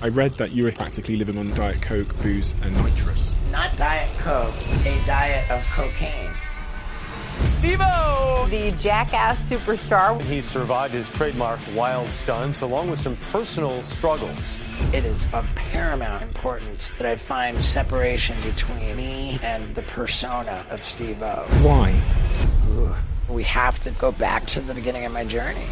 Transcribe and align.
I 0.00 0.08
read 0.08 0.38
that 0.38 0.52
you 0.52 0.62
were 0.62 0.70
practically 0.70 1.16
living 1.16 1.36
on 1.38 1.50
Diet 1.54 1.82
Coke, 1.82 2.16
booze, 2.22 2.54
and 2.62 2.72
nitrous. 2.84 3.34
Not 3.50 3.76
Diet 3.76 4.08
Coke, 4.18 4.54
a 4.86 5.02
diet 5.04 5.50
of 5.50 5.64
cocaine. 5.72 6.30
Steve-O! 7.58 8.46
The 8.48 8.70
jackass 8.72 9.50
superstar. 9.50 10.20
He 10.22 10.40
survived 10.40 10.94
his 10.94 11.10
trademark 11.10 11.58
wild 11.74 12.08
stunts 12.08 12.60
along 12.60 12.90
with 12.90 13.00
some 13.00 13.16
personal 13.32 13.82
struggles. 13.82 14.60
It 14.92 15.04
is 15.04 15.28
of 15.32 15.52
paramount 15.56 16.22
importance 16.22 16.92
that 16.98 17.06
I 17.06 17.16
find 17.16 17.62
separation 17.62 18.36
between 18.42 18.96
me 18.96 19.40
and 19.42 19.74
the 19.74 19.82
persona 19.82 20.64
of 20.70 20.84
Steve-O. 20.84 21.46
Why? 21.62 22.00
Ooh. 23.28 23.34
We 23.34 23.44
have 23.44 23.78
to 23.80 23.90
go 23.92 24.10
back 24.12 24.46
to 24.46 24.60
the 24.60 24.74
beginning 24.74 25.04
of 25.04 25.12
my 25.12 25.24
journey. 25.24 25.66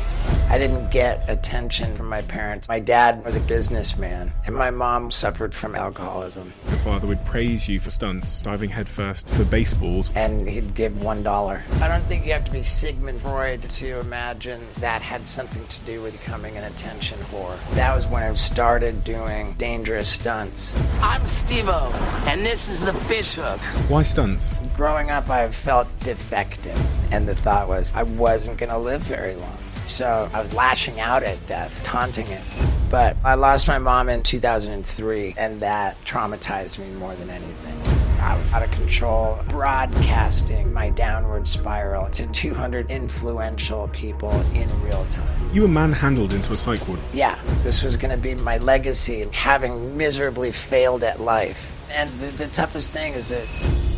I 0.49 0.59
didn't 0.59 0.91
get 0.91 1.29
attention 1.29 1.95
from 1.97 2.09
my 2.09 2.23
parents. 2.23 2.69
My 2.69 2.79
dad 2.79 3.25
was 3.25 3.35
a 3.35 3.41
businessman, 3.41 4.33
and 4.45 4.55
my 4.55 4.71
mom 4.71 5.11
suffered 5.11 5.53
from 5.53 5.75
alcoholism. 5.75 6.53
Your 6.69 6.77
father 6.79 7.09
would 7.09 7.25
praise 7.25 7.69
you 7.69 7.81
for 7.81 7.91
stunts, 7.91 8.43
diving 8.43 8.71
headfirst 8.71 9.29
for 9.31 9.45
baseballs. 9.45 10.13
And 10.15 10.49
he'd 10.49 10.77
give 10.77 11.03
one 11.03 11.25
dollar. 11.25 11.63
I 11.81 11.89
don't 11.89 12.05
think 12.05 12.25
you 12.25 12.33
have 12.33 12.45
to 12.45 12.53
be 12.53 12.63
Sigmund 12.63 13.21
Freud 13.21 13.69
to 13.69 13.99
imagine 13.99 14.65
that 14.79 15.03
had 15.03 15.27
something 15.27 15.67
to 15.67 15.81
do 15.81 16.01
with 16.01 16.13
becoming 16.13 16.57
an 16.57 16.65
attention 16.65 17.19
whore. 17.33 17.59
That 17.75 17.95
was 17.95 18.07
when 18.07 18.23
I 18.23 18.33
started 18.35 19.03
doing 19.03 19.55
dangerous 19.55 20.09
stunts. 20.09 20.77
I'm 21.03 21.27
Steve-O, 21.27 22.25
and 22.29 22.47
this 22.47 22.69
is 22.69 22.79
the 22.85 22.93
fish 22.93 23.35
hook. 23.35 23.61
Why 23.91 24.05
stunts? 24.05 24.57
Growing 24.77 25.11
up, 25.11 25.29
I 25.29 25.49
felt 25.51 25.89
defective, 26.01 26.81
and 27.11 27.29
the 27.29 27.35
thought 27.47 27.69
was 27.69 27.93
I 27.95 28.03
wasn't 28.03 28.59
going 28.59 28.71
to 28.71 28.79
live 28.79 29.03
very 29.03 29.37
long. 29.37 29.57
So 29.87 30.29
I 30.33 30.41
was 30.41 30.53
lashing 30.53 30.99
out 30.99 31.23
at 31.23 31.47
death, 31.47 31.81
taunting 31.85 32.27
it. 32.27 32.43
But 32.91 33.17
I 33.25 33.37
lost 33.37 33.69
my 33.69 33.79
mom 33.79 34.09
in 34.09 34.25
2003, 34.25 35.37
and 35.39 35.63
that 35.63 35.97
traumatized 36.05 36.81
me 36.81 36.91
more 36.99 37.15
than 37.15 37.31
anything. 37.31 38.21
I 38.21 38.37
was 38.37 38.53
out 38.53 38.65
of 38.65 38.73
control, 38.73 39.39
broadcasting 39.49 40.73
my 40.73 40.91
downward 40.91 41.47
spiral 41.47 42.11
to 42.11 42.27
200 42.27 42.91
influential 42.91 43.87
people 43.93 44.33
in 44.53 44.69
real 44.83 45.07
time. 45.07 45.51
You 45.55 45.63
were 45.63 45.69
manhandled 45.69 46.33
into 46.33 46.53
a 46.53 46.57
psych 46.57 46.89
ward. 46.89 46.99
Yeah, 47.13 47.39
this 47.63 47.85
was 47.85 47.97
going 47.97 48.11
to 48.11 48.21
be 48.21 48.35
my 48.35 48.59
legacy, 48.59 49.29
having 49.31 49.97
miserably 49.97 50.51
failed 50.51 51.05
at 51.05 51.21
life. 51.21 51.73
And 51.93 52.11
the, 52.19 52.27
the 52.27 52.49
toughest 52.49 52.93
thing 52.93 53.13
is 53.13 53.29
that 53.29 53.47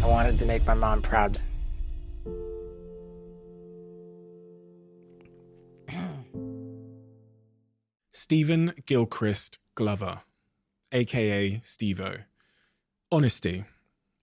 I 0.02 0.06
wanted 0.06 0.38
to 0.40 0.44
make 0.44 0.66
my 0.66 0.74
mom 0.74 1.00
proud. 1.00 1.40
Stephen 8.20 8.74
Gilchrist 8.84 9.60
Glover, 9.76 10.22
aka 10.90 11.60
Steve-O. 11.62 12.14
Honesty. 13.12 13.62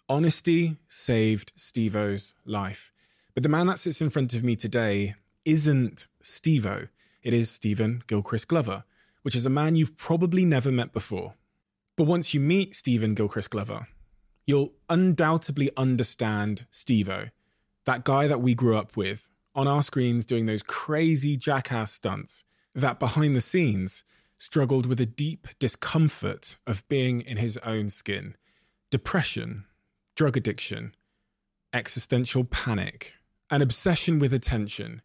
Honesty 0.10 0.76
saved 0.90 1.54
Steve-O's 1.56 2.34
life. 2.44 2.92
But 3.34 3.44
the 3.44 3.48
man 3.48 3.68
that 3.68 3.80
sits 3.80 4.02
in 4.02 4.10
front 4.10 4.34
of 4.34 4.44
me 4.44 4.58
today 4.58 5.16
isn't 5.46 6.08
Steve-O. 6.22 6.88
It 7.24 7.34
is 7.34 7.50
Stephen 7.50 8.04
Gilchrist 8.06 8.50
Glover, 8.50 8.84
which 9.22 9.34
is 9.34 9.46
a 9.46 9.50
man 9.50 9.78
you've 9.78 9.96
probably 9.96 10.44
never 10.44 10.74
met 10.74 10.92
before. 10.92 11.36
But 11.96 12.04
once 12.04 12.34
you 12.34 12.42
meet 12.42 12.76
Stephen 12.76 13.14
Gilchrist 13.14 13.52
Glover, 13.52 13.88
you'll 14.46 14.74
undoubtedly 14.90 15.72
understand 15.78 16.66
Steve-O, 16.70 17.28
that 17.86 18.04
guy 18.04 18.28
that 18.28 18.42
we 18.42 18.56
grew 18.56 18.76
up 18.76 18.98
with 18.98 19.30
on 19.56 19.70
our 19.70 19.82
screens 19.82 20.26
doing 20.26 20.48
those 20.48 20.64
crazy 20.64 21.38
jackass 21.38 21.94
stunts 21.94 22.44
that 22.76 23.00
behind 23.00 23.36
the 23.36 23.42
scenes 23.42 24.04
struggled 24.38 24.86
with 24.86 25.00
a 25.00 25.06
deep 25.06 25.48
discomfort 25.60 26.58
of 26.68 26.88
being 26.90 27.22
in 27.22 27.38
his 27.38 27.58
own 27.60 27.90
skin, 27.90 28.36
depression, 28.92 29.66
drug 30.16 30.36
addiction, 30.38 30.94
existential 31.74 32.44
panic, 32.44 33.16
an 33.50 33.62
obsession 33.62 34.20
with 34.20 34.34
attention, 34.34 35.02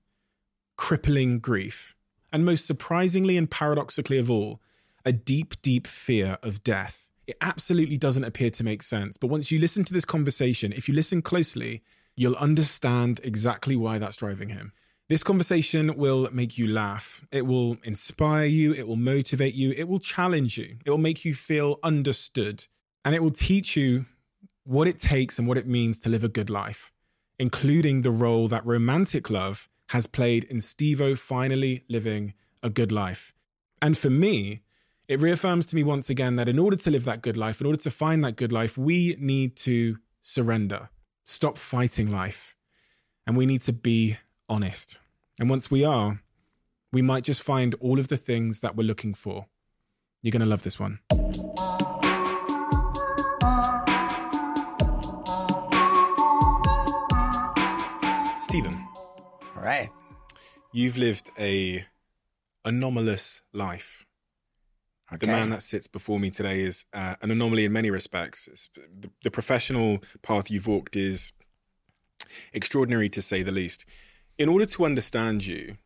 crippling 0.77 1.39
grief, 1.39 1.95
and 2.33 2.45
most 2.45 2.67
surprisingly 2.67 3.37
and 3.37 3.51
paradoxically 3.51 4.19
of 4.19 4.31
all, 4.31 4.61
a 5.05 5.13
deep, 5.13 5.55
deep 5.63 5.87
fear 5.87 6.39
of 6.43 6.61
death. 6.61 7.11
It 7.27 7.37
absolutely 7.41 7.97
doesn't 7.97 8.25
appear 8.25 8.51
to 8.51 8.65
make 8.65 8.83
sense, 8.83 9.17
but 9.17 9.29
once 9.29 9.51
you 9.51 9.61
listen 9.61 9.85
to 9.85 9.93
this 9.93 10.05
conversation, 10.05 10.73
if 10.73 10.89
you 10.89 10.95
listen 10.95 11.23
closely, 11.23 11.83
you'll 12.17 12.37
understand 12.37 13.21
exactly 13.23 13.77
why 13.77 13.99
that's 13.99 14.17
driving 14.17 14.49
him. 14.49 14.73
This 15.11 15.25
conversation 15.25 15.97
will 15.97 16.29
make 16.31 16.57
you 16.57 16.69
laugh. 16.69 17.27
It 17.33 17.45
will 17.45 17.79
inspire 17.83 18.45
you. 18.45 18.73
It 18.73 18.87
will 18.87 18.95
motivate 18.95 19.55
you. 19.55 19.73
It 19.73 19.89
will 19.89 19.99
challenge 19.99 20.57
you. 20.57 20.77
It 20.87 20.91
will 20.91 20.99
make 20.99 21.25
you 21.25 21.35
feel 21.35 21.81
understood. 21.83 22.69
And 23.05 23.13
it 23.13 23.21
will 23.21 23.33
teach 23.33 23.77
you 23.77 24.07
what 24.63 24.87
it 24.87 25.01
takes 25.01 25.37
and 25.37 25.49
what 25.49 25.59
it 25.59 25.67
means 25.67 25.99
to 26.01 26.09
live 26.09 26.23
a 26.23 26.29
good 26.29 26.49
life, 26.49 26.93
including 27.41 28.03
the 28.03 28.13
role 28.13 28.47
that 28.47 28.65
romantic 28.65 29.29
love 29.31 29.69
has 29.89 30.07
played 30.07 30.45
in 30.45 30.61
Steve-O 30.61 31.17
finally 31.17 31.83
living 31.89 32.35
a 32.63 32.71
good 32.71 32.93
life. 32.93 33.35
And 33.83 33.99
for 33.99 34.11
me, 34.11 34.63
it 35.09 35.21
reaffirms 35.21 35.67
to 35.67 35.75
me 35.75 35.83
once 35.83 36.09
again 36.09 36.37
that 36.37 36.49
in 36.49 36.57
order 36.57 36.77
to 36.77 36.91
live 36.93 37.05
that 37.07 37.21
good 37.21 37.37
life, 37.37 37.61
in 37.61 37.67
order 37.67 37.83
to 37.83 37.91
find 37.91 38.23
that 38.23 38.37
good 38.37 38.53
life, 38.53 38.79
we 38.79 39.17
need 39.19 39.57
to 39.57 39.99
surrender, 40.23 40.89
stop 41.25 41.59
fighting 41.59 42.13
life, 42.13 42.55
and 43.27 43.37
we 43.37 43.45
need 43.45 43.63
to 43.63 43.73
be 43.73 44.17
honest. 44.51 44.99
And 45.39 45.49
once 45.49 45.71
we 45.71 45.85
are, 45.85 46.21
we 46.93 47.01
might 47.01 47.23
just 47.23 47.43
find 47.43 47.75
all 47.75 48.01
of 48.01 48.09
the 48.09 48.17
things 48.17 48.61
that 48.61 48.77
we're 48.77 48.83
looking 48.83 49.15
for. 49.15 49.47
You're 50.23 50.33
going 50.33 50.41
to 50.41 50.47
love 50.47 50.65
this 50.65 50.79
one. 50.79 50.99
Stephen. 58.41 58.85
All 59.57 59.63
right. 59.63 59.89
You've 60.73 60.99
lived 60.99 61.31
a 61.39 61.85
anomalous 62.65 63.43
life. 63.53 64.05
Okay. 65.13 65.27
The 65.27 65.33
man 65.33 65.51
that 65.51 65.63
sits 65.63 65.87
before 65.87 66.19
me 66.21 66.31
today 66.31 66.61
is 66.61 66.85
uh, 66.93 67.15
an 67.23 67.31
anomaly 67.31 67.65
in 67.65 67.73
many 67.73 67.91
respects. 67.91 68.69
The, 68.75 69.11
the 69.23 69.31
professional 69.31 70.01
path 70.23 70.51
you've 70.51 70.67
walked 70.67 70.97
is 70.97 71.33
extraordinary 72.53 73.09
to 73.11 73.23
say 73.23 73.43
the 73.43 73.53
least 73.53 73.85
in 74.41 74.49
order 74.49 74.65
to 74.65 74.87
understand 74.87 75.47
you, 75.47 75.77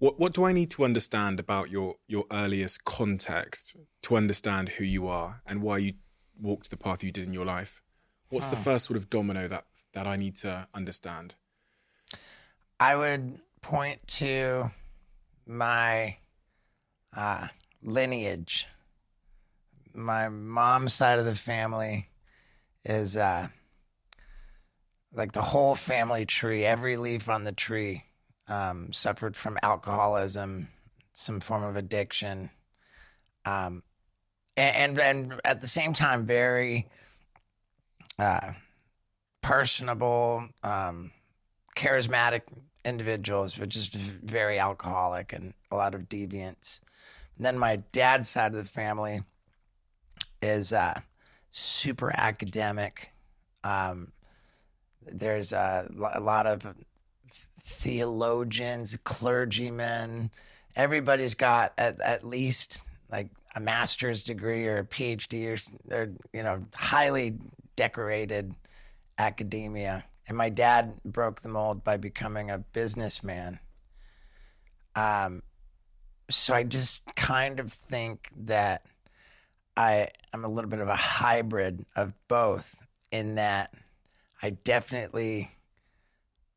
what 0.00 0.20
what 0.20 0.34
do 0.34 0.44
I 0.44 0.52
need 0.52 0.70
to 0.72 0.84
understand 0.84 1.40
about 1.40 1.70
your 1.70 1.94
your 2.06 2.26
earliest 2.30 2.84
context 2.84 3.74
to 4.02 4.16
understand 4.16 4.68
who 4.76 4.84
you 4.84 5.08
are 5.08 5.40
and 5.46 5.62
why 5.62 5.78
you 5.78 5.94
walked 6.38 6.68
the 6.68 6.76
path 6.76 7.02
you 7.02 7.10
did 7.10 7.26
in 7.26 7.32
your 7.32 7.46
life? 7.46 7.82
What's 8.28 8.48
the 8.48 8.56
first 8.56 8.84
sort 8.84 8.98
of 8.98 9.08
domino 9.08 9.48
that 9.48 9.64
that 9.94 10.06
I 10.06 10.16
need 10.16 10.36
to 10.36 10.68
understand? 10.74 11.34
I 12.78 12.96
would 12.96 13.40
point 13.62 14.06
to 14.20 14.70
my 15.46 16.18
uh, 17.16 17.48
lineage. 17.82 18.66
My 19.94 20.28
mom's 20.28 20.92
side 20.92 21.18
of 21.18 21.24
the 21.24 21.34
family 21.34 22.10
is 22.84 23.16
uh, 23.16 23.48
like 25.12 25.32
the 25.32 25.42
whole 25.42 25.74
family 25.74 26.24
tree, 26.24 26.64
every 26.64 26.96
leaf 26.96 27.28
on 27.28 27.44
the 27.44 27.52
tree 27.52 28.04
um, 28.48 28.92
suffered 28.92 29.36
from 29.36 29.58
alcoholism, 29.62 30.68
some 31.12 31.40
form 31.40 31.64
of 31.64 31.76
addiction, 31.76 32.50
um, 33.44 33.82
and, 34.56 34.98
and, 34.98 34.98
and 34.98 35.40
at 35.44 35.60
the 35.60 35.66
same 35.66 35.92
time 35.92 36.26
very 36.26 36.88
uh, 38.18 38.52
personable, 39.42 40.48
um, 40.62 41.10
charismatic 41.76 42.42
individuals, 42.84 43.54
but 43.54 43.68
just 43.68 43.94
very 43.94 44.58
alcoholic 44.58 45.32
and 45.32 45.54
a 45.70 45.76
lot 45.76 45.94
of 45.94 46.08
deviance. 46.08 46.80
And 47.36 47.46
then 47.46 47.58
my 47.58 47.76
dad's 47.92 48.28
side 48.28 48.52
of 48.52 48.58
the 48.58 48.64
family 48.64 49.22
is 50.42 50.72
uh, 50.72 51.00
super 51.50 52.12
academic. 52.14 53.10
Um, 53.64 54.12
there's 55.12 55.52
a, 55.52 55.90
a 56.14 56.20
lot 56.20 56.46
of 56.46 56.66
theologians, 57.60 58.96
clergymen. 59.04 60.30
Everybody's 60.76 61.34
got 61.34 61.72
at, 61.78 62.00
at 62.00 62.24
least 62.24 62.84
like 63.10 63.28
a 63.54 63.60
master's 63.60 64.24
degree 64.24 64.66
or 64.66 64.78
a 64.78 64.84
PhD 64.84 65.48
or 65.48 65.72
they're 65.86 66.12
you 66.32 66.42
know 66.42 66.64
highly 66.74 67.36
decorated 67.76 68.54
academia. 69.18 70.04
And 70.26 70.36
my 70.36 70.48
dad 70.48 70.94
broke 71.04 71.40
the 71.40 71.48
mold 71.48 71.82
by 71.82 71.96
becoming 71.96 72.50
a 72.50 72.58
businessman. 72.58 73.58
Um, 74.94 75.42
so 76.30 76.54
I 76.54 76.62
just 76.62 77.14
kind 77.16 77.58
of 77.58 77.72
think 77.72 78.28
that 78.36 78.86
I 79.76 80.08
am 80.32 80.44
a 80.44 80.48
little 80.48 80.70
bit 80.70 80.80
of 80.80 80.88
a 80.88 80.96
hybrid 80.96 81.84
of 81.96 82.14
both 82.28 82.76
in 83.10 83.34
that 83.36 83.74
I 84.42 84.50
definitely 84.50 85.52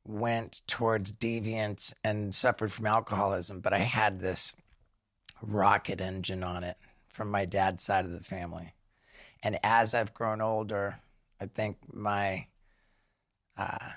went 0.05 0.61
towards 0.67 1.11
deviance 1.11 1.93
and 2.03 2.35
suffered 2.35 2.71
from 2.71 2.85
alcoholism, 2.85 3.59
but 3.61 3.73
I 3.73 3.79
had 3.79 4.19
this 4.19 4.53
rocket 5.41 6.01
engine 6.01 6.43
on 6.43 6.63
it 6.63 6.77
from 7.09 7.29
my 7.29 7.45
dad's 7.45 7.83
side 7.83 8.05
of 8.05 8.11
the 8.11 8.23
family. 8.23 8.73
And 9.41 9.59
as 9.63 9.93
I've 9.93 10.13
grown 10.13 10.41
older, 10.41 10.99
I 11.39 11.45
think 11.45 11.77
my 11.91 12.47
uh, 13.57 13.91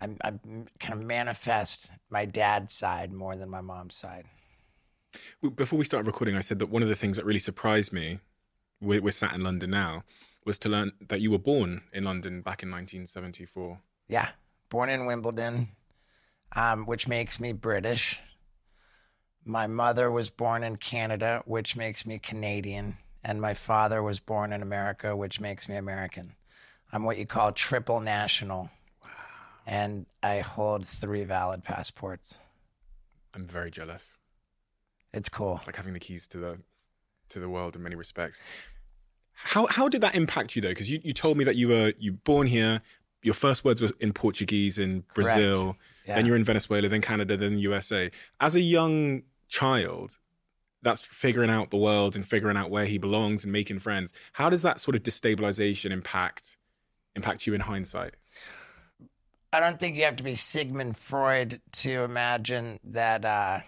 I, 0.00 0.08
I 0.22 0.30
kind 0.78 0.94
of 0.94 1.02
manifest 1.02 1.90
my 2.10 2.24
dad's 2.24 2.74
side 2.74 3.12
more 3.12 3.36
than 3.36 3.50
my 3.50 3.60
mom's 3.60 3.96
side. 3.96 4.26
Before 5.54 5.78
we 5.78 5.84
started 5.84 6.06
recording, 6.06 6.36
I 6.36 6.40
said 6.40 6.58
that 6.58 6.66
one 6.66 6.82
of 6.82 6.88
the 6.88 6.94
things 6.94 7.16
that 7.16 7.24
really 7.24 7.38
surprised 7.38 7.92
me, 7.92 8.20
we're, 8.80 9.00
we're 9.00 9.10
sat 9.10 9.34
in 9.34 9.42
London 9.42 9.70
now, 9.70 10.04
was 10.48 10.58
to 10.58 10.68
learn 10.70 10.92
that 11.08 11.20
you 11.20 11.30
were 11.30 11.38
born 11.38 11.82
in 11.92 12.04
London 12.04 12.40
back 12.40 12.62
in 12.62 12.70
1974. 12.70 13.80
Yeah, 14.08 14.30
born 14.70 14.88
in 14.88 15.04
Wimbledon, 15.04 15.68
um, 16.56 16.86
which 16.86 17.06
makes 17.06 17.38
me 17.38 17.52
British. 17.52 18.18
My 19.44 19.66
mother 19.66 20.10
was 20.10 20.30
born 20.30 20.64
in 20.64 20.76
Canada, 20.76 21.42
which 21.44 21.76
makes 21.76 22.06
me 22.06 22.18
Canadian. 22.18 22.96
And 23.22 23.42
my 23.42 23.52
father 23.52 24.02
was 24.02 24.20
born 24.20 24.54
in 24.54 24.62
America, 24.62 25.14
which 25.14 25.38
makes 25.38 25.68
me 25.68 25.76
American. 25.76 26.34
I'm 26.92 27.04
what 27.04 27.18
you 27.18 27.26
call 27.26 27.52
triple 27.52 28.00
national. 28.00 28.70
Wow. 29.04 29.10
And 29.66 30.06
I 30.22 30.40
hold 30.40 30.86
three 30.86 31.24
valid 31.24 31.62
passports. 31.62 32.38
I'm 33.34 33.46
very 33.46 33.70
jealous. 33.70 34.18
It's 35.12 35.28
cool. 35.28 35.56
It's 35.58 35.66
like 35.66 35.76
having 35.76 35.92
the 35.92 36.00
keys 36.00 36.26
to 36.28 36.38
the 36.38 36.58
to 37.28 37.38
the 37.38 37.50
world 37.50 37.76
in 37.76 37.82
many 37.82 37.96
respects. 37.96 38.40
How 39.44 39.66
how 39.66 39.88
did 39.88 40.00
that 40.00 40.14
impact 40.14 40.56
you 40.56 40.62
though? 40.62 40.68
Because 40.68 40.90
you, 40.90 41.00
you 41.02 41.12
told 41.12 41.36
me 41.36 41.44
that 41.44 41.56
you 41.56 41.68
were 41.68 41.92
you 41.98 42.12
born 42.12 42.46
here. 42.46 42.82
Your 43.22 43.34
first 43.34 43.64
words 43.64 43.82
were 43.82 43.88
in 44.00 44.12
Portuguese 44.12 44.78
in 44.78 45.04
Brazil. 45.14 45.76
Yeah. 46.06 46.14
Then 46.16 46.26
you're 46.26 46.36
in 46.36 46.44
Venezuela, 46.44 46.88
then 46.88 47.02
Canada, 47.02 47.36
then 47.36 47.58
USA. 47.58 48.10
As 48.40 48.54
a 48.54 48.60
young 48.60 49.22
child, 49.48 50.18
that's 50.82 51.00
figuring 51.00 51.50
out 51.50 51.70
the 51.70 51.76
world 51.76 52.14
and 52.14 52.24
figuring 52.24 52.56
out 52.56 52.70
where 52.70 52.84
he 52.84 52.98
belongs 52.98 53.44
and 53.44 53.52
making 53.52 53.80
friends. 53.80 54.12
How 54.34 54.48
does 54.48 54.62
that 54.62 54.80
sort 54.80 54.94
of 54.94 55.02
destabilization 55.02 55.90
impact 55.90 56.56
impact 57.16 57.46
you 57.46 57.54
in 57.54 57.60
hindsight? 57.60 58.14
I 59.52 59.60
don't 59.60 59.80
think 59.80 59.96
you 59.96 60.04
have 60.04 60.16
to 60.16 60.22
be 60.22 60.34
Sigmund 60.34 60.96
Freud 60.96 61.60
to 61.72 62.02
imagine 62.02 62.78
that 62.84 63.24
uh, 63.24 63.60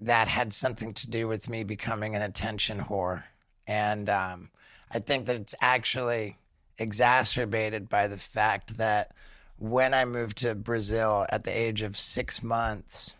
that 0.00 0.28
had 0.28 0.52
something 0.52 0.92
to 0.94 1.08
do 1.08 1.28
with 1.28 1.48
me 1.48 1.64
becoming 1.64 2.14
an 2.16 2.22
attention 2.22 2.80
whore. 2.80 3.24
And 3.66 4.08
um, 4.08 4.50
I 4.90 4.98
think 4.98 5.26
that 5.26 5.36
it's 5.36 5.54
actually 5.60 6.38
exacerbated 6.78 7.88
by 7.88 8.08
the 8.08 8.18
fact 8.18 8.76
that 8.78 9.12
when 9.58 9.94
I 9.94 10.04
moved 10.04 10.38
to 10.38 10.54
Brazil 10.54 11.26
at 11.28 11.44
the 11.44 11.56
age 11.56 11.82
of 11.82 11.96
six 11.96 12.42
months, 12.42 13.16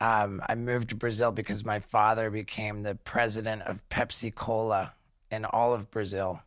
um, 0.00 0.42
I 0.48 0.54
moved 0.54 0.90
to 0.90 0.96
Brazil 0.96 1.30
because 1.30 1.64
my 1.64 1.80
father 1.80 2.30
became 2.30 2.82
the 2.82 2.96
president 2.96 3.62
of 3.62 3.88
Pepsi 3.88 4.34
Cola 4.34 4.92
in 5.30 5.44
all 5.44 5.72
of 5.72 5.90
Brazil. 5.90 6.42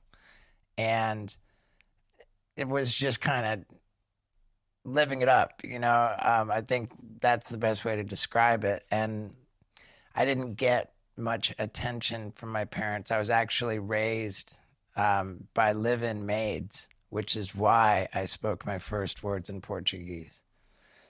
And 0.77 1.35
it 2.55 2.67
was 2.67 2.93
just 2.93 3.21
kind 3.21 3.45
of 3.45 3.77
living 4.83 5.21
it 5.21 5.29
up, 5.29 5.61
you 5.63 5.79
know. 5.79 6.15
Um, 6.21 6.51
I 6.51 6.61
think 6.61 6.91
that's 7.19 7.49
the 7.49 7.57
best 7.57 7.85
way 7.85 7.95
to 7.95 8.03
describe 8.03 8.63
it. 8.63 8.83
And 8.91 9.33
I 10.15 10.25
didn't 10.25 10.55
get 10.55 10.93
much 11.17 11.53
attention 11.57 12.31
from 12.31 12.51
my 12.51 12.65
parents. 12.65 13.11
I 13.11 13.19
was 13.19 13.29
actually 13.29 13.79
raised 13.79 14.57
um, 14.95 15.47
by 15.53 15.71
live 15.71 16.03
in 16.03 16.25
maids, 16.25 16.89
which 17.09 17.35
is 17.35 17.55
why 17.55 18.07
I 18.13 18.25
spoke 18.25 18.65
my 18.65 18.79
first 18.79 19.23
words 19.23 19.49
in 19.49 19.61
Portuguese. 19.61 20.43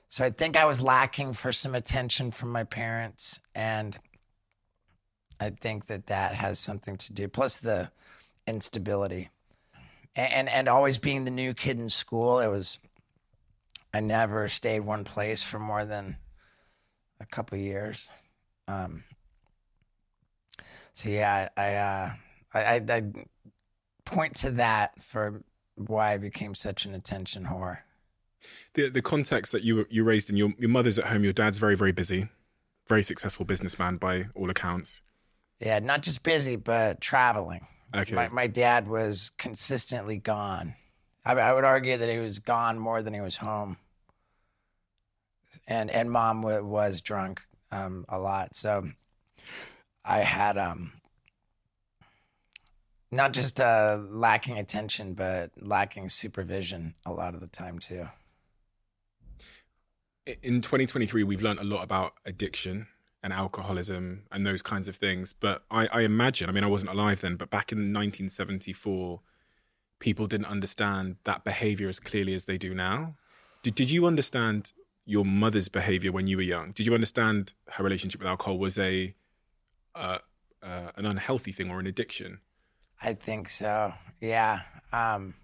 So 0.10 0.24
I 0.24 0.30
think 0.30 0.56
I 0.56 0.66
was 0.66 0.82
lacking 0.82 1.34
for 1.34 1.52
some 1.52 1.76
attention 1.76 2.32
from 2.32 2.52
my 2.52 2.64
parents. 2.64 3.42
And 3.54 3.98
I 5.40 5.50
think 5.50 5.88
that 5.88 6.08
that 6.08 6.36
has 6.36 6.60
something 6.60 6.98
to 6.98 7.14
do, 7.14 7.28
plus 7.28 7.60
the 7.60 7.92
instability. 8.48 9.30
And, 10.16 10.34
and, 10.34 10.50
and 10.50 10.68
always 10.70 10.98
being 10.98 11.26
the 11.26 11.32
new 11.32 11.54
kid 11.54 11.78
in 11.78 11.90
school, 11.90 12.40
it 12.40 12.48
was, 12.48 12.80
I 13.94 14.00
never 14.00 14.48
stayed 14.48 14.82
one 14.82 15.04
place 15.04 15.44
for 15.44 15.60
more 15.60 15.86
than 15.86 16.18
a 17.20 17.26
couple 17.26 17.58
years. 17.58 18.10
Um, 18.68 19.04
so 20.98 21.10
yeah, 21.10 21.50
I, 21.56 21.76
uh, 21.76 22.12
I, 22.56 22.64
I, 22.64 22.82
I 22.90 23.04
point 24.04 24.36
to 24.38 24.50
that 24.52 25.04
for 25.04 25.44
why 25.76 26.14
I 26.14 26.18
became 26.18 26.56
such 26.56 26.86
an 26.86 26.96
attention 26.96 27.46
whore. 27.46 27.80
The 28.74 28.90
the 28.90 29.04
context 29.04 29.52
that 29.52 29.64
you 29.64 29.86
you 29.92 30.04
raised 30.04 30.32
in 30.32 30.38
your 30.38 30.54
your 30.58 30.72
mother's 30.72 30.98
at 30.98 31.06
home, 31.06 31.24
your 31.24 31.34
dad's 31.34 31.60
very 31.60 31.76
very 31.76 31.92
busy, 31.92 32.30
very 32.88 33.04
successful 33.04 33.46
businessman 33.46 33.98
by 33.98 34.30
all 34.34 34.50
accounts. 34.50 35.04
Yeah, 35.60 35.78
not 35.78 36.02
just 36.02 36.24
busy, 36.24 36.56
but 36.56 37.00
traveling. 37.00 37.68
Okay. 37.96 38.16
My, 38.16 38.30
my 38.30 38.48
dad 38.48 38.88
was 38.88 39.30
consistently 39.38 40.18
gone. 40.18 40.74
I, 41.24 41.34
I 41.34 41.54
would 41.54 41.64
argue 41.64 41.98
that 41.98 42.10
he 42.10 42.18
was 42.18 42.40
gone 42.40 42.80
more 42.80 43.04
than 43.04 43.14
he 43.14 43.22
was 43.22 43.38
home. 43.38 43.78
And 45.68 45.92
and 45.92 46.10
mom 46.10 46.42
w- 46.42 46.66
was 46.66 47.02
drunk 47.02 47.44
um, 47.72 48.04
a 48.10 48.18
lot, 48.18 48.56
so 48.56 48.82
I 50.08 50.20
had 50.20 50.58
um 50.58 50.94
not 53.12 53.34
just 53.34 53.62
uh, 53.62 54.00
lacking 54.10 54.58
attention, 54.58 55.14
but 55.14 55.52
lacking 55.58 56.10
supervision 56.10 56.96
a 57.06 57.12
lot 57.12 57.34
of 57.34 57.40
the 57.40 57.48
time 57.48 57.80
too. 57.80 58.10
In 60.44 60.60
2023, 60.62 61.24
we've 61.24 61.42
learned 61.42 61.60
a 61.60 61.64
lot 61.64 61.84
about 61.84 62.14
addiction 62.26 62.88
and 63.24 63.32
alcoholism 63.32 64.24
and 64.30 64.46
those 64.46 64.62
kinds 64.62 64.90
of 64.90 64.96
things. 64.98 65.32
But 65.32 65.64
I, 65.72 65.88
I 65.88 66.02
imagine, 66.02 66.50
I 66.50 66.52
mean, 66.52 66.66
I 66.66 66.68
wasn't 66.68 66.92
alive 66.92 67.22
then, 67.22 67.38
but 67.38 67.50
back 67.50 67.72
in 67.72 67.78
1974, 67.78 69.22
people 70.00 70.28
didn't 70.28 70.48
understand 70.48 71.16
that 71.24 71.46
behavior 71.46 71.88
as 71.88 72.02
clearly 72.02 72.34
as 72.34 72.44
they 72.44 72.58
do 72.58 72.76
now. 72.76 73.16
Did, 73.64 73.76
did 73.76 73.90
you 73.90 74.06
understand 74.06 74.74
your 75.06 75.24
mother's 75.24 75.70
behavior 75.70 76.12
when 76.12 76.28
you 76.28 76.36
were 76.36 76.44
young? 76.44 76.74
Did 76.74 76.86
you 76.86 76.94
understand 76.94 77.54
her 77.70 77.84
relationship 77.86 78.20
with 78.20 78.28
alcohol 78.28 78.58
was 78.58 78.78
a 78.78 79.16
an 79.98 81.06
unhealthy 81.06 81.52
thing 81.52 81.72
or 81.72 81.80
an 81.80 81.88
addiction? 81.88 82.40
I 83.02 83.14
think 83.14 83.50
so. 83.50 83.94
Yeah. 84.20 84.62
Um, 84.92 85.36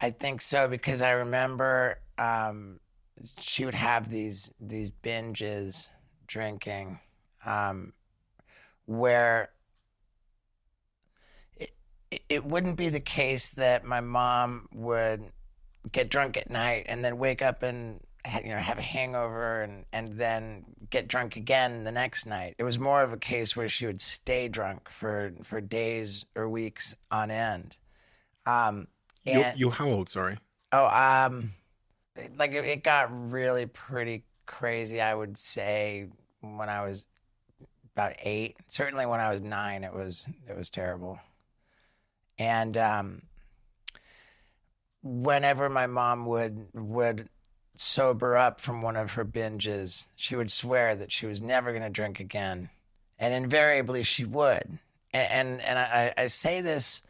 I 0.00 0.10
think 0.10 0.40
so 0.42 0.68
because 0.68 1.00
I 1.00 1.12
remember 1.12 2.00
um, 2.18 2.80
she 3.38 3.64
would 3.64 3.74
have 3.74 4.08
these 4.08 4.52
these 4.60 4.90
binges 4.90 5.90
drinking 6.26 7.00
um, 7.44 7.92
where 8.86 9.50
it, 11.56 11.70
it 12.28 12.44
wouldn't 12.44 12.76
be 12.76 12.88
the 12.88 13.00
case 13.00 13.48
that 13.50 13.84
my 13.84 14.00
mom 14.00 14.68
would 14.72 15.30
get 15.90 16.10
drunk 16.10 16.36
at 16.36 16.50
night 16.50 16.84
and 16.88 17.04
then 17.04 17.18
wake 17.18 17.42
up 17.42 17.62
and 17.62 18.00
you 18.44 18.50
know 18.50 18.58
have 18.58 18.78
a 18.78 18.82
hangover 18.82 19.62
and 19.62 19.84
and 19.92 20.12
then 20.14 20.64
get 20.90 21.08
drunk 21.08 21.36
again 21.36 21.84
the 21.84 21.92
next 21.92 22.26
night. 22.26 22.54
It 22.58 22.64
was 22.64 22.78
more 22.78 23.02
of 23.02 23.12
a 23.12 23.16
case 23.16 23.56
where 23.56 23.68
she 23.68 23.86
would 23.86 24.00
stay 24.00 24.48
drunk 24.48 24.88
for 24.88 25.32
for 25.42 25.60
days 25.60 26.24
or 26.34 26.48
weeks 26.48 26.94
on 27.10 27.30
end. 27.30 27.78
Um, 28.46 28.86
and- 29.26 29.58
you're 29.58 29.70
how 29.70 29.88
old? 29.88 30.08
Sorry. 30.08 30.38
Oh, 30.72 30.86
um, 30.86 31.52
like 32.38 32.52
it, 32.52 32.64
it 32.64 32.82
got 32.84 33.08
really 33.30 33.66
pretty 33.66 34.24
crazy. 34.46 35.00
I 35.00 35.14
would 35.14 35.36
say 35.36 36.08
when 36.40 36.68
I 36.68 36.84
was 36.84 37.06
about 37.94 38.14
eight. 38.22 38.56
Certainly 38.68 39.06
when 39.06 39.20
I 39.20 39.30
was 39.30 39.40
nine, 39.40 39.84
it 39.84 39.94
was 39.94 40.26
it 40.48 40.56
was 40.56 40.70
terrible. 40.70 41.20
And 42.38 42.76
um, 42.76 43.22
whenever 45.02 45.68
my 45.68 45.86
mom 45.86 46.26
would 46.26 46.68
would 46.74 47.28
sober 47.82 48.36
up 48.36 48.60
from 48.60 48.82
one 48.82 48.96
of 48.96 49.12
her 49.12 49.24
binges, 49.24 50.08
she 50.16 50.36
would 50.36 50.50
swear 50.50 50.96
that 50.96 51.12
she 51.12 51.26
was 51.26 51.42
never 51.42 51.72
going 51.72 51.82
to 51.82 51.90
drink 51.90 52.20
again, 52.20 52.70
and 53.18 53.34
invariably 53.34 54.02
she 54.02 54.24
would. 54.24 54.78
And 55.12 55.32
and, 55.32 55.60
and 55.62 55.78
I, 55.78 56.14
I 56.16 56.26
say 56.28 56.60
this 56.60 57.02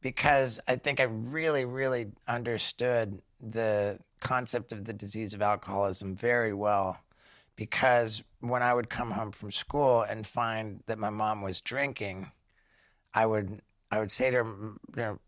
because 0.00 0.60
I 0.66 0.76
think 0.76 1.00
I 1.00 1.04
really, 1.04 1.64
really 1.64 2.08
understood 2.26 3.22
the 3.40 3.98
concept 4.20 4.72
of 4.72 4.84
the 4.84 4.92
disease 4.92 5.34
of 5.34 5.42
alcoholism 5.42 6.16
very 6.16 6.52
well. 6.52 6.98
Because 7.54 8.22
when 8.40 8.62
I 8.62 8.74
would 8.74 8.88
come 8.88 9.12
home 9.12 9.30
from 9.30 9.52
school 9.52 10.02
and 10.02 10.26
find 10.26 10.82
that 10.86 10.98
my 10.98 11.10
mom 11.10 11.42
was 11.42 11.60
drinking, 11.60 12.32
I 13.14 13.26
would 13.26 13.60
I 13.90 13.98
would 14.00 14.10
say 14.10 14.30
to 14.30 14.36
her, 14.38 14.44
you 14.44 14.78
know, 14.96 15.18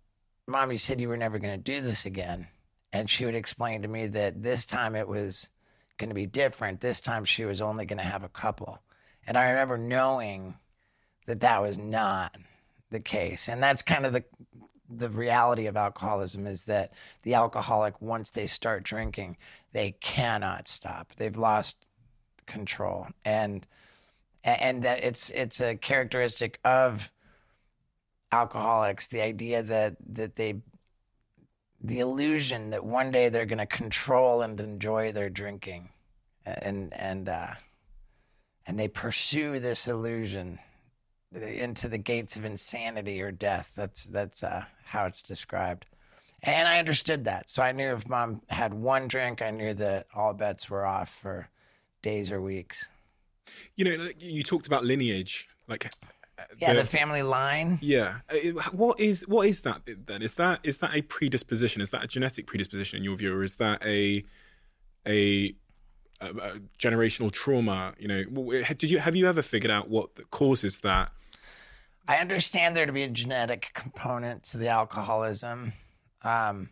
"Mom, 0.46 0.72
you 0.72 0.78
said 0.78 1.00
you 1.00 1.08
were 1.08 1.16
never 1.16 1.38
going 1.38 1.56
to 1.56 1.62
do 1.62 1.80
this 1.80 2.06
again," 2.06 2.48
and 2.94 3.10
she 3.10 3.26
would 3.26 3.34
explain 3.34 3.82
to 3.82 3.88
me 3.88 4.06
that 4.06 4.42
this 4.42 4.64
time 4.64 4.94
it 4.94 5.08
was 5.08 5.50
going 5.98 6.08
to 6.08 6.14
be 6.14 6.26
different. 6.26 6.80
This 6.80 7.00
time 7.00 7.24
she 7.24 7.44
was 7.44 7.60
only 7.60 7.84
going 7.84 7.98
to 7.98 8.04
have 8.04 8.24
a 8.24 8.28
couple, 8.28 8.80
and 9.26 9.36
I 9.36 9.50
remember 9.50 9.76
knowing 9.76 10.54
that 11.26 11.40
that 11.40 11.60
was 11.60 11.76
not 11.76 12.36
the 12.90 13.00
case, 13.00 13.48
and 13.48 13.62
that's 13.62 13.82
kind 13.82 14.06
of 14.06 14.12
the 14.14 14.24
the 14.88 15.10
reality 15.10 15.66
of 15.66 15.76
alcoholism 15.76 16.46
is 16.46 16.64
that 16.64 16.92
the 17.22 17.34
alcoholic 17.34 18.00
once 18.00 18.30
they 18.30 18.46
start 18.46 18.84
drinking 18.84 19.36
they 19.72 19.90
cannot 19.92 20.68
stop. 20.68 21.12
They've 21.16 21.36
lost 21.36 21.88
control. 22.46 23.08
And 23.24 23.66
and 24.44 24.82
that 24.84 25.02
it's 25.02 25.30
it's 25.30 25.60
a 25.60 25.74
characteristic 25.74 26.60
of 26.64 27.10
alcoholics 28.30 29.08
the 29.08 29.20
idea 29.20 29.62
that 29.62 29.96
that 30.14 30.36
they 30.36 30.62
the 31.84 32.00
illusion 32.00 32.70
that 32.70 32.82
one 32.82 33.10
day 33.10 33.28
they're 33.28 33.44
going 33.44 33.58
to 33.58 33.66
control 33.66 34.40
and 34.40 34.58
enjoy 34.58 35.12
their 35.12 35.28
drinking. 35.28 35.90
And 36.46 36.92
and 36.92 37.28
uh 37.28 37.54
and 38.66 38.78
they 38.78 38.88
pursue 38.88 39.58
this 39.58 39.86
illusion 39.86 40.58
into 41.32 41.88
the 41.88 41.98
gates 41.98 42.36
of 42.36 42.44
insanity 42.44 43.20
or 43.20 43.30
death. 43.30 43.72
That's 43.76 44.04
that's 44.04 44.42
uh 44.42 44.64
how 44.86 45.06
it's 45.06 45.22
described. 45.22 45.86
And 46.42 46.68
i 46.68 46.78
understood 46.78 47.24
that. 47.24 47.48
So 47.48 47.62
i 47.62 47.72
knew 47.72 47.94
if 47.94 48.08
mom 48.08 48.42
had 48.48 48.74
one 48.74 49.08
drink 49.08 49.40
i 49.40 49.50
knew 49.50 49.74
that 49.74 50.06
all 50.14 50.32
bets 50.34 50.68
were 50.68 50.84
off 50.86 51.08
for 51.08 51.48
days 52.02 52.30
or 52.30 52.40
weeks. 52.40 52.88
You 53.76 53.84
know, 53.84 54.08
you 54.18 54.42
talked 54.42 54.66
about 54.66 54.84
lineage, 54.84 55.48
like 55.68 55.90
yeah 56.58 56.72
the- 56.74 56.80
the 56.80 56.86
family 56.86 57.22
line 57.22 57.78
Yeah. 57.80 58.18
Uh, 58.28 58.60
What 58.72 58.98
is 59.00 59.26
what 59.28 59.46
is 59.46 59.60
that 59.62 59.82
then? 60.06 60.22
Is 60.22 60.34
that 60.34 60.60
is 60.62 60.78
that 60.78 60.94
a 60.94 61.02
predisposition? 61.02 61.80
Is 61.82 61.90
that 61.90 62.02
a 62.04 62.06
genetic 62.06 62.46
predisposition 62.46 62.98
in 62.98 63.04
your 63.04 63.16
view, 63.16 63.34
or 63.34 63.42
is 63.44 63.56
that 63.56 63.82
a 63.84 64.24
a, 65.06 65.54
a, 66.20 66.26
a 66.30 66.60
generational 66.78 67.30
trauma? 67.30 67.94
You 67.98 68.08
know, 68.08 68.62
did 68.74 68.90
you 68.90 68.98
have 68.98 69.14
you 69.16 69.26
ever 69.28 69.42
figured 69.42 69.70
out 69.70 69.88
what 69.88 70.30
causes 70.30 70.80
that? 70.80 71.12
I 72.06 72.16
understand 72.16 72.76
there 72.76 72.86
to 72.86 72.92
be 72.92 73.02
a 73.02 73.08
genetic 73.08 73.70
component 73.74 74.42
to 74.44 74.58
the 74.58 74.68
alcoholism. 74.68 75.72
Um, 76.22 76.68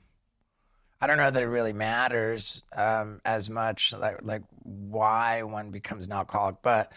I 1.00 1.06
don't 1.06 1.16
know 1.16 1.30
that 1.30 1.42
it 1.42 1.46
really 1.46 1.72
matters 1.72 2.62
um, 2.76 3.20
as 3.24 3.48
much, 3.50 3.92
like 3.92 4.18
like 4.22 4.42
why 4.62 5.42
one 5.42 5.70
becomes 5.70 6.06
an 6.06 6.12
alcoholic, 6.12 6.56
but 6.62 6.92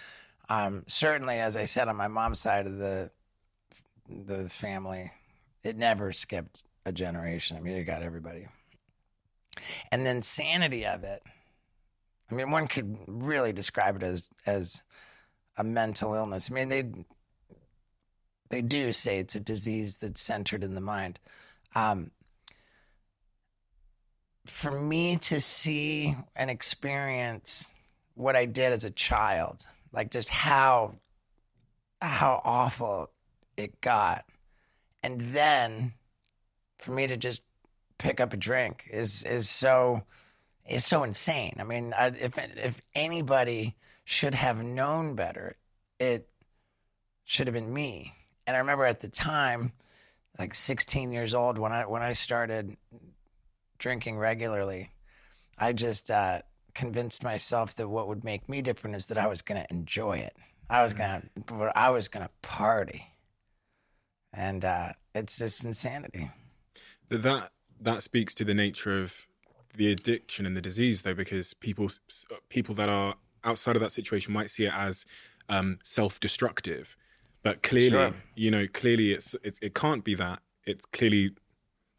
um, 0.49 0.83
certainly, 0.87 1.39
as 1.39 1.57
I 1.57 1.65
said, 1.65 1.87
on 1.87 1.95
my 1.95 2.07
mom's 2.07 2.39
side 2.39 2.67
of 2.67 2.77
the 2.77 3.11
the 4.07 4.47
family, 4.49 5.11
it 5.63 5.77
never 5.77 6.11
skipped 6.11 6.63
a 6.85 6.91
generation. 6.91 7.57
I 7.57 7.59
mean, 7.59 7.75
it 7.75 7.85
got 7.85 8.03
everybody. 8.03 8.47
And 9.91 10.05
the 10.05 10.11
insanity 10.11 10.85
of 10.85 11.03
it. 11.03 11.23
I 12.29 12.35
mean, 12.35 12.51
one 12.51 12.67
could 12.67 12.97
really 13.07 13.53
describe 13.53 13.95
it 13.97 14.03
as 14.03 14.29
as 14.45 14.83
a 15.57 15.63
mental 15.63 16.13
illness. 16.13 16.49
I 16.51 16.53
mean, 16.53 16.69
they 16.69 16.83
they 18.49 18.61
do 18.61 18.91
say 18.91 19.19
it's 19.19 19.35
a 19.35 19.39
disease 19.39 19.97
that's 19.97 20.21
centered 20.21 20.63
in 20.63 20.75
the 20.75 20.81
mind. 20.81 21.19
Um, 21.73 22.11
for 24.45 24.71
me 24.71 25.17
to 25.17 25.41
see 25.41 26.15
and 26.35 26.49
experience 26.49 27.71
what 28.13 28.35
I 28.35 28.45
did 28.45 28.71
as 28.71 28.85
a 28.85 28.91
child, 28.91 29.65
like 29.95 30.11
just 30.11 30.29
how 30.29 30.95
how 32.01 32.41
awful 32.43 33.09
it 33.57 33.79
got, 33.81 34.25
and 35.01 35.21
then 35.21 35.93
for 36.77 36.91
me 36.91 37.07
to 37.07 37.17
just 37.17 37.41
pick 37.97 38.19
up 38.19 38.33
a 38.33 38.37
drink 38.37 38.87
is 38.91 39.23
is 39.23 39.49
so 39.49 40.03
is 40.67 40.85
so 40.85 41.03
insane. 41.03 41.55
I 41.59 41.63
mean, 41.63 41.93
I, 41.97 42.07
if 42.07 42.37
if 42.37 42.81
anybody 42.93 43.75
should 44.03 44.35
have 44.35 44.63
known 44.63 45.15
better, 45.15 45.55
it 45.99 46.27
should 47.23 47.47
have 47.47 47.53
been 47.53 47.73
me. 47.73 48.13
And 48.45 48.55
I 48.55 48.59
remember 48.59 48.85
at 48.85 48.99
the 48.99 49.07
time, 49.07 49.71
like 50.37 50.53
16 50.53 51.11
years 51.11 51.33
old, 51.33 51.57
when 51.57 51.71
I 51.71 51.85
when 51.85 52.03
I 52.03 52.13
started 52.13 52.77
drinking 53.77 54.17
regularly, 54.17 54.91
I 55.57 55.73
just 55.73 56.11
uh, 56.11 56.41
convinced 56.75 57.23
myself 57.23 57.75
that 57.75 57.87
what 57.87 58.07
would 58.07 58.23
make 58.23 58.47
me 58.47 58.61
different 58.61 58.95
is 58.95 59.07
that 59.07 59.17
I 59.17 59.27
was 59.27 59.41
going 59.41 59.61
to 59.61 59.67
enjoy 59.71 60.17
it. 60.17 60.35
I 60.69 60.83
was 60.83 60.93
gonna, 60.93 61.23
I 61.75 61.89
was 61.91 62.07
gonna 62.07 62.29
party, 62.41 63.07
and 64.33 64.65
uh, 64.65 64.89
it's 65.13 65.37
just 65.37 65.63
insanity. 65.63 66.31
That 67.09 67.21
that 67.21 67.51
that 67.79 68.03
speaks 68.03 68.33
to 68.35 68.43
the 68.43 68.53
nature 68.53 68.99
of 69.01 69.27
the 69.75 69.91
addiction 69.91 70.45
and 70.45 70.57
the 70.57 70.61
disease, 70.61 71.03
though, 71.03 71.13
because 71.13 71.53
people 71.53 71.89
people 72.49 72.73
that 72.75 72.89
are 72.89 73.15
outside 73.43 73.75
of 73.75 73.81
that 73.81 73.91
situation 73.91 74.33
might 74.33 74.49
see 74.49 74.65
it 74.65 74.73
as 74.73 75.05
um, 75.49 75.77
self-destructive, 75.83 76.97
but 77.43 77.61
clearly, 77.61 77.89
Sure. 77.91 78.13
you 78.33 78.49
know, 78.49 78.65
clearly 78.67 79.11
it's, 79.11 79.35
it's 79.43 79.59
it 79.61 79.75
can't 79.75 80.03
be 80.03 80.15
that. 80.15 80.39
It's 80.65 80.85
clearly 80.85 81.31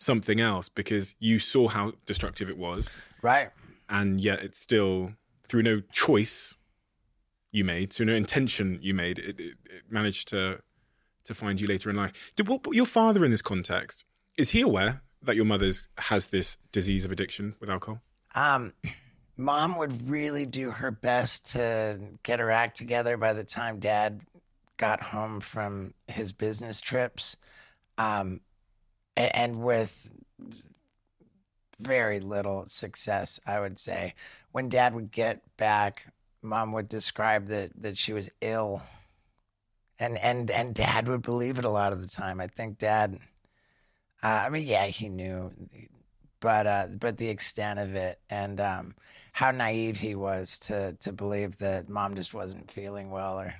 something 0.01 0.41
else 0.41 0.69
because 0.69 1.15
you 1.21 1.39
saw 1.39 1.69
how 1.69 1.93
destructive 2.05 2.51
it 2.51 2.59
was, 2.59 2.99
Right? 3.23 3.51
And 3.89 4.21
yet 4.21 4.43
it's 4.43 4.59
still 4.59 5.11
through 5.45 5.63
no 5.63 5.81
choice 5.93 6.57
you 7.53 7.65
made, 7.65 7.93
through 7.93 8.07
no 8.07 8.15
intention 8.15 8.79
you 8.83 8.95
made, 8.95 9.19
it, 9.19 9.41
it, 9.41 9.55
it 9.65 9.91
managed 9.91 10.29
to 10.29 10.61
to 11.25 11.35
find 11.35 11.61
you 11.61 11.67
later 11.67 11.91
in 11.91 11.97
life. 11.97 12.33
Did 12.37 12.47
what, 12.47 12.65
your 12.73 12.87
father 12.87 13.25
in 13.25 13.33
this 13.33 13.43
context 13.43 14.05
is 14.37 14.51
he 14.51 14.61
aware 14.61 15.03
that 15.23 15.35
your 15.35 15.45
mother's 15.45 15.89
has 15.99 16.29
this 16.29 16.57
disease 16.71 17.05
of 17.05 17.11
addiction 17.11 17.57
with 17.59 17.69
alcohol? 17.69 18.01
Um, 18.35 18.75
mom 19.37 19.77
would 19.77 20.09
really 20.09 20.47
do 20.47 20.71
her 20.71 20.91
best 20.91 21.53
to 21.53 21.99
get 22.23 22.39
her 22.39 22.51
act 22.51 22.77
together 22.77 23.17
by 23.17 23.33
the 23.33 23.45
time 23.45 23.81
dad 23.81 24.21
got 24.77 25.03
home 25.03 25.41
from 25.41 25.95
his 26.07 26.33
business 26.33 26.81
trips. 26.81 27.37
Um, 27.99 28.41
and 29.17 29.63
with 29.63 30.13
very 31.79 32.21
little 32.21 32.67
success, 32.67 33.41
I 33.47 33.61
would 33.61 33.79
say. 33.79 34.15
When 34.53 34.69
dad 34.69 34.95
would 34.95 35.11
get 35.11 35.43
back, 35.57 36.07
mom 36.43 36.73
would 36.73 36.89
describe 36.89 37.47
that, 37.47 37.71
that 37.81 37.99
she 37.99 38.13
was 38.13 38.31
ill. 38.41 38.83
And, 39.99 40.19
and, 40.19 40.51
and 40.51 40.75
dad 40.75 41.09
would 41.09 41.23
believe 41.23 41.59
it 41.59 41.65
a 41.65 41.71
lot 41.71 41.93
of 41.93 42.01
the 42.01 42.09
time. 42.09 42.41
I 42.41 42.47
think 42.47 42.79
dad, 42.79 43.19
uh, 44.23 44.27
I 44.27 44.49
mean, 44.49 44.67
yeah, 44.67 44.87
he 44.87 45.09
knew 45.09 45.53
but 46.41 46.67
uh, 46.67 46.87
but 47.01 47.19
the 47.19 47.29
extent 47.29 47.79
of 47.79 47.95
it 47.95 48.21
and 48.31 48.61
um, 48.61 48.95
how 49.33 49.51
naive 49.51 49.99
he 49.99 50.15
was 50.15 50.59
to 50.61 50.93
to 51.01 51.13
believe 51.13 51.57
that 51.59 51.89
mom 51.89 52.15
just 52.15 52.35
wasn't 52.35 52.71
feeling 52.71 53.11
well 53.11 53.41
or 53.41 53.55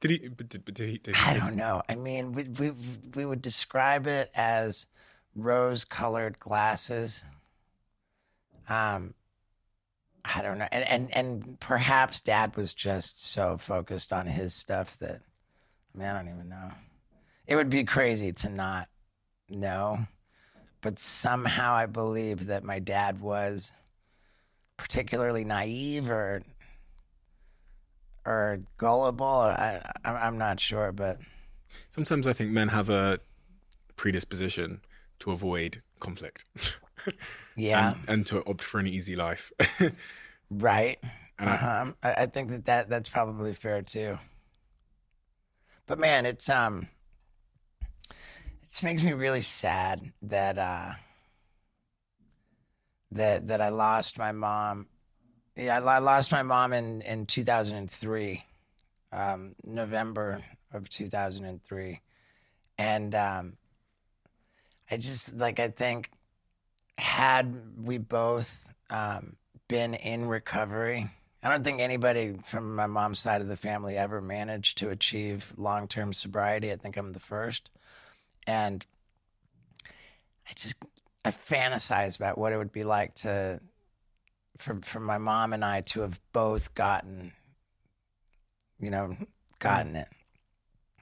Did 0.00 0.10
he? 0.10 0.28
But 0.28 0.48
did, 0.48 0.64
but 0.64 0.74
did 0.74 0.88
he? 0.88 0.98
Did 0.98 1.16
he 1.16 1.22
I 1.22 1.34
don't 1.34 1.56
know. 1.56 1.82
I 1.88 1.94
mean, 1.94 2.32
we 2.32 2.44
we 2.44 2.72
we 3.14 3.24
would 3.24 3.42
describe 3.42 4.06
it 4.06 4.30
as 4.34 4.86
rose-colored 5.34 6.38
glasses. 6.38 7.24
Um, 8.68 9.14
I 10.24 10.42
don't 10.42 10.58
know, 10.58 10.68
and 10.70 10.84
and 10.84 11.16
and 11.16 11.60
perhaps 11.60 12.20
Dad 12.20 12.56
was 12.56 12.74
just 12.74 13.24
so 13.24 13.56
focused 13.56 14.12
on 14.12 14.26
his 14.26 14.54
stuff 14.54 14.98
that, 14.98 15.20
I 15.94 15.98
mean, 15.98 16.06
I 16.06 16.14
don't 16.14 16.32
even 16.32 16.48
know. 16.48 16.72
It 17.46 17.56
would 17.56 17.70
be 17.70 17.84
crazy 17.84 18.32
to 18.32 18.50
not 18.50 18.88
know, 19.48 20.06
but 20.82 20.98
somehow 20.98 21.72
I 21.74 21.86
believe 21.86 22.46
that 22.46 22.62
my 22.62 22.78
dad 22.78 23.20
was 23.20 23.72
particularly 24.76 25.44
naive 25.44 26.10
or 26.10 26.42
or 28.26 28.60
gullible. 28.76 29.26
I, 29.26 29.80
I'm 30.04 30.36
not 30.36 30.60
sure, 30.60 30.92
but 30.92 31.18
Sometimes 31.88 32.26
I 32.26 32.32
think 32.32 32.50
men 32.50 32.68
have 32.68 32.90
a 32.90 33.20
predisposition 33.96 34.80
to 35.20 35.32
avoid 35.32 35.82
conflict 36.00 36.44
yeah, 37.56 37.94
and, 37.94 38.08
and 38.08 38.26
to 38.26 38.44
opt 38.46 38.62
for 38.62 38.78
an 38.80 38.86
easy 38.86 39.16
life. 39.16 39.52
right. 40.50 40.98
I- 41.38 41.44
Uh-huh. 41.46 41.92
I, 42.02 42.12
I 42.22 42.26
think 42.26 42.50
that, 42.50 42.64
that 42.64 42.88
that's 42.88 43.08
probably 43.08 43.52
fair 43.52 43.82
too. 43.82 44.18
But 45.86 45.98
man, 45.98 46.26
it's 46.26 46.48
um, 46.50 46.88
it 47.80 48.68
just 48.68 48.82
makes 48.82 49.02
me 49.02 49.12
really 49.12 49.40
sad 49.42 50.12
that 50.22 50.58
uh, 50.58 50.92
that 53.12 53.46
that 53.46 53.60
I 53.60 53.68
lost 53.70 54.18
my 54.18 54.32
mom. 54.32 54.88
Yeah, 55.56 55.80
I, 55.80 55.98
lost 55.98 56.30
my 56.30 56.42
mom 56.42 56.72
in 56.72 57.02
in 57.02 57.26
two 57.26 57.42
thousand 57.44 57.76
and 57.76 57.90
three, 57.90 58.44
um, 59.12 59.54
November 59.64 60.44
of 60.72 60.88
two 60.88 61.06
thousand 61.06 61.44
and 61.46 61.62
three, 61.62 62.00
and 62.76 63.14
um, 63.14 63.56
I 64.90 64.96
just 64.96 65.34
like 65.34 65.58
I 65.58 65.68
think 65.68 66.10
had 66.98 67.54
we 67.82 67.96
both 67.98 68.74
um, 68.90 69.36
been 69.68 69.94
in 69.94 70.26
recovery, 70.26 71.08
I 71.42 71.48
don't 71.48 71.62
think 71.62 71.80
anybody 71.80 72.34
from 72.44 72.74
my 72.74 72.86
mom's 72.86 73.20
side 73.20 73.40
of 73.40 73.46
the 73.46 73.56
family 73.56 73.96
ever 73.96 74.20
managed 74.20 74.78
to 74.78 74.90
achieve 74.90 75.54
long 75.56 75.86
term 75.86 76.12
sobriety. 76.12 76.72
I 76.72 76.76
think 76.76 76.96
I'm 76.96 77.12
the 77.12 77.20
first. 77.20 77.70
And 78.46 78.84
I 80.48 80.52
just, 80.56 80.74
I 81.24 81.30
fantasize 81.30 82.16
about 82.16 82.36
what 82.36 82.52
it 82.52 82.56
would 82.56 82.72
be 82.72 82.84
like 82.84 83.14
to, 83.16 83.60
for, 84.56 84.80
for 84.82 84.98
my 84.98 85.18
mom 85.18 85.52
and 85.52 85.64
I 85.64 85.82
to 85.82 86.00
have 86.00 86.20
both 86.32 86.74
gotten, 86.74 87.32
you 88.80 88.90
know, 88.90 89.16
gotten 89.60 89.94
it. 89.94 90.08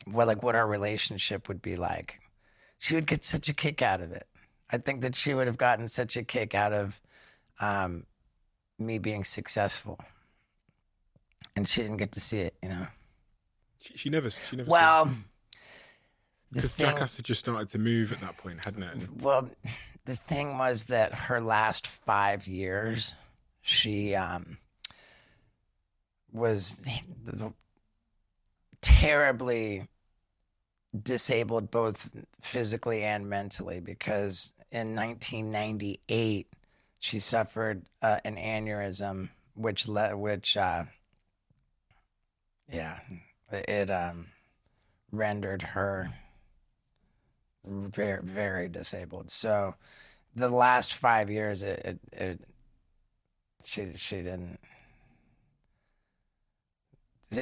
Well, 0.06 0.26
like, 0.26 0.42
what 0.42 0.54
our 0.54 0.66
relationship 0.66 1.48
would 1.48 1.62
be 1.62 1.76
like. 1.76 2.20
She 2.78 2.94
would 2.94 3.06
get 3.06 3.24
such 3.24 3.48
a 3.48 3.54
kick 3.54 3.80
out 3.80 4.02
of 4.02 4.12
it. 4.12 4.26
I 4.70 4.78
think 4.78 5.02
that 5.02 5.14
she 5.14 5.34
would 5.34 5.46
have 5.46 5.58
gotten 5.58 5.88
such 5.88 6.16
a 6.16 6.22
kick 6.22 6.54
out 6.54 6.72
of 6.72 7.00
um, 7.60 8.04
me 8.78 8.98
being 8.98 9.24
successful. 9.24 9.98
And 11.54 11.68
she 11.68 11.82
didn't 11.82 11.98
get 11.98 12.12
to 12.12 12.20
see 12.20 12.40
it, 12.40 12.54
you 12.62 12.68
know. 12.68 12.86
She, 13.80 13.96
she 13.96 14.10
never. 14.10 14.30
She 14.30 14.56
never. 14.56 14.68
Well, 14.68 15.14
because 16.52 16.74
Jackass 16.74 17.16
had 17.16 17.24
just 17.24 17.40
started 17.40 17.68
to 17.70 17.78
move 17.78 18.12
at 18.12 18.20
that 18.20 18.36
point, 18.36 18.64
hadn't 18.64 18.82
it? 18.82 18.94
And 18.94 19.22
well, 19.22 19.48
the 20.04 20.16
thing 20.16 20.58
was 20.58 20.84
that 20.84 21.12
her 21.12 21.40
last 21.40 21.86
five 21.86 22.46
years, 22.46 23.14
she 23.62 24.14
um, 24.14 24.58
was 26.32 26.82
terribly 28.80 29.88
disabled 31.02 31.70
both 31.70 32.24
physically 32.40 33.02
and 33.02 33.28
mentally 33.28 33.80
because 33.80 34.52
in 34.70 34.94
1998 34.94 36.48
she 36.98 37.18
suffered 37.18 37.86
uh, 38.02 38.18
an 38.24 38.36
aneurysm 38.36 39.30
which 39.54 39.88
led 39.88 40.14
which 40.14 40.56
uh, 40.56 40.84
yeah 42.70 42.98
it 43.50 43.90
um, 43.90 44.26
rendered 45.12 45.62
her 45.62 46.12
very 47.64 48.22
very 48.22 48.68
disabled. 48.68 49.30
So 49.30 49.74
the 50.34 50.48
last 50.48 50.94
five 50.94 51.30
years 51.30 51.62
it, 51.62 51.80
it, 51.84 52.00
it 52.12 52.40
she 53.64 53.92
she 53.96 54.16
didn't 54.16 54.58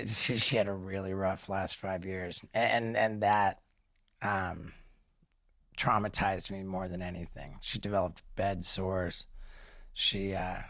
she, 0.06 0.36
she 0.36 0.56
had 0.56 0.66
a 0.66 0.72
really 0.72 1.12
rough 1.12 1.48
last 1.48 1.76
five 1.76 2.04
years. 2.04 2.42
And 2.54 2.96
and 2.96 3.22
that 3.22 3.60
um 4.22 4.72
traumatized 5.76 6.50
me 6.50 6.62
more 6.62 6.88
than 6.88 7.02
anything. 7.02 7.58
She 7.60 7.78
developed 7.78 8.22
bed 8.36 8.64
sores. 8.64 9.26
She 9.92 10.34
uh 10.34 10.62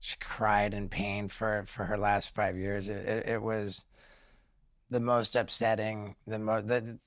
she 0.00 0.16
cried 0.20 0.74
in 0.74 0.88
pain 0.88 1.28
for 1.28 1.64
for 1.66 1.84
her 1.84 1.98
last 1.98 2.34
five 2.34 2.56
years. 2.56 2.88
It 2.88 3.06
it, 3.06 3.28
it 3.28 3.42
was 3.42 3.84
the 4.90 5.00
most 5.00 5.34
upsetting 5.34 6.16
the 6.26 6.38
most 6.38 6.68
the, 6.68 6.98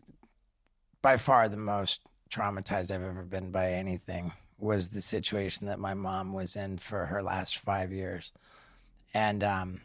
by 1.01 1.17
far 1.17 1.47
the 1.47 1.57
most 1.57 2.01
traumatized 2.29 2.91
i've 2.91 3.03
ever 3.03 3.23
been 3.23 3.51
by 3.51 3.71
anything 3.71 4.33
was 4.57 4.89
the 4.89 5.01
situation 5.01 5.67
that 5.67 5.79
my 5.79 5.93
mom 5.93 6.33
was 6.33 6.57
in 6.57 6.77
for 6.77 7.05
her 7.05 7.23
last 7.23 7.57
five 7.57 7.91
years. 7.91 8.33
And 9.13 9.43
um 9.43 9.81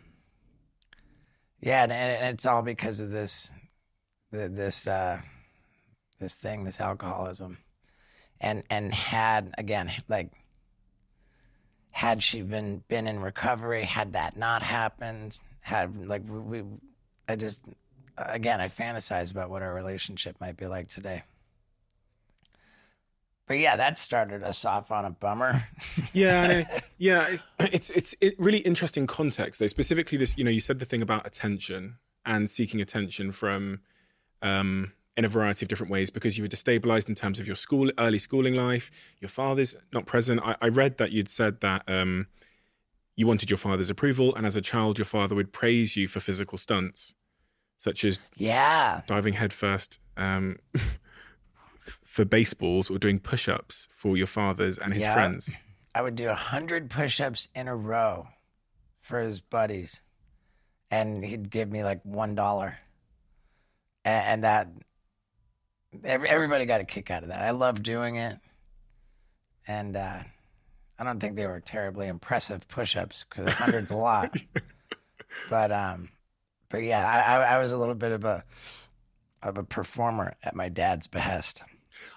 yeah, 1.62 1.85
and, 1.85 1.93
and 1.93 2.35
it's 2.35 2.45
all 2.45 2.62
because 2.62 2.99
of 2.99 3.11
this, 3.11 3.53
th- 4.33 4.51
this, 4.51 4.89
uh, 4.89 5.21
this 6.23 6.37
thing, 6.37 6.64
this 6.64 6.81
alcoholism, 6.81 7.59
and 8.41 8.62
and 8.71 8.95
had 8.95 9.55
again 9.59 9.93
like, 10.09 10.31
had 11.91 12.23
she 12.23 12.41
been 12.41 12.83
been 12.88 13.07
in 13.07 13.21
recovery, 13.21 13.85
had 13.85 14.14
that 14.14 14.37
not 14.37 14.62
happened, 14.62 15.38
had 15.61 16.07
like 16.07 16.23
we, 16.26 16.38
we 16.38 16.64
I 17.29 17.37
just 17.37 17.67
again 18.17 18.61
I 18.61 18.69
fantasize 18.69 19.31
about 19.31 19.50
what 19.50 19.62
our 19.62 19.75
relationship 19.75 20.41
might 20.41 20.57
be 20.57 20.67
like 20.67 20.88
today. 20.88 21.25
But 23.47 23.59
yeah, 23.59 23.76
that 23.76 23.99
started 23.99 24.43
us 24.45 24.64
off 24.64 24.91
on 24.91 25.05
a 25.05 25.11
bummer. 25.11 25.64
yeah, 26.12 26.64
yeah, 26.97 27.26
it's 27.29 27.45
it's 27.59 27.91
it's 27.91 28.14
it 28.21 28.35
really 28.38 28.61
interesting 28.61 29.07
context 29.07 29.59
though. 29.59 29.67
Specifically, 29.67 30.17
this 30.17 30.38
you 30.38 30.45
know 30.45 30.50
you 30.50 30.61
said 30.61 30.79
the 30.79 30.85
thing 30.85 31.02
about 31.02 31.26
attention 31.26 31.97
and 32.25 32.49
seeking 32.49 32.81
attention 32.81 33.33
from 33.33 33.81
um, 34.43 34.93
in 35.16 35.25
a 35.25 35.28
variety 35.28 35.64
of 35.64 35.69
different 35.69 35.92
ways 35.92 36.11
because 36.11 36.38
you 36.38 36.45
were 36.45 36.49
destabilized 36.49 37.09
in 37.09 37.14
terms 37.14 37.38
of 37.38 37.47
your 37.47 37.57
school 37.57 37.90
early 37.99 38.19
schooling 38.19 38.54
life. 38.54 38.90
Your 39.21 39.28
father's 39.28 39.76
not 39.92 40.07
present. 40.07 40.40
I, 40.42 40.57
I 40.61 40.69
read 40.69 40.97
that 40.99 41.12
you'd 41.12 41.28
said 41.28 41.61
that 41.61 41.83
um, 41.87 42.28
you 43.14 43.26
wanted 43.26 43.50
your 43.50 43.59
father's 43.59 43.90
approval, 43.90 44.35
and 44.35 44.47
as 44.47 44.57
a 44.57 44.61
child, 44.62 44.99
your 44.99 45.04
father 45.04 45.35
would 45.35 45.52
praise 45.52 45.97
you 45.97 46.09
for 46.09 46.21
physical 46.21 46.57
stunts 46.59 47.14
such 47.76 48.04
as 48.04 48.21
yeah, 48.37 49.02
diving 49.07 49.35
headfirst. 49.35 49.99
Um, 50.16 50.57
for 52.04 52.25
baseballs 52.25 52.91
or 52.91 52.99
doing 52.99 53.19
push-ups 53.19 53.89
for 53.97 54.17
your 54.17 54.26
fathers 54.26 54.78
and 54.78 54.93
his 54.95 55.02
Yeah. 55.02 55.15
friends. 55.15 55.56
I 55.95 56.02
would 56.02 56.15
do 56.15 56.28
a 56.28 56.34
hundred 56.34 56.91
push-ups 56.91 57.49
in 57.54 57.69
a 57.69 57.75
row 57.75 58.28
for 59.00 59.19
his 59.21 59.41
buddies, 59.41 60.02
and 60.91 61.25
he'd 61.25 61.50
give 61.50 61.71
me 61.73 61.82
like 61.82 62.04
one 62.04 62.34
dollar, 62.34 62.78
and, 64.04 64.45
that 64.45 64.69
everybody 66.05 66.65
got 66.65 66.81
a 66.81 66.85
kick 66.85 67.11
out 67.11 67.23
of 67.23 67.28
that. 67.28 67.43
I 67.43 67.50
love 67.50 67.83
doing 67.83 68.17
it, 68.17 68.39
and 69.67 69.97
uh, 69.97 70.21
I 70.99 71.05
don't 71.05 71.21
think 71.21 71.37
they 71.37 71.47
were 71.47 71.61
terribly 71.61 72.09
impressive 72.09 72.69
push-ups 72.69 73.25
because 73.28 73.47
a 73.47 73.57
hundred's 73.57 73.91
a 73.91 73.97
lot, 73.97 74.35
but 75.50 75.73
um, 75.73 76.11
but 76.69 76.78
yeah, 76.78 77.07
I, 77.07 77.37
I, 77.37 77.55
I 77.57 77.59
was 77.59 77.73
a 77.73 77.78
little 77.78 77.95
bit 77.95 78.13
of 78.13 78.25
a 78.25 78.45
of 79.43 79.57
a 79.59 79.65
performer 79.65 80.35
at 80.43 80.55
my 80.55 80.69
dad's 80.69 81.07
behest. 81.07 81.63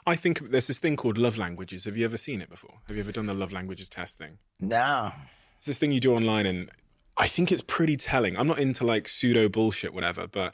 I 0.07 0.15
think 0.15 0.51
there's 0.51 0.67
this 0.67 0.79
thing 0.79 0.95
called 0.95 1.17
love 1.17 1.37
languages. 1.37 1.85
Have 1.85 1.97
you 1.97 2.05
ever 2.05 2.17
seen 2.17 2.41
it 2.41 2.49
before? 2.49 2.75
Have 2.87 2.95
you 2.95 3.03
ever 3.03 3.11
done 3.11 3.27
the 3.27 3.33
love 3.33 3.51
languages 3.53 3.89
test 3.89 4.17
thing? 4.17 4.39
No, 4.59 5.11
It's 5.57 5.65
this 5.67 5.77
thing 5.77 5.91
you 5.91 5.99
do 5.99 6.15
online, 6.15 6.45
and 6.45 6.69
I 7.17 7.27
think 7.27 7.51
it's 7.51 7.61
pretty 7.61 7.97
telling. 7.97 8.35
I'm 8.37 8.47
not 8.47 8.59
into 8.59 8.85
like 8.85 9.07
pseudo 9.07 9.47
bullshit, 9.49 9.93
whatever, 9.93 10.27
but 10.27 10.53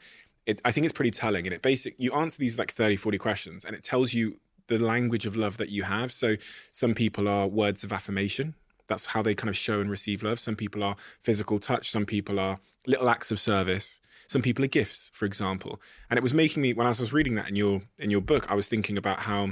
it, 0.52 0.62
I 0.66 0.72
think 0.72 0.86
it's 0.86 0.94
pretty 0.94 1.12
telling. 1.12 1.46
And 1.48 1.54
it 1.54 1.62
basic, 1.62 1.96
you 1.98 2.12
answer 2.14 2.38
these 2.40 2.58
like 2.60 2.72
30, 2.72 2.96
40 2.96 3.18
questions, 3.18 3.66
and 3.66 3.76
it 3.76 3.84
tells 3.84 4.14
you 4.14 4.40
the 4.68 4.78
language 4.78 5.26
of 5.26 5.36
love 5.36 5.58
that 5.58 5.70
you 5.70 5.84
have. 5.84 6.12
So 6.12 6.36
some 6.72 6.94
people 6.94 7.28
are 7.28 7.48
words 7.48 7.84
of 7.84 7.92
affirmation. 7.92 8.56
That's 8.88 9.08
how 9.08 9.22
they 9.22 9.36
kind 9.36 9.50
of 9.50 9.58
show 9.58 9.80
and 9.82 9.90
receive 9.90 10.24
love. 10.24 10.40
Some 10.40 10.56
people 10.56 10.84
are 10.84 10.96
physical 11.22 11.60
touch. 11.60 11.90
Some 11.90 12.06
people 12.06 12.40
are 12.40 12.60
little 12.86 13.10
acts 13.10 13.32
of 13.32 13.40
service. 13.40 14.00
Some 14.28 14.42
people 14.42 14.64
are 14.66 14.70
gifts, 14.70 15.12
for 15.14 15.26
example. 15.26 15.82
And 16.10 16.18
it 16.18 16.24
was 16.24 16.34
making 16.34 16.62
me 16.62 16.74
when 16.74 16.88
I 16.88 16.90
was 16.90 17.14
reading 17.14 17.36
that 17.36 17.50
in 17.50 17.56
your 17.56 17.82
in 18.00 18.10
your 18.12 18.22
book, 18.22 18.50
I 18.52 18.56
was 18.56 18.68
thinking 18.68 18.98
about 18.98 19.22
how 19.22 19.50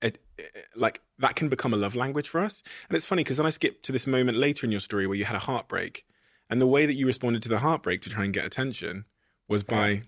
it, 0.00 0.18
it- 0.38 0.66
like 0.74 1.00
that 1.18 1.36
can 1.36 1.48
become 1.48 1.72
a 1.74 1.76
love 1.76 1.94
language 1.94 2.28
for 2.28 2.40
us. 2.40 2.62
And 2.88 2.96
it's 2.96 3.06
funny 3.06 3.22
because 3.22 3.36
then 3.36 3.46
I 3.46 3.50
skipped 3.50 3.84
to 3.86 3.92
this 3.92 4.06
moment 4.06 4.38
later 4.38 4.66
in 4.66 4.72
your 4.72 4.80
story 4.80 5.06
where 5.06 5.16
you 5.16 5.24
had 5.24 5.36
a 5.36 5.46
heartbreak, 5.50 6.04
and 6.50 6.60
the 6.60 6.66
way 6.66 6.86
that 6.86 6.94
you 6.94 7.06
responded 7.06 7.42
to 7.44 7.48
the 7.48 7.60
heartbreak 7.60 8.00
to 8.02 8.10
try 8.10 8.24
and 8.24 8.32
get 8.34 8.44
attention 8.44 9.04
was 9.48 9.62
by 9.62 10.02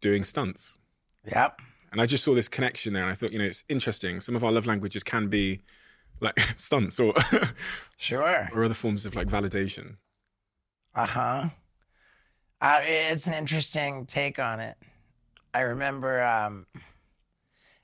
doing 0.00 0.24
stunts. 0.24 0.78
yep. 1.24 1.60
And 1.92 2.00
I 2.00 2.06
just 2.06 2.24
saw 2.24 2.34
this 2.34 2.48
connection 2.48 2.92
there, 2.92 3.02
and 3.02 3.10
I 3.10 3.14
thought, 3.14 3.32
you 3.32 3.38
know, 3.38 3.44
it's 3.44 3.64
interesting. 3.68 4.20
Some 4.20 4.36
of 4.36 4.44
our 4.44 4.52
love 4.52 4.66
languages 4.66 5.02
can 5.02 5.28
be 5.28 5.62
like 6.20 6.38
stunts 6.56 7.00
or 7.00 7.14
Sure. 7.96 8.48
or 8.52 8.64
other 8.64 8.74
forms 8.74 9.06
of 9.06 9.14
like 9.14 9.28
validation. 9.28 9.96
Uh-huh. 10.94 11.48
Uh 12.60 12.80
It's 12.82 13.26
an 13.26 13.34
interesting 13.34 14.06
take 14.06 14.38
on 14.38 14.60
it. 14.60 14.76
I 15.54 15.60
remember 15.60 16.22
um, 16.22 16.66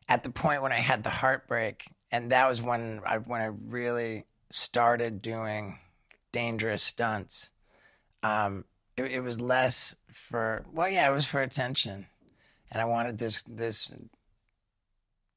at 0.09 0.23
the 0.23 0.31
point 0.31 0.63
when 0.63 0.73
I 0.73 0.77
had 0.81 1.03
the 1.05 1.11
heartbreak, 1.11 1.85
and 2.11 2.31
that 2.33 2.49
was 2.49 2.61
when 2.61 3.01
I 3.07 3.19
when 3.19 3.41
I 3.41 3.47
really 3.47 4.25
started 4.51 5.23
doing 5.23 5.79
dangerous 6.33 6.83
stunts. 6.83 7.51
Um, 8.23 8.65
it, 8.97 9.05
it 9.05 9.21
was 9.21 9.41
less 9.41 9.97
for 10.13 10.65
well, 10.73 10.89
yeah, 10.89 11.09
it 11.09 11.13
was 11.13 11.27
for 11.27 11.41
attention, 11.43 12.07
and 12.71 12.81
I 12.81 12.85
wanted 12.85 13.19
this 13.19 13.43
this 13.43 13.93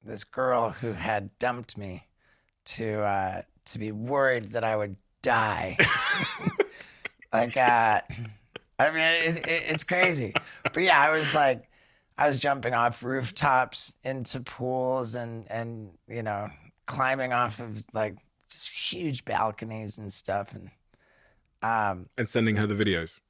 this 0.03 0.23
girl 0.23 0.69
who 0.69 0.93
had 0.93 1.37
dumped 1.39 1.77
me 1.77 2.07
to 2.65 3.01
uh, 3.01 3.41
to 3.65 3.79
be 3.79 3.91
worried 3.91 4.49
that 4.49 4.63
I 4.63 4.75
would 4.75 4.95
die. 5.21 5.77
like 7.33 7.57
uh 7.57 7.99
i 8.79 8.91
mean 8.91 8.99
it, 8.99 9.37
it, 9.47 9.63
it's 9.67 9.83
crazy. 9.83 10.33
But 10.63 10.83
yeah 10.83 10.99
i 10.99 11.09
was 11.09 11.33
like 11.35 11.67
i 12.17 12.27
was 12.27 12.37
jumping 12.37 12.73
off 12.73 13.03
rooftops 13.03 13.95
into 14.03 14.39
pools 14.39 15.15
and 15.15 15.49
and 15.49 15.91
you 16.07 16.23
know 16.23 16.49
climbing 16.85 17.33
off 17.33 17.59
of 17.59 17.83
like 17.93 18.15
just 18.49 18.69
huge 18.69 19.25
balconies 19.25 19.97
and 19.97 20.11
stuff. 20.11 20.53
And 20.53 20.71
um 21.61 22.07
And 22.17 22.27
sending 22.27 22.55
her 22.57 22.67
the 22.67 22.75
videos, 22.75 23.21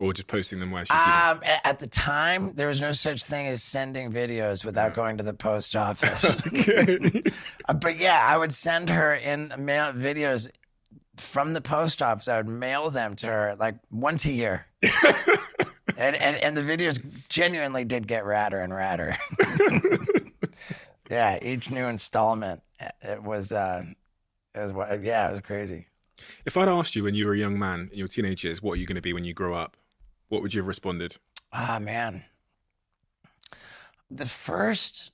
or 0.00 0.14
just 0.14 0.26
posting 0.26 0.58
them 0.58 0.70
where 0.70 0.84
she'd 0.84 0.92
see 0.92 1.10
um, 1.10 1.40
at 1.44 1.78
the 1.78 1.86
time, 1.86 2.54
there 2.54 2.66
was 2.66 2.80
no 2.80 2.90
such 2.90 3.22
thing 3.22 3.46
as 3.46 3.62
sending 3.62 4.10
videos 4.10 4.64
without 4.64 4.94
going 4.94 5.18
to 5.18 5.22
the 5.22 5.34
post 5.34 5.76
office. 5.76 6.42
Uh, 7.68 7.74
but 7.74 7.98
yeah, 7.98 8.26
I 8.26 8.36
would 8.36 8.52
send 8.52 8.88
her 8.88 9.14
in 9.14 9.52
mail 9.58 9.92
videos 9.92 10.50
from 11.16 11.52
the 11.52 11.60
post 11.60 12.02
office. 12.02 12.26
I 12.26 12.38
would 12.38 12.48
mail 12.48 12.90
them 12.90 13.14
to 13.16 13.26
her 13.26 13.56
like 13.60 13.76
once 13.92 14.24
a 14.24 14.32
year. 14.32 14.66
and, 15.96 16.16
and 16.16 16.36
and 16.36 16.56
the 16.56 16.62
videos 16.62 17.00
genuinely 17.28 17.84
did 17.84 18.08
get 18.08 18.24
radder 18.24 18.64
and 18.64 18.72
radder. 18.72 19.16
yeah, 21.10 21.38
each 21.42 21.70
new 21.70 21.84
installment 21.84 22.62
it 23.02 23.22
was 23.22 23.52
uh 23.52 23.84
it 24.54 24.60
was 24.60 24.72
wa- 24.72 24.92
yeah, 25.00 25.28
it 25.28 25.32
was 25.32 25.40
crazy. 25.42 25.86
If 26.44 26.56
I'd 26.56 26.68
asked 26.68 26.96
you 26.96 27.04
when 27.04 27.14
you 27.14 27.26
were 27.26 27.34
a 27.34 27.38
young 27.38 27.58
man 27.58 27.88
in 27.92 27.98
your 27.98 28.08
teenage 28.08 28.44
years, 28.44 28.62
what 28.62 28.72
are 28.72 28.76
you 28.76 28.86
going 28.86 28.96
to 28.96 29.02
be 29.02 29.12
when 29.12 29.24
you 29.24 29.32
grow 29.32 29.54
up? 29.54 29.76
What 30.30 30.42
would 30.42 30.54
you 30.54 30.60
have 30.60 30.68
responded? 30.68 31.16
Ah, 31.52 31.78
man. 31.80 32.24
The 34.10 34.26
first 34.26 35.10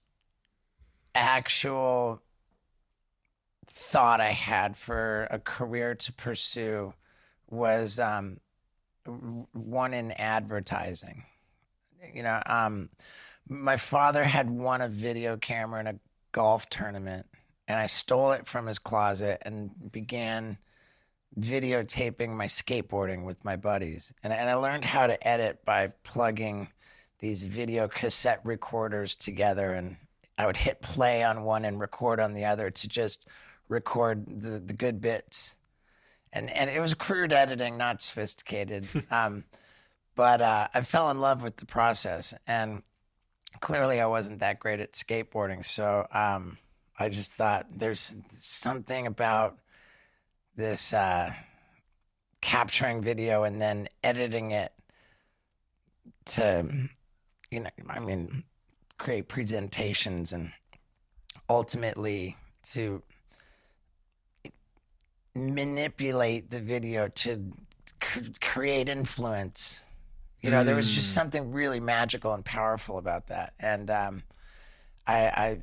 actual 1.15 2.23
thought 3.67 4.21
I 4.21 4.33
had 4.33 4.77
for 4.77 5.27
a 5.31 5.39
career 5.39 5.95
to 5.95 6.13
pursue 6.13 6.93
was 7.49 7.99
um, 7.99 8.41
one 9.53 9.95
in 9.95 10.13
advertising. 10.13 11.25
You 12.13 12.23
know, 12.23 12.43
um, 12.45 12.91
my 13.49 13.79
father 13.79 14.25
had 14.25 14.51
won 14.51 14.83
a 14.83 14.89
video 14.89 15.39
camera 15.39 15.81
in 15.81 15.87
a 15.87 15.99
golf 16.33 16.69
tournament, 16.69 17.27
and 17.67 17.79
I 17.79 17.87
stole 17.87 18.33
it 18.33 18.47
from 18.47 18.67
his 18.67 18.79
closet 18.79 19.41
and 19.47 19.91
began 19.91 20.59
videotaping 21.39 22.31
my 22.31 22.47
skateboarding 22.47 23.25
with 23.25 23.45
my 23.45 23.57
buddies. 23.57 24.13
And, 24.23 24.33
and 24.33 24.49
I 24.49 24.55
learned 24.55 24.85
how 24.85 25.07
to 25.07 25.27
edit 25.27 25.65
by 25.65 25.89
plugging 26.03 26.69
these 27.19 27.45
video 27.45 27.89
cassette 27.89 28.41
recorders 28.45 29.17
together 29.17 29.73
and 29.73 29.97
I 30.39 30.47
would 30.47 30.57
hit 30.57 30.83
play 30.83 31.25
on 31.25 31.45
one 31.45 31.65
and 31.65 31.81
record 31.81 32.21
on 32.21 32.35
the 32.35 32.45
other 32.45 32.71
to 32.71 32.89
just 32.89 33.27
record 33.69 34.27
the, 34.27 34.59
the 34.59 34.75
good 34.75 35.01
bits. 35.01 35.57
And 36.33 36.51
and 36.51 36.69
it 36.69 36.81
was 36.81 36.95
crude 36.95 37.33
editing, 37.33 37.79
not 37.79 38.03
sophisticated. 38.03 38.87
um, 39.11 39.45
but 40.15 40.41
uh, 40.41 40.69
I 40.75 40.83
fell 40.83 41.11
in 41.11 41.21
love 41.21 41.43
with 41.43 41.57
the 41.57 41.67
process, 41.67 42.35
and 42.47 42.83
clearly 43.61 44.01
I 44.01 44.07
wasn't 44.07 44.41
that 44.41 44.61
great 44.61 44.81
at 44.81 44.93
skateboarding. 44.93 45.65
So 45.65 46.07
um, 46.11 46.59
I 46.99 47.09
just 47.09 47.33
thought 47.33 47.67
there's 47.71 48.17
something 48.31 49.07
about 49.07 49.59
this 50.57 50.93
uh, 50.93 51.33
capturing 52.41 53.03
video 53.03 53.45
and 53.45 53.61
then 53.61 53.89
editing 54.03 54.51
it 54.53 54.73
to, 56.27 56.89
you 57.51 57.61
know, 57.61 57.71
I 57.89 58.01
mean, 58.01 58.45
create 58.99 59.29
presentations 59.29 60.33
and 60.33 60.53
ultimately 61.49 62.37
to 62.71 63.03
manipulate 65.35 66.51
the 66.51 66.61
video 66.61 67.09
to 67.09 67.53
c- 68.03 68.33
create 68.41 68.89
influence. 68.89 69.85
You 70.41 70.51
know, 70.51 70.63
there 70.65 70.77
was 70.77 70.95
just 70.95 71.13
something 71.13 71.51
really 71.51 71.81
magical 71.81 72.33
and 72.33 72.45
powerful 72.45 72.99
about 72.99 73.27
that, 73.29 73.53
and 73.59 73.91
um, 73.91 74.23
I, 75.07 75.17
I 75.27 75.59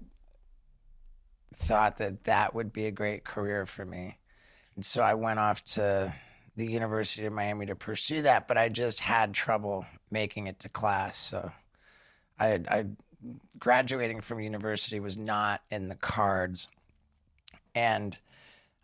thought 1.55 1.97
that 1.97 2.25
that 2.25 2.53
would 2.53 2.73
be 2.73 2.85
a 2.85 2.91
great 2.91 3.23
career 3.23 3.65
for 3.65 3.85
me, 3.85 4.17
and 4.75 4.85
so 4.85 5.01
I 5.01 5.13
went 5.13 5.39
off 5.39 5.63
to 5.65 6.13
the 6.55 6.65
University 6.65 7.25
of 7.25 7.33
Miami 7.33 7.65
to 7.67 7.75
pursue 7.75 8.21
that. 8.23 8.47
But 8.47 8.57
I 8.57 8.69
just 8.69 8.99
had 8.99 9.33
trouble 9.33 9.85
making 10.11 10.47
it 10.47 10.59
to 10.59 10.69
class, 10.69 11.17
so 11.17 11.51
I, 12.39 12.61
I 12.69 12.85
graduating 13.57 14.21
from 14.21 14.39
university 14.39 14.99
was 14.99 15.17
not 15.17 15.61
in 15.69 15.89
the 15.89 15.95
cards, 15.95 16.67
and 17.73 18.17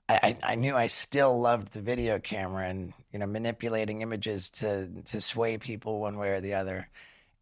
I, 0.08 0.38
I 0.42 0.56
knew 0.56 0.76
I 0.76 0.88
still 0.88 1.40
loved 1.40 1.74
the 1.74 1.82
video 1.82 2.18
camera 2.18 2.68
and 2.68 2.94
you 3.14 3.20
know 3.20 3.28
manipulating 3.28 4.02
images 4.02 4.50
to 4.52 4.90
to 5.06 5.22
sway 5.22 5.58
people 5.58 6.00
one 6.00 6.18
way 6.18 6.30
or 6.32 6.42
the 6.42 6.56
other, 6.56 6.90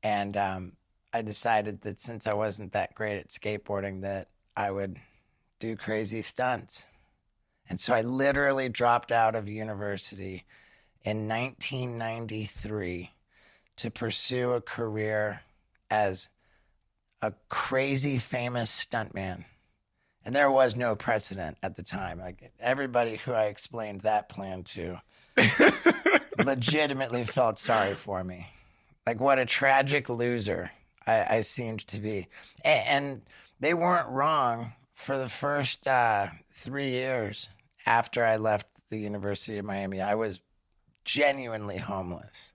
and 0.04 0.36
um, 0.36 0.74
I 1.14 1.22
decided 1.22 1.82
that 1.82 2.00
since 2.00 2.28
I 2.28 2.34
wasn't 2.34 2.74
that 2.74 2.94
great 2.94 3.20
at 3.20 3.30
skateboarding, 3.30 4.02
that 4.02 4.28
I 4.56 4.72
would 4.72 5.00
do 5.60 5.76
crazy 5.76 6.22
stunts, 6.22 6.88
and 7.70 7.80
so 7.80 7.94
I 7.94 8.02
literally 8.02 8.70
dropped 8.70 9.12
out 9.12 9.36
of 9.36 9.48
university 9.48 10.46
in 11.04 11.28
1993 11.28 13.12
to 13.78 13.92
pursue 13.92 14.52
a 14.52 14.62
career 14.62 15.42
as 15.90 16.30
a 17.22 17.34
crazy 17.50 18.18
famous 18.18 18.86
stuntman. 18.86 19.46
And 20.24 20.36
there 20.36 20.52
was 20.52 20.76
no 20.76 20.96
precedent 20.96 21.58
at 21.64 21.76
the 21.76 21.84
time. 21.84 22.20
Like 22.20 22.52
everybody 22.60 23.18
who 23.18 23.32
I 23.32 23.46
explained 23.46 24.02
that 24.02 24.28
plan 24.28 24.64
to 24.64 25.02
legitimately 26.44 27.24
felt 27.24 27.60
sorry 27.60 27.94
for 27.94 28.24
me. 28.24 28.48
Like 29.06 29.22
what 29.22 29.40
a 29.40 29.46
tragic 29.46 30.10
loser 30.10 30.72
I, 31.06 31.26
I 31.30 31.42
seemed 31.42 31.88
to 31.88 32.00
be. 32.00 32.28
And, 32.64 32.88
and, 32.88 33.22
they 33.60 33.74
weren't 33.74 34.08
wrong 34.10 34.74
for 34.94 35.18
the 35.18 35.30
first 35.30 35.88
uh, 35.88 36.28
three 36.54 36.92
years 36.92 37.50
after 37.88 38.24
I 38.26 38.36
left 38.36 38.68
the 38.90 39.00
University 39.00 39.58
of 39.58 39.66
Miami. 39.66 40.02
I 40.02 40.14
was 40.16 40.42
genuinely 41.06 41.78
homeless. 41.78 42.54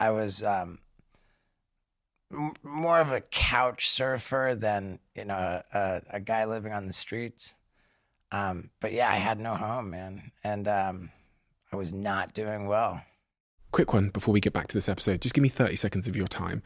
I 0.00 0.10
was 0.10 0.42
um, 0.42 0.78
m- 2.32 2.54
more 2.62 3.00
of 3.00 3.12
a 3.12 3.20
couch 3.20 3.88
surfer 3.90 4.56
than 4.58 5.00
you 5.14 5.24
know 5.24 5.62
a, 5.74 6.02
a 6.10 6.20
guy 6.20 6.44
living 6.44 6.72
on 6.72 6.86
the 6.86 6.92
streets. 6.92 7.56
Um, 8.30 8.70
but 8.80 8.92
yeah, 8.92 9.10
I 9.10 9.16
had 9.16 9.40
no 9.40 9.54
home, 9.54 9.90
man, 9.90 10.32
and 10.44 10.68
um, 10.68 11.10
I 11.72 11.76
was 11.76 11.92
not 11.92 12.34
doing 12.34 12.68
well. 12.68 13.02
Quick 13.72 13.92
one 13.92 14.10
before 14.10 14.32
we 14.32 14.40
get 14.40 14.52
back 14.52 14.68
to 14.68 14.74
this 14.74 14.88
episode. 14.88 15.20
Just 15.20 15.34
give 15.34 15.42
me 15.42 15.48
30 15.48 15.76
seconds 15.76 16.08
of 16.08 16.16
your 16.16 16.26
time. 16.26 16.62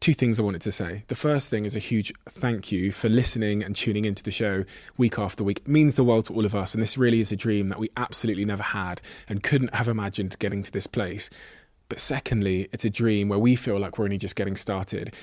Two 0.00 0.14
things 0.14 0.38
I 0.38 0.44
wanted 0.44 0.62
to 0.62 0.70
say. 0.70 1.02
The 1.08 1.16
first 1.16 1.50
thing 1.50 1.66
is 1.66 1.74
a 1.74 1.80
huge 1.80 2.12
thank 2.28 2.70
you 2.70 2.92
for 2.92 3.08
listening 3.08 3.64
and 3.64 3.74
tuning 3.74 4.04
into 4.04 4.22
the 4.22 4.30
show 4.30 4.64
week 4.96 5.18
after 5.18 5.42
week. 5.42 5.58
It 5.58 5.68
means 5.68 5.96
the 5.96 6.04
world 6.04 6.26
to 6.26 6.34
all 6.34 6.44
of 6.44 6.54
us. 6.54 6.72
And 6.72 6.80
this 6.80 6.96
really 6.96 7.20
is 7.20 7.32
a 7.32 7.36
dream 7.36 7.66
that 7.68 7.80
we 7.80 7.90
absolutely 7.96 8.44
never 8.44 8.62
had 8.62 9.00
and 9.28 9.42
couldn't 9.42 9.74
have 9.74 9.88
imagined 9.88 10.38
getting 10.38 10.62
to 10.62 10.70
this 10.70 10.86
place. 10.86 11.30
But 11.88 11.98
secondly, 11.98 12.68
it's 12.72 12.84
a 12.84 12.90
dream 12.90 13.28
where 13.28 13.40
we 13.40 13.56
feel 13.56 13.78
like 13.78 13.98
we're 13.98 14.04
only 14.04 14.18
just 14.18 14.36
getting 14.36 14.56
started. 14.56 15.14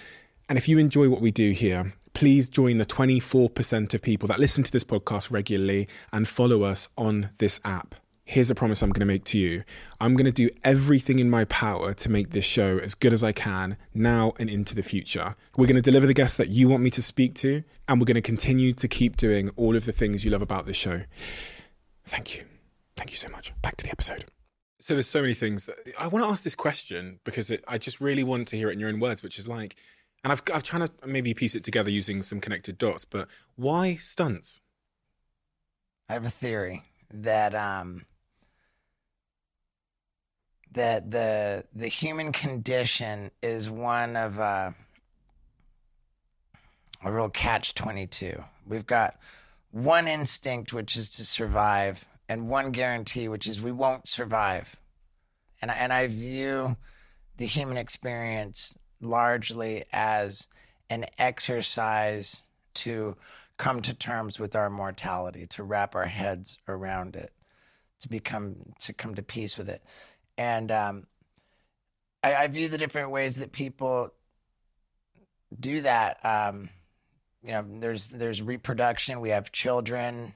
And 0.49 0.57
if 0.57 0.67
you 0.67 0.77
enjoy 0.77 1.07
what 1.09 1.21
we 1.21 1.31
do 1.31 1.51
here, 1.51 1.93
please 2.13 2.49
join 2.49 2.77
the 2.77 2.85
24% 2.85 3.93
of 3.93 4.01
people 4.01 4.27
that 4.27 4.39
listen 4.39 4.63
to 4.63 4.71
this 4.71 4.83
podcast 4.83 5.31
regularly 5.31 5.87
and 6.11 6.27
follow 6.27 6.63
us 6.63 6.89
on 6.97 7.29
this 7.37 7.61
app. 7.63 7.95
Here's 8.27 8.49
a 8.49 8.55
promise 8.55 8.81
I'm 8.81 8.89
going 8.89 9.01
to 9.01 9.05
make 9.05 9.23
to 9.25 9.37
you. 9.37 9.63
I'm 10.01 10.15
going 10.15 10.25
to 10.25 10.31
do 10.31 10.49
everything 10.63 11.19
in 11.19 11.29
my 11.29 11.45
power 11.45 11.93
to 11.93 12.09
make 12.09 12.31
this 12.31 12.43
show 12.43 12.79
as 12.79 12.95
good 12.95 13.13
as 13.13 13.23
I 13.23 13.31
can 13.31 13.77
now 13.93 14.33
and 14.39 14.49
into 14.49 14.73
the 14.73 14.81
future. 14.81 15.35
We're 15.55 15.67
going 15.67 15.75
to 15.75 15.81
deliver 15.81 16.07
the 16.07 16.13
guests 16.15 16.35
that 16.37 16.49
you 16.49 16.67
want 16.67 16.81
me 16.81 16.89
to 16.89 17.03
speak 17.03 17.35
to, 17.35 17.63
and 17.87 18.01
we're 18.01 18.05
going 18.05 18.15
to 18.15 18.21
continue 18.21 18.73
to 18.73 18.87
keep 18.87 19.15
doing 19.15 19.51
all 19.55 19.75
of 19.75 19.85
the 19.85 19.91
things 19.91 20.25
you 20.25 20.31
love 20.31 20.41
about 20.41 20.65
this 20.65 20.75
show. 20.75 21.03
Thank 22.03 22.35
you. 22.35 22.45
Thank 22.97 23.11
you 23.11 23.17
so 23.17 23.29
much. 23.29 23.53
Back 23.61 23.77
to 23.77 23.85
the 23.85 23.91
episode. 23.91 24.25
So 24.79 24.95
there's 24.95 25.07
so 25.07 25.21
many 25.21 25.35
things 25.35 25.67
that 25.67 25.75
I 25.99 26.07
want 26.07 26.25
to 26.25 26.31
ask 26.31 26.43
this 26.43 26.55
question 26.55 27.19
because 27.25 27.51
it, 27.51 27.63
I 27.67 27.77
just 27.77 28.01
really 28.01 28.23
want 28.23 28.47
to 28.49 28.57
hear 28.57 28.69
it 28.69 28.73
in 28.73 28.79
your 28.79 28.89
own 28.89 28.99
words, 28.99 29.21
which 29.21 29.37
is 29.37 29.47
like, 29.47 29.75
and 30.23 30.31
I've 30.31 30.41
I've 30.51 30.63
trying 30.63 30.87
to 30.87 30.91
maybe 31.05 31.35
piece 31.35 31.53
it 31.53 31.63
together 31.63 31.91
using 31.91 32.23
some 32.23 32.39
connected 32.39 32.79
dots, 32.79 33.05
but 33.05 33.27
why 33.55 33.95
stunts? 33.95 34.61
I 36.09 36.13
have 36.13 36.25
a 36.25 36.29
theory 36.29 36.83
that 37.11 37.53
um, 37.53 38.05
that 40.75 41.11
the 41.11 41.65
the 41.73 41.87
human 41.87 42.31
condition 42.31 43.31
is 43.41 43.69
one 43.69 44.15
of 44.15 44.39
uh, 44.39 44.71
a 47.03 47.11
real 47.11 47.29
catch 47.29 47.73
twenty 47.73 48.07
two. 48.07 48.43
We've 48.67 48.85
got 48.85 49.17
one 49.71 50.07
instinct, 50.07 50.71
which 50.71 50.95
is 50.95 51.09
to 51.11 51.25
survive, 51.25 52.07
and 52.29 52.47
one 52.47 52.71
guarantee, 52.71 53.27
which 53.27 53.47
is 53.47 53.61
we 53.61 53.71
won't 53.71 54.07
survive. 54.07 54.75
And 55.61 55.71
and 55.71 55.91
I 55.91 56.07
view 56.07 56.77
the 57.37 57.45
human 57.45 57.77
experience 57.77 58.77
largely 59.01 59.85
as 59.91 60.47
an 60.89 61.05
exercise 61.17 62.43
to 62.75 63.15
come 63.57 63.81
to 63.81 63.93
terms 63.93 64.39
with 64.39 64.55
our 64.55 64.69
mortality, 64.69 65.45
to 65.47 65.63
wrap 65.63 65.95
our 65.95 66.05
heads 66.05 66.57
around 66.67 67.15
it, 67.15 67.31
to 67.99 68.09
become 68.09 68.73
to 68.79 68.93
come 68.93 69.15
to 69.15 69.23
peace 69.23 69.57
with 69.57 69.69
it. 69.69 69.81
And 70.37 70.71
um, 70.71 71.07
I, 72.23 72.35
I, 72.35 72.47
view 72.47 72.67
the 72.67 72.77
different 72.77 73.11
ways 73.11 73.37
that 73.37 73.51
people 73.51 74.11
do 75.57 75.81
that. 75.81 76.23
Um, 76.25 76.69
you 77.41 77.51
know, 77.51 77.65
there's 77.79 78.09
there's 78.09 78.41
reproduction. 78.41 79.21
We 79.21 79.29
have 79.29 79.51
children, 79.51 80.33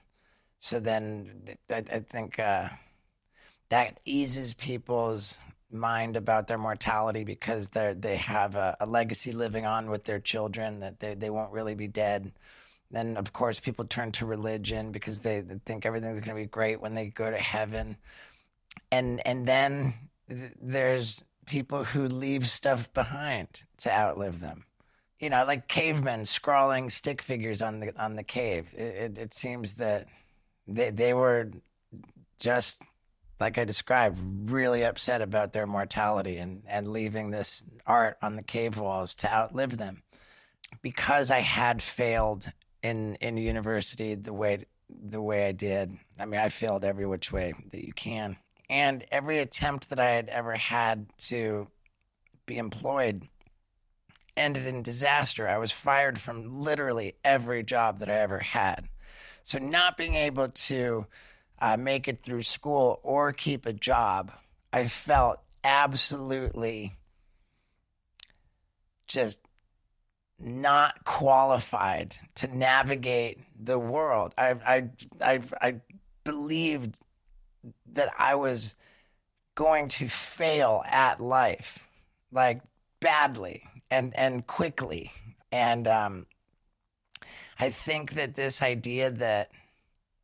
so 0.59 0.79
then 0.79 1.43
I, 1.69 1.77
I 1.77 1.99
think 1.99 2.39
uh, 2.39 2.69
that 3.69 3.99
eases 4.05 4.53
people's 4.53 5.39
mind 5.71 6.17
about 6.17 6.47
their 6.47 6.57
mortality 6.57 7.23
because 7.23 7.69
they 7.69 7.93
they 7.97 8.17
have 8.17 8.55
a, 8.55 8.75
a, 8.79 8.85
legacy 8.85 9.31
living 9.31 9.65
on 9.65 9.89
with 9.89 10.03
their 10.05 10.19
children 10.19 10.79
that 10.79 10.99
they, 10.99 11.13
they 11.13 11.29
won't 11.29 11.51
really 11.51 11.75
be 11.75 11.87
dead. 11.87 12.31
Then 12.91 13.17
of 13.17 13.33
course 13.33 13.59
people 13.59 13.85
turn 13.85 14.11
to 14.13 14.25
religion 14.25 14.91
because 14.91 15.19
they, 15.19 15.41
they 15.41 15.59
think 15.65 15.85
everything's 15.85 16.21
going 16.21 16.37
to 16.37 16.43
be 16.43 16.45
great 16.45 16.81
when 16.81 16.95
they 16.95 17.07
go 17.07 17.29
to 17.29 17.37
heaven, 17.37 17.97
and 18.91 19.25
and 19.25 19.47
then 19.47 19.93
th- 20.29 20.53
there's 20.61 21.23
people 21.45 21.83
who 21.83 22.07
leave 22.07 22.47
stuff 22.47 22.91
behind 22.93 23.63
to 23.77 23.91
outlive 23.91 24.39
them. 24.39 24.65
You 25.19 25.29
know, 25.29 25.43
like 25.45 25.67
cavemen 25.67 26.25
scrawling 26.25 26.89
stick 26.89 27.21
figures 27.21 27.61
on 27.61 27.79
the 27.79 27.93
on 28.01 28.15
the 28.15 28.23
cave. 28.23 28.73
It, 28.73 28.81
it, 28.81 29.17
it 29.17 29.33
seems 29.33 29.73
that 29.73 30.07
they 30.67 30.91
they 30.91 31.13
were 31.13 31.51
just 32.39 32.83
like 33.39 33.57
I 33.57 33.63
described, 33.63 34.51
really 34.51 34.83
upset 34.83 35.21
about 35.21 35.53
their 35.53 35.65
mortality 35.65 36.37
and, 36.37 36.63
and 36.67 36.89
leaving 36.89 37.31
this 37.31 37.63
art 37.85 38.17
on 38.21 38.35
the 38.35 38.43
cave 38.43 38.77
walls 38.77 39.13
to 39.15 39.33
outlive 39.33 39.77
them. 39.77 40.03
Because 40.81 41.31
I 41.31 41.39
had 41.39 41.81
failed 41.81 42.51
in 42.83 43.15
in 43.15 43.37
university 43.37 44.15
the 44.15 44.33
way 44.33 44.65
the 44.89 45.21
way 45.21 45.47
I 45.47 45.51
did. 45.51 45.97
I 46.19 46.25
mean, 46.25 46.39
I 46.39 46.49
failed 46.49 46.83
every 46.83 47.05
which 47.05 47.31
way 47.31 47.53
that 47.71 47.85
you 47.85 47.93
can. 47.93 48.37
And 48.69 49.05
every 49.11 49.39
attempt 49.39 49.89
that 49.89 49.99
I 49.99 50.11
had 50.11 50.29
ever 50.29 50.55
had 50.55 51.07
to 51.17 51.67
be 52.45 52.57
employed 52.57 53.27
ended 54.37 54.65
in 54.65 54.81
disaster. 54.81 55.47
I 55.47 55.57
was 55.57 55.71
fired 55.71 56.19
from 56.19 56.61
literally 56.61 57.15
every 57.23 57.63
job 57.63 57.99
that 57.99 58.09
I 58.09 58.15
ever 58.15 58.39
had. 58.39 58.87
So, 59.43 59.57
not 59.57 59.97
being 59.97 60.15
able 60.15 60.49
to 60.49 61.05
uh, 61.59 61.77
make 61.77 62.07
it 62.07 62.21
through 62.21 62.43
school 62.43 62.99
or 63.03 63.33
keep 63.33 63.65
a 63.65 63.73
job, 63.73 64.31
I 64.71 64.87
felt 64.87 65.39
absolutely 65.63 66.95
just 69.07 69.39
not 70.39 71.03
qualified 71.03 72.15
to 72.35 72.47
navigate 72.47 73.39
the 73.59 73.79
world. 73.79 74.33
I 74.37 74.55
I 74.65 74.89
I 75.21 75.39
I 75.61 75.75
believed 76.23 76.99
that 77.93 78.13
I 78.17 78.35
was 78.35 78.75
going 79.55 79.87
to 79.89 80.07
fail 80.07 80.83
at 80.87 81.19
life, 81.19 81.87
like 82.31 82.61
badly 82.99 83.63
and 83.89 84.15
and 84.15 84.45
quickly. 84.45 85.11
And 85.51 85.87
um, 85.87 86.27
I 87.59 87.69
think 87.69 88.13
that 88.13 88.35
this 88.35 88.61
idea 88.61 89.11
that 89.11 89.51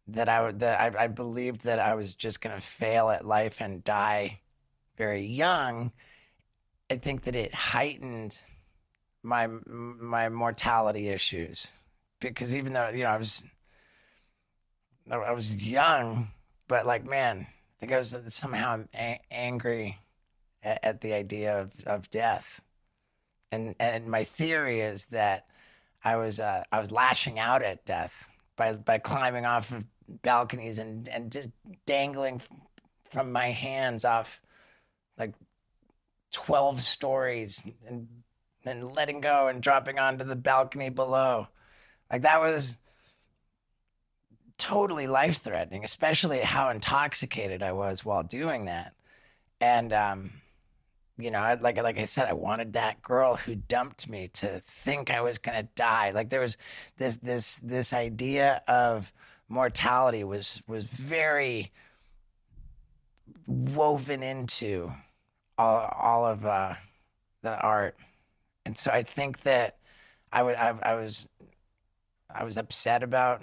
that 0.08 0.30
I 0.30 0.52
that 0.52 0.80
I, 0.80 1.04
I 1.04 1.08
believed 1.08 1.64
that 1.66 1.80
I 1.80 1.96
was 1.96 2.14
just 2.14 2.42
going 2.42 2.56
to 2.56 2.62
fail 2.62 3.10
at 3.10 3.26
life 3.26 3.62
and 3.62 3.84
die 3.84 4.40
very 4.98 5.26
young. 5.26 5.92
I 6.90 6.96
think 6.96 7.24
that 7.24 7.36
it 7.36 7.54
heightened 7.54 8.44
my 9.24 9.48
my 9.48 10.30
mortality 10.30 11.10
issues 11.10 11.72
because 12.20 12.56
even 12.56 12.74
though 12.74 12.90
you 12.90 13.04
know 13.04 13.10
I 13.10 13.18
was 13.18 13.44
I 15.10 15.32
was 15.32 15.66
young, 15.66 16.30
but 16.68 16.86
like 16.86 17.06
man, 17.06 17.48
I 17.48 17.80
think 17.80 17.92
I 17.92 17.98
was 17.98 18.18
somehow 18.30 18.86
a- 18.94 19.22
angry 19.32 20.00
at, 20.64 20.80
at, 20.84 21.02
the 21.02 21.14
idea 21.14 21.60
of, 21.60 21.72
of 21.86 22.10
death, 22.10 22.62
and 23.52 23.76
and 23.80 24.08
my 24.08 24.24
theory 24.24 24.82
is 24.82 25.06
that 25.06 25.46
I 26.04 26.18
was 26.18 26.40
uh, 26.40 26.64
I 26.72 26.80
was 26.80 26.92
lashing 26.92 27.40
out 27.40 27.62
at 27.64 27.86
death 27.86 28.30
by 28.56 28.74
by 28.74 28.98
climbing 28.98 29.46
off 29.46 29.72
of 29.72 29.86
balconies 30.22 30.80
and 30.80 31.08
and 31.10 31.32
just 31.32 31.50
dangling 31.86 32.42
from 33.10 33.32
my 33.32 33.48
hands 33.48 34.06
off 34.06 34.42
like 35.18 35.34
12 36.32 36.82
stories 36.82 37.64
and 37.88 38.08
then 38.64 38.90
letting 38.90 39.22
go 39.22 39.48
and 39.48 39.62
dropping 39.62 40.00
onto 40.00 40.26
the 40.26 40.36
balcony 40.36 40.90
below. 40.90 41.48
Like 42.12 42.24
that 42.24 42.42
was 42.42 42.78
totally 44.58 45.08
life 45.08 45.38
threatening, 45.38 45.84
especially 45.84 46.40
how 46.40 46.70
intoxicated 46.70 47.62
I 47.64 47.72
was 47.72 48.06
while 48.06 48.24
doing 48.24 48.66
that. 48.66 48.94
And 49.62 49.94
um, 49.94 50.32
you 51.18 51.32
know, 51.32 51.40
I, 51.40 51.56
like 51.56 51.78
like 51.78 51.98
I 51.98 52.06
said, 52.06 52.28
I 52.28 52.34
wanted 52.34 52.74
that 52.74 53.02
girl 53.02 53.36
who 53.36 53.56
dumped 53.56 54.10
me 54.10 54.30
to 54.34 54.60
think 54.60 55.10
I 55.10 55.22
was 55.22 55.38
gonna 55.38 55.64
die. 55.76 56.12
Like 56.12 56.30
there 56.30 56.42
was 56.42 56.58
this 56.98 57.18
this 57.18 57.58
this 57.58 57.94
idea 57.94 58.62
of 58.68 59.12
mortality 59.48 60.24
was 60.24 60.62
was 60.68 60.84
very 60.86 61.72
woven 63.48 64.24
into 64.24 64.92
all 65.58 65.94
all 65.98 66.26
of 66.26 66.46
uh, 66.46 66.74
the 67.42 67.60
art 67.60 67.96
and 68.66 68.78
so 68.78 68.92
I 68.92 69.04
think 69.04 69.42
that 69.42 69.78
I 70.34 70.44
was 70.44 70.56
I 70.58 70.96
was 70.96 71.30
I 72.34 72.44
was 72.44 72.58
upset 72.58 73.04
about 73.04 73.42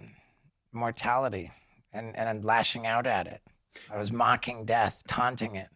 mortality 0.72 1.52
and, 1.92 2.16
and 2.16 2.44
lashing 2.44 2.86
out 2.86 3.06
at 3.06 3.26
it. 3.26 3.42
I 3.90 3.98
was 3.98 4.12
mocking 4.12 4.64
death, 4.64 5.02
taunting 5.06 5.56
it. 5.56 5.68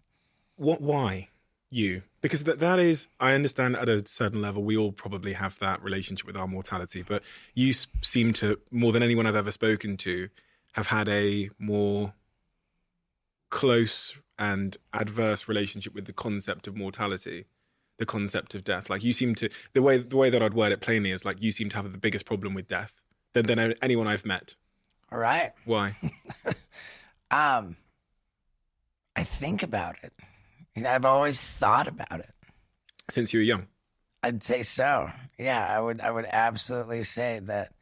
What? 0.57 0.81
Why 0.81 1.29
you? 1.71 2.03
Because 2.21 2.45
that 2.45 2.61
that 2.61 2.79
is, 2.79 3.09
I 3.21 3.33
understand 3.33 3.77
at 3.77 3.89
a 3.89 4.07
certain 4.07 4.43
level, 4.43 4.63
we 4.63 4.77
all 4.77 4.93
probably 4.93 5.35
have 5.35 5.59
that 5.61 5.83
relationship 5.83 6.27
with 6.27 6.37
our 6.37 6.49
mortality. 6.49 7.05
But 7.07 7.23
you 7.55 7.73
seem 7.73 8.33
to, 8.35 8.59
more 8.71 8.93
than 8.93 9.03
anyone 9.03 9.27
I've 9.27 9.37
ever 9.37 9.53
spoken 9.53 9.97
to, 9.99 10.29
have 10.73 10.89
had 10.89 11.09
a 11.09 11.51
more 11.59 12.15
close 13.51 14.15
and 14.39 14.77
adverse 14.93 15.49
relationship 15.49 15.95
with 15.95 16.07
the 16.07 16.13
concept 16.13 16.67
of 16.67 16.77
mortality 16.77 17.47
the 17.99 18.07
concept 18.07 18.55
of 18.55 18.65
death. 18.65 18.91
Like 18.91 19.03
you 19.03 19.13
seem 19.13 19.35
to 19.37 19.49
the 19.73 19.83
way 19.83 19.99
the 19.99 20.17
way 20.17 20.31
that 20.31 20.43
I'd 20.43 20.55
word 20.55 20.73
it 20.73 20.81
plainly 20.81 21.11
is 21.11 21.25
like 21.25 21.43
you 21.43 21.53
seem 21.53 21.69
to 21.71 21.77
have 21.77 21.91
the 21.93 21.99
biggest 21.99 22.27
problem 22.27 22.55
with 22.55 22.69
death 22.69 23.03
than 23.33 23.47
than 23.47 23.75
anyone 23.83 24.07
I've 24.07 24.27
met. 24.27 24.55
Right. 25.17 25.53
Why? 25.65 25.97
um, 27.31 27.77
I 29.17 29.23
think 29.23 29.63
about 29.63 29.97
it. 30.03 30.13
You 30.75 30.83
know, 30.83 30.91
I've 30.91 31.07
always 31.07 31.41
thought 31.41 31.89
about 31.89 32.21
it 32.21 32.35
since 33.09 33.33
you 33.33 33.41
were 33.41 33.45
young. 33.45 33.69
I'd 34.23 34.43
say 34.43 34.63
so. 34.63 35.11
Yeah, 35.39 35.67
I 35.67 35.81
would. 35.81 36.03
I 36.03 36.11
would 36.11 36.27
absolutely 36.31 37.03
say 37.03 37.39
that. 37.45 37.73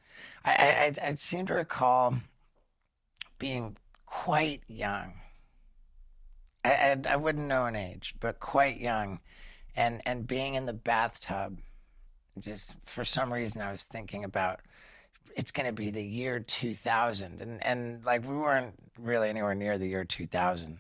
I 0.45 0.93
I, 1.03 1.09
I 1.09 1.15
seem 1.15 1.47
to 1.47 1.55
recall 1.55 2.15
being 3.41 3.77
quite 4.07 4.63
young. 4.69 5.15
I, 6.65 6.71
I 6.71 6.97
I 7.11 7.17
wouldn't 7.17 7.49
know 7.49 7.67
an 7.67 7.75
age, 7.75 8.15
but 8.21 8.39
quite 8.39 8.81
young 8.81 9.19
and 9.75 10.01
and 10.07 10.25
being 10.25 10.55
in 10.55 10.67
the 10.67 10.73
bathtub 10.73 11.59
just 12.39 12.77
for 12.85 13.05
some 13.05 13.33
reason 13.33 13.61
I 13.61 13.73
was 13.73 13.83
thinking 13.83 14.23
about 14.23 14.61
it's 15.37 15.51
going 15.51 15.67
to 15.67 15.73
be 15.73 15.91
the 15.91 16.05
year 16.05 16.41
2000 16.41 17.41
and 17.41 17.65
and 17.65 18.05
like 18.05 18.27
we 18.27 18.37
weren't 18.37 18.75
really 18.99 19.29
anywhere 19.29 19.55
near 19.55 19.79
the 19.79 19.89
year 19.89 20.05
2000 20.05 20.79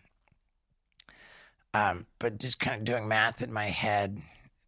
um, 1.74 2.06
but 2.20 2.38
just 2.38 2.60
kind 2.60 2.78
of 2.78 2.84
doing 2.84 3.08
math 3.08 3.42
in 3.42 3.52
my 3.52 3.66
head 3.66 4.22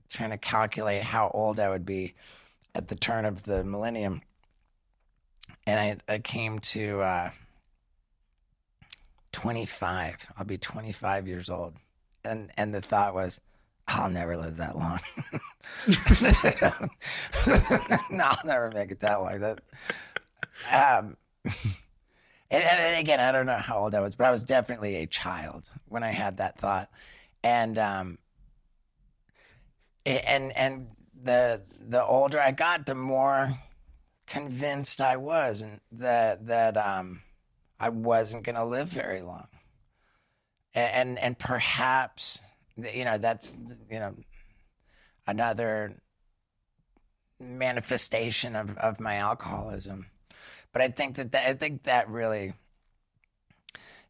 trying 0.09 0.31
to 0.31 0.39
calculate 0.39 1.03
how 1.03 1.31
old 1.33 1.61
I 1.61 1.69
would 1.69 1.87
be 1.87 2.15
at 2.75 2.89
the 2.89 2.97
turn 2.97 3.25
of 3.25 3.45
the 3.45 3.65
millennium. 3.65 4.23
And 5.67 6.03
I, 6.09 6.13
I 6.15 6.19
came 6.19 6.59
to 6.59 7.01
uh, 7.01 7.31
25 9.33 10.33
I'll 10.37 10.45
be 10.45 10.59
25 10.59 11.29
years 11.29 11.49
old. 11.49 11.75
And 12.25 12.51
and 12.57 12.75
the 12.75 12.81
thought 12.81 13.15
was 13.15 13.41
I'll 13.89 14.11
never 14.11 14.37
live 14.37 14.57
that 14.57 14.77
long. 14.77 14.99
no, 18.11 18.25
I'll 18.25 18.39
never 18.45 18.71
make 18.73 18.91
it 18.91 19.01
that 19.01 19.21
long. 19.21 19.41
That, 19.41 19.61
um, 20.73 21.17
and, 22.51 22.63
and, 22.63 22.99
again, 22.99 23.21
I 23.21 23.31
don't 23.31 23.47
know 23.47 23.59
how 23.59 23.79
old 23.79 23.95
I 23.95 24.01
was, 24.01 24.17
but 24.17 24.27
I 24.27 24.31
was 24.31 24.45
definitely 24.45 24.97
a 24.97 25.07
child 25.07 25.69
when 25.87 26.03
I 26.03 26.11
had 26.11 26.39
that 26.39 26.59
thought, 26.59 26.91
and 27.45 27.79
um, 27.79 28.19
and 30.05 30.57
and 30.57 30.89
the 31.23 31.63
the 31.79 32.05
older 32.05 32.41
I 32.41 32.51
got, 32.51 32.87
the 32.87 32.95
more 32.95 33.59
convinced 34.27 35.01
I 35.01 35.17
was, 35.17 35.63
and 35.63 35.81
that 35.93 36.47
that 36.47 36.77
um, 36.77 37.23
I 37.79 37.91
wasn't 37.91 38.43
going 38.43 38.57
to 38.57 38.65
live 38.65 38.89
very 38.89 39.23
long, 39.23 39.47
and 40.75 40.93
and, 40.93 41.19
and 41.19 41.39
perhaps 41.39 42.41
you 42.77 43.05
know 43.05 43.19
that's 43.19 43.59
you 43.91 43.99
know 43.99 44.15
another 45.27 45.97
manifestation 47.41 48.57
of, 48.57 48.77
of 48.79 49.01
my 49.01 49.17
alcoholism. 49.17 50.07
But 50.73 50.83
i 50.83 50.89
think 50.89 51.17
that, 51.17 51.33
that 51.33 51.49
i 51.49 51.55
think 51.55 51.85
that 51.85 52.09
really 52.09 52.53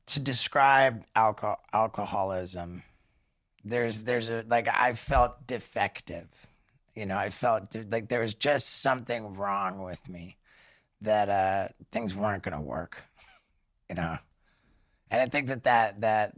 to 0.06 0.20
describe 0.20 1.04
alcohol, 1.14 1.60
alcoholism 1.72 2.82
there's 3.64 4.04
there's 4.04 4.28
a 4.28 4.44
like 4.48 4.68
i 4.68 4.92
felt 4.94 5.46
defective. 5.46 6.28
You 6.94 7.06
know 7.06 7.16
i 7.16 7.30
felt 7.30 7.76
like 7.90 8.08
there 8.08 8.20
was 8.20 8.34
just 8.34 8.80
something 8.82 9.34
wrong 9.34 9.82
with 9.82 10.08
me 10.08 10.38
that 11.02 11.28
uh 11.28 11.68
things 11.92 12.14
weren't 12.14 12.42
going 12.42 12.56
to 12.56 12.60
work 12.60 13.02
you 13.88 13.94
know? 13.94 14.18
And 15.10 15.22
i 15.22 15.26
think 15.26 15.48
that 15.48 15.64
that 15.64 16.00
that 16.00 16.34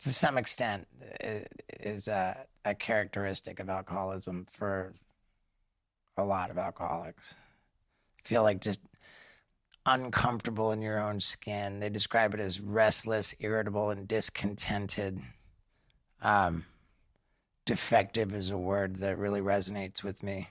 to 0.00 0.12
some 0.12 0.38
extent 0.38 0.86
is 1.80 2.08
a, 2.08 2.46
a 2.64 2.74
characteristic 2.74 3.60
of 3.60 3.68
alcoholism 3.68 4.46
for 4.52 4.94
a 6.16 6.24
lot 6.24 6.50
of 6.50 6.58
alcoholics. 6.58 7.34
Feel 8.24 8.42
like 8.42 8.60
just 8.60 8.80
uncomfortable 9.86 10.70
in 10.72 10.82
your 10.82 11.00
own 11.00 11.20
skin. 11.20 11.80
They 11.80 11.88
describe 11.88 12.34
it 12.34 12.40
as 12.40 12.60
restless, 12.60 13.34
irritable, 13.40 13.90
and 13.90 14.06
discontented. 14.06 15.20
Um, 16.20 16.66
defective 17.64 18.34
is 18.34 18.50
a 18.50 18.58
word 18.58 18.96
that 18.96 19.18
really 19.18 19.40
resonates 19.40 20.02
with 20.02 20.22
me. 20.22 20.48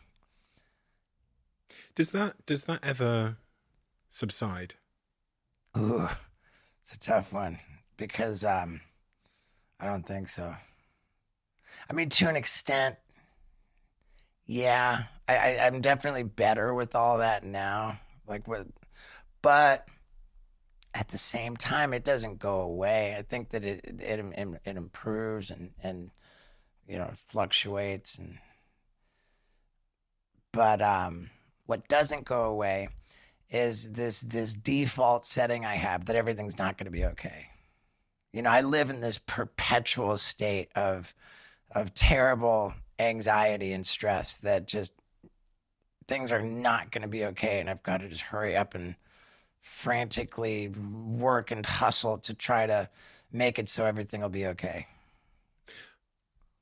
Does 1.96 2.12
that 2.12 2.46
does 2.46 2.66
that 2.66 2.80
ever 2.84 3.38
subside? 4.10 4.76
Ooh, 5.78 6.08
it's 6.82 6.94
a 6.94 7.00
tough 7.00 7.34
one 7.34 7.60
because 7.98 8.46
um, 8.46 8.82
I 9.80 9.86
don't 9.86 10.06
think 10.06 10.30
so. 10.30 10.56
I 11.90 11.94
mean, 11.94 12.10
to 12.10 12.28
an 12.28 12.36
extent, 12.36 12.96
yeah. 14.46 15.04
I, 15.28 15.36
I 15.36 15.68
am 15.68 15.82
definitely 15.82 16.24
better 16.24 16.74
with 16.74 16.96
all 16.96 17.18
that 17.18 17.44
now. 17.44 18.00
Like 18.28 18.48
with, 18.48 18.68
but 19.42 19.86
at 20.94 21.10
the 21.10 21.18
same 21.18 21.58
time, 21.58 21.94
it 21.94 22.04
doesn't 22.04 22.40
go 22.40 22.62
away. 22.62 23.16
I 23.18 23.22
think 23.22 23.50
that 23.50 23.64
it 23.64 23.82
it, 23.84 24.02
it, 24.02 24.48
it 24.66 24.78
improves 24.78 25.52
and 25.52 25.72
and 25.84 26.12
you 26.88 26.98
know 26.98 27.12
fluctuates 27.16 28.18
and 28.18 28.40
but 30.52 30.82
um, 30.82 31.30
what 31.68 31.88
doesn't 31.88 32.26
go 32.26 32.44
away 32.46 32.90
is 33.50 33.92
this 33.92 34.22
this 34.22 34.56
default 34.56 35.26
setting 35.26 35.66
I 35.66 35.76
have 35.76 36.06
that 36.06 36.16
everything's 36.16 36.58
not 36.58 36.78
going 36.78 36.86
to 36.86 36.92
be 36.92 37.06
okay. 37.06 37.48
You 38.34 38.42
know, 38.42 38.50
I 38.50 38.62
live 38.62 38.90
in 38.90 39.02
this 39.02 39.20
perpetual 39.20 40.18
state 40.18 40.70
of 40.76 41.14
of 41.72 41.94
terrible 41.94 42.74
anxiety 43.00 43.74
and 43.74 43.86
stress 43.86 44.38
that 44.38 44.68
just 44.68 44.94
things 46.08 46.32
are 46.32 46.42
not 46.42 46.92
going 46.92 47.02
to 47.02 47.08
be 47.08 47.26
okay 47.26 47.60
and 47.60 47.70
I've 47.70 47.84
got 47.84 47.98
to 47.98 48.08
just 48.08 48.22
hurry 48.22 48.56
up 48.56 48.74
and 48.74 48.96
frantically 49.62 50.70
work 50.70 51.52
and 51.52 51.66
hustle 51.66 52.18
to 52.20 52.34
try 52.34 52.66
to 52.66 52.90
make 53.32 53.60
it 53.60 53.70
so 53.70 53.86
everything 53.86 54.22
will 54.22 54.30
be 54.30 54.48
okay. 54.48 54.88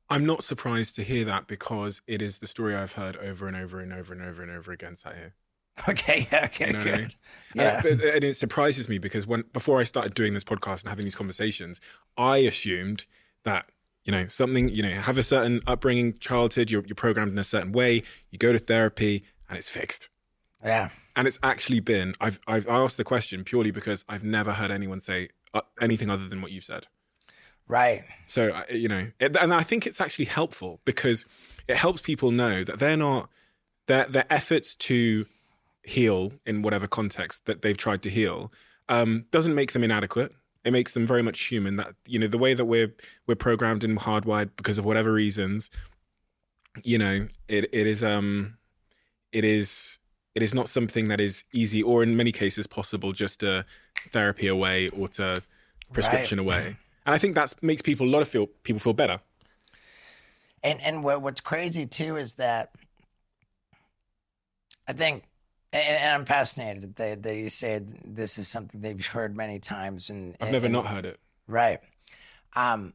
I'm 0.10 0.26
not 0.26 0.44
surprised 0.44 0.96
to 0.96 1.04
hear 1.04 1.26
that 1.26 1.48
because 1.48 2.02
it 2.08 2.22
is 2.22 2.40
the 2.40 2.48
story 2.48 2.76
I've 2.76 2.94
heard 2.94 3.16
over 3.18 3.48
and 3.48 3.56
over 3.56 3.80
and 3.80 3.94
over 3.94 4.14
and 4.14 4.22
over 4.22 4.42
and 4.44 4.52
over 4.52 4.72
again 4.72 4.96
sat. 4.96 5.32
Okay, 5.90 6.28
okay, 6.32 6.68
You 6.68 6.74
know 6.74 6.80
what 6.80 6.88
I 6.88 6.92
mean? 6.92 7.02
good. 7.08 7.16
Yeah. 7.54 7.82
And, 7.86 8.02
and 8.02 8.24
it 8.24 8.36
surprises 8.36 8.90
me 8.90 8.98
because 8.98 9.28
when 9.28 9.44
before 9.54 9.80
I 9.80 9.84
started 9.84 10.14
doing 10.14 10.34
this 10.34 10.44
podcast 10.44 10.82
and 10.82 10.90
having 10.90 11.06
these 11.06 11.16
conversations, 11.16 11.80
I 12.18 12.38
assumed 12.38 13.06
that 13.44 13.70
you 14.04 14.12
know 14.12 14.28
something 14.28 14.70
you 14.70 14.82
know 14.84 14.90
have 14.92 15.18
a 15.18 15.24
certain 15.24 15.62
upbringing, 15.68 16.18
childhood, 16.20 16.72
you're, 16.72 16.84
you're 16.86 16.96
programmed 16.96 17.32
in 17.32 17.38
a 17.38 17.44
certain 17.44 17.72
way, 17.72 18.04
you 18.30 18.38
go 18.38 18.52
to 18.52 18.58
therapy 18.60 19.24
and 19.50 19.58
it's 19.58 19.70
fixed. 19.70 20.10
yeah. 20.64 20.90
And 21.18 21.28
it's 21.28 21.40
actually 21.44 21.80
been 21.80 22.14
I've 22.20 22.40
I've 22.48 22.68
asked 22.68 22.98
the 22.98 23.04
question 23.06 23.44
purely 23.44 23.72
because 23.72 24.04
I've 24.10 24.24
never 24.24 24.54
heard 24.54 24.72
anyone 24.72 25.00
say 25.00 25.30
uh, 25.54 25.62
anything 25.80 26.10
other 26.10 26.28
than 26.28 26.42
what 26.42 26.52
you've 26.52 26.66
said. 26.66 26.88
Right. 27.68 28.04
So 28.26 28.50
uh, 28.50 28.64
you 28.70 28.88
know, 28.90 29.12
and 29.20 29.54
I 29.54 29.64
think 29.64 29.88
it's 29.88 30.02
actually 30.02 30.26
helpful 30.26 30.82
because 30.86 31.26
it 31.68 31.78
helps 31.78 32.02
people 32.02 32.32
know 32.32 32.64
that 32.64 32.80
they're 32.80 32.98
not 32.98 33.30
their 33.88 34.06
their 34.06 34.26
efforts 34.30 34.76
to 34.76 35.26
heal 35.86 36.34
in 36.46 36.62
whatever 36.62 36.88
context 36.88 37.46
that 37.46 37.62
they've 37.62 37.78
tried 37.78 38.02
to 38.04 38.10
heal 38.10 38.52
um, 38.90 39.26
doesn't 39.32 39.56
make 39.56 39.72
them 39.74 39.84
inadequate. 39.84 40.34
It 40.64 40.72
makes 40.72 40.94
them 40.94 41.06
very 41.06 41.22
much 41.22 41.44
human. 41.44 41.76
That 41.76 41.94
you 42.08 42.18
know, 42.20 42.28
the 42.28 42.38
way 42.38 42.54
that 42.54 42.66
we're 42.66 42.94
we're 43.28 43.36
programmed 43.36 43.84
and 43.84 44.00
hardwired 44.00 44.52
because 44.58 44.80
of 44.80 44.86
whatever 44.86 45.12
reasons, 45.12 45.70
you 46.84 46.98
know, 46.98 47.28
it 47.48 47.70
it 47.72 47.88
is 47.88 48.04
um, 48.04 48.58
it 49.32 49.44
is 49.44 50.00
it 50.34 50.42
is 50.42 50.54
not 50.54 50.68
something 50.68 51.08
that 51.10 51.22
is 51.22 51.44
easy 51.54 51.84
or 51.84 52.02
in 52.02 52.18
many 52.18 52.32
cases 52.32 52.66
possible 52.66 53.14
just 53.14 53.42
to 53.42 53.64
therapy 54.12 54.48
away 54.48 54.90
or 54.90 55.08
to 55.08 55.42
prescription 55.94 56.40
away. 56.40 56.78
And 57.06 57.14
I 57.14 57.20
think 57.20 57.36
that 57.36 57.54
makes 57.62 57.84
people 57.84 58.08
a 58.08 58.10
lot 58.10 58.24
of 58.24 58.28
feel 58.28 58.48
people 58.64 58.80
feel 58.80 58.94
better. 58.94 59.20
And 60.64 60.82
and 60.82 61.04
what 61.04 61.22
what's 61.22 61.42
crazy 61.42 61.86
too 61.86 62.18
is 62.18 62.36
that 62.36 62.72
I 64.88 64.94
think, 64.94 65.24
and, 65.76 65.98
and 65.98 66.10
I'm 66.16 66.26
fascinated 66.26 66.96
that, 66.96 67.24
that 67.24 67.36
you 67.36 67.50
say 67.50 67.82
this 68.04 68.38
is 68.38 68.48
something 68.48 68.82
they've 68.82 69.06
heard 69.06 69.36
many 69.36 69.60
times, 69.60 70.10
and 70.10 70.36
I've 70.42 70.52
never 70.52 70.66
and- 70.66 70.74
not 70.74 70.88
heard 70.88 71.06
it. 71.06 71.20
Right. 71.48 71.80
Um, 72.56 72.94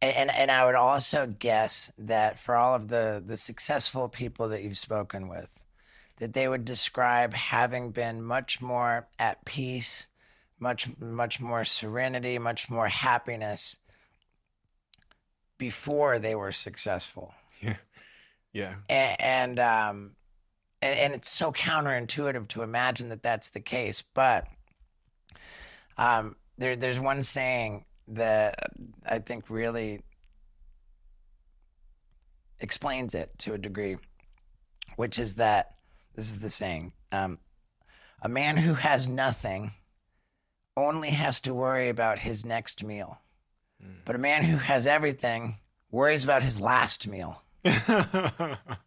and, 0.00 0.16
and 0.16 0.30
and 0.34 0.50
I 0.50 0.64
would 0.66 0.74
also 0.74 1.26
guess 1.26 1.90
that 1.98 2.38
for 2.38 2.54
all 2.56 2.74
of 2.74 2.88
the 2.88 3.22
the 3.24 3.36
successful 3.36 4.08
people 4.08 4.48
that 4.48 4.62
you've 4.62 4.78
spoken 4.78 5.28
with, 5.28 5.60
that 6.18 6.32
they 6.34 6.46
would 6.48 6.64
describe 6.64 7.34
having 7.34 7.90
been 7.90 8.22
much 8.22 8.60
more 8.62 9.08
at 9.18 9.44
peace, 9.44 10.08
much 10.58 10.88
much 10.98 11.40
more 11.40 11.64
serenity, 11.64 12.38
much 12.38 12.70
more 12.70 12.88
happiness 12.88 13.78
before 15.58 16.18
they 16.18 16.34
were 16.34 16.52
successful 16.52 17.32
Yeah. 17.60 17.76
Yeah. 18.52 18.74
and, 18.88 19.20
and 19.20 19.60
um 19.60 20.16
and, 20.84 20.98
and 20.98 21.14
it's 21.14 21.30
so 21.30 21.50
counterintuitive 21.50 22.46
to 22.48 22.62
imagine 22.62 23.08
that 23.08 23.22
that's 23.22 23.48
the 23.48 23.60
case 23.60 24.04
but 24.14 24.46
um 25.96 26.36
there 26.58 26.76
there's 26.76 27.00
one 27.00 27.22
saying 27.22 27.84
that 28.06 28.70
i 29.08 29.18
think 29.18 29.48
really 29.48 30.00
explains 32.60 33.14
it 33.14 33.30
to 33.38 33.54
a 33.54 33.58
degree 33.58 33.96
which 34.96 35.18
is 35.18 35.36
that 35.36 35.74
this 36.14 36.26
is 36.30 36.38
the 36.40 36.50
saying 36.50 36.92
um 37.10 37.38
a 38.22 38.28
man 38.28 38.58
who 38.58 38.74
has 38.74 39.08
nothing 39.08 39.72
only 40.76 41.10
has 41.10 41.40
to 41.40 41.54
worry 41.54 41.88
about 41.88 42.18
his 42.20 42.44
next 42.44 42.84
meal 42.84 43.20
but 44.04 44.14
a 44.14 44.18
man 44.18 44.44
who 44.44 44.56
has 44.56 44.86
everything 44.86 45.56
worries 45.90 46.24
about 46.24 46.42
his 46.42 46.60
last 46.60 47.06
meal 47.06 47.42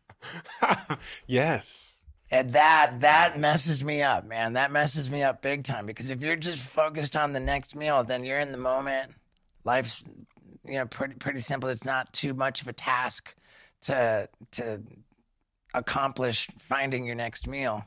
yes. 1.28 2.04
And 2.30 2.54
that 2.54 3.00
that 3.00 3.40
messes 3.40 3.84
me 3.84 4.02
up, 4.02 4.26
man. 4.26 4.54
That 4.54 4.72
messes 4.72 5.10
me 5.10 5.24
up 5.24 5.42
big 5.42 5.64
time 5.64 5.86
because 5.86 6.10
if 6.10 6.22
you're 6.22 6.36
just 6.36 6.60
focused 6.60 7.16
on 7.16 7.32
the 7.32 7.40
next 7.40 7.76
meal, 7.76 8.04
then 8.04 8.26
you're 8.26 8.40
in 8.40 8.52
the 8.52 8.58
moment. 8.58 9.14
Life's 9.64 10.08
you 10.66 10.74
know 10.74 10.86
pretty 10.88 11.16
pretty 11.16 11.40
simple. 11.40 11.70
It's 11.70 11.86
not 11.86 12.12
too 12.12 12.34
much 12.34 12.62
of 12.62 12.68
a 12.68 12.74
task 12.74 13.34
to 13.84 14.28
to 14.52 14.82
accomplish 15.74 16.48
finding 16.60 17.06
your 17.06 17.16
next 17.16 17.48
meal. 17.48 17.86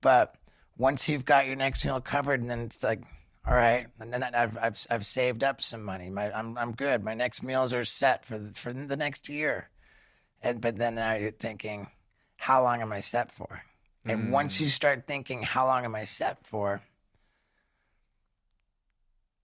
But 0.00 0.34
once 0.78 1.08
you've 1.08 1.24
got 1.24 1.46
your 1.46 1.56
next 1.56 1.84
meal 1.84 2.00
covered, 2.00 2.40
and 2.40 2.50
then 2.50 2.60
it's 2.60 2.82
like, 2.82 3.02
all 3.46 3.54
right, 3.54 3.86
and 4.00 4.12
then 4.12 4.22
I've 4.22 4.56
I've, 4.56 4.86
I've 4.90 5.06
saved 5.06 5.44
up 5.44 5.60
some 5.60 5.82
money. 5.82 6.08
My 6.08 6.32
I'm 6.32 6.56
I'm 6.56 6.72
good. 6.72 7.04
My 7.04 7.14
next 7.14 7.42
meals 7.42 7.72
are 7.72 7.84
set 7.84 8.24
for 8.24 8.38
the, 8.38 8.54
for 8.54 8.72
the 8.72 8.96
next 8.96 9.28
year. 9.28 9.68
And 10.42 10.60
but 10.60 10.76
then 10.76 10.96
now 10.96 11.14
you're 11.14 11.30
thinking, 11.30 11.88
how 12.36 12.62
long 12.62 12.82
am 12.82 12.92
I 12.92 13.00
set 13.00 13.30
for? 13.30 13.62
And 14.04 14.32
once 14.32 14.60
you 14.60 14.66
start 14.66 15.06
thinking, 15.06 15.42
how 15.42 15.66
long 15.66 15.84
am 15.84 15.94
I 15.94 16.04
set 16.04 16.44
for? 16.44 16.82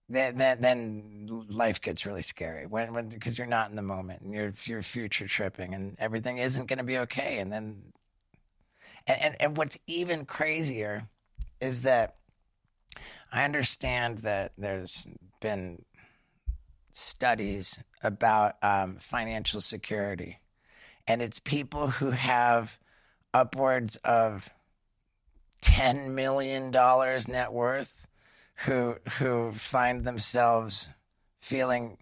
Then, 0.09 0.37
then, 0.37 0.59
then 0.59 1.45
life 1.49 1.79
gets 1.79 2.05
really 2.05 2.23
scary 2.23 2.65
when, 2.65 2.93
when 2.93 3.09
because 3.09 3.37
you're 3.37 3.47
not 3.47 3.69
in 3.69 3.75
the 3.75 3.81
moment 3.83 4.21
and 4.21 4.33
you're 4.33 4.53
you're 4.65 4.81
future 4.81 5.27
tripping 5.27 5.73
and 5.73 5.95
everything 5.99 6.39
isn't 6.39 6.67
going 6.67 6.79
to 6.79 6.83
be 6.83 6.97
okay. 6.97 7.37
And 7.37 7.51
then, 7.51 7.93
and, 9.05 9.21
and 9.21 9.35
and 9.39 9.57
what's 9.57 9.77
even 9.87 10.25
crazier 10.25 11.07
is 11.61 11.81
that 11.81 12.15
I 13.31 13.43
understand 13.43 14.19
that 14.19 14.53
there's 14.57 15.07
been 15.39 15.85
studies 16.91 17.79
about 18.03 18.55
um, 18.63 18.97
financial 18.99 19.61
security, 19.61 20.39
and 21.09 21.23
it's 21.23 21.39
people 21.39 21.87
who 21.87 22.11
have 22.11 22.79
upwards 23.33 23.95
of 23.97 24.53
ten 25.59 26.13
million 26.13 26.69
dollars 26.69 27.27
net 27.27 27.51
worth 27.51 28.07
who 28.65 28.95
who 29.17 29.51
find 29.51 30.05
themselves 30.05 30.87
feeling 31.41 31.97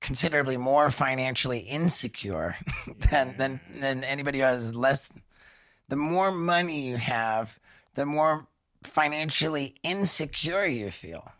considerably 0.00 0.56
more 0.56 0.90
financially 0.90 1.60
insecure 1.60 2.56
than 3.10 3.36
than 3.38 3.60
than 3.80 4.04
anybody 4.04 4.38
who 4.38 4.44
has 4.44 4.76
less 4.76 5.08
the 5.88 5.96
more 5.96 6.30
money 6.30 6.86
you 6.86 6.98
have 6.98 7.58
the 7.94 8.04
more 8.04 8.46
financially 8.82 9.74
insecure 9.82 10.66
you 10.66 10.90
feel 10.90 11.32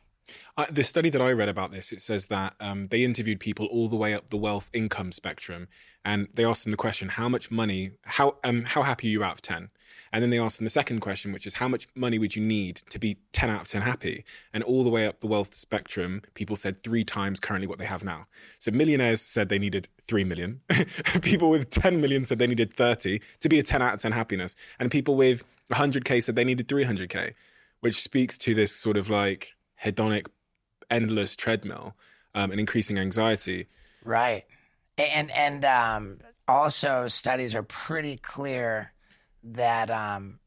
Uh, 0.57 0.67
the 0.71 0.85
study 0.85 1.11
that 1.11 1.21
I 1.21 1.33
read 1.33 1.49
about 1.49 1.71
this, 1.71 1.93
it 1.93 2.01
says 2.01 2.27
that 2.27 2.55
um, 2.61 2.89
they 2.89 3.05
interviewed 3.05 3.41
people 3.41 3.67
all 3.67 3.89
the 3.89 3.97
way 3.97 4.15
up 4.15 4.31
the 4.31 4.37
wealth 4.37 4.71
income 4.73 5.13
spectrum, 5.13 5.69
and 6.05 6.29
they 6.35 6.45
asked 6.45 6.65
them 6.65 6.71
the 6.71 6.77
question, 6.77 7.11
"How 7.11 7.29
much 7.29 7.51
money? 7.51 7.93
How 8.05 8.37
um, 8.45 8.65
how 8.65 8.83
happy 8.83 9.09
are 9.09 9.11
you 9.11 9.25
out 9.25 9.35
of 9.35 9.43
10? 9.43 9.71
And 10.13 10.23
then 10.23 10.31
they 10.31 10.39
asked 10.39 10.59
them 10.59 10.65
the 10.65 10.71
second 10.71 11.01
question, 11.01 11.33
which 11.33 11.47
is, 11.47 11.55
"How 11.55 11.69
much 11.69 11.87
money 11.95 12.19
would 12.19 12.35
you 12.35 12.43
need 12.43 12.77
to 12.91 12.99
be 12.99 13.19
ten 13.33 13.51
out 13.51 13.63
of 13.63 13.69
ten 13.69 13.83
happy?" 13.83 14.25
And 14.53 14.63
all 14.63 14.85
the 14.85 14.91
way 14.91 15.07
up 15.07 15.21
the 15.21 15.27
wealth 15.27 15.55
spectrum, 15.55 16.23
people 16.35 16.57
said 16.57 16.83
three 16.83 17.05
times 17.05 17.41
currently 17.41 17.67
what 17.67 17.79
they 17.79 17.85
have 17.85 18.05
now. 18.05 18.27
So 18.59 18.71
millionaires 18.71 19.21
said 19.21 19.49
they 19.49 19.59
needed 19.59 19.89
three 20.07 20.25
million. 20.25 20.61
people 21.23 21.51
with 21.51 21.71
ten 21.71 22.01
million 22.01 22.25
said 22.25 22.39
they 22.39 22.47
needed 22.47 22.73
thirty 22.73 23.21
to 23.41 23.49
be 23.49 23.59
a 23.59 23.63
ten 23.63 23.83
out 23.83 23.95
of 23.95 24.01
ten 24.01 24.13
happiness, 24.13 24.55
and 24.79 24.91
people 24.91 25.15
with 25.15 25.45
100k 25.73 26.23
said 26.23 26.37
they 26.37 26.45
needed 26.45 26.69
300k, 26.69 27.35
which 27.81 28.01
speaks 28.01 28.39
to 28.39 28.55
this 28.55 28.75
sort 28.75 28.97
of 28.97 29.11
like 29.11 29.55
hedonic 29.85 30.27
endless 30.91 31.37
treadmill 31.37 31.95
um, 32.35 32.51
and 32.51 32.59
increasing 32.61 32.99
anxiety. 32.99 33.67
Right. 34.05 34.45
And 34.97 35.31
and 35.31 35.65
um, 35.65 36.19
also 36.47 37.09
studies 37.09 37.55
are 37.55 37.63
pretty 37.63 38.17
clear 38.17 38.93
that 39.45 39.91
um, 39.91 40.39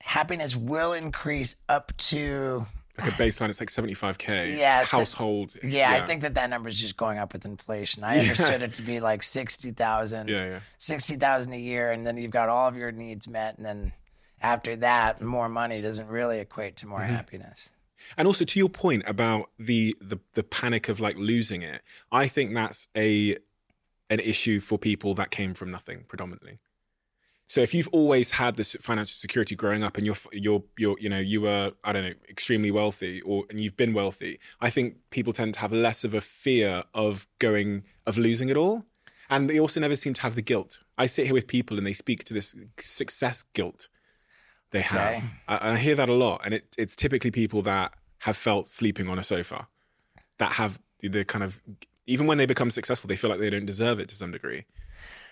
happiness 0.00 0.56
will 0.56 0.92
increase 0.92 1.56
up 1.68 1.92
to 1.98 2.66
Like 2.96 3.08
a 3.08 3.10
baseline, 3.12 3.48
it's 3.50 3.60
like 3.60 3.68
75k 3.68 4.56
Yeah, 4.56 4.82
so- 4.84 4.98
household. 4.98 5.54
yeah, 5.62 5.92
I 5.92 6.06
think 6.06 6.22
that 6.22 6.34
that 6.34 6.48
number 6.50 6.68
is 6.68 6.80
just 6.80 6.96
going 6.96 7.18
up 7.18 7.32
with 7.32 7.44
inflation. 7.44 8.04
I 8.04 8.18
understood 8.20 8.62
it 8.62 8.74
to 8.74 8.82
be 8.82 9.00
like 9.00 9.22
60,000 9.22 10.28
Yeah, 10.28 10.36
yeah. 10.46 10.60
60,000 10.78 11.52
a 11.52 11.56
year 11.58 11.90
and 11.92 12.06
then 12.06 12.16
you've 12.16 12.30
got 12.30 12.48
all 12.48 12.68
of 12.68 12.76
your 12.76 12.90
needs 12.92 13.28
met 13.28 13.56
and 13.58 13.66
then 13.66 13.92
after 14.40 14.76
that, 14.76 15.20
more 15.20 15.48
money 15.48 15.80
doesn't 15.80 16.08
really 16.08 16.38
equate 16.38 16.76
to 16.76 16.86
more 16.86 17.00
mm-hmm. 17.00 17.14
happiness. 17.14 17.72
And 18.16 18.26
also 18.26 18.44
to 18.44 18.58
your 18.58 18.68
point 18.68 19.02
about 19.06 19.50
the, 19.58 19.96
the 20.00 20.18
the 20.34 20.44
panic 20.44 20.88
of 20.88 21.00
like 21.00 21.16
losing 21.16 21.62
it, 21.62 21.82
I 22.12 22.28
think 22.28 22.54
that's 22.54 22.88
a 22.96 23.36
an 24.10 24.20
issue 24.20 24.60
for 24.60 24.78
people 24.78 25.14
that 25.14 25.30
came 25.30 25.54
from 25.54 25.70
nothing 25.70 26.04
predominantly. 26.08 26.58
So 27.46 27.62
if 27.62 27.72
you've 27.72 27.88
always 27.92 28.32
had 28.32 28.56
this 28.56 28.76
financial 28.80 29.16
security 29.16 29.56
growing 29.56 29.82
up 29.82 29.96
and 29.96 30.06
you're 30.06 30.16
you're 30.32 30.62
you're 30.76 30.96
you 31.00 31.08
know 31.08 31.18
you 31.18 31.40
were 31.40 31.72
I 31.82 31.92
don't 31.92 32.04
know 32.04 32.14
extremely 32.28 32.70
wealthy 32.70 33.20
or 33.22 33.44
and 33.50 33.58
you've 33.58 33.76
been 33.76 33.94
wealthy, 33.94 34.38
I 34.60 34.70
think 34.70 34.96
people 35.10 35.32
tend 35.32 35.54
to 35.54 35.60
have 35.60 35.72
less 35.72 36.04
of 36.04 36.14
a 36.14 36.20
fear 36.20 36.84
of 36.94 37.26
going 37.38 37.84
of 38.06 38.18
losing 38.18 38.48
it 38.48 38.56
all. 38.56 38.84
And 39.30 39.48
they 39.48 39.58
also 39.60 39.80
never 39.80 39.96
seem 39.96 40.14
to 40.14 40.22
have 40.22 40.36
the 40.36 40.42
guilt. 40.42 40.80
I 40.96 41.06
sit 41.06 41.26
here 41.26 41.34
with 41.34 41.46
people 41.46 41.76
and 41.76 41.86
they 41.86 41.92
speak 41.92 42.24
to 42.24 42.34
this 42.34 42.54
success 42.78 43.44
guilt 43.52 43.88
they 44.70 44.80
have. 44.82 45.16
Okay. 45.16 45.22
I, 45.48 45.72
I 45.72 45.76
hear 45.76 45.94
that 45.94 46.08
a 46.08 46.14
lot. 46.14 46.42
And 46.44 46.54
it, 46.54 46.74
it's 46.78 46.94
typically 46.96 47.30
people 47.30 47.62
that 47.62 47.92
have 48.20 48.36
felt 48.36 48.66
sleeping 48.68 49.08
on 49.08 49.18
a 49.18 49.22
sofa, 49.22 49.68
that 50.38 50.52
have 50.52 50.80
the, 51.00 51.08
the 51.08 51.24
kind 51.24 51.42
of, 51.44 51.60
even 52.06 52.26
when 52.26 52.38
they 52.38 52.46
become 52.46 52.70
successful, 52.70 53.08
they 53.08 53.16
feel 53.16 53.30
like 53.30 53.38
they 53.40 53.50
don't 53.50 53.66
deserve 53.66 53.98
it 54.00 54.08
to 54.08 54.14
some 54.14 54.30
degree. 54.32 54.64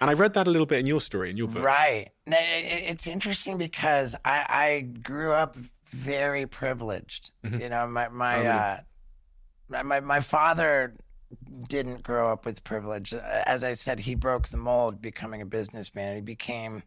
And 0.01 0.11
I 0.11 0.13
read 0.13 0.35
that 0.35 0.47
a 0.47 0.51
little 0.51 0.67
bit 0.67 0.79
in 0.81 0.87
your 0.87 1.01
story, 1.01 1.31
in 1.31 1.37
your 1.37 1.49
book. 1.49 1.63
Right. 1.63 2.11
Now, 2.27 2.37
it- 2.39 2.65
it- 2.73 2.91
It's 2.91 3.07
interesting 3.07 3.57
because 3.59 4.15
I, 4.25 4.47
I 4.49 4.81
grew 5.03 5.33
up 5.33 5.57
very 5.91 6.47
privileged. 6.47 7.31
You 7.43 7.69
know, 7.69 7.87
my 7.87 8.09
my, 8.09 8.37
really? 8.37 8.49
uh, 8.49 8.77
my 9.69 9.83
my 9.83 10.01
my 10.01 10.21
father 10.21 10.95
didn't 11.69 12.03
grow 12.03 12.31
up 12.33 12.45
with 12.45 12.63
privilege. 12.65 13.15
As 13.15 13.65
I 13.65 13.73
said, 13.75 14.01
he 14.01 14.15
broke 14.15 14.49
the 14.49 14.57
mold, 14.57 15.01
becoming 15.01 15.41
a 15.41 15.47
businessman. 15.47 16.17
He 16.17 16.21
became 16.21 16.83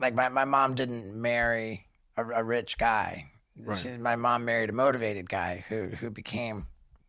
like 0.00 0.14
my 0.14 0.28
my 0.28 0.44
mom 0.44 0.74
didn't 0.74 1.14
marry 1.14 1.86
a, 2.16 2.24
a 2.24 2.44
rich 2.44 2.78
guy. 2.78 3.30
She- 3.74 3.90
my 3.96 4.16
mom 4.16 4.44
married 4.44 4.70
a 4.70 4.72
motivated 4.72 5.28
guy 5.28 5.64
who 5.68 5.88
who 5.88 6.10
became 6.10 6.66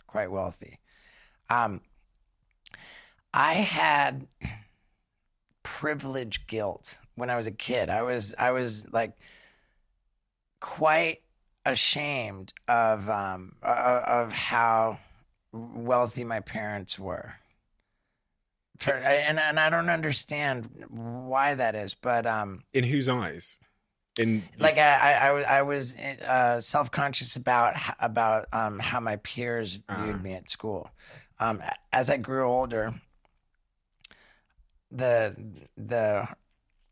quite 0.08 0.32
wealthy. 0.32 0.80
Um, 1.50 1.82
I 3.34 3.54
had 3.54 4.28
privilege 5.64 6.46
guilt 6.48 7.00
when 7.16 7.30
I 7.30 7.36
was 7.36 7.48
a 7.48 7.52
kid. 7.52 7.90
I 7.90 8.02
was 8.02 8.36
I 8.38 8.52
was 8.52 8.92
like 8.94 9.14
quite 10.60 11.22
ashamed 11.66 12.54
of 12.68 13.10
um 13.10 13.54
of 13.62 14.34
how 14.34 15.00
wealthy 15.52 16.24
my 16.24 16.40
parents 16.42 17.00
were. 17.00 17.36
For, 18.80 18.92
and 18.92 19.40
and 19.40 19.60
I 19.60 19.70
don't 19.70 19.90
understand 19.90 20.70
why 20.90 21.56
that 21.56 21.76
is, 21.76 21.94
but 21.94 22.26
um 22.26 22.64
In 22.74 22.84
whose 22.84 23.08
eyes? 23.08 23.60
In 24.18 24.44
like 24.60 24.78
I 24.78 25.14
I, 25.14 25.28
I 25.30 25.32
was 25.32 25.46
I 25.46 25.62
was 25.62 25.96
uh, 25.96 26.62
self 26.62 26.92
conscious 26.92 27.36
about 27.36 27.76
about 28.00 28.48
um, 28.54 28.80
how 28.80 29.00
my 29.00 29.18
peers 29.18 29.80
viewed 29.90 30.24
me 30.24 30.34
at 30.34 30.50
school. 30.50 30.90
Um, 31.40 31.62
as 31.92 32.10
I 32.10 32.18
grew 32.18 32.48
older, 32.48 32.94
the 34.92 35.36
the 35.76 36.28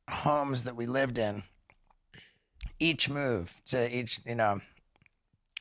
homes 0.09 0.63
that 0.63 0.75
we 0.75 0.87
lived 0.87 1.17
in, 1.17 1.43
each 2.79 3.09
move 3.09 3.61
to 3.67 3.95
each 3.95 4.19
you 4.25 4.35
know 4.35 4.61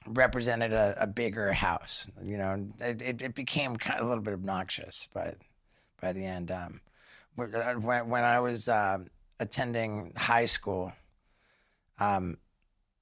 represented 0.07 0.73
a, 0.73 0.97
a 1.03 1.07
bigger 1.07 1.53
house. 1.53 2.07
You 2.23 2.39
know, 2.39 2.69
it, 2.81 3.03
it, 3.03 3.23
it 3.23 3.35
became 3.35 3.77
kind 3.77 4.01
of 4.01 4.07
a 4.07 4.09
little 4.09 4.25
bit 4.25 4.35
obnoxious 4.35 5.09
by 5.13 5.35
by 6.01 6.13
the 6.13 6.25
end. 6.25 6.51
Um, 6.51 6.81
when 7.35 7.51
when 8.09 8.25
I 8.25 8.41
was 8.41 8.69
um 8.69 9.07
attending 9.41 10.13
high 10.17 10.47
school 10.47 10.93
um, 11.99 12.39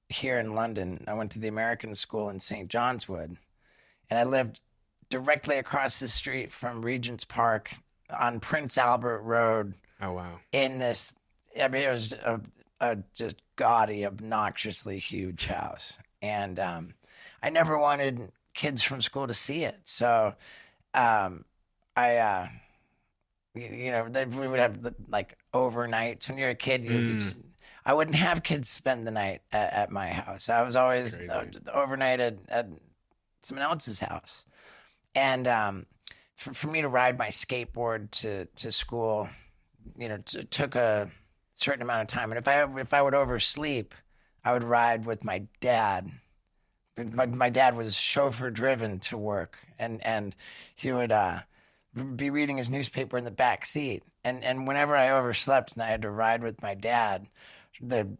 here 0.07 0.39
in 0.39 0.55
London. 0.55 1.03
I 1.07 1.13
went 1.13 1.31
to 1.31 1.39
the 1.39 1.47
American 1.47 1.93
School 1.95 2.29
in 2.29 2.39
St. 2.39 2.69
John's 2.69 3.07
Wood, 3.07 3.37
and 4.09 4.19
I 4.19 4.23
lived 4.23 4.61
directly 5.09 5.57
across 5.57 5.99
the 5.99 6.07
street 6.07 6.51
from 6.51 6.81
Regent's 6.81 7.25
Park 7.25 7.71
on 8.17 8.39
Prince 8.39 8.77
Albert 8.77 9.21
Road 9.21 9.75
oh 10.01 10.13
wow. 10.13 10.39
in 10.51 10.79
this. 10.79 11.15
I 11.61 11.67
mean, 11.67 11.83
it 11.83 11.91
was 11.91 12.13
a, 12.13 12.41
a 12.79 12.97
just 13.13 13.37
gaudy, 13.55 14.05
obnoxiously 14.05 14.99
huge 14.99 15.47
house, 15.47 15.99
and 16.21 16.59
um, 16.59 16.93
I 17.43 17.49
never 17.49 17.77
wanted 17.77 18.31
kids 18.53 18.81
from 18.81 19.01
school 19.01 19.27
to 19.27 19.33
see 19.33 19.63
it. 19.63 19.79
So, 19.83 20.35
um, 20.93 21.45
I, 21.95 22.17
uh, 22.17 22.47
you, 23.61 23.91
know, 23.91 24.07
they, 24.09 24.25
we 24.25 24.47
would 24.47 24.59
have 24.59 24.93
like 25.09 25.37
overnights 25.53 26.29
when 26.29 26.37
you're 26.37 26.49
a 26.49 26.55
kid. 26.55 26.83
You 26.83 26.99
just, 26.99 27.41
I 27.85 27.93
wouldn't 27.93 28.15
have 28.15 28.43
kids 28.43 28.69
spend 28.69 29.07
the 29.07 29.11
night 29.11 29.41
at, 29.51 29.73
at 29.73 29.91
my 29.91 30.09
house. 30.09 30.49
I 30.49 30.61
was 30.61 30.75
always 30.75 31.19
uh, 31.19 31.45
overnight 31.73 32.19
at, 32.19 32.37
at 32.49 32.67
someone 33.41 33.65
else's 33.65 33.99
house, 33.99 34.45
and 35.15 35.47
um, 35.47 35.85
for, 36.35 36.53
for 36.53 36.67
me 36.67 36.81
to 36.81 36.87
ride 36.87 37.17
my 37.17 37.27
skateboard 37.27 38.11
to 38.11 38.45
to 38.45 38.71
school, 38.71 39.29
you 39.97 40.09
know, 40.09 40.17
t- 40.17 40.43
took 40.45 40.75
a 40.75 41.09
certain 41.53 41.81
amount 41.81 42.01
of 42.01 42.07
time. 42.07 42.31
And 42.31 42.37
if 42.37 42.47
I 42.47 42.63
if 42.79 42.93
I 42.93 43.01
would 43.01 43.13
oversleep, 43.13 43.93
I 44.43 44.53
would 44.53 44.63
ride 44.63 45.05
with 45.05 45.23
my 45.23 45.43
dad. 45.59 46.11
My, 46.97 47.25
my 47.27 47.49
dad 47.49 47.77
was 47.77 47.95
chauffeur 47.95 48.49
driven 48.49 48.99
to 48.99 49.17
work, 49.17 49.57
and 49.77 50.03
and 50.05 50.35
he 50.75 50.91
would 50.91 51.11
uh, 51.11 51.41
be 52.15 52.29
reading 52.29 52.57
his 52.57 52.69
newspaper 52.69 53.17
in 53.17 53.23
the 53.23 53.31
back 53.31 53.65
seat. 53.65 54.03
And 54.23 54.43
and 54.43 54.67
whenever 54.67 54.95
I 54.95 55.09
overslept 55.09 55.73
and 55.73 55.81
I 55.83 55.87
had 55.87 56.01
to 56.03 56.11
ride 56.11 56.43
with 56.43 56.61
my 56.61 56.73
dad, 56.75 57.27
the 57.81 58.17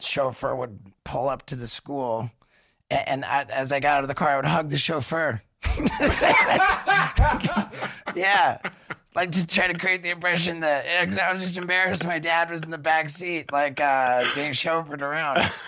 chauffeur 0.00 0.54
would 0.54 0.78
pull 1.04 1.28
up 1.28 1.46
to 1.46 1.56
the 1.56 1.68
school, 1.68 2.30
a- 2.90 3.08
and 3.08 3.24
I, 3.24 3.42
as 3.44 3.72
I 3.72 3.80
got 3.80 3.98
out 3.98 4.04
of 4.04 4.08
the 4.08 4.14
car, 4.14 4.28
I 4.30 4.36
would 4.36 4.44
hug 4.44 4.68
the 4.68 4.76
chauffeur. 4.78 5.42
yeah. 8.14 8.58
Like 9.14 9.32
to 9.32 9.46
try 9.46 9.66
to 9.66 9.76
create 9.78 10.02
the 10.02 10.10
impression 10.10 10.60
that 10.60 10.84
'cause 11.04 11.18
I 11.18 11.30
was 11.32 11.40
just 11.40 11.56
embarrassed. 11.58 12.06
My 12.06 12.18
dad 12.18 12.50
was 12.50 12.62
in 12.62 12.70
the 12.70 12.78
back 12.78 13.08
seat, 13.10 13.50
like 13.52 13.80
uh, 13.80 14.24
being 14.34 14.52
chauffeured 14.52 15.02
around. 15.02 15.40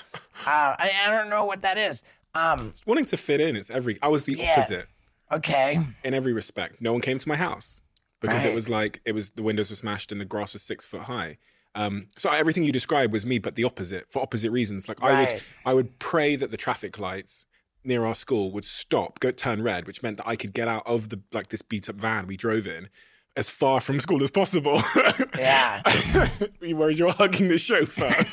Uh, 0.47 0.75
I, 0.79 0.91
I 1.07 1.11
don't 1.11 1.29
know 1.29 1.45
what 1.45 1.61
that 1.61 1.77
is. 1.77 2.03
Um, 2.35 2.73
Wanting 2.87 3.05
to 3.05 3.19
fit 3.19 3.43
in, 3.43 3.57
it's 3.57 3.69
every 3.69 3.99
I 4.01 4.09
was 4.09 4.25
the 4.25 4.33
Yeah. 4.39 4.55
opposite 4.57 4.89
okay, 5.33 5.81
in 6.05 6.15
every 6.15 6.33
respect. 6.33 6.81
No 6.83 6.93
one 6.93 7.01
came 7.01 7.19
to 7.19 7.29
my 7.29 7.37
house 7.37 7.83
because 8.21 8.45
it 8.45 8.55
was 8.55 8.69
like 8.69 9.01
it 9.05 9.13
was 9.13 9.31
the 9.31 9.43
windows 9.43 9.71
were 9.71 9.77
smashed 9.77 10.13
and 10.13 10.21
the 10.21 10.25
grass 10.25 10.53
was 10.53 10.63
six 10.63 10.85
foot 10.85 11.03
high. 11.03 11.39
Um, 11.75 12.09
so 12.17 12.31
everything 12.31 12.65
you 12.65 12.73
described 12.73 13.13
was 13.13 13.25
me, 13.25 13.39
but 13.39 13.55
the 13.55 13.65
opposite 13.65 14.11
for 14.11 14.23
opposite 14.23 14.51
reasons. 14.51 14.89
Like 14.89 15.03
I 15.03 15.21
would, 15.21 15.43
I 15.65 15.75
would 15.75 15.99
pray 15.99 16.37
that 16.37 16.51
the 16.51 16.57
traffic 16.57 16.99
lights 16.99 17.47
near 17.85 18.05
our 18.05 18.15
school 18.15 18.51
would 18.53 18.65
stop, 18.65 19.21
go 19.21 19.31
turn 19.31 19.63
red, 19.63 19.87
which 19.87 20.03
meant 20.03 20.17
that 20.19 20.29
I 20.29 20.37
could 20.37 20.53
get 20.53 20.69
out 20.69 20.83
of 20.87 21.09
the 21.09 21.21
like 21.33 21.49
this 21.49 21.63
beat 21.63 21.89
up 21.89 21.97
van 21.97 22.27
we 22.27 22.37
drove 22.37 22.67
in 22.67 22.89
as 23.37 23.49
far 23.49 23.81
from 23.81 24.01
school 24.01 24.23
as 24.23 24.31
possible. 24.31 24.81
yeah, 25.39 25.83
Whereas 26.61 26.99
you're 26.99 27.13
hugging 27.13 27.49
the 27.49 27.59
chauffeur. 27.59 28.27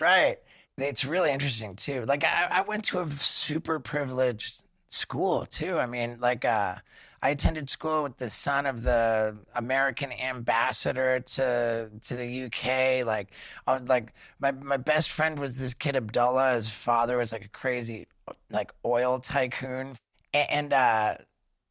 right. 0.04 0.38
It's 0.78 1.04
really 1.04 1.32
interesting 1.32 1.74
too. 1.74 2.04
Like 2.06 2.24
I, 2.24 2.48
I 2.50 2.60
went 2.62 2.84
to 2.86 3.00
a 3.00 3.10
super 3.10 3.80
privileged 3.80 4.62
school 4.88 5.46
too. 5.46 5.78
I 5.78 5.86
mean, 5.86 6.18
like 6.20 6.44
uh, 6.44 6.76
I 7.22 7.30
attended 7.30 7.70
school 7.70 8.02
with 8.02 8.16
the 8.18 8.30
son 8.30 8.66
of 8.66 8.82
the 8.82 9.36
American 9.54 10.12
ambassador 10.12 11.20
to 11.20 11.90
to 12.02 12.16
the 12.16 12.44
UK. 12.44 13.06
Like, 13.06 13.32
I 13.66 13.74
was 13.74 13.82
like 13.88 14.12
my 14.40 14.50
my 14.52 14.76
best 14.76 15.10
friend 15.10 15.38
was 15.38 15.58
this 15.58 15.74
kid 15.74 15.96
Abdullah. 15.96 16.54
His 16.54 16.70
father 16.70 17.16
was 17.16 17.32
like 17.32 17.44
a 17.44 17.48
crazy 17.48 18.06
like 18.50 18.72
oil 18.84 19.18
tycoon, 19.18 19.96
and 20.32 20.72
uh, 20.72 21.16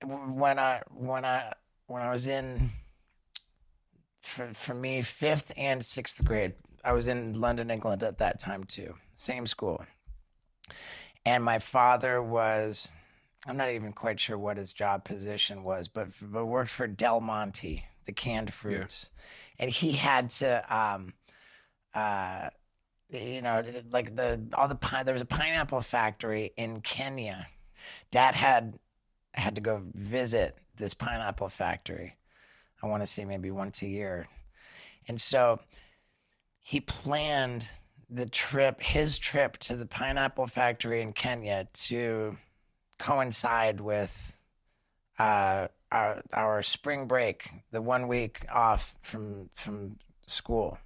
when 0.04 0.60
I 0.60 0.82
when 0.94 1.26
I 1.26 1.54
when 1.88 2.02
I 2.02 2.12
was 2.12 2.28
in 2.28 2.72
for, 4.28 4.54
for 4.54 4.74
me, 4.74 5.02
fifth 5.02 5.52
and 5.58 5.84
sixth 5.84 6.24
grade. 6.24 6.54
I 6.84 6.94
was 6.94 7.08
in 7.08 7.40
London, 7.40 7.72
England 7.72 8.04
at 8.04 8.20
that 8.20 8.40
time 8.40 8.64
too. 8.64 8.96
Same 9.16 9.48
school. 9.48 9.84
And 11.26 11.44
my 11.44 11.60
father 11.60 12.22
was, 12.22 12.92
I'm 13.48 13.56
not 13.56 13.70
even 13.70 13.94
quite 13.94 14.20
sure 14.20 14.38
what 14.38 14.58
his 14.58 14.74
job 14.74 15.06
position 15.06 15.64
was, 15.64 15.88
but, 15.88 16.10
but 16.22 16.46
worked 16.46 16.70
for 16.70 16.86
Del 16.86 17.22
Monte, 17.22 17.86
the 18.06 18.12
canned 18.12 18.54
fruits. 18.54 19.10
And 19.58 19.72
he 19.72 19.94
had 19.94 20.30
to, 20.32 20.76
um, 20.76 21.14
uh, 21.94 22.50
you 23.10 23.42
know, 23.42 23.64
like 23.90 24.16
the, 24.16 24.42
all 24.54 24.68
the 24.68 24.76
pine, 24.76 25.06
there 25.06 25.14
was 25.14 25.22
a 25.22 25.26
pineapple 25.26 25.80
factory 25.80 26.52
in 26.58 26.82
Kenya. 26.82 27.48
Dad 28.12 28.36
had, 28.36 28.78
had 29.34 29.56
to 29.56 29.62
go 29.62 29.82
visit 29.94 30.58
this 30.76 30.94
pineapple 30.94 31.48
factory. 31.48 32.18
I 32.84 32.88
want 32.88 33.02
to 33.02 33.08
say 33.08 33.24
maybe 33.24 33.50
once 33.50 33.82
a 33.82 33.88
year. 33.88 34.28
And 35.08 35.22
so 35.22 35.62
he 36.60 36.82
planned 36.82 37.72
the 38.10 38.26
trip, 38.26 38.82
his 38.82 39.18
trip 39.18 39.58
to 39.60 39.78
the 39.78 39.86
pineapple 39.86 40.48
factory 40.48 41.02
in 41.02 41.14
Kenya 41.14 41.68
to 41.74 42.38
coincide 43.00 43.80
with 43.80 44.38
uh, 45.20 45.68
our, 45.92 46.22
our 46.34 46.62
spring 46.62 47.08
break, 47.08 47.50
the 47.72 47.82
one 47.82 48.08
week 48.08 48.46
off 48.52 48.96
from, 49.02 49.50
from 49.56 49.98
school. 50.26 50.80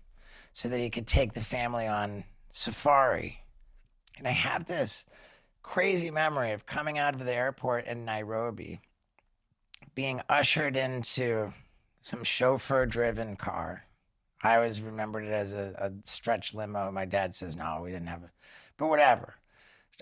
so 0.53 0.70
that 0.70 0.80
he 0.80 0.89
could 0.89 1.07
take 1.07 1.34
the 1.34 1.41
family 1.41 1.88
on 1.88 2.24
safari. 2.49 3.43
And 4.18 4.28
I 4.28 4.32
have 4.32 4.66
this 4.66 5.05
crazy 5.64 6.12
memory 6.12 6.51
of 6.51 6.66
coming 6.66 6.97
out 6.97 7.14
of 7.16 7.26
the 7.26 7.34
airport 7.34 7.86
in 7.86 8.05
Nairobi, 8.05 8.82
being 9.95 10.22
ushered 10.30 10.76
into 10.76 11.53
some 11.99 12.24
chauffeur 12.24 12.86
driven 12.86 13.36
car. 13.36 13.86
I 14.43 14.55
always 14.55 14.82
remembered 14.82 15.26
it 15.26 15.32
as 15.32 15.53
a, 15.53 15.74
a 15.78 15.91
stretch 16.03 16.53
limo. 16.55 16.91
My 16.91 17.05
dad 17.05 17.36
says, 17.36 17.55
no, 17.55 17.82
we 17.84 17.91
didn't 17.91 18.07
have 18.07 18.24
it, 18.24 18.32
but 18.78 18.88
whatever. 18.88 19.36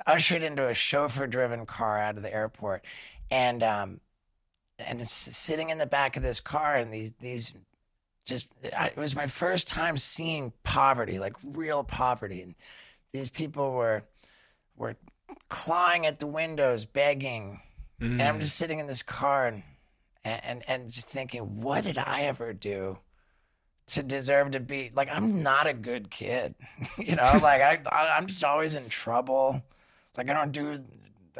Ushered 0.05 0.43
into 0.43 0.67
a 0.67 0.73
chauffeur 0.73 1.27
driven 1.27 1.65
car 1.65 1.99
out 1.99 2.17
of 2.17 2.23
the 2.23 2.33
airport. 2.33 2.83
And, 3.31 3.63
um, 3.63 3.99
and 4.77 5.07
sitting 5.09 5.69
in 5.69 5.77
the 5.77 5.85
back 5.85 6.15
of 6.15 6.23
this 6.23 6.39
car 6.39 6.75
and 6.75 6.93
these, 6.93 7.13
these 7.13 7.53
just, 8.25 8.47
I, 8.75 8.87
it 8.87 8.97
was 8.97 9.15
my 9.15 9.27
first 9.27 9.67
time 9.67 9.97
seeing 9.97 10.53
poverty, 10.63 11.19
like 11.19 11.35
real 11.43 11.83
poverty. 11.83 12.41
And 12.41 12.55
these 13.11 13.29
people 13.29 13.71
were, 13.71 14.03
were 14.75 14.95
clawing 15.49 16.05
at 16.05 16.19
the 16.19 16.27
windows, 16.27 16.85
begging. 16.85 17.61
And 18.01 18.21
I'm 18.21 18.39
just 18.39 18.55
sitting 18.55 18.79
in 18.79 18.87
this 18.87 19.03
car 19.03 19.47
and, 19.47 19.63
and, 20.23 20.63
and 20.67 20.89
just 20.89 21.09
thinking, 21.09 21.61
what 21.61 21.83
did 21.83 21.97
I 21.97 22.21
ever 22.21 22.53
do 22.53 22.99
to 23.89 24.03
deserve 24.03 24.51
to 24.51 24.59
be 24.59 24.91
like, 24.93 25.09
I'm 25.11 25.43
not 25.43 25.67
a 25.67 25.73
good 25.73 26.09
kid. 26.09 26.55
you 26.97 27.15
know, 27.15 27.23
like 27.41 27.61
I, 27.61 27.81
I, 27.91 28.17
I'm 28.17 28.27
just 28.27 28.43
always 28.43 28.75
in 28.75 28.89
trouble. 28.89 29.63
Like 30.19 30.29
I 30.29 30.33
don't 30.33 30.51
do, 30.51 30.75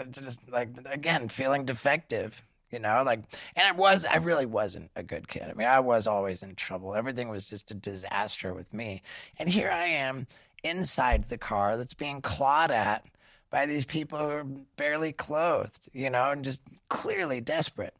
just 0.09 0.49
like, 0.49 0.69
again, 0.85 1.27
feeling 1.27 1.65
defective. 1.65 2.43
You 2.71 2.77
know, 2.77 3.01
like, 3.03 3.21
and 3.55 3.67
I 3.67 3.71
was, 3.71 4.05
I 4.05 4.17
really 4.17 4.45
wasn't 4.45 4.91
a 4.95 5.01
good 5.01 5.27
kid. 5.27 5.43
I 5.49 5.53
mean, 5.53 5.67
I 5.67 5.79
was 5.79 6.05
always 6.05 6.43
in 6.43 6.53
trouble. 6.53 6.93
Everything 6.93 7.27
was 7.27 7.43
just 7.43 7.71
a 7.71 7.73
disaster 7.73 8.53
with 8.53 8.71
me. 8.73 9.01
And 9.39 9.49
here 9.49 9.71
I 9.71 9.85
am 9.85 10.27
inside 10.63 11.25
the 11.25 11.37
car 11.39 11.77
that's 11.77 11.95
being 11.95 12.21
clawed 12.21 12.69
at 12.69 13.05
by 13.49 13.65
these 13.65 13.85
people 13.85 14.19
who 14.19 14.25
are 14.25 14.43
barely 14.77 15.11
clothed, 15.11 15.89
you 15.93 16.11
know, 16.11 16.29
and 16.29 16.45
just 16.45 16.61
clearly 16.89 17.41
desperate. 17.41 17.95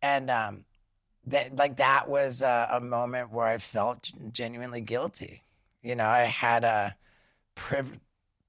And 0.00 0.30
um, 0.30 0.64
that, 1.26 1.56
like, 1.56 1.76
that 1.78 2.08
was 2.08 2.40
a, 2.40 2.68
a 2.70 2.80
moment 2.80 3.32
where 3.32 3.48
I 3.48 3.58
felt 3.58 4.12
genuinely 4.32 4.80
guilty. 4.80 5.42
You 5.82 5.96
know, 5.96 6.06
I 6.06 6.20
had 6.20 6.62
a 6.62 6.94
priv- 7.56 7.98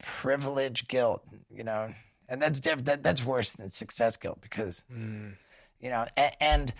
privilege 0.06 0.88
guilt, 0.88 1.26
you 1.50 1.64
know, 1.64 1.94
and 2.30 2.42
that's 2.42 2.60
diff- 2.60 2.86
that, 2.86 3.02
that's 3.02 3.26
worse 3.26 3.52
than 3.52 3.70
success 3.70 4.16
guilt 4.18 4.40
because, 4.40 4.86
you 5.80 5.90
know, 5.90 6.06
and, 6.16 6.32
and 6.40 6.74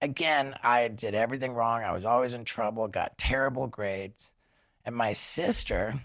again, 0.00 0.54
I 0.62 0.88
did 0.88 1.14
everything 1.14 1.52
wrong. 1.52 1.82
I 1.82 1.92
was 1.92 2.04
always 2.04 2.34
in 2.34 2.44
trouble, 2.44 2.88
got 2.88 3.16
terrible 3.16 3.68
grades. 3.68 4.32
And 4.84 4.96
my 4.96 5.12
sister, 5.12 6.02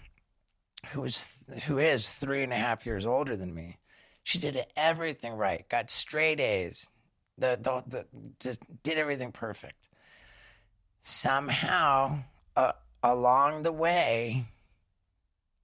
who 0.90 1.00
was 1.02 1.44
who 1.66 1.78
is 1.78 2.08
three 2.08 2.44
and 2.44 2.52
a 2.52 2.56
half 2.56 2.86
years 2.86 3.04
older 3.04 3.36
than 3.36 3.52
me, 3.52 3.78
she 4.22 4.38
did 4.38 4.62
everything 4.76 5.32
right, 5.32 5.68
got 5.68 5.90
straight 5.90 6.38
A's, 6.38 6.88
the 7.36 7.58
the, 7.60 7.82
the 7.86 8.06
just 8.38 8.62
did 8.84 8.96
everything 8.96 9.32
perfect. 9.32 9.88
Somehow, 11.00 12.20
uh, 12.56 12.72
along 13.02 13.62
the 13.64 13.72
way, 13.72 14.44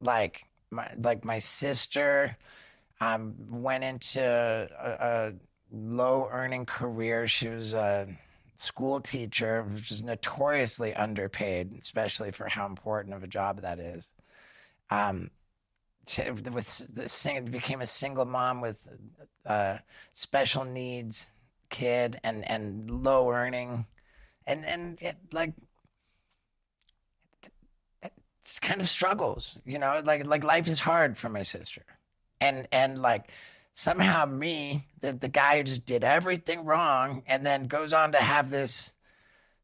like 0.00 0.42
my 0.74 0.90
like 0.98 1.24
my 1.24 1.38
sister, 1.38 2.36
um, 3.00 3.34
went 3.48 3.84
into 3.84 4.22
a, 4.22 4.90
a 4.90 5.32
low 5.72 6.28
earning 6.30 6.66
career. 6.66 7.26
She 7.26 7.48
was 7.48 7.74
a 7.74 8.08
school 8.56 9.00
teacher, 9.00 9.62
which 9.62 9.90
is 9.90 10.02
notoriously 10.02 10.94
underpaid, 10.94 11.72
especially 11.80 12.30
for 12.30 12.48
how 12.48 12.66
important 12.66 13.14
of 13.14 13.22
a 13.22 13.28
job 13.28 13.62
that 13.62 13.78
is. 13.78 14.10
Um, 14.90 15.30
to, 16.06 16.30
with 16.30 16.94
the 16.94 17.08
sing, 17.08 17.44
became 17.46 17.80
a 17.80 17.86
single 17.86 18.24
mom 18.26 18.60
with 18.60 18.88
uh, 19.46 19.78
special 20.12 20.64
needs 20.64 21.30
kid 21.70 22.20
and 22.22 22.48
and 22.48 22.90
low 22.90 23.30
earning, 23.30 23.86
and 24.46 24.64
and 24.64 25.00
it, 25.02 25.16
like 25.32 25.54
kind 28.60 28.80
of 28.80 28.88
struggles, 28.88 29.58
you 29.64 29.78
know, 29.78 30.00
like 30.04 30.26
like 30.26 30.44
life 30.44 30.68
is 30.68 30.80
hard 30.80 31.16
for 31.16 31.28
my 31.28 31.42
sister, 31.42 31.84
and 32.40 32.68
and 32.72 33.00
like 33.00 33.30
somehow 33.72 34.24
me, 34.26 34.86
the 35.00 35.12
the 35.12 35.28
guy 35.28 35.58
who 35.58 35.64
just 35.64 35.86
did 35.86 36.04
everything 36.04 36.64
wrong, 36.64 37.22
and 37.26 37.44
then 37.44 37.64
goes 37.64 37.92
on 37.92 38.12
to 38.12 38.18
have 38.18 38.50
this 38.50 38.94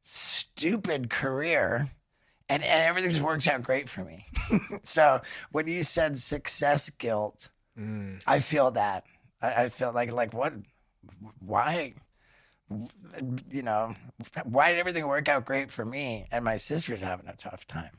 stupid 0.01 1.11
career, 1.11 1.91
and 2.49 2.63
and 2.63 2.83
everything 2.85 3.11
just 3.11 3.23
works 3.23 3.47
out 3.47 3.63
great 3.63 3.89
for 3.89 4.05
me. 4.05 4.27
so 4.83 5.21
when 5.53 5.67
you 5.67 5.83
said 5.83 6.19
success 6.19 6.91
guilt, 6.91 7.51
mm. 7.79 8.21
I 8.27 8.41
feel 8.41 8.71
that. 8.73 9.05
I, 9.41 9.65
I 9.65 9.69
feel 9.69 9.93
like 9.93 10.13
like 10.13 10.35
what, 10.35 10.55
why, 11.39 11.95
you 13.51 13.63
know, 13.63 13.95
why 14.45 14.71
did 14.71 14.79
everything 14.79 15.07
work 15.07 15.29
out 15.29 15.45
great 15.45 15.71
for 15.71 15.85
me 15.85 16.27
and 16.31 16.45
my 16.45 16.57
sister's 16.57 17.03
having 17.03 17.29
a 17.29 17.37
tough 17.37 17.67
time, 17.67 17.99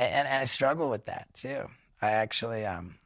and 0.00 0.28
and, 0.28 0.42
I 0.42 0.44
struggle 0.44 0.88
with 0.90 1.06
that 1.06 1.28
too. 1.34 1.66
I 2.00 2.10
actually 2.12 2.64
um. 2.66 2.96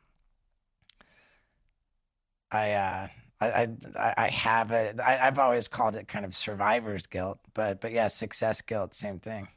I 2.50 2.72
uh 2.72 3.08
I 3.40 3.68
I, 3.98 4.14
I 4.16 4.28
have 4.28 4.70
it. 4.70 5.00
I, 5.00 5.18
I've 5.18 5.38
always 5.38 5.68
called 5.68 5.96
it 5.96 6.08
kind 6.08 6.24
of 6.24 6.34
survivor's 6.34 7.06
guilt, 7.06 7.38
but 7.52 7.80
but 7.80 7.92
yeah, 7.92 8.08
success 8.08 8.60
guilt, 8.60 8.94
same 8.94 9.18
thing. 9.18 9.48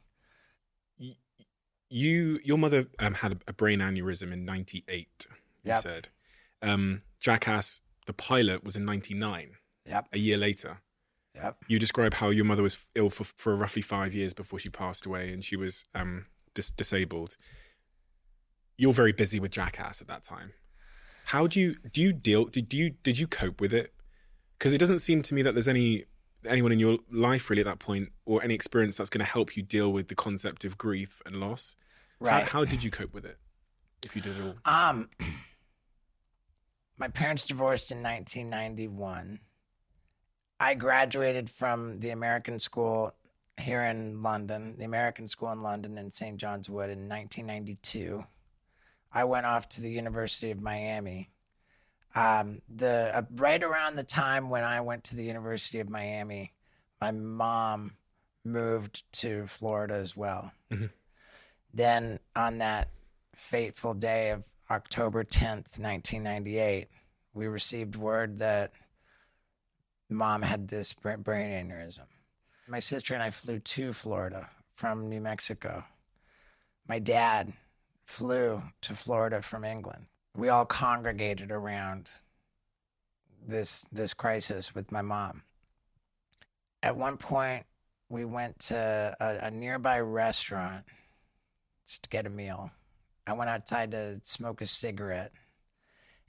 You, 1.89 2.39
your 2.43 2.57
mother 2.57 2.87
um, 2.99 3.13
had 3.13 3.31
a, 3.31 3.37
a 3.47 3.53
brain 3.53 3.79
aneurysm 3.79 4.33
in 4.33 4.43
'98. 4.43 5.27
You 5.63 5.71
Yep. 5.71 5.79
said, 5.79 6.07
um, 6.61 7.01
Jackass, 7.21 7.79
the 8.07 8.13
pilot, 8.13 8.63
was 8.63 8.75
in 8.75 8.83
'99. 8.83 9.51
Yep. 9.85 10.07
A 10.11 10.17
year 10.17 10.37
later, 10.37 10.79
Yep. 11.35 11.63
you 11.69 11.79
describe 11.79 12.15
how 12.15 12.29
your 12.29 12.43
mother 12.43 12.63
was 12.63 12.85
ill 12.95 13.09
for, 13.09 13.23
for 13.23 13.55
roughly 13.55 13.81
five 13.81 14.13
years 14.13 14.33
before 14.33 14.59
she 14.59 14.69
passed 14.69 15.05
away, 15.05 15.31
and 15.31 15.45
she 15.45 15.55
was 15.55 15.85
um, 15.95 16.25
dis- 16.57 16.71
disabled. 16.71 17.37
You're 18.77 18.93
very 18.93 19.11
busy 19.13 19.39
with 19.39 19.51
Jackass 19.51 20.01
at 20.01 20.07
that 20.07 20.23
time. 20.23 20.51
How 21.25 21.45
do 21.47 21.59
you 21.59 21.75
do 21.93 22.01
you 22.01 22.11
deal? 22.13 22.45
Did 22.45 22.73
you 22.73 22.91
did 23.03 23.19
you 23.19 23.27
cope 23.27 23.61
with 23.61 23.73
it? 23.73 23.93
Because 24.57 24.73
it 24.73 24.77
doesn't 24.79 24.99
seem 24.99 25.21
to 25.23 25.33
me 25.33 25.41
that 25.43 25.53
there's 25.53 25.67
any 25.67 26.05
anyone 26.45 26.71
in 26.71 26.79
your 26.79 26.97
life 27.11 27.49
really 27.49 27.61
at 27.61 27.65
that 27.65 27.79
point, 27.79 28.09
or 28.25 28.43
any 28.43 28.53
experience 28.53 28.97
that's 28.97 29.09
going 29.09 29.19
to 29.25 29.31
help 29.31 29.55
you 29.57 29.63
deal 29.63 29.91
with 29.91 30.07
the 30.07 30.15
concept 30.15 30.63
of 30.65 30.77
grief 30.77 31.21
and 31.25 31.35
loss. 31.39 31.75
How, 32.19 32.25
Right. 32.25 32.47
how 32.47 32.65
did 32.65 32.83
you 32.83 32.89
cope 32.91 33.13
with 33.13 33.25
it, 33.25 33.37
if 34.05 34.15
you 34.15 34.21
did 34.21 34.37
at 34.39 34.43
all? 34.43 34.55
Um, 34.89 35.09
my 36.97 37.07
parents 37.09 37.45
divorced 37.45 37.91
in 37.91 38.01
1991. 38.01 39.39
I 40.59 40.73
graduated 40.73 41.49
from 41.49 41.99
the 41.99 42.09
American 42.09 42.59
school 42.59 43.13
here 43.59 43.83
in 43.83 44.21
London, 44.21 44.75
the 44.77 44.85
American 44.85 45.27
school 45.27 45.51
in 45.51 45.61
London 45.61 45.97
in 45.97 46.11
St. 46.11 46.37
John's 46.37 46.69
Wood 46.69 46.89
in 46.89 47.09
1992. 47.09 48.25
I 49.11 49.23
went 49.23 49.45
off 49.45 49.67
to 49.69 49.81
the 49.81 49.91
University 49.91 50.51
of 50.51 50.61
Miami. 50.61 51.31
Um, 52.15 52.61
the 52.73 53.11
uh, 53.13 53.23
right 53.35 53.61
around 53.61 53.95
the 53.95 54.03
time 54.03 54.49
when 54.49 54.63
I 54.63 54.81
went 54.81 55.03
to 55.05 55.15
the 55.15 55.23
University 55.23 55.79
of 55.79 55.89
Miami, 55.89 56.53
my 56.99 57.11
mom 57.11 57.93
moved 58.43 59.03
to 59.19 59.45
Florida 59.47 59.95
as 59.95 60.15
well. 60.15 60.51
Then 61.73 62.19
on 62.35 62.57
that 62.57 62.89
fateful 63.35 63.93
day 63.93 64.31
of 64.31 64.43
October 64.69 65.23
10th, 65.23 65.79
1998, 65.79 66.87
we 67.33 67.47
received 67.47 67.95
word 67.95 68.39
that 68.39 68.71
mom 70.09 70.41
had 70.41 70.69
this 70.69 70.93
brain 70.93 71.19
aneurysm. 71.23 72.07
My 72.69 72.79
sister 72.79 73.13
and 73.13 73.23
I 73.23 73.31
flew 73.31 73.59
to 73.59 73.93
Florida 73.93 74.49
from 74.75 75.07
New 75.07 75.21
Mexico. 75.21 75.85
My 76.85 76.99
dad 76.99 77.53
flew 78.05 78.61
to 78.81 78.93
Florida 78.93 79.41
from 79.41 79.63
England. 79.63 80.07
We 80.35 80.49
all 80.49 80.65
congregated 80.65 81.49
around 81.49 82.09
this 83.45 83.87
this 83.91 84.13
crisis 84.13 84.75
with 84.75 84.91
my 84.91 85.01
mom. 85.01 85.43
At 86.83 86.97
one 86.97 87.15
point, 87.15 87.65
we 88.09 88.25
went 88.25 88.59
to 88.59 89.15
a, 89.19 89.47
a 89.47 89.51
nearby 89.51 89.99
restaurant 90.01 90.85
just 91.85 92.03
to 92.03 92.09
get 92.09 92.25
a 92.25 92.29
meal. 92.29 92.71
I 93.25 93.31
went 93.33 93.49
outside 93.49 93.91
to 93.91 94.19
smoke 94.23 94.61
a 94.61 94.67
cigarette, 94.67 95.31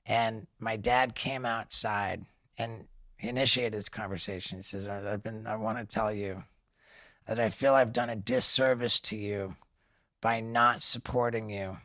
and 0.07 0.47
my 0.61 0.77
dad 0.77 1.17
came 1.17 1.45
outside 1.45 2.27
and 2.57 2.87
he 3.19 3.29
initiated 3.29 3.75
this 3.75 3.91
conversation. 3.91 4.59
He 4.59 4.63
says, 4.63 4.89
"I've 4.89 5.23
been. 5.23 5.47
I 5.47 5.57
want 5.57 5.79
to 5.79 5.85
tell 5.85 6.13
you 6.13 6.45
that 7.27 7.39
I 7.39 7.51
feel 7.51 7.75
I've 7.75 7.93
done 7.93 8.09
a 8.09 8.17
disservice 8.17 9.01
to 9.01 9.17
you 9.17 9.57
by 10.21 10.41
not 10.41 10.83
supporting 10.83 11.51
you 11.51 11.77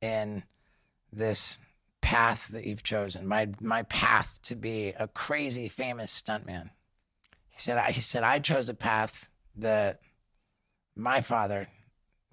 in 0.00 0.44
this 1.12 1.58
path 2.00 2.48
that 2.48 2.66
you've 2.66 2.82
chosen. 2.82 3.26
My 3.26 3.48
my 3.60 3.82
path 3.82 4.40
to 4.44 4.56
be 4.56 4.88
a 4.88 5.08
crazy 5.08 5.68
famous 5.68 6.22
stuntman." 6.22 6.70
He 7.48 7.58
said, 7.58 7.76
I, 7.76 7.90
"He 7.90 8.00
said 8.00 8.24
I 8.24 8.38
chose 8.38 8.68
a 8.68 8.74
path 8.74 9.28
that 9.56 10.00
my 10.96 11.20
father 11.20 11.68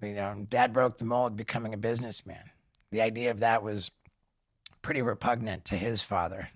You 0.02 0.14
know, 0.14 0.46
dad 0.50 0.72
broke 0.72 0.98
the 0.98 1.04
mold 1.04 1.36
becoming 1.36 1.72
a 1.72 1.78
businessman. 1.78 2.50
The 2.90 3.00
idea 3.00 3.30
of 3.30 3.38
that 3.38 3.62
was 3.62 3.92
pretty 4.82 5.00
repugnant 5.00 5.64
to 5.66 5.76
his 5.76 6.02
father. 6.02 6.48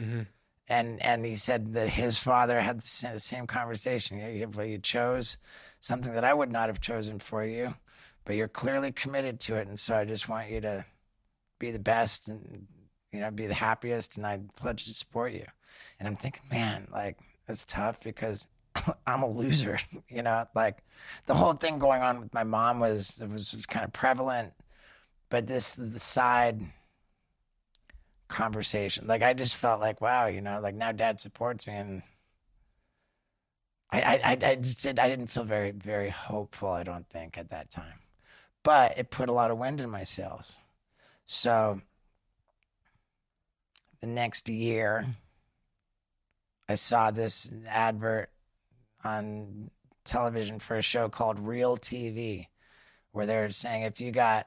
Mm-hmm. 0.00 0.22
And 0.68 1.02
and 1.04 1.24
he 1.24 1.36
said 1.36 1.72
that 1.74 1.90
his 1.90 2.18
father 2.18 2.60
had 2.60 2.80
the 2.80 2.86
sa- 2.86 3.12
the 3.12 3.20
same 3.20 3.46
conversation. 3.46 4.18
You, 4.18 4.50
you, 4.62 4.78
chose 4.78 5.38
something 5.80 6.12
that 6.12 6.24
I 6.24 6.34
would 6.34 6.52
not 6.52 6.68
have 6.68 6.80
chosen 6.80 7.18
for 7.18 7.44
you, 7.44 7.74
but 8.24 8.36
you're 8.36 8.48
clearly 8.48 8.92
committed 8.92 9.40
to 9.40 9.56
it, 9.56 9.66
and 9.66 9.80
so 9.80 9.96
I 9.96 10.04
just 10.04 10.28
want 10.28 10.50
you 10.50 10.60
to 10.60 10.84
be 11.58 11.70
the 11.70 11.78
best 11.78 12.28
and 12.28 12.66
you 13.12 13.20
know 13.20 13.30
be 13.30 13.46
the 13.46 13.54
happiest, 13.54 14.16
and 14.18 14.26
I 14.26 14.40
pledge 14.56 14.84
to 14.84 14.94
support 14.94 15.32
you. 15.32 15.46
And 15.98 16.06
I'm 16.06 16.16
thinking, 16.16 16.42
man, 16.50 16.88
like 16.92 17.18
it's 17.48 17.64
tough 17.64 18.00
because 18.00 18.46
I'm 19.06 19.22
a 19.22 19.30
loser. 19.30 19.78
You 20.10 20.22
know, 20.22 20.46
like 20.54 20.78
the 21.26 21.34
whole 21.34 21.52
thing 21.52 21.78
going 21.78 22.02
on 22.02 22.20
with 22.20 22.32
my 22.32 22.42
mom 22.42 22.80
was 22.80 23.20
it 23.20 23.30
was 23.30 23.54
kind 23.66 23.84
of 23.84 23.92
prevalent, 23.92 24.54
but 25.28 25.46
this 25.46 25.74
the 25.74 26.00
side 26.00 26.60
conversation. 28.28 29.06
Like 29.06 29.22
I 29.22 29.34
just 29.34 29.56
felt 29.56 29.80
like, 29.80 30.00
wow, 30.00 30.26
you 30.26 30.40
know, 30.40 30.60
like 30.60 30.74
now 30.74 30.92
dad 30.92 31.20
supports 31.20 31.66
me 31.66 31.74
and 31.74 32.02
I 33.90 34.00
I 34.00 34.38
I, 34.42 34.54
just 34.56 34.82
did 34.82 34.98
I 34.98 35.08
didn't 35.08 35.28
feel 35.28 35.44
very, 35.44 35.70
very 35.72 36.10
hopeful, 36.10 36.70
I 36.70 36.82
don't 36.82 37.08
think, 37.08 37.38
at 37.38 37.48
that 37.48 37.70
time. 37.70 38.00
But 38.62 38.98
it 38.98 39.10
put 39.10 39.28
a 39.28 39.32
lot 39.32 39.50
of 39.50 39.58
wind 39.58 39.80
in 39.80 39.90
my 39.90 40.04
sails. 40.04 40.58
So 41.24 41.80
the 44.00 44.06
next 44.06 44.48
year 44.48 45.16
I 46.68 46.74
saw 46.74 47.10
this 47.10 47.54
advert 47.66 48.30
on 49.02 49.70
television 50.04 50.58
for 50.58 50.76
a 50.76 50.82
show 50.82 51.08
called 51.08 51.38
Real 51.38 51.76
TV, 51.76 52.48
where 53.12 53.26
they're 53.26 53.50
saying 53.50 53.82
if 53.82 54.00
you 54.00 54.12
got 54.12 54.46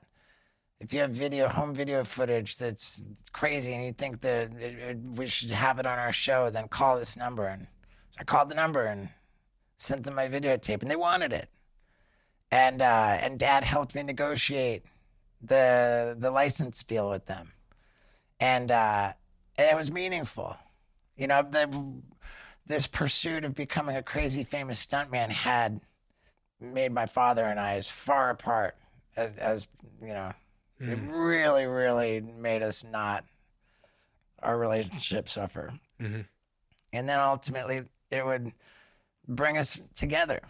if 0.82 0.92
you 0.94 1.00
have 1.00 1.12
video 1.12 1.48
home 1.48 1.76
video 1.76 2.04
footage 2.04 2.58
that's 2.58 3.04
crazy 3.32 3.72
and 3.74 3.86
you 3.86 3.92
think 3.92 4.22
that 4.22 4.52
it, 4.56 4.80
it, 4.80 4.98
we 4.98 5.28
should 5.28 5.52
have 5.52 5.78
it 5.78 5.86
on 5.86 6.00
our 6.00 6.12
show, 6.12 6.50
then 6.50 6.68
call 6.68 6.98
this 6.98 7.16
number. 7.16 7.46
And 7.46 7.68
I 8.20 8.24
called 8.24 8.50
the 8.50 8.56
number 8.56 8.86
and 8.86 9.10
sent 9.78 10.04
them 10.04 10.16
my 10.16 10.28
videotape, 10.28 10.82
and 10.82 10.90
they 10.90 10.96
wanted 10.96 11.34
it. 11.34 11.50
And 12.50 12.82
uh, 12.82 13.18
and 13.22 13.40
Dad 13.40 13.64
helped 13.64 13.94
me 13.94 14.02
negotiate 14.02 14.84
the 15.42 16.16
the 16.18 16.32
license 16.32 16.84
deal 16.84 17.10
with 17.10 17.28
them, 17.28 17.54
and 18.40 18.72
uh, 18.72 19.14
and 19.58 19.70
it 19.70 19.76
was 19.76 19.92
meaningful. 19.92 20.58
You 21.16 21.28
know, 21.28 21.44
the, 21.44 22.02
this 22.66 22.88
pursuit 22.88 23.46
of 23.46 23.54
becoming 23.54 23.96
a 23.96 24.04
crazy 24.04 24.44
famous 24.44 24.84
stuntman 24.84 25.30
had 25.30 25.82
made 26.60 26.92
my 26.92 27.06
father 27.06 27.46
and 27.46 27.60
I 27.60 27.76
as 27.76 27.90
far 27.90 28.30
apart 28.30 28.76
as, 29.16 29.38
as 29.38 29.68
you 30.02 30.08
know, 30.08 30.34
it 30.82 30.98
really, 31.12 31.66
really 31.66 32.22
made 32.22 32.64
us 32.64 32.84
not 32.84 33.24
our 34.42 34.58
relationship 34.58 35.30
suffer. 35.30 35.74
And 36.94 37.08
then 37.08 37.20
ultimately, 37.20 37.84
it 38.10 38.26
would 38.26 38.52
bring 39.28 39.58
us 39.58 39.80
together. 39.94 40.42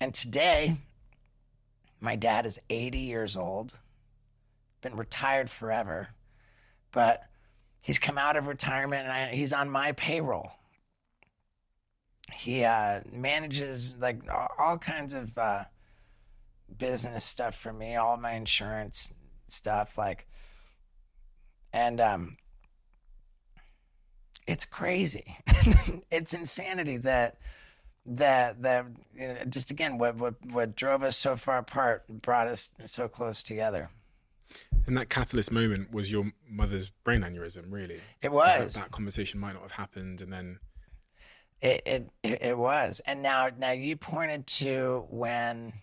And 0.00 0.14
today, 0.14 0.76
my 2.00 2.14
dad 2.16 2.46
is 2.46 2.60
80 2.70 2.98
years 2.98 3.36
old, 3.36 3.76
been 4.80 4.96
retired 4.96 5.50
forever, 5.50 6.10
but 6.92 7.24
he's 7.80 7.98
come 7.98 8.16
out 8.18 8.36
of 8.36 8.46
retirement 8.46 9.02
and 9.04 9.12
I, 9.12 9.34
he's 9.34 9.52
on 9.52 9.68
my 9.68 9.90
payroll. 9.92 10.52
He 12.32 12.64
uh, 12.64 13.00
manages 13.12 13.96
like 13.98 14.20
all- 14.30 14.52
all 14.58 14.78
kinds 14.78 15.12
of 15.14 15.36
uh, 15.36 15.64
business 16.78 17.24
stuff 17.24 17.56
for 17.56 17.72
me, 17.72 17.96
all 17.96 18.16
my 18.16 18.32
insurance 18.32 19.12
stuff, 19.52 19.98
like, 19.98 20.26
and 21.72 22.00
um, 22.00 22.36
it's 24.46 24.64
crazy. 24.64 25.36
it's 26.10 26.34
insanity 26.34 26.96
that 26.98 27.38
that 28.06 28.62
that 28.62 28.86
you 29.14 29.28
know, 29.28 29.36
just 29.48 29.70
again 29.70 29.98
what 29.98 30.16
what 30.16 30.34
what 30.50 30.74
drove 30.74 31.02
us 31.02 31.16
so 31.16 31.36
far 31.36 31.58
apart 31.58 32.04
brought 32.08 32.48
us 32.48 32.70
so 32.86 33.08
close 33.08 33.42
together. 33.42 33.90
And 34.86 34.96
that 34.96 35.10
catalyst 35.10 35.52
moment 35.52 35.92
was 35.92 36.10
your 36.10 36.32
mother's 36.48 36.88
brain 36.88 37.20
aneurysm, 37.20 37.64
really. 37.70 38.00
it 38.22 38.32
was. 38.32 38.76
That, 38.76 38.90
conversation 38.90 39.38
might 39.38 39.52
not 39.52 39.62
have 39.62 39.72
happened, 39.72 40.22
and 40.22 40.32
then 40.32 40.60
It, 41.60 41.82
it 41.84 42.10
it 42.22 42.56
was. 42.56 43.00
And 43.04 43.22
now 43.22 43.50
now 43.56 43.72
you 43.72 43.96
pointed 43.96 44.46
to 44.46 45.06
when 45.10 45.74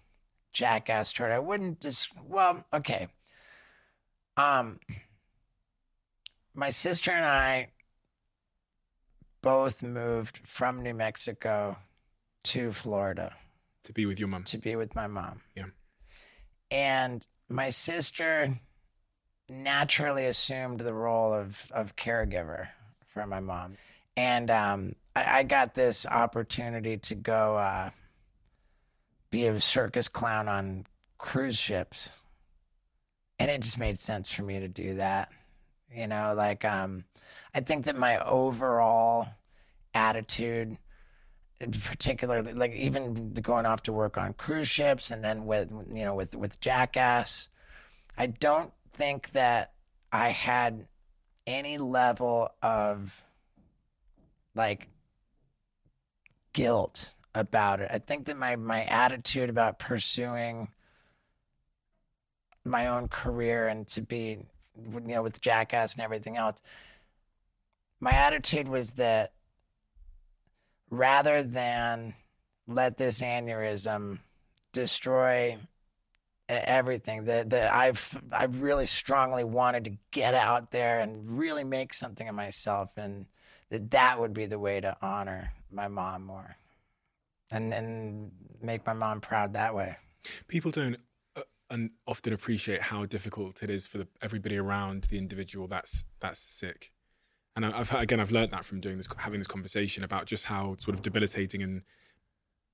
Jackass 0.53 1.09
started. 1.09 1.35
I 1.35 1.39
wouldn't 1.39 1.81
just 1.81 2.09
well, 2.27 2.65
okay. 2.73 3.09
Um 4.37 4.79
my 6.53 6.69
sister 6.69 7.11
and 7.11 7.25
I 7.25 7.69
both 9.41 9.83
moved 9.83 10.39
from 10.43 10.81
New 10.81 10.93
Mexico 10.93 11.77
to 12.43 12.71
Florida 12.71 13.35
to 13.83 13.93
be 13.93 14.05
with 14.05 14.19
your 14.19 14.27
mom. 14.27 14.43
to 14.43 14.57
be 14.57 14.75
with 14.75 14.95
my 14.95 15.07
mom. 15.07 15.41
Yeah. 15.55 15.65
And 16.71 17.25
my 17.47 17.69
sister 17.69 18.59
naturally 19.47 20.25
assumed 20.25 20.79
the 20.79 20.93
role 20.93 21.33
of, 21.33 21.71
of 21.71 21.95
caregiver 21.95 22.69
for 23.07 23.27
my 23.27 23.39
mom. 23.39 23.77
And 24.17 24.49
um, 24.49 24.95
I, 25.15 25.39
I 25.39 25.43
got 25.43 25.75
this 25.75 26.05
opportunity 26.05 26.97
to 26.97 27.15
go 27.15 27.57
uh, 27.57 27.91
be 29.29 29.45
a 29.45 29.59
circus 29.59 30.07
clown 30.07 30.47
on 30.47 30.87
cruise 31.17 31.57
ships. 31.57 32.21
And 33.37 33.51
it 33.51 33.61
just 33.61 33.79
made 33.79 33.99
sense 33.99 34.31
for 34.31 34.43
me 34.43 34.59
to 34.59 34.67
do 34.67 34.95
that. 34.95 35.29
You 35.93 36.07
know, 36.07 36.33
like 36.35 36.65
um, 36.65 37.05
I 37.53 37.61
think 37.61 37.85
that 37.85 37.95
my 37.95 38.17
overall 38.19 39.27
attitude 39.93 40.77
particularly 41.59 42.53
like 42.53 42.73
even 42.73 43.31
going 43.33 43.65
off 43.65 43.81
to 43.83 43.93
work 43.93 44.17
on 44.17 44.33
cruise 44.33 44.67
ships 44.67 45.09
and 45.09 45.23
then 45.23 45.45
with 45.45 45.71
you 45.89 46.03
know 46.03 46.13
with 46.13 46.35
with 46.35 46.59
jackass 46.59 47.47
i 48.17 48.25
don't 48.25 48.73
think 48.91 49.31
that 49.31 49.71
i 50.11 50.29
had 50.29 50.85
any 51.47 51.77
level 51.77 52.49
of 52.61 53.23
like 54.53 54.89
guilt 56.51 57.15
about 57.33 57.79
it 57.79 57.89
i 57.91 57.99
think 57.99 58.25
that 58.25 58.37
my 58.37 58.57
my 58.57 58.83
attitude 58.83 59.49
about 59.49 59.79
pursuing 59.79 60.67
my 62.65 62.87
own 62.87 63.07
career 63.07 63.67
and 63.67 63.87
to 63.87 64.01
be 64.01 64.39
you 64.91 64.99
know 65.01 65.23
with 65.23 65.39
jackass 65.41 65.95
and 65.95 66.03
everything 66.03 66.35
else 66.35 66.61
my 67.99 68.11
attitude 68.11 68.67
was 68.67 68.93
that 68.93 69.31
rather 70.89 71.43
than 71.43 72.13
let 72.67 72.97
this 72.97 73.21
aneurysm 73.21 74.19
destroy 74.73 75.57
everything 76.47 77.25
that 77.25 77.49
that 77.49 77.73
I've 77.73 78.21
I've 78.31 78.61
really 78.61 78.85
strongly 78.85 79.43
wanted 79.43 79.85
to 79.85 79.97
get 80.11 80.33
out 80.33 80.71
there 80.71 80.99
and 80.99 81.37
really 81.37 81.63
make 81.63 81.93
something 81.93 82.27
of 82.27 82.35
myself 82.35 82.91
and 82.97 83.25
that 83.69 83.91
that 83.91 84.19
would 84.19 84.33
be 84.33 84.45
the 84.45 84.59
way 84.59 84.79
to 84.79 84.95
honor 85.01 85.53
my 85.71 85.87
mom 85.87 86.25
more 86.25 86.57
and 87.51 87.73
and 87.73 88.31
make 88.61 88.85
my 88.85 88.93
mom 88.93 89.21
proud 89.21 89.53
that 89.53 89.73
way. 89.73 89.97
people 90.47 90.71
don't 90.71 90.97
and 91.69 91.91
often 92.05 92.33
appreciate 92.33 92.81
how 92.83 93.05
difficult 93.05 93.63
it 93.63 93.69
is 93.69 93.87
for 93.87 93.97
the, 93.99 94.07
everybody 94.21 94.57
around 94.57 95.05
the 95.05 95.17
individual 95.17 95.67
that's 95.67 96.05
that's 96.19 96.39
sick. 96.39 96.91
And 97.55 97.65
I've 97.65 97.93
again 97.93 98.19
I've 98.19 98.31
learned 98.31 98.51
that 98.51 98.65
from 98.65 98.79
doing 98.81 98.97
this 98.97 99.07
having 99.17 99.39
this 99.39 99.47
conversation 99.47 100.03
about 100.03 100.25
just 100.25 100.45
how 100.45 100.75
sort 100.77 100.95
of 100.95 101.01
debilitating 101.01 101.63
and 101.63 101.83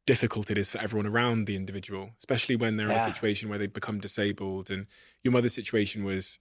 difficult 0.07 0.49
it 0.49 0.57
is 0.57 0.71
for 0.71 0.79
everyone 0.79 1.05
around 1.05 1.45
the 1.45 1.55
individual, 1.55 2.09
especially 2.17 2.55
when 2.55 2.75
they're 2.77 2.87
in 2.87 2.93
a 2.93 3.13
situation 3.13 3.49
where 3.49 3.59
they 3.59 3.67
become 3.67 3.99
disabled. 3.99 4.71
And 4.71 4.87
your 5.23 5.31
mother's 5.31 5.53
situation 5.53 6.03
was, 6.03 6.39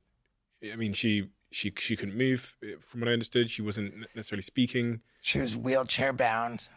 I 0.72 0.76
mean, 0.76 0.92
she 0.94 1.28
she 1.50 1.72
she 1.78 1.96
couldn't 1.96 2.16
move. 2.16 2.56
eh, 2.62 2.76
From 2.80 3.00
what 3.00 3.08
I 3.08 3.12
understood, 3.12 3.50
she 3.50 3.62
wasn't 3.62 4.06
necessarily 4.14 4.42
speaking. 4.42 5.00
She 5.20 5.38
was 5.40 5.56
wheelchair 5.56 6.12
bound. 6.12 6.68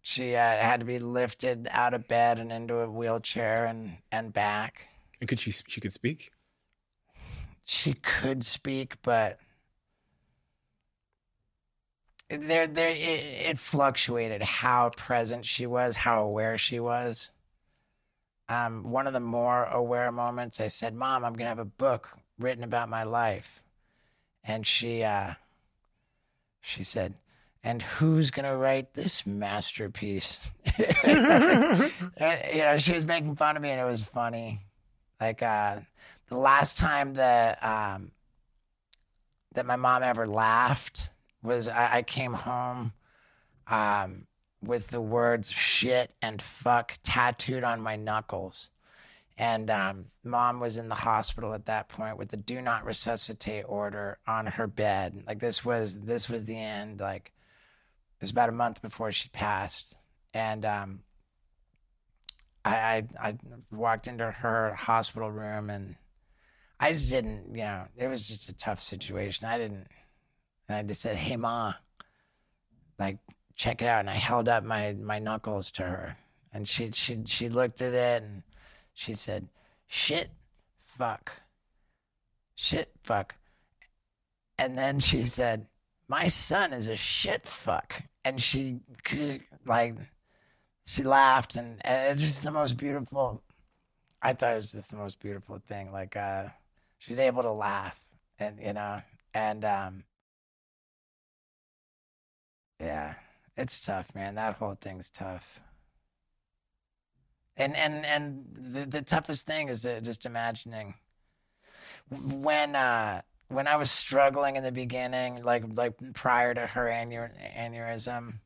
She 0.00 0.34
uh, 0.34 0.38
had 0.40 0.80
to 0.80 0.86
be 0.86 0.98
lifted 0.98 1.68
out 1.70 1.94
of 1.94 2.08
bed 2.08 2.38
and 2.38 2.50
into 2.50 2.76
a 2.78 2.90
wheelchair 2.90 3.66
and 3.66 3.98
and 4.10 4.32
back. 4.32 4.88
And 5.22 5.28
could 5.28 5.38
she 5.40 5.52
she 5.52 5.80
could 5.80 5.92
speak? 5.92 6.32
she 7.64 7.94
could 7.94 8.44
speak, 8.44 8.96
but 9.02 9.38
there, 12.28 12.66
there, 12.66 12.88
it, 12.88 12.96
it 12.96 13.58
fluctuated 13.58 14.42
how 14.42 14.90
present 14.90 15.46
she 15.46 15.66
was, 15.66 15.98
how 15.98 16.22
aware 16.22 16.58
she 16.58 16.80
was. 16.80 17.30
Um, 18.48 18.90
one 18.90 19.06
of 19.06 19.12
the 19.12 19.20
more 19.20 19.64
aware 19.64 20.10
moments, 20.10 20.60
I 20.60 20.68
said, 20.68 20.94
"Mom, 20.94 21.24
I'm 21.24 21.34
gonna 21.34 21.48
have 21.48 21.58
a 21.58 21.64
book 21.64 22.10
written 22.38 22.64
about 22.64 22.88
my 22.88 23.04
life," 23.04 23.62
and 24.42 24.66
she, 24.66 25.04
uh, 25.04 25.34
she 26.60 26.82
said, 26.82 27.14
"And 27.62 27.80
who's 27.80 28.30
gonna 28.30 28.56
write 28.56 28.94
this 28.94 29.24
masterpiece?" 29.24 30.40
And, 31.04 31.92
you 32.52 32.58
know, 32.58 32.76
she 32.78 32.92
was 32.92 33.06
making 33.06 33.36
fun 33.36 33.56
of 33.56 33.62
me, 33.62 33.70
and 33.70 33.80
it 33.80 33.84
was 33.84 34.02
funny. 34.02 34.66
Like 35.22 35.40
uh, 35.40 35.76
the 36.26 36.36
last 36.36 36.78
time 36.78 37.14
that 37.14 37.62
um, 37.62 38.10
that 39.54 39.64
my 39.64 39.76
mom 39.76 40.02
ever 40.02 40.26
laughed 40.26 41.10
was 41.44 41.68
I, 41.68 41.98
I 41.98 42.02
came 42.02 42.32
home 42.32 42.92
um, 43.68 44.26
with 44.60 44.88
the 44.88 45.00
words 45.00 45.52
shit 45.52 46.12
and 46.20 46.42
fuck 46.42 46.98
tattooed 47.04 47.62
on 47.62 47.80
my 47.80 47.94
knuckles. 47.94 48.70
And 49.38 49.70
um, 49.70 50.06
mom 50.24 50.58
was 50.58 50.76
in 50.76 50.88
the 50.88 50.96
hospital 50.96 51.54
at 51.54 51.66
that 51.66 51.88
point 51.88 52.18
with 52.18 52.30
the 52.30 52.36
do 52.36 52.60
not 52.60 52.84
resuscitate 52.84 53.64
order 53.68 54.18
on 54.26 54.46
her 54.46 54.66
bed. 54.66 55.22
Like 55.24 55.38
this 55.38 55.64
was 55.64 56.00
this 56.00 56.28
was 56.28 56.46
the 56.46 56.58
end. 56.58 56.98
Like 56.98 57.32
it 58.18 58.22
was 58.22 58.32
about 58.32 58.48
a 58.48 58.52
month 58.52 58.82
before 58.82 59.12
she 59.12 59.28
passed, 59.28 59.94
and 60.34 60.64
um, 60.64 61.00
I, 62.64 63.04
I 63.20 63.28
I 63.28 63.34
walked 63.70 64.06
into 64.06 64.30
her 64.30 64.74
hospital 64.74 65.30
room 65.30 65.70
and 65.70 65.96
I 66.82 66.92
just 66.92 67.10
didn't, 67.10 67.54
you 67.54 67.62
know, 67.62 67.86
it 67.96 68.08
was 68.08 68.26
just 68.26 68.48
a 68.48 68.52
tough 68.52 68.82
situation. 68.82 69.46
I 69.46 69.56
didn't, 69.56 69.86
and 70.68 70.78
I 70.78 70.82
just 70.82 71.00
said, 71.00 71.16
"Hey, 71.16 71.36
ma, 71.36 71.74
like 72.98 73.18
check 73.54 73.82
it 73.82 73.86
out," 73.86 74.00
and 74.00 74.10
I 74.10 74.14
held 74.14 74.48
up 74.48 74.64
my 74.64 74.92
my 74.92 75.20
knuckles 75.20 75.70
to 75.72 75.82
her, 75.84 76.16
and 76.52 76.66
she 76.68 76.90
she 76.90 77.22
she 77.24 77.48
looked 77.48 77.80
at 77.82 77.94
it 77.94 78.22
and 78.24 78.42
she 78.94 79.14
said, 79.14 79.48
"Shit, 79.86 80.30
fuck, 80.84 81.42
shit, 82.56 82.90
fuck," 83.04 83.36
and 84.58 84.76
then 84.76 84.98
she 84.98 85.22
said, 85.22 85.68
"My 86.08 86.26
son 86.26 86.72
is 86.72 86.88
a 86.88 86.96
shit 86.96 87.46
fuck," 87.46 88.02
and 88.24 88.42
she 88.42 88.80
like 89.64 89.94
she 90.92 91.02
laughed, 91.02 91.56
and, 91.56 91.80
and 91.84 92.12
it's 92.12 92.20
just 92.20 92.44
the 92.44 92.50
most 92.50 92.76
beautiful. 92.76 93.42
I 94.20 94.34
thought 94.34 94.52
it 94.52 94.56
was 94.56 94.70
just 94.70 94.90
the 94.90 94.96
most 94.96 95.20
beautiful 95.20 95.60
thing. 95.66 95.90
Like 95.90 96.16
uh, 96.16 96.48
she 96.98 97.12
was 97.12 97.18
able 97.18 97.42
to 97.42 97.50
laugh, 97.52 97.98
and 98.38 98.60
you 98.60 98.72
know, 98.74 99.02
and 99.32 99.64
um, 99.64 100.04
yeah, 102.80 103.14
it's 103.56 103.84
tough, 103.84 104.14
man. 104.14 104.34
That 104.34 104.56
whole 104.56 104.74
thing's 104.74 105.08
tough. 105.08 105.60
And 107.56 107.76
and 107.76 108.04
and 108.04 108.44
the, 108.54 108.86
the 108.86 109.02
toughest 109.02 109.46
thing 109.46 109.68
is 109.68 109.86
uh, 109.86 110.00
just 110.02 110.26
imagining 110.26 110.94
when 112.10 112.76
uh 112.76 113.22
when 113.48 113.66
I 113.66 113.76
was 113.76 113.90
struggling 113.90 114.56
in 114.56 114.62
the 114.62 114.72
beginning, 114.72 115.42
like 115.42 115.64
like 115.74 115.94
prior 116.14 116.54
to 116.54 116.66
her 116.66 116.86
aneur- 116.86 117.32
aneurysm, 117.56 118.40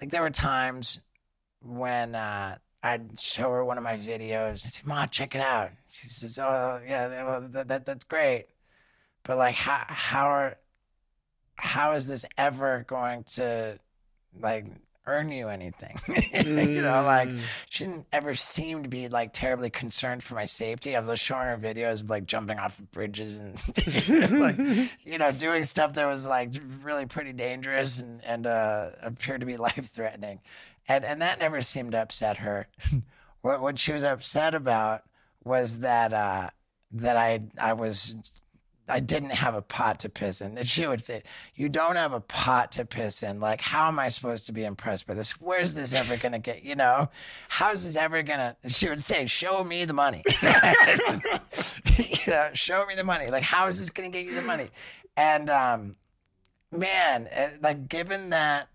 like 0.00 0.10
there 0.10 0.22
were 0.22 0.30
times 0.30 1.00
when 1.64 2.14
uh, 2.14 2.56
I'd 2.82 3.18
show 3.18 3.50
her 3.50 3.64
one 3.64 3.78
of 3.78 3.84
my 3.84 3.96
videos 3.96 4.64
and 4.64 4.72
say, 4.72 4.82
"Mom, 4.84 5.08
check 5.08 5.34
it 5.34 5.40
out." 5.40 5.70
She 5.90 6.08
says, 6.08 6.38
"Oh 6.38 6.80
yeah, 6.86 7.24
well, 7.24 7.40
that, 7.48 7.68
that 7.68 7.86
that's 7.86 8.04
great," 8.04 8.46
but 9.22 9.38
like 9.38 9.54
how 9.54 9.84
how 9.86 10.26
are 10.26 10.56
how 11.56 11.92
is 11.92 12.08
this 12.08 12.24
ever 12.36 12.84
going 12.88 13.22
to 13.24 13.78
like 14.40 14.66
earn 15.06 15.30
you 15.30 15.48
anything? 15.48 15.96
you 16.44 16.82
know, 16.82 17.04
like 17.04 17.28
she 17.70 17.84
didn't 17.84 18.06
ever 18.12 18.34
seem 18.34 18.82
to 18.82 18.88
be 18.88 19.08
like 19.08 19.32
terribly 19.32 19.70
concerned 19.70 20.24
for 20.24 20.34
my 20.34 20.44
safety. 20.44 20.96
I 20.96 21.00
was 21.00 21.20
showing 21.20 21.46
her 21.46 21.58
videos 21.58 22.02
of 22.02 22.10
like 22.10 22.26
jumping 22.26 22.58
off 22.58 22.80
of 22.80 22.90
bridges 22.90 23.38
and 23.38 23.54
like 24.40 24.58
you 25.04 25.18
know 25.18 25.30
doing 25.30 25.62
stuff 25.62 25.92
that 25.94 26.06
was 26.06 26.26
like 26.26 26.52
really 26.82 27.06
pretty 27.06 27.32
dangerous 27.32 28.00
and 28.00 28.24
and 28.24 28.46
uh, 28.46 28.90
appeared 29.02 29.40
to 29.40 29.46
be 29.46 29.56
life 29.68 29.86
threatening, 29.86 30.40
and 30.88 31.04
and 31.04 31.20
that 31.22 31.38
never 31.38 31.60
seemed 31.60 31.92
to 31.92 32.02
upset 32.02 32.38
her. 32.38 32.68
what 33.42 33.60
what 33.60 33.78
she 33.78 33.92
was 33.92 34.04
upset 34.04 34.54
about 34.54 35.02
was 35.44 35.78
that 35.78 36.12
uh, 36.12 36.50
that 36.92 37.16
I 37.16 37.42
I 37.58 37.72
was 37.72 38.16
I 38.88 39.00
didn't 39.00 39.30
have 39.30 39.54
a 39.54 39.62
pot 39.62 40.00
to 40.00 40.08
piss 40.08 40.40
in. 40.40 40.58
And 40.58 40.66
she 40.66 40.86
would 40.86 41.02
say, 41.02 41.22
You 41.54 41.68
don't 41.68 41.96
have 41.96 42.12
a 42.12 42.20
pot 42.20 42.72
to 42.72 42.84
piss 42.84 43.22
in. 43.22 43.40
Like, 43.40 43.60
how 43.60 43.88
am 43.88 43.98
I 43.98 44.08
supposed 44.08 44.46
to 44.46 44.52
be 44.52 44.64
impressed 44.64 45.06
by 45.06 45.14
this? 45.14 45.40
Where's 45.40 45.74
this 45.74 45.94
ever 45.94 46.16
to 46.16 46.38
get, 46.38 46.64
you 46.64 46.74
know? 46.74 47.08
How's 47.48 47.84
this 47.84 47.96
ever 47.96 48.22
to, 48.22 48.56
she 48.66 48.88
would 48.88 49.02
say, 49.02 49.26
Show 49.26 49.62
me 49.64 49.84
the 49.84 49.92
money. 49.92 50.22
you 50.42 52.32
know, 52.32 52.50
show 52.54 52.84
me 52.86 52.94
the 52.94 53.04
money. 53.04 53.28
Like, 53.28 53.44
how 53.44 53.66
is 53.66 53.78
this 53.78 53.90
to 53.90 54.08
get 54.10 54.26
you 54.26 54.34
the 54.34 54.42
money? 54.42 54.70
And, 55.16 55.48
um, 55.48 55.96
man, 56.72 57.28
eh, 57.30 57.50
like, 57.62 57.88
given 57.88 58.30
that, 58.30 58.68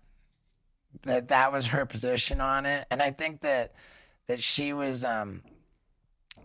that 1.08 1.28
that 1.28 1.52
was 1.52 1.68
her 1.68 1.86
position 1.86 2.40
on 2.40 2.66
it, 2.66 2.86
and 2.90 3.02
I 3.02 3.10
think 3.10 3.40
that, 3.40 3.72
that 4.26 4.42
she 4.42 4.72
was, 4.72 5.04
um, 5.04 5.42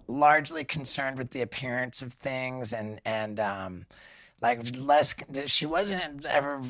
largely 0.08 0.64
concerned 0.64 1.18
with 1.18 1.32
the 1.32 1.42
appearance 1.42 2.02
of 2.02 2.14
things 2.14 2.74
and 2.74 3.00
and 3.06 3.40
um 3.40 3.86
like 4.42 4.60
less 4.78 5.16
she 5.46 5.66
wasn't 5.66 6.26
ever 6.26 6.62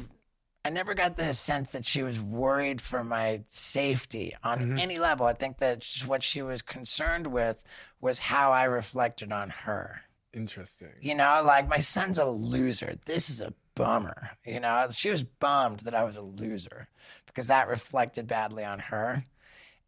I 0.66 0.70
never 0.70 0.94
got 0.94 1.18
the 1.18 1.34
sense 1.34 1.72
that 1.72 1.84
she 1.84 2.04
was 2.04 2.22
worried 2.22 2.80
for 2.80 3.04
my 3.04 3.42
safety 3.48 4.34
on 4.46 4.80
any 4.80 4.98
level. 4.98 5.26
I 5.26 5.34
think 5.34 5.58
that 5.58 5.86
what 6.06 6.24
she 6.24 6.42
was 6.42 6.62
concerned 6.62 7.28
with 7.28 7.62
was 8.00 8.18
how 8.18 8.54
I 8.54 8.64
reflected 8.64 9.34
on 9.34 9.50
her. 9.50 10.04
Interesting. 10.34 10.94
You 11.02 11.16
know, 11.16 11.44
like 11.46 11.68
my 11.68 11.80
son's 11.80 12.18
a 12.18 12.26
loser. 12.26 12.96
This 13.06 13.30
is 13.30 13.42
a 13.42 13.54
bummer. 13.76 14.32
You 14.46 14.62
know, 14.62 14.88
she 14.92 15.10
was 15.10 15.24
bummed 15.24 15.82
that 15.82 15.94
I 15.94 16.06
was 16.06 16.16
a 16.16 16.22
loser 16.22 16.88
because 17.34 17.48
that 17.48 17.68
reflected 17.68 18.28
badly 18.28 18.64
on 18.64 18.80
her. 18.80 19.24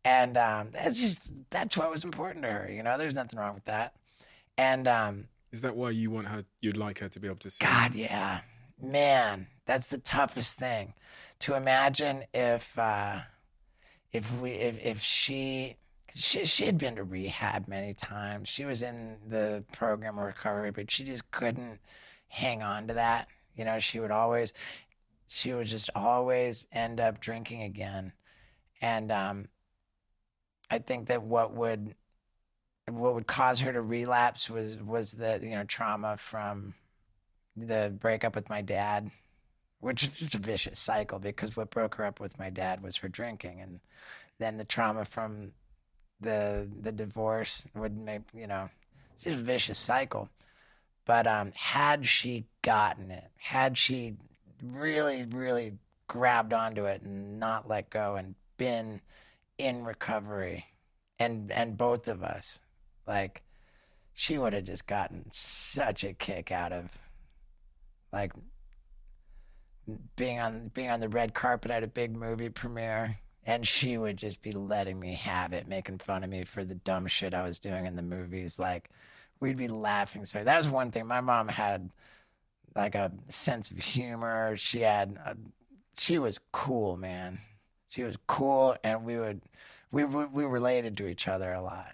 And 0.04 0.38
um, 0.38 0.70
that's 0.74 1.00
just 1.00 1.32
that's 1.50 1.78
what 1.78 1.92
was 1.92 2.04
important 2.04 2.44
to 2.44 2.52
her. 2.52 2.72
You 2.72 2.84
know, 2.84 2.98
there's 2.98 3.14
nothing 3.16 3.40
wrong 3.40 3.56
with 3.56 3.66
that. 3.66 3.94
And 4.58 4.88
um, 4.88 5.28
Is 5.52 5.62
that 5.62 5.76
why 5.76 5.92
you 5.92 6.12
want 6.12 6.28
her? 6.28 6.46
You'd 6.62 6.78
like 6.78 7.00
her 7.00 7.10
to 7.10 7.20
be 7.20 7.28
able 7.28 7.38
to 7.38 7.50
see? 7.50 7.66
God, 7.66 7.94
yeah, 7.94 8.42
man, 8.82 9.48
that's 9.66 9.88
the 9.88 9.98
toughest 9.98 10.58
thing 10.58 10.94
to 11.40 11.56
imagine 11.56 12.24
if 12.34 12.78
uh, 12.78 13.22
if 14.12 14.40
we 14.40 14.52
if 14.52 14.84
if 14.84 15.02
she. 15.02 15.78
She, 16.18 16.46
she 16.46 16.66
had 16.66 16.78
been 16.78 16.96
to 16.96 17.04
rehab 17.04 17.68
many 17.68 17.94
times. 17.94 18.48
She 18.48 18.64
was 18.64 18.82
in 18.82 19.18
the 19.28 19.66
program 19.74 20.18
of 20.18 20.24
recovery, 20.24 20.72
but 20.72 20.90
she 20.90 21.04
just 21.04 21.30
couldn't 21.30 21.80
hang 22.30 22.64
on 22.64 22.88
to 22.88 22.94
that. 22.94 23.28
You 23.58 23.66
know, 23.66 23.80
she 23.80 24.00
would 24.00 24.12
always, 24.12 24.54
she 25.28 25.54
would 25.54 25.68
just 25.68 25.90
always 25.96 26.68
end 26.72 27.00
up 27.00 27.20
drinking 27.20 27.64
again. 27.64 28.14
And 28.82 29.12
um, 29.12 29.46
I 30.70 30.80
think 30.80 31.08
that 31.08 31.24
what 31.24 31.54
would 31.54 31.96
what 32.88 33.16
would 33.16 33.28
cause 33.28 33.62
her 33.62 33.74
to 33.74 33.82
relapse 33.82 34.50
was 34.50 34.78
was 34.78 35.14
the 35.14 35.40
you 35.42 35.52
know 35.52 35.64
trauma 35.64 36.18
from 36.18 36.76
the 37.56 37.96
breakup 38.00 38.36
with 38.36 38.50
my 38.50 38.62
dad, 38.62 39.10
which 39.80 40.04
is 40.04 40.20
just 40.20 40.36
a 40.36 40.40
vicious 40.40 40.78
cycle 40.78 41.20
because 41.20 41.56
what 41.56 41.72
broke 41.72 41.96
her 41.96 42.06
up 42.06 42.20
with 42.20 42.38
my 42.38 42.50
dad 42.50 42.84
was 42.84 42.98
her 42.98 43.08
drinking, 43.08 43.62
and 43.62 43.80
then 44.40 44.58
the 44.58 44.66
trauma 44.66 45.06
from 45.06 45.54
the 46.20 46.70
the 46.82 46.92
divorce 46.92 47.66
would 47.74 47.98
make 47.98 48.22
you 48.34 48.48
know 48.48 48.70
it's 49.14 49.24
just 49.24 49.40
a 49.40 49.44
vicious 49.44 49.80
cycle. 49.80 50.30
But 51.06 51.28
um, 51.28 51.52
had 51.56 52.08
she 52.08 52.48
gotten 52.64 53.12
it, 53.12 53.30
had 53.38 53.78
she 53.78 54.16
really 54.62 55.26
really 55.26 55.74
grabbed 56.08 56.54
onto 56.54 56.86
it 56.86 57.02
and 57.02 57.40
not 57.40 57.68
let 57.68 57.90
go 57.90 58.16
and 58.16 58.36
been 58.58 59.02
in 59.58 59.84
recovery. 59.84 60.66
And 61.20 61.52
and 61.52 61.78
both 61.78 62.08
of 62.08 62.24
us 62.24 62.62
like 63.08 63.44
she 64.14 64.38
would 64.38 64.54
have 64.54 64.64
just 64.64 64.88
gotten 64.88 65.26
such 65.32 66.04
a 66.04 66.14
kick 66.14 66.52
out 66.52 66.72
of 66.72 66.90
like 68.12 68.34
being 70.16 70.40
on 70.40 70.70
being 70.74 70.90
on 70.90 71.00
the 71.00 71.10
red 71.10 71.34
carpet 71.34 71.72
at 71.72 71.84
a 71.84 71.88
big 71.88 72.16
movie 72.16 72.50
premiere. 72.50 73.20
And 73.48 73.68
she 73.68 73.98
would 73.98 74.18
just 74.18 74.42
be 74.42 74.52
letting 74.52 75.00
me 75.00 75.14
have 75.14 75.54
it 75.54 75.68
making 75.68 76.00
fun 76.00 76.24
of 76.24 76.32
me 76.32 76.46
for 76.46 76.66
the 76.66 76.74
dumb 76.74 77.06
shit 77.06 77.36
I 77.36 77.44
was 77.44 77.60
doing 77.60 77.86
in 77.86 77.96
the 77.96 78.02
movies. 78.02 78.58
Like 78.58 78.90
we'd 79.40 79.58
be 79.58 79.68
laughing 79.68 80.26
so 80.26 80.44
that 80.44 80.58
was 80.58 80.70
one 80.70 80.92
thing. 80.92 81.06
My 81.08 81.22
mom 81.22 81.48
had 81.48 81.92
like 82.76 82.96
a 82.96 83.12
sense 83.30 83.72
of 83.72 83.78
humor 83.78 84.56
she 84.58 84.82
had 84.82 85.18
a, 85.26 85.36
she 85.98 86.20
was 86.20 86.40
cool 86.52 86.98
man 86.98 87.40
she 87.88 88.04
was 88.04 88.18
cool 88.28 88.76
and 88.84 89.06
we 89.06 89.18
would 89.18 89.42
we 89.92 90.04
we, 90.04 90.26
we 90.26 90.44
related 90.46 90.98
to 90.98 91.08
each 91.08 91.28
other 91.28 91.54
a 91.54 91.62
lot 91.62 91.94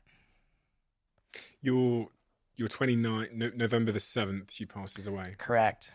You're 1.61 2.09
you're 2.55 2.67
29. 2.67 3.29
No, 3.33 3.49
November 3.55 3.91
the 3.91 3.99
seventh. 3.99 4.51
She 4.51 4.65
passes 4.65 5.07
away. 5.07 5.35
correct 5.37 5.91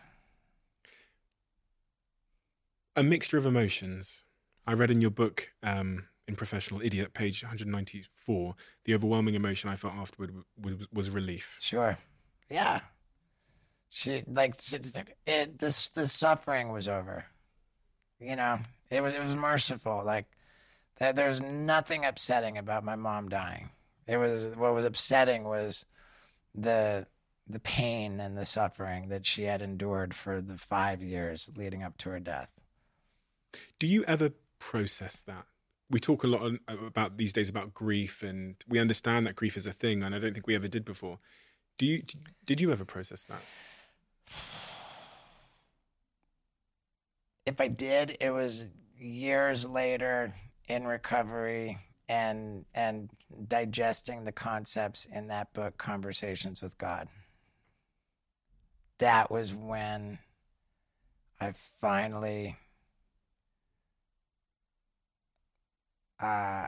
A 2.95 3.03
mixture 3.03 3.37
of 3.37 3.45
emotions. 3.45 4.23
I 4.65 4.73
read 4.73 4.91
in 4.91 4.99
your 5.01 5.11
book, 5.11 5.53
um, 5.63 6.07
in 6.27 6.35
Professional 6.35 6.81
Idiot, 6.81 7.13
page 7.13 7.43
194, 7.43 8.55
the 8.83 8.93
overwhelming 8.95 9.35
emotion 9.35 9.69
I 9.69 9.75
felt 9.77 9.93
afterward 9.93 10.33
was, 10.61 10.73
was 10.91 11.09
relief. 11.09 11.57
Sure. 11.61 11.97
Yeah. 12.49 12.81
She 13.89 14.23
like 14.27 14.55
it. 15.25 15.59
This 15.59 15.89
the 15.89 16.07
suffering 16.07 16.71
was 16.71 16.87
over. 16.87 17.25
You 18.19 18.35
know, 18.35 18.59
it 18.89 19.01
was 19.01 19.13
it 19.13 19.23
was 19.23 19.35
merciful. 19.35 20.03
Like 20.05 20.25
there, 20.99 21.13
there's 21.13 21.41
nothing 21.41 22.05
upsetting 22.05 22.57
about 22.57 22.83
my 22.83 22.95
mom 22.95 23.29
dying. 23.29 23.69
It 24.07 24.17
was 24.17 24.55
what 24.55 24.73
was 24.73 24.85
upsetting 24.85 25.43
was 25.43 25.85
the 26.53 27.05
the 27.49 27.59
pain 27.59 28.19
and 28.19 28.37
the 28.37 28.45
suffering 28.45 29.07
that 29.09 29.25
she 29.25 29.43
had 29.43 29.61
endured 29.61 30.13
for 30.13 30.41
the 30.41 30.57
five 30.57 31.01
years 31.01 31.49
leading 31.55 31.81
up 31.81 31.97
to 31.97 32.09
her 32.09 32.19
death. 32.19 32.51
Do 33.79 33.87
you 33.87 34.03
ever 34.03 34.31
process 34.59 35.21
that? 35.21 35.45
We 35.89 36.01
talk 36.01 36.25
a 36.25 36.27
lot 36.27 36.41
on, 36.41 36.59
about 36.67 37.17
these 37.17 37.31
days 37.31 37.49
about 37.49 37.73
grief, 37.73 38.21
and 38.21 38.55
we 38.67 38.79
understand 38.79 39.25
that 39.25 39.37
grief 39.37 39.55
is 39.55 39.65
a 39.65 39.71
thing, 39.71 40.03
and 40.03 40.13
I 40.13 40.19
don't 40.19 40.33
think 40.33 40.45
we 40.45 40.55
ever 40.55 40.67
did 40.67 40.83
before. 40.83 41.19
Do 41.77 41.85
you? 41.85 42.03
Did 42.45 42.59
you 42.59 42.71
ever 42.71 42.83
process 42.83 43.23
that? 43.23 43.41
If 47.45 47.61
I 47.61 47.67
did, 47.67 48.17
it 48.19 48.31
was 48.31 48.67
years 48.99 49.65
later 49.65 50.33
in 50.67 50.85
recovery 50.85 51.79
and 52.09 52.65
and 52.73 53.09
digesting 53.47 54.23
the 54.23 54.31
concepts 54.31 55.05
in 55.05 55.27
that 55.27 55.53
book, 55.53 55.77
Conversations 55.77 56.61
with 56.61 56.77
God. 56.77 57.07
That 58.99 59.29
was 59.29 59.53
when 59.53 60.19
I 61.39 61.53
finally 61.79 62.57
uh 66.19 66.67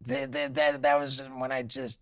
the, 0.00 0.50
that 0.52 0.82
that 0.82 0.98
was 0.98 1.22
when 1.36 1.52
I 1.52 1.62
just 1.62 2.00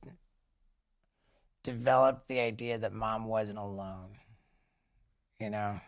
developed 1.63 2.29
the 2.29 2.41
idea 2.41 2.79
that 2.79 2.93
mom 2.93 3.27
wasn't 3.27 3.59
alone. 3.59 4.17
You 5.39 5.51
know, 5.51 5.81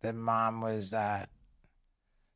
that 0.00 0.14
mom 0.14 0.60
was 0.60 0.94
uh 0.94 1.26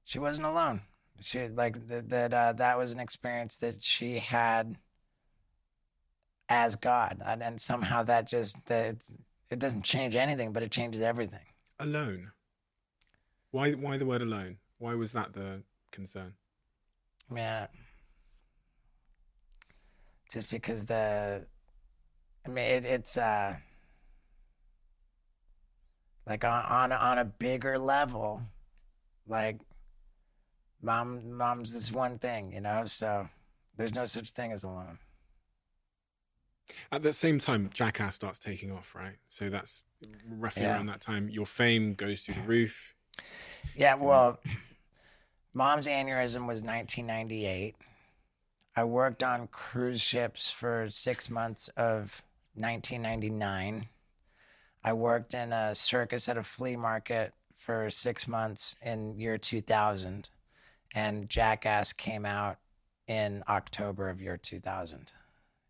she 0.04 0.18
wasn't 0.18 0.46
alone. 0.46 0.82
She 1.20 1.48
like 1.48 1.88
that 1.88 2.08
that 2.10 2.32
uh, 2.32 2.52
that 2.54 2.78
was 2.78 2.92
an 2.92 3.00
experience 3.00 3.56
that 3.56 3.82
she 3.82 4.18
had 4.18 4.76
as 6.48 6.76
God, 6.76 7.20
and, 7.24 7.42
and 7.42 7.60
somehow 7.60 8.02
that 8.04 8.26
just 8.26 8.64
that 8.66 8.96
it 9.50 9.58
doesn't 9.58 9.82
change 9.82 10.14
anything, 10.16 10.52
but 10.52 10.62
it 10.62 10.70
changes 10.70 11.02
everything. 11.02 11.44
Alone. 11.78 12.32
Why? 13.50 13.72
Why 13.72 13.96
the 13.96 14.06
word 14.06 14.22
alone? 14.22 14.58
Why 14.78 14.94
was 14.94 15.12
that 15.12 15.32
the 15.32 15.62
concern? 15.90 16.34
Yeah. 17.34 17.66
Just 20.32 20.50
because 20.50 20.84
the, 20.84 21.46
I 22.48 22.50
mean, 22.50 22.64
it, 22.64 22.84
it's 22.86 23.18
uh, 23.18 23.56
like 26.26 26.44
on 26.44 26.64
on 26.64 26.92
on 26.92 27.18
a 27.18 27.24
bigger 27.26 27.78
level, 27.78 28.42
like 29.26 29.60
mom 30.80 31.32
mom's 31.32 31.74
this 31.74 31.92
one 31.92 32.18
thing, 32.18 32.52
you 32.54 32.62
know. 32.62 32.86
So 32.86 33.28
there's 33.76 33.94
no 33.94 34.06
such 34.06 34.30
thing 34.30 34.52
as 34.52 34.64
alone. 34.64 34.98
At 36.90 37.02
the 37.02 37.12
same 37.12 37.38
time, 37.38 37.68
Jackass 37.72 38.14
starts 38.14 38.38
taking 38.38 38.72
off, 38.72 38.94
right? 38.94 39.16
So 39.28 39.50
that's 39.50 39.82
roughly 40.26 40.62
Yeah. 40.62 40.74
around 40.74 40.86
that 40.86 41.02
time. 41.02 41.28
Your 41.28 41.46
fame 41.46 41.94
goes 41.94 42.22
through 42.22 42.34
the 42.36 42.42
roof. 42.42 42.94
Yeah, 43.74 43.94
well, 43.94 44.38
mom's 45.52 45.86
aneurysm 45.86 46.46
was 46.46 46.62
1998. 46.62 47.74
I 48.76 48.84
worked 48.84 49.22
on 49.22 49.48
cruise 49.48 50.00
ships 50.00 50.50
for 50.50 50.88
six 50.90 51.28
months 51.28 51.68
of 51.68 52.22
1999. 52.58 53.88
I 54.84 54.92
worked 54.92 55.34
in 55.34 55.52
a 55.52 55.74
circus 55.74 56.28
at 56.28 56.36
a 56.36 56.42
flea 56.42 56.76
market 56.76 57.34
for 57.56 57.90
six 57.90 58.26
months 58.26 58.76
in 58.82 59.18
year 59.18 59.36
2000. 59.36 60.30
And 60.94 61.28
Jackass 61.28 61.92
came 61.92 62.24
out 62.24 62.58
in 63.06 63.42
October 63.48 64.08
of 64.08 64.20
year 64.20 64.36
2000. 64.36 65.12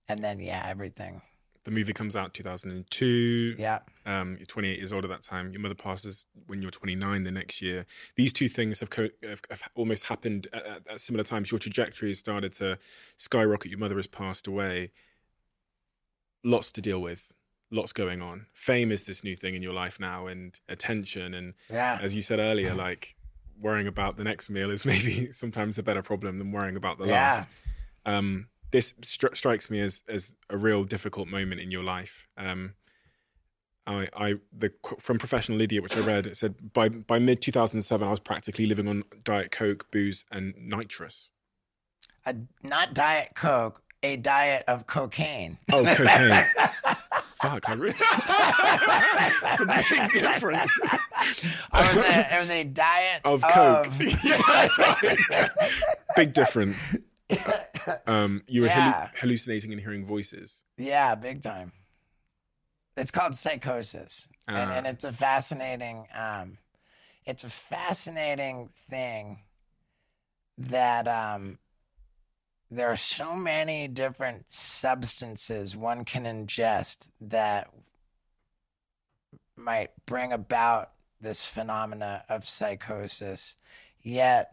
And 0.09 0.21
then, 0.21 0.41
yeah, 0.41 0.65
everything. 0.67 1.23
The 1.65 1.71
movie 1.71 1.93
comes 1.93 2.17
out 2.17 2.33
2002. 2.33 3.57
Yeah. 3.59 3.81
Um, 4.07 4.37
you're 4.39 4.47
28 4.47 4.79
years 4.79 4.93
old 4.93 5.05
at 5.05 5.11
that 5.11 5.23
time. 5.23 5.53
Your 5.53 5.61
mother 5.61 5.75
passes 5.75 6.25
when 6.47 6.63
you're 6.63 6.71
29 6.71 7.23
the 7.23 7.31
next 7.31 7.61
year. 7.61 7.85
These 8.17 8.33
two 8.33 8.49
things 8.49 8.81
have, 8.81 8.89
co- 8.89 9.11
have, 9.23 9.43
have 9.51 9.69
almost 9.75 10.05
happened 10.05 10.47
at, 10.53 10.65
at, 10.65 10.89
at 10.89 11.01
similar 11.01 11.25
times. 11.25 11.51
Your 11.51 11.59
trajectory 11.59 12.09
has 12.09 12.19
started 12.19 12.55
to 12.55 12.79
skyrocket. 13.17 13.71
Your 13.71 13.81
mother 13.81 13.97
has 13.97 14.07
passed 14.07 14.47
away. 14.47 14.93
Lots 16.45 16.73
to 16.73 16.81
deal 16.81 17.01
with. 17.01 17.33
Lots 17.71 17.93
going 17.93 18.23
on. 18.23 18.47
Fame 18.55 18.91
is 18.93 19.05
this 19.05 19.23
new 19.25 19.37
thing 19.37 19.55
in 19.55 19.63
your 19.63 19.75
life 19.75 20.01
now, 20.01 20.27
and 20.27 20.59
attention. 20.69 21.35
And 21.35 21.55
Yeah. 21.71 21.99
as 22.01 22.15
you 22.15 22.23
said 22.23 22.39
earlier, 22.39 22.75
like 22.75 23.15
worrying 23.61 23.87
about 23.87 24.17
the 24.17 24.25
next 24.25 24.49
meal 24.49 24.71
is 24.71 24.85
maybe 24.93 25.33
sometimes 25.33 25.79
a 25.79 25.83
better 25.83 26.03
problem 26.03 26.39
than 26.39 26.53
worrying 26.53 26.77
about 26.77 26.99
the 26.99 27.07
Yeah. 27.07 27.13
last. 27.13 27.49
Um, 28.07 28.49
this 28.71 28.93
stri- 29.03 29.37
strikes 29.37 29.71
me 29.71 29.81
as 29.81 30.03
as 30.09 30.35
a 30.49 30.57
real 30.57 30.85
difficult 30.85 31.29
moment 31.29 31.61
in 31.61 31.71
your 31.71 31.83
life. 31.83 32.29
Um, 32.37 32.75
I, 33.87 34.09
I 34.15 34.35
the 34.53 34.73
from 34.99 35.19
professional 35.19 35.61
idiot 35.63 35.83
which 35.83 35.97
I 35.97 36.01
read 36.01 36.27
it 36.27 36.37
said 36.37 36.73
by 36.75 36.91
by 36.91 37.19
mid 37.19 37.41
2007 37.41 38.07
I 38.07 38.11
was 38.11 38.21
practically 38.21 38.67
living 38.67 38.87
on 38.87 39.05
diet 39.25 39.51
coke, 39.51 39.91
booze, 39.91 40.25
and 40.31 40.55
nitrous. 40.59 41.31
A, 42.27 42.35
not 42.63 42.93
Diet 42.93 43.31
Coke, 43.35 43.83
a 44.03 44.17
diet 44.17 44.65
of 44.69 44.87
cocaine. 44.87 45.59
Oh, 45.73 45.85
cocaine. 45.85 46.45
Fuck, 47.41 47.69
I 47.69 47.75
really. 47.75 47.95
It's 48.01 49.61
a 49.61 49.67
big 49.95 50.11
difference. 50.13 50.73
I 51.73 51.93
was 51.95 52.03
a, 52.03 52.35
it 52.35 52.41
was 52.41 52.51
a 52.51 52.65
diet 52.65 53.21
Of 53.25 53.43
coke. 53.43 53.87
of- 53.87 54.01
Yeah. 54.25 55.49
big 56.17 56.33
difference. 56.33 56.97
Um, 58.07 58.43
you 58.49 58.63
were 58.63 58.67
Yeah. 58.69 59.11
hallucinating 59.21 59.73
and 59.73 59.81
hearing 59.81 60.05
voices. 60.05 60.63
Yeah, 60.77 61.15
big 61.15 61.43
time. 61.43 61.73
It's 62.97 63.13
called 63.13 63.35
psychosis, 63.37 64.27
and, 64.49 64.57
Ah. 64.71 64.75
and 64.75 64.87
it's 64.89 65.05
a 65.05 65.13
fascinating, 65.13 66.07
um, 66.15 66.59
it's 67.25 67.45
a 67.45 67.51
fascinating 67.51 68.69
thing 68.91 69.43
that 70.57 71.07
um, 71.07 71.59
there 72.71 72.91
are 72.91 72.97
so 72.97 73.35
many 73.35 73.89
different 73.89 74.53
substances 74.53 75.77
one 75.77 76.05
can 76.05 76.25
ingest 76.25 77.09
that 77.21 77.71
might 79.57 79.91
bring 80.07 80.33
about 80.33 80.91
this 81.21 81.45
phenomena 81.45 82.25
of 82.29 82.47
psychosis. 82.47 83.57
Yet 84.03 84.53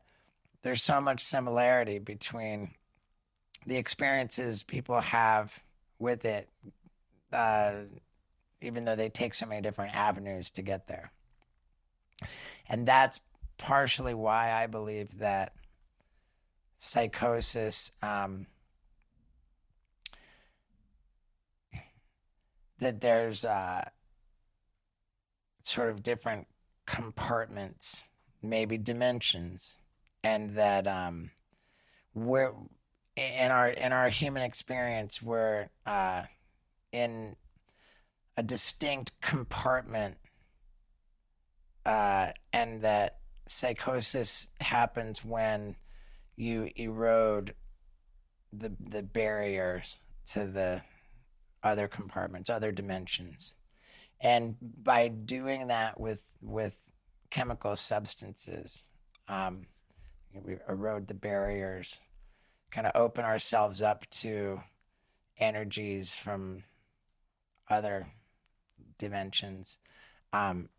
there's 0.63 0.81
so 0.81 0.99
much 0.99 1.21
similarity 1.21 1.99
between 1.99 2.71
the 3.65 3.77
experiences 3.77 4.63
people 4.63 5.01
have 5.01 5.63
with 5.99 6.25
it, 6.25 6.49
uh, 7.31 7.73
even 8.61 8.85
though 8.85 8.95
they 8.95 9.09
take 9.09 9.33
so 9.33 9.45
many 9.45 9.61
different 9.61 9.95
avenues 9.95 10.51
to 10.51 10.61
get 10.61 10.87
there. 10.87 11.11
And 12.67 12.87
that's 12.87 13.19
partially 13.57 14.13
why 14.13 14.51
I 14.51 14.67
believe 14.67 15.19
that 15.19 15.53
psychosis, 16.77 17.91
um, 18.01 18.47
that 22.79 23.01
there's 23.01 23.45
uh, 23.45 23.89
sort 25.61 25.89
of 25.89 26.03
different 26.03 26.47
compartments, 26.85 28.09
maybe 28.41 28.77
dimensions, 28.77 29.77
and 30.23 30.51
that 30.51 30.87
um, 30.87 31.31
we're 32.13 32.53
in 33.15 33.51
our 33.51 33.69
in 33.69 33.93
our 33.93 34.09
human 34.09 34.43
experience 34.43 35.21
we're 35.21 35.69
uh, 35.85 36.23
in 36.91 37.35
a 38.37 38.43
distinct 38.43 39.19
compartment, 39.21 40.17
uh, 41.85 42.27
and 42.51 42.81
that 42.81 43.19
psychosis 43.47 44.49
happens 44.59 45.23
when 45.23 45.75
you 46.35 46.69
erode 46.75 47.53
the 48.51 48.73
the 48.79 49.03
barriers 49.03 49.99
to 50.27 50.45
the 50.45 50.81
other 51.63 51.87
compartments, 51.87 52.49
other 52.49 52.71
dimensions. 52.71 53.55
And 54.21 54.55
by 54.61 55.07
doing 55.07 55.67
that 55.67 55.99
with 55.99 56.31
with 56.41 56.91
chemical 57.29 57.75
substances, 57.75 58.85
um, 59.27 59.67
we 60.43 60.57
erode 60.67 61.07
the 61.07 61.13
barriers, 61.13 61.99
kind 62.71 62.87
of 62.87 62.93
open 62.95 63.25
ourselves 63.25 63.81
up 63.81 64.09
to 64.09 64.61
energies 65.37 66.13
from 66.13 66.63
other 67.69 68.07
dimensions. 68.97 69.79
Um, 70.31 70.69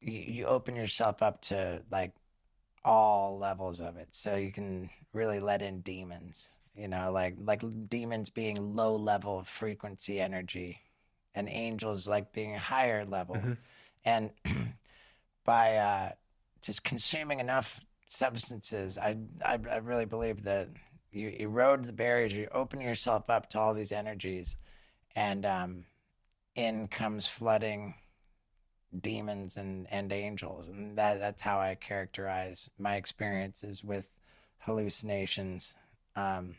you, 0.00 0.20
you 0.20 0.46
open 0.46 0.76
yourself 0.76 1.22
up 1.22 1.40
to 1.42 1.82
like 1.90 2.12
all 2.84 3.38
levels 3.38 3.80
of 3.80 3.96
it, 3.96 4.08
so 4.12 4.36
you 4.36 4.52
can 4.52 4.90
really 5.12 5.40
let 5.40 5.62
in 5.62 5.80
demons. 5.80 6.50
You 6.74 6.88
know, 6.88 7.10
like 7.12 7.36
like 7.38 7.62
demons 7.88 8.30
being 8.30 8.74
low 8.74 8.96
level 8.96 9.42
frequency 9.42 10.20
energy, 10.20 10.80
and 11.34 11.48
angels 11.48 12.08
like 12.08 12.32
being 12.32 12.54
higher 12.54 13.04
level. 13.04 13.36
And 14.04 14.30
by 15.44 15.76
uh, 15.76 16.12
just 16.62 16.84
consuming 16.84 17.40
enough 17.40 17.80
substances, 18.06 18.98
I, 18.98 19.16
I 19.44 19.58
I 19.70 19.76
really 19.76 20.06
believe 20.06 20.42
that 20.44 20.68
you 21.12 21.28
erode 21.28 21.84
the 21.84 21.92
barriers, 21.92 22.32
you 22.32 22.48
open 22.52 22.80
yourself 22.80 23.28
up 23.28 23.48
to 23.50 23.58
all 23.58 23.74
these 23.74 23.92
energies, 23.92 24.56
and 25.14 25.44
um, 25.44 25.84
in 26.54 26.88
comes 26.88 27.26
flooding 27.26 27.94
demons 28.98 29.56
and, 29.56 29.86
and 29.90 30.12
angels. 30.12 30.68
And 30.68 30.96
that, 30.98 31.18
that's 31.20 31.42
how 31.42 31.60
I 31.60 31.74
characterize 31.74 32.70
my 32.78 32.96
experiences 32.96 33.84
with 33.84 34.12
hallucinations. 34.60 35.76
Um, 36.16 36.56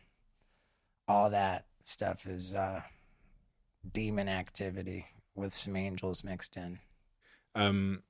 all 1.07 1.29
that 1.29 1.65
stuff 1.81 2.25
is 2.25 2.55
uh, 2.55 2.81
demon 3.91 4.29
activity 4.29 5.07
with 5.35 5.53
some 5.53 5.75
angels 5.75 6.23
mixed 6.23 6.55
in. 6.57 6.79
Um, 7.55 8.03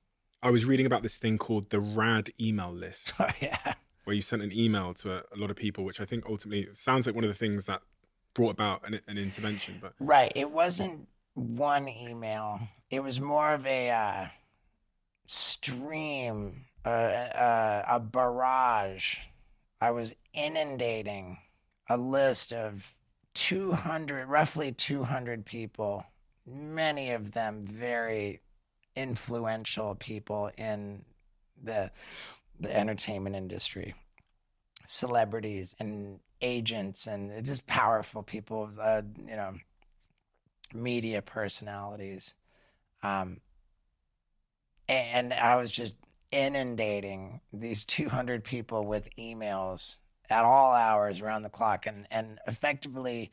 I 0.43 0.49
was 0.51 0.65
reading 0.65 0.85
about 0.85 1.03
this 1.03 1.17
thing 1.17 1.37
called 1.37 1.69
the 1.69 1.79
RAD 1.79 2.29
email 2.39 2.71
list, 2.71 3.13
Oh, 3.19 3.27
yeah. 3.41 3.73
where 4.03 4.15
you 4.15 4.21
sent 4.21 4.41
an 4.41 4.51
email 4.51 4.93
to 4.95 5.13
a, 5.13 5.17
a 5.33 5.37
lot 5.37 5.49
of 5.51 5.55
people, 5.55 5.83
which 5.83 5.99
I 6.01 6.05
think 6.05 6.25
ultimately 6.27 6.67
sounds 6.73 7.05
like 7.05 7.15
one 7.15 7.23
of 7.23 7.29
the 7.29 7.35
things 7.35 7.65
that 7.65 7.81
brought 8.33 8.51
about 8.51 8.85
an, 8.87 8.99
an 9.07 9.17
intervention. 9.17 9.77
But 9.81 9.93
Right. 9.99 10.31
It 10.35 10.51
wasn't 10.51 11.07
one 11.33 11.87
email. 11.87 12.59
It 12.89 13.01
was 13.01 13.19
more 13.19 13.53
of 13.53 13.65
a 13.65 13.89
uh, 13.89 14.27
stream, 15.25 16.65
uh, 16.85 16.89
uh, 16.89 17.85
a 17.87 17.99
barrage. 17.99 19.17
I 19.79 19.91
was 19.91 20.13
inundating 20.33 21.39
a 21.89 21.97
list 21.97 22.53
of 22.53 22.93
200, 23.33 24.27
roughly 24.27 24.71
200 24.71 25.45
people, 25.45 26.05
many 26.45 27.11
of 27.11 27.31
them 27.31 27.63
very 27.63 28.41
influential 28.95 29.95
people 29.95 30.51
in 30.57 31.05
the 31.61 31.91
the 32.59 32.75
entertainment 32.75 33.35
industry, 33.35 33.95
celebrities 34.85 35.75
and 35.79 36.19
agents 36.41 37.07
and 37.07 37.43
just 37.43 37.65
powerful 37.65 38.21
people, 38.21 38.69
uh, 38.79 39.01
you 39.27 39.35
know, 39.35 39.55
media 40.73 41.21
personalities. 41.21 42.35
Um, 43.03 43.41
and 44.87 45.33
I 45.33 45.55
was 45.55 45.71
just 45.71 45.95
inundating 46.31 47.41
these 47.51 47.83
200 47.85 48.43
people 48.43 48.85
with 48.85 49.09
emails 49.17 49.99
at 50.29 50.43
all 50.43 50.73
hours 50.73 51.21
around 51.21 51.43
the 51.43 51.49
clock 51.49 51.85
and, 51.85 52.07
and 52.09 52.39
effectively 52.47 53.31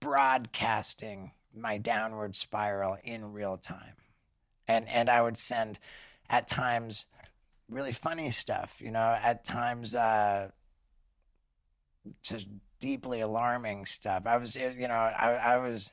broadcasting 0.00 1.32
my 1.54 1.78
downward 1.78 2.36
spiral 2.36 2.96
in 3.04 3.32
real 3.32 3.56
time. 3.56 3.94
And, 4.66 4.88
and 4.88 5.08
I 5.08 5.22
would 5.22 5.36
send 5.36 5.78
at 6.28 6.46
times 6.46 7.06
really 7.68 7.92
funny 7.92 8.30
stuff, 8.30 8.76
you 8.80 8.90
know, 8.90 9.18
at 9.22 9.44
times 9.44 9.94
uh, 9.94 10.50
just 12.22 12.48
deeply 12.80 13.20
alarming 13.20 13.86
stuff. 13.86 14.22
I 14.26 14.36
was, 14.36 14.56
you 14.56 14.88
know, 14.88 14.94
I, 14.94 15.32
I 15.32 15.56
was, 15.58 15.92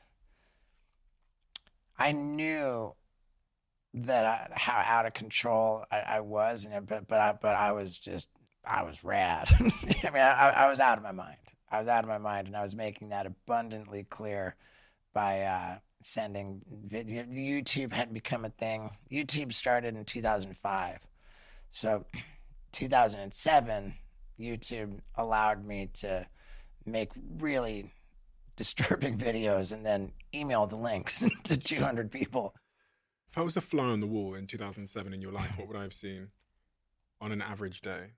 I 1.97 2.11
knew 2.11 2.95
that 3.93 4.25
I, 4.25 4.47
how 4.53 4.83
out 4.85 5.05
of 5.05 5.13
control 5.13 5.85
I, 5.91 5.99
I 5.99 6.19
was, 6.19 6.65
and 6.69 6.85
but 6.85 7.07
but 7.07 7.19
I 7.19 7.33
but 7.33 7.55
I 7.55 7.71
was 7.71 7.97
just 7.97 8.29
I 8.65 8.83
was 8.83 9.03
rad. 9.03 9.49
I 9.59 10.09
mean, 10.09 10.21
I, 10.21 10.53
I 10.55 10.69
was 10.69 10.79
out 10.79 10.97
of 10.97 11.03
my 11.03 11.11
mind. 11.11 11.37
I 11.71 11.79
was 11.79 11.87
out 11.87 12.03
of 12.03 12.09
my 12.09 12.17
mind, 12.17 12.47
and 12.47 12.55
I 12.55 12.63
was 12.63 12.75
making 12.75 13.09
that 13.09 13.25
abundantly 13.25 14.03
clear 14.03 14.55
by 15.13 15.41
uh, 15.41 15.77
sending 16.01 16.61
video. 16.85 17.23
YouTube 17.23 17.93
had 17.93 18.13
become 18.13 18.45
a 18.45 18.49
thing. 18.49 18.91
YouTube 19.11 19.53
started 19.53 19.95
in 19.95 20.05
2005, 20.05 20.99
so 21.71 22.05
2007, 22.71 23.95
YouTube 24.39 24.99
allowed 25.15 25.65
me 25.65 25.89
to 25.93 26.25
make 26.85 27.11
really 27.39 27.93
disturbing 28.95 29.17
videos 29.17 29.71
and 29.71 29.85
then 29.85 30.11
email 30.33 30.65
the 30.67 30.75
links 30.75 31.27
to 31.43 31.57
200 31.57 32.11
people. 32.11 32.55
if 33.29 33.37
I 33.37 33.41
was 33.41 33.57
a 33.57 33.61
fly 33.61 33.85
on 33.85 33.99
the 33.99 34.07
wall 34.07 34.33
in 34.35 34.47
2007 34.47 35.13
in 35.13 35.21
your 35.21 35.31
life, 35.31 35.57
what 35.57 35.67
would 35.67 35.77
I 35.77 35.83
have 35.83 35.93
seen 35.93 36.29
on 37.19 37.31
an 37.31 37.41
average 37.41 37.81
day? 37.81 38.11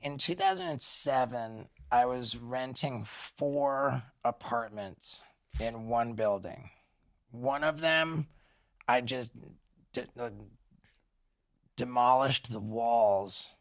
In 0.00 0.18
2007, 0.18 1.68
I 1.90 2.06
was 2.06 2.36
renting 2.36 3.04
four 3.04 4.02
apartments 4.24 5.22
in 5.60 5.88
one 5.88 6.14
building. 6.14 6.70
One 7.30 7.62
of 7.62 7.80
them, 7.80 8.26
I 8.88 9.00
just 9.00 9.32
de- 9.92 10.08
uh, 10.18 10.30
demolished 11.76 12.50
the 12.50 12.60
walls 12.60 13.54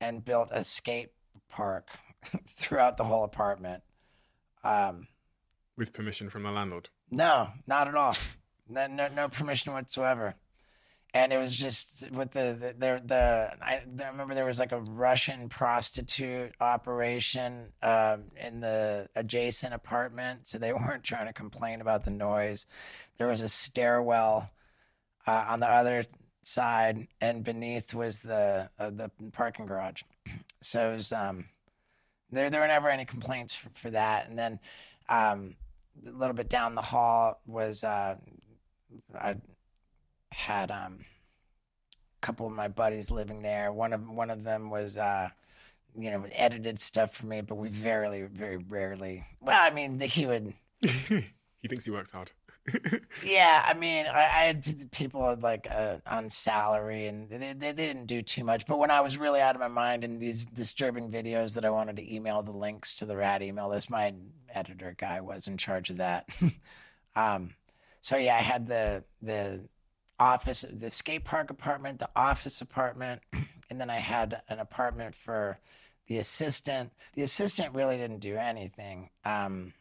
and 0.00 0.24
built 0.24 0.50
a 0.52 0.64
skate 0.64 1.12
park 1.48 1.88
throughout 2.46 2.96
the 2.98 3.04
whole 3.04 3.24
apartment. 3.24 3.82
Um, 4.62 5.08
With 5.76 5.92
permission 5.92 6.30
from 6.30 6.42
the 6.42 6.50
landlord. 6.50 6.88
No, 7.10 7.50
not 7.66 7.88
at 7.88 7.94
all. 7.94 8.16
No, 8.68 8.88
no, 8.88 9.06
no 9.06 9.28
permission 9.28 9.72
whatsoever. 9.74 10.34
And 11.14 11.32
it 11.32 11.38
was 11.38 11.54
just 11.54 12.10
with 12.10 12.32
the 12.32 12.56
the 12.58 12.74
the, 12.76 13.02
the 13.04 13.52
I, 13.62 13.82
I 14.02 14.08
remember 14.08 14.34
there 14.34 14.44
was 14.44 14.58
like 14.58 14.72
a 14.72 14.80
Russian 14.80 15.48
prostitute 15.48 16.52
operation 16.60 17.72
um, 17.80 18.24
in 18.36 18.58
the 18.58 19.08
adjacent 19.14 19.72
apartment, 19.72 20.48
so 20.48 20.58
they 20.58 20.72
weren't 20.72 21.04
trying 21.04 21.28
to 21.28 21.32
complain 21.32 21.80
about 21.80 22.04
the 22.04 22.10
noise. 22.10 22.66
There 23.18 23.28
was 23.28 23.40
a 23.40 23.48
stairwell 23.48 24.50
uh, 25.28 25.44
on 25.46 25.60
the 25.60 25.70
other 25.70 26.06
side, 26.42 27.06
and 27.20 27.44
beneath 27.44 27.94
was 27.94 28.18
the 28.20 28.68
uh, 28.78 28.90
the 28.90 29.10
parking 29.32 29.66
garage. 29.66 30.02
So 30.62 30.90
it 30.90 30.96
was 30.96 31.12
um, 31.12 31.44
there 32.30 32.50
there 32.50 32.60
were 32.60 32.66
never 32.66 32.88
any 32.88 33.04
complaints 33.04 33.54
for, 33.54 33.68
for 33.74 33.90
that. 33.90 34.28
And 34.28 34.36
then 34.36 34.58
um, 35.08 35.54
a 36.06 36.10
little 36.10 36.34
bit 36.34 36.48
down 36.48 36.74
the 36.74 36.82
hall 36.82 37.40
was 37.46 37.84
uh, 37.84 38.16
I 39.14 39.36
had 40.32 40.70
um, 40.70 40.98
a 41.00 42.20
couple 42.20 42.46
of 42.46 42.52
my 42.52 42.68
buddies 42.68 43.10
living 43.10 43.42
there. 43.42 43.72
One 43.72 43.92
of 43.92 44.08
one 44.08 44.30
of 44.30 44.44
them 44.44 44.70
was 44.70 44.98
uh, 44.98 45.30
you 45.98 46.10
know 46.10 46.26
edited 46.32 46.78
stuff 46.80 47.14
for 47.14 47.26
me, 47.26 47.40
but 47.40 47.56
we 47.56 47.68
very 47.68 48.22
very 48.22 48.56
rarely. 48.56 49.24
Well, 49.40 49.58
I 49.60 49.70
mean 49.70 49.98
he 50.00 50.26
would. 50.26 50.54
he 50.82 51.68
thinks 51.68 51.84
he 51.84 51.90
works 51.90 52.10
hard. 52.10 52.32
Yeah, 53.24 53.62
I 53.66 53.74
mean, 53.74 54.06
I, 54.06 54.20
I 54.20 54.44
had 54.44 54.90
people 54.92 55.36
like 55.40 55.66
uh, 55.70 55.96
on 56.06 56.30
salary, 56.30 57.06
and 57.06 57.28
they, 57.30 57.52
they, 57.52 57.72
didn't 57.72 58.06
do 58.06 58.22
too 58.22 58.44
much. 58.44 58.66
But 58.66 58.78
when 58.78 58.90
I 58.90 59.00
was 59.00 59.18
really 59.18 59.40
out 59.40 59.54
of 59.54 59.60
my 59.60 59.68
mind 59.68 60.04
and 60.04 60.20
these 60.20 60.44
disturbing 60.44 61.10
videos 61.10 61.54
that 61.54 61.64
I 61.64 61.70
wanted 61.70 61.96
to 61.96 62.14
email 62.14 62.42
the 62.42 62.52
links 62.52 62.94
to 62.94 63.06
the 63.06 63.16
rat 63.16 63.42
email 63.42 63.68
list, 63.68 63.90
my 63.90 64.14
editor 64.52 64.94
guy 64.98 65.20
was 65.20 65.46
in 65.46 65.56
charge 65.56 65.90
of 65.90 65.98
that. 65.98 66.28
um, 67.16 67.54
so 68.00 68.16
yeah, 68.16 68.36
I 68.36 68.42
had 68.42 68.66
the 68.66 69.04
the 69.22 69.68
office, 70.18 70.64
the 70.70 70.90
skate 70.90 71.24
park 71.24 71.50
apartment, 71.50 71.98
the 71.98 72.10
office 72.16 72.60
apartment, 72.60 73.22
and 73.70 73.80
then 73.80 73.90
I 73.90 73.98
had 73.98 74.42
an 74.48 74.58
apartment 74.58 75.14
for 75.14 75.58
the 76.06 76.18
assistant. 76.18 76.92
The 77.14 77.22
assistant 77.22 77.74
really 77.74 77.96
didn't 77.96 78.20
do 78.20 78.36
anything. 78.36 79.10
Um, 79.24 79.72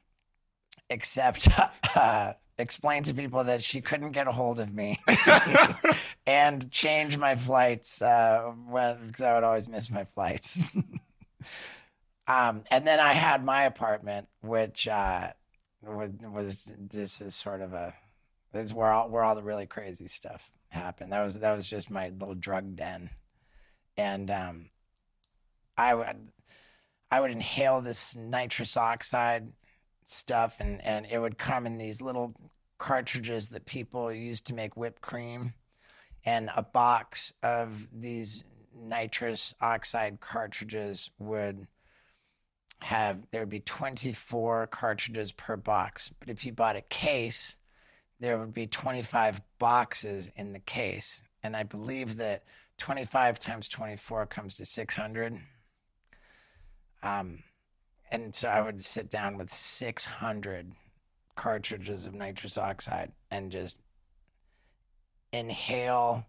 except 0.89 1.47
uh, 1.95 2.33
explain 2.57 3.03
to 3.03 3.13
people 3.13 3.43
that 3.43 3.63
she 3.63 3.81
couldn't 3.81 4.11
get 4.11 4.27
a 4.27 4.31
hold 4.31 4.59
of 4.59 4.73
me 4.73 4.99
and 6.27 6.71
change 6.71 7.17
my 7.17 7.35
flights 7.35 8.01
uh, 8.01 8.51
when 8.67 9.07
because 9.07 9.23
I 9.23 9.33
would 9.33 9.43
always 9.43 9.67
miss 9.67 9.89
my 9.89 10.05
flights. 10.05 10.61
um, 12.27 12.63
and 12.71 12.87
then 12.87 12.99
I 12.99 13.13
had 13.13 13.43
my 13.43 13.63
apartment, 13.63 14.27
which 14.41 14.87
uh, 14.87 15.31
was, 15.81 16.11
was 16.21 16.73
this 16.77 17.21
is 17.21 17.35
sort 17.35 17.61
of 17.61 17.73
a 17.73 17.93
this 18.53 18.65
is 18.65 18.73
where 18.73 18.91
all 18.91 19.09
where 19.09 19.23
all 19.23 19.35
the 19.35 19.43
really 19.43 19.65
crazy 19.65 20.07
stuff 20.07 20.49
happened. 20.69 21.11
That 21.11 21.23
was 21.23 21.39
that 21.39 21.55
was 21.55 21.65
just 21.65 21.91
my 21.91 22.09
little 22.09 22.35
drug 22.35 22.75
den, 22.75 23.09
and 23.97 24.31
um, 24.31 24.69
I 25.77 25.93
would 25.93 26.31
I 27.11 27.19
would 27.19 27.31
inhale 27.31 27.81
this 27.81 28.15
nitrous 28.15 28.77
oxide 28.77 29.51
stuff 30.05 30.57
and 30.59 30.81
and 30.85 31.05
it 31.09 31.19
would 31.19 31.37
come 31.37 31.65
in 31.65 31.77
these 31.77 32.01
little 32.01 32.33
cartridges 32.77 33.49
that 33.49 33.65
people 33.65 34.11
used 34.11 34.45
to 34.45 34.53
make 34.53 34.77
whipped 34.77 35.01
cream 35.01 35.53
and 36.23 36.49
a 36.55 36.61
box 36.61 37.33
of 37.43 37.87
these 37.91 38.43
nitrous 38.75 39.53
oxide 39.61 40.19
cartridges 40.19 41.09
would 41.17 41.67
have 42.81 43.19
there 43.31 43.41
would 43.41 43.49
be 43.49 43.59
24 43.59 44.67
cartridges 44.67 45.31
per 45.31 45.55
box 45.57 46.11
but 46.19 46.29
if 46.29 46.45
you 46.45 46.51
bought 46.51 46.75
a 46.75 46.81
case 46.81 47.57
there 48.19 48.37
would 48.37 48.53
be 48.53 48.67
25 48.67 49.41
boxes 49.57 50.29
in 50.35 50.53
the 50.53 50.59
case 50.59 51.21
and 51.41 51.55
i 51.55 51.63
believe 51.63 52.17
that 52.17 52.43
25 52.77 53.39
times 53.39 53.67
24 53.69 54.27
comes 54.27 54.55
to 54.55 54.65
600 54.65 55.39
um 57.01 57.39
and 58.11 58.33
so 58.35 58.49
I 58.49 58.61
would 58.61 58.81
sit 58.81 59.09
down 59.09 59.37
with 59.37 59.51
600 59.51 60.73
cartridges 61.35 62.05
of 62.05 62.15
nitrous 62.15 62.57
oxide 62.57 63.11
and 63.29 63.51
just 63.51 63.77
inhale. 65.31 66.25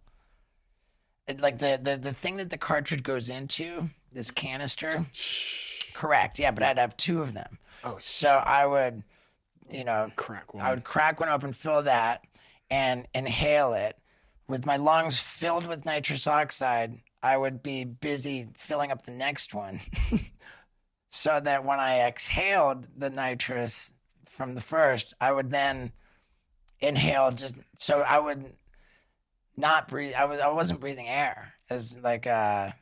It, 1.27 1.41
like 1.41 1.59
the, 1.59 1.79
the, 1.81 1.97
the 1.97 2.13
thing 2.13 2.37
that 2.37 2.51
the 2.51 2.59
cartridge 2.59 3.03
goes 3.03 3.29
into, 3.29 3.91
this 4.13 4.31
canister, 4.31 5.07
Correct. 5.97 6.39
Yeah, 6.39 6.51
but 6.51 6.63
I'd 6.63 6.79
have 6.79 6.97
two 6.99 7.23
of 7.23 7.33
them. 7.33 7.59
Oh, 7.83 7.97
so 7.99 8.29
I 8.29 8.67
would, 8.67 9.03
you 9.71 9.83
know, 9.83 10.13
Crack 10.15 10.53
one. 10.53 10.63
I 10.63 10.71
would 10.71 10.85
crack 10.85 11.21
one 11.21 11.31
open, 11.31 11.55
fill 11.55 11.83
that, 11.85 12.23
and 12.71 13.07
inhale 13.15 13.73
it. 13.73 13.97
With 14.47 14.67
my 14.67 14.77
lungs 14.77 15.19
filled 15.19 15.67
with 15.67 15.87
nitrous 15.87 16.27
oxide, 16.27 16.99
I 17.23 17.39
would 17.39 17.63
be 17.63 17.85
busy 17.85 18.47
filling 18.59 18.93
up 18.93 19.07
the 19.07 19.13
next 19.13 19.55
one, 19.55 19.81
so 21.17 21.41
that 21.41 21.65
when 21.65 21.81
I 21.81 22.01
exhaled 22.01 22.89
the 22.95 23.09
nitrous 23.09 23.95
from 24.29 24.55
the 24.55 24.61
first, 24.61 25.15
I 25.19 25.33
would 25.33 25.51
then 25.51 25.93
inhale 26.79 27.31
just 27.31 27.55
so 27.79 28.03
I 28.03 28.19
would 28.19 28.53
not 29.57 29.89
breathe. 29.89 30.13
I 30.15 30.27
was 30.27 30.41
I 30.41 30.49
wasn't 30.49 30.81
breathing 30.81 31.09
air 31.09 31.55
as 31.71 31.99
like 32.03 32.27
uh 32.27 32.73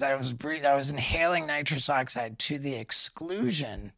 I 0.00 0.14
was 0.14 0.32
breathing. 0.32 0.66
I 0.66 0.76
was 0.76 0.90
inhaling 0.90 1.48
nitrous 1.48 1.88
oxide 1.88 2.38
to 2.40 2.58
the 2.58 2.74
exclusion 2.74 3.92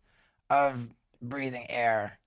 of 0.48 0.88
breathing 1.20 1.70
air. 1.70 2.18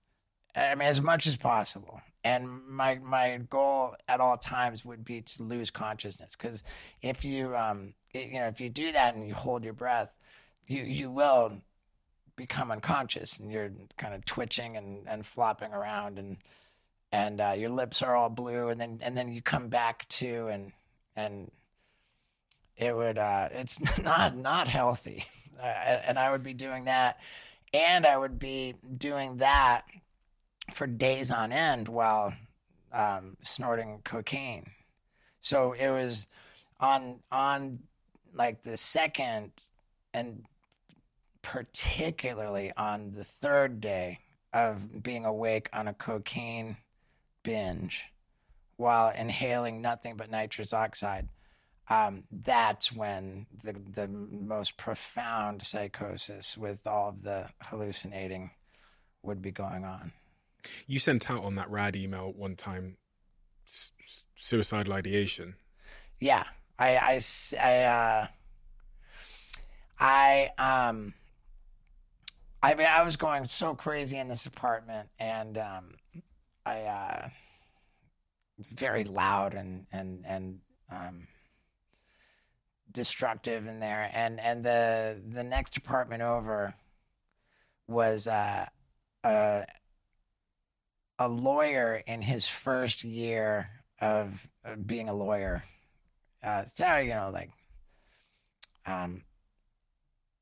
I 0.54 0.76
mean, 0.76 0.86
as 0.88 1.00
much 1.00 1.26
as 1.26 1.36
possible. 1.36 2.00
And 2.22 2.64
my 2.68 3.00
my 3.02 3.40
goal 3.50 3.96
at 4.06 4.20
all 4.20 4.36
times 4.36 4.84
would 4.84 5.04
be 5.04 5.20
to 5.22 5.42
lose 5.42 5.72
consciousness 5.72 6.36
because 6.36 6.62
if 7.02 7.24
you 7.24 7.56
um 7.56 7.94
it- 8.14 8.28
you 8.28 8.38
know 8.38 8.46
if 8.46 8.60
you 8.60 8.68
do 8.68 8.92
that 8.92 9.16
and 9.16 9.26
you 9.26 9.34
hold 9.34 9.64
your 9.64 9.72
breath, 9.72 10.14
you 10.70 10.84
you 10.84 11.10
will 11.10 11.62
become 12.36 12.70
unconscious 12.70 13.38
and 13.38 13.50
you're 13.50 13.72
kind 13.98 14.14
of 14.14 14.24
twitching 14.24 14.76
and, 14.76 15.06
and 15.06 15.26
flopping 15.26 15.72
around 15.72 16.18
and 16.18 16.38
and 17.12 17.40
uh, 17.40 17.52
your 17.56 17.70
lips 17.70 18.02
are 18.02 18.14
all 18.14 18.30
blue 18.30 18.68
and 18.68 18.80
then 18.80 19.00
and 19.02 19.16
then 19.16 19.32
you 19.32 19.42
come 19.42 19.68
back 19.68 20.08
to 20.08 20.46
and 20.46 20.72
and 21.16 21.50
it 22.76 22.96
would 22.96 23.18
uh, 23.18 23.48
it's 23.50 23.80
not 24.02 24.36
not 24.36 24.68
healthy. 24.68 25.24
Uh, 25.60 25.66
and 26.06 26.18
I 26.18 26.30
would 26.30 26.42
be 26.42 26.54
doing 26.54 26.84
that 26.84 27.20
and 27.74 28.06
I 28.06 28.16
would 28.16 28.38
be 28.38 28.76
doing 28.96 29.38
that 29.38 29.82
for 30.72 30.86
days 30.86 31.30
on 31.30 31.52
end 31.52 31.88
while 31.88 32.32
um, 32.92 33.36
snorting 33.42 34.00
cocaine. 34.04 34.70
So 35.40 35.72
it 35.72 35.90
was 35.90 36.28
on 36.78 37.20
on 37.30 37.80
like 38.32 38.62
the 38.62 38.76
second 38.76 39.50
and 40.14 40.44
particularly 41.42 42.72
on 42.76 43.12
the 43.12 43.24
third 43.24 43.80
day 43.80 44.20
of 44.52 45.02
being 45.02 45.24
awake 45.24 45.68
on 45.72 45.88
a 45.88 45.94
cocaine 45.94 46.76
binge 47.42 48.06
while 48.76 49.10
inhaling 49.10 49.80
nothing 49.80 50.16
but 50.16 50.30
nitrous 50.30 50.72
oxide, 50.72 51.28
um, 51.88 52.24
that's 52.30 52.92
when 52.92 53.46
the 53.62 53.72
the 53.72 54.08
most 54.08 54.76
profound 54.76 55.62
psychosis 55.62 56.56
with 56.56 56.86
all 56.86 57.08
of 57.10 57.22
the 57.22 57.48
hallucinating 57.62 58.52
would 59.22 59.42
be 59.42 59.50
going 59.50 59.84
on. 59.84 60.12
You 60.86 60.98
sent 60.98 61.30
out 61.30 61.44
on 61.44 61.56
that 61.56 61.70
rad 61.70 61.96
email 61.96 62.32
one 62.32 62.54
time 62.56 62.96
s- 63.66 63.90
suicidal 64.34 64.92
ideation. 64.92 65.56
Yeah, 66.20 66.44
I 66.78 66.96
I 66.96 67.20
I, 67.60 67.82
uh, 67.82 68.26
I 69.98 70.50
um 70.58 71.14
I 72.62 72.74
mean 72.74 72.86
I 72.86 73.02
was 73.02 73.16
going 73.16 73.44
so 73.46 73.74
crazy 73.74 74.18
in 74.18 74.28
this 74.28 74.46
apartment 74.46 75.08
and 75.18 75.56
um 75.58 75.94
I 76.64 76.82
uh 76.82 77.28
very 78.72 79.04
loud 79.04 79.54
and 79.54 79.86
and 79.92 80.24
and 80.26 80.60
um 80.90 81.26
destructive 82.92 83.66
in 83.66 83.80
there. 83.80 84.10
And 84.12 84.40
and 84.40 84.64
the 84.64 85.22
the 85.26 85.44
next 85.44 85.76
apartment 85.76 86.22
over 86.22 86.74
was 87.86 88.26
uh 88.26 88.66
a 89.24 89.64
a 91.18 91.28
lawyer 91.28 92.02
in 92.06 92.22
his 92.22 92.46
first 92.46 93.04
year 93.04 93.70
of 94.00 94.48
uh, 94.64 94.74
being 94.74 95.08
a 95.08 95.14
lawyer. 95.14 95.64
Uh, 96.42 96.64
so 96.64 96.96
you 96.96 97.10
know, 97.10 97.30
like, 97.30 97.50
um, 98.86 99.22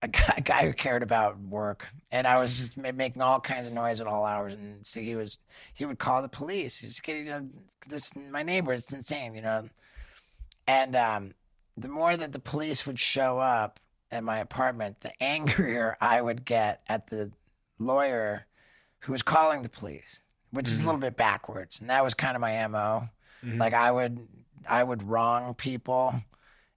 a 0.02 0.08
guy, 0.08 0.34
a 0.36 0.40
guy 0.40 0.66
who 0.66 0.72
cared 0.72 1.02
about 1.02 1.40
work, 1.40 1.88
and 2.10 2.26
I 2.26 2.38
was 2.38 2.56
just 2.56 2.76
making 2.76 3.20
all 3.22 3.40
kinds 3.40 3.66
of 3.66 3.72
noise 3.72 4.00
at 4.00 4.06
all 4.06 4.24
hours, 4.24 4.54
and 4.54 4.86
so 4.86 5.00
he 5.00 5.16
was, 5.16 5.38
he 5.74 5.84
would 5.84 5.98
call 5.98 6.22
the 6.22 6.28
police. 6.28 6.80
He's, 6.80 7.00
you 7.06 7.24
know, 7.24 7.48
this 7.88 8.14
my 8.14 8.42
neighbor, 8.42 8.72
it's 8.72 8.92
insane, 8.92 9.34
you 9.34 9.42
know, 9.42 9.68
and 10.66 10.94
um, 10.94 11.34
the 11.76 11.88
more 11.88 12.16
that 12.16 12.32
the 12.32 12.38
police 12.38 12.86
would 12.86 12.98
show 12.98 13.38
up 13.38 13.80
at 14.10 14.22
my 14.22 14.38
apartment, 14.38 15.00
the 15.00 15.12
angrier 15.22 15.96
I 16.00 16.22
would 16.22 16.44
get 16.44 16.82
at 16.88 17.08
the 17.08 17.32
lawyer 17.78 18.46
who 19.00 19.12
was 19.12 19.22
calling 19.22 19.62
the 19.62 19.68
police, 19.68 20.22
which 20.50 20.68
is 20.68 20.80
a 20.82 20.84
little 20.86 21.00
bit 21.00 21.16
backwards, 21.16 21.80
and 21.80 21.90
that 21.90 22.04
was 22.04 22.14
kind 22.14 22.34
of 22.36 22.40
my 22.40 22.66
mo. 22.66 23.08
Like 23.58 23.74
I 23.74 23.90
would 23.90 24.18
I 24.68 24.82
would 24.82 25.02
wrong 25.04 25.54
people 25.54 26.22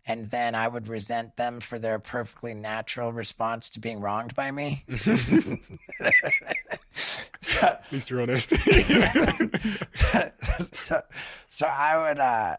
and 0.06 0.32
then 0.32 0.56
I 0.56 0.68
would 0.68 0.88
resent 0.88 1.38
them 1.38 1.60
for 1.60 1.78
their 1.78 2.00
perfectly 2.00 2.54
natural 2.54 3.12
response 3.12 3.70
to 3.70 3.80
being 3.80 4.02
wronged 4.02 4.36
by 4.36 4.52
me. 4.52 4.86
so, 7.40 7.68
At 7.68 7.84
least 7.92 8.10
you're 8.10 8.22
honest. 8.22 8.50
so, 10.74 11.02
so 11.48 11.68
I 11.68 11.98
would, 11.98 12.20
uh, 12.20 12.58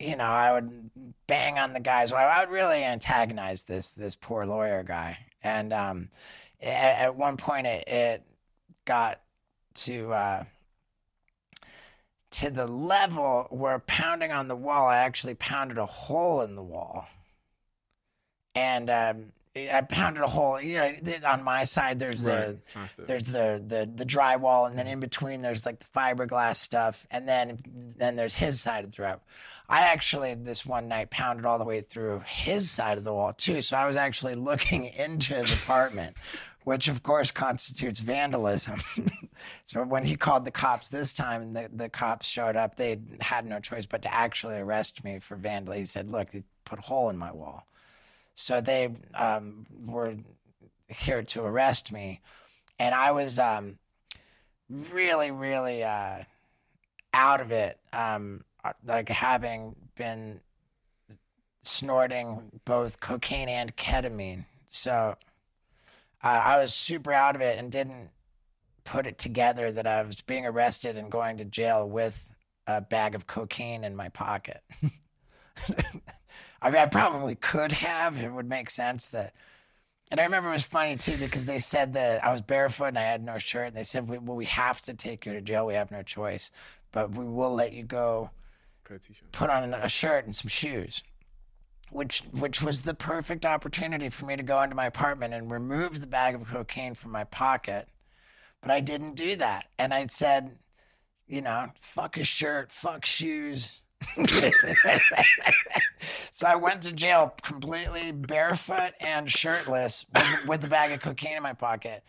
you 0.00 0.16
know, 0.16 0.24
I 0.24 0.52
would 0.52 0.90
bang 1.26 1.58
on 1.58 1.72
the 1.72 1.80
guys. 1.80 2.12
Well, 2.12 2.28
I 2.28 2.40
would 2.40 2.52
really 2.52 2.82
antagonize 2.82 3.62
this 3.62 3.92
this 3.92 4.16
poor 4.16 4.44
lawyer 4.44 4.82
guy, 4.82 5.18
and 5.42 5.72
um, 5.72 6.08
at, 6.60 6.98
at 6.98 7.16
one 7.16 7.36
point 7.36 7.68
it, 7.68 7.86
it 7.86 8.24
got 8.84 9.20
to 9.74 10.12
uh, 10.12 10.44
to 12.32 12.50
the 12.50 12.66
level 12.66 13.46
where 13.50 13.78
pounding 13.78 14.32
on 14.32 14.48
the 14.48 14.56
wall, 14.56 14.88
I 14.88 14.96
actually 14.98 15.34
pounded 15.34 15.78
a 15.78 15.86
hole 15.86 16.40
in 16.42 16.54
the 16.56 16.62
wall, 16.62 17.06
and 18.54 18.90
um, 18.90 19.32
I 19.56 19.80
pounded 19.82 20.22
a 20.22 20.26
hole. 20.28 20.60
You 20.60 20.78
know, 20.78 20.94
on 21.26 21.42
my 21.42 21.64
side, 21.64 21.98
there's 21.98 22.22
the 22.24 22.32
Right, 22.32 22.66
plastic. 22.72 23.06
there's 23.06 23.26
the, 23.26 23.62
the 23.66 23.90
the 23.94 24.04
drywall, 24.06 24.68
and 24.68 24.78
then 24.78 24.86
in 24.86 25.00
between 25.00 25.42
there's 25.42 25.64
like 25.66 25.78
the 25.78 25.86
fiberglass 25.86 26.56
stuff, 26.56 27.06
and 27.10 27.28
then 27.28 27.58
then 27.98 28.16
there's 28.16 28.34
his 28.36 28.60
side 28.60 28.84
of 28.84 28.94
the 28.96 29.02
rope. 29.02 29.22
I 29.68 29.80
actually 29.82 30.34
this 30.34 30.66
one 30.66 30.88
night 30.88 31.10
pounded 31.10 31.46
all 31.46 31.58
the 31.58 31.64
way 31.64 31.80
through 31.80 32.22
his 32.26 32.70
side 32.70 32.98
of 32.98 33.04
the 33.04 33.12
wall 33.14 33.32
too, 33.32 33.62
so 33.62 33.76
I 33.76 33.86
was 33.86 33.96
actually 33.96 34.34
looking 34.50 34.84
into 34.86 35.34
his 35.34 35.62
apartment, 35.62 36.16
which 36.64 36.88
of 36.88 37.02
course 37.02 37.30
constitutes 37.30 38.00
vandalism. 38.00 38.80
so 39.64 39.82
when 39.82 40.04
he 40.04 40.16
called 40.16 40.44
the 40.44 40.50
cops 40.50 40.88
this 40.88 41.12
time, 41.12 41.42
and 41.42 41.56
the 41.56 41.68
the 41.72 41.88
cops 41.88 42.28
showed 42.28 42.56
up, 42.56 42.76
they 42.76 42.98
had 43.20 43.46
no 43.46 43.60
choice 43.60 43.86
but 43.86 44.02
to 44.02 44.12
actually 44.12 44.56
arrest 44.56 45.04
me 45.04 45.18
for 45.18 45.36
vandalism. 45.36 45.80
He 45.80 45.86
said, 45.86 46.12
"Look, 46.12 46.34
you 46.34 46.44
put 46.64 46.78
a 46.78 46.82
hole 46.82 47.08
in 47.10 47.16
my 47.16 47.32
wall." 47.32 47.66
So 48.34 48.60
they 48.60 48.90
um, 49.14 49.66
were 49.84 50.16
here 50.88 51.22
to 51.22 51.44
arrest 51.44 51.92
me, 51.92 52.20
and 52.78 52.94
I 52.94 53.12
was 53.12 53.38
um, 53.38 53.78
really, 54.68 55.30
really 55.30 55.84
uh, 55.84 56.24
out 57.12 57.40
of 57.40 57.52
it. 57.52 57.78
Um, 57.92 58.44
like 58.84 59.08
having 59.08 59.76
been 59.96 60.40
snorting 61.60 62.60
both 62.64 63.00
cocaine 63.00 63.48
and 63.48 63.76
ketamine, 63.76 64.46
so 64.68 65.16
uh, 66.22 66.26
I 66.44 66.60
was 66.60 66.72
super 66.72 67.12
out 67.12 67.34
of 67.34 67.40
it 67.40 67.58
and 67.58 67.70
didn't 67.70 68.10
put 68.84 69.06
it 69.06 69.18
together 69.18 69.70
that 69.72 69.86
I 69.86 70.02
was 70.02 70.20
being 70.20 70.46
arrested 70.46 70.96
and 70.96 71.10
going 71.10 71.36
to 71.38 71.44
jail 71.44 71.88
with 71.88 72.34
a 72.66 72.80
bag 72.80 73.14
of 73.14 73.26
cocaine 73.26 73.84
in 73.84 73.94
my 73.96 74.08
pocket. 74.08 74.62
I 76.60 76.70
mean, 76.70 76.80
I 76.80 76.86
probably 76.86 77.34
could 77.34 77.72
have. 77.72 78.16
It 78.18 78.32
would 78.32 78.48
make 78.48 78.70
sense 78.70 79.08
that. 79.08 79.34
And 80.10 80.20
I 80.20 80.24
remember 80.24 80.50
it 80.50 80.52
was 80.52 80.64
funny 80.64 80.96
too 80.96 81.16
because 81.16 81.46
they 81.46 81.58
said 81.58 81.94
that 81.94 82.22
I 82.24 82.32
was 82.32 82.42
barefoot 82.42 82.86
and 82.88 82.98
I 82.98 83.02
had 83.02 83.24
no 83.24 83.38
shirt. 83.38 83.68
And 83.68 83.76
they 83.76 83.84
said, 83.84 84.08
"We- 84.08 84.18
"Well, 84.18 84.36
we 84.36 84.44
have 84.44 84.80
to 84.82 84.94
take 84.94 85.24
you 85.24 85.32
to 85.32 85.40
jail. 85.40 85.66
We 85.66 85.74
have 85.74 85.90
no 85.90 86.02
choice, 86.02 86.50
but 86.92 87.12
we 87.12 87.24
will 87.24 87.54
let 87.54 87.72
you 87.72 87.82
go 87.82 88.30
Put 88.84 88.96
a 88.96 88.98
t-shirt. 88.98 89.32
put 89.32 89.48
on 89.50 89.72
a 89.72 89.88
shirt 89.88 90.24
and 90.26 90.36
some 90.36 90.48
shoes." 90.48 91.02
Which 91.90 92.20
which 92.30 92.62
was 92.62 92.82
the 92.82 92.94
perfect 92.94 93.44
opportunity 93.46 94.08
for 94.10 94.26
me 94.26 94.36
to 94.36 94.42
go 94.42 94.62
into 94.62 94.74
my 94.76 94.86
apartment 94.86 95.34
and 95.34 95.50
remove 95.50 96.00
the 96.00 96.06
bag 96.06 96.34
of 96.34 96.46
cocaine 96.46 96.94
from 96.94 97.10
my 97.10 97.24
pocket. 97.24 97.88
But 98.62 98.70
I 98.70 98.80
didn't 98.80 99.16
do 99.16 99.36
that. 99.36 99.66
And 99.78 99.92
I 99.92 100.06
said, 100.06 100.56
you 101.26 101.42
know, 101.42 101.70
fuck 101.80 102.16
a 102.16 102.24
shirt, 102.24 102.72
fuck 102.72 103.04
shoes. 103.04 103.80
so 106.32 106.46
I 106.46 106.56
went 106.56 106.82
to 106.82 106.92
jail 106.92 107.34
completely 107.42 108.12
barefoot 108.12 108.94
and 109.00 109.30
shirtless 109.30 110.06
with, 110.14 110.48
with 110.48 110.60
the 110.60 110.68
bag 110.68 110.92
of 110.92 111.00
cocaine 111.00 111.36
in 111.36 111.42
my 111.42 111.52
pocket. 111.52 112.02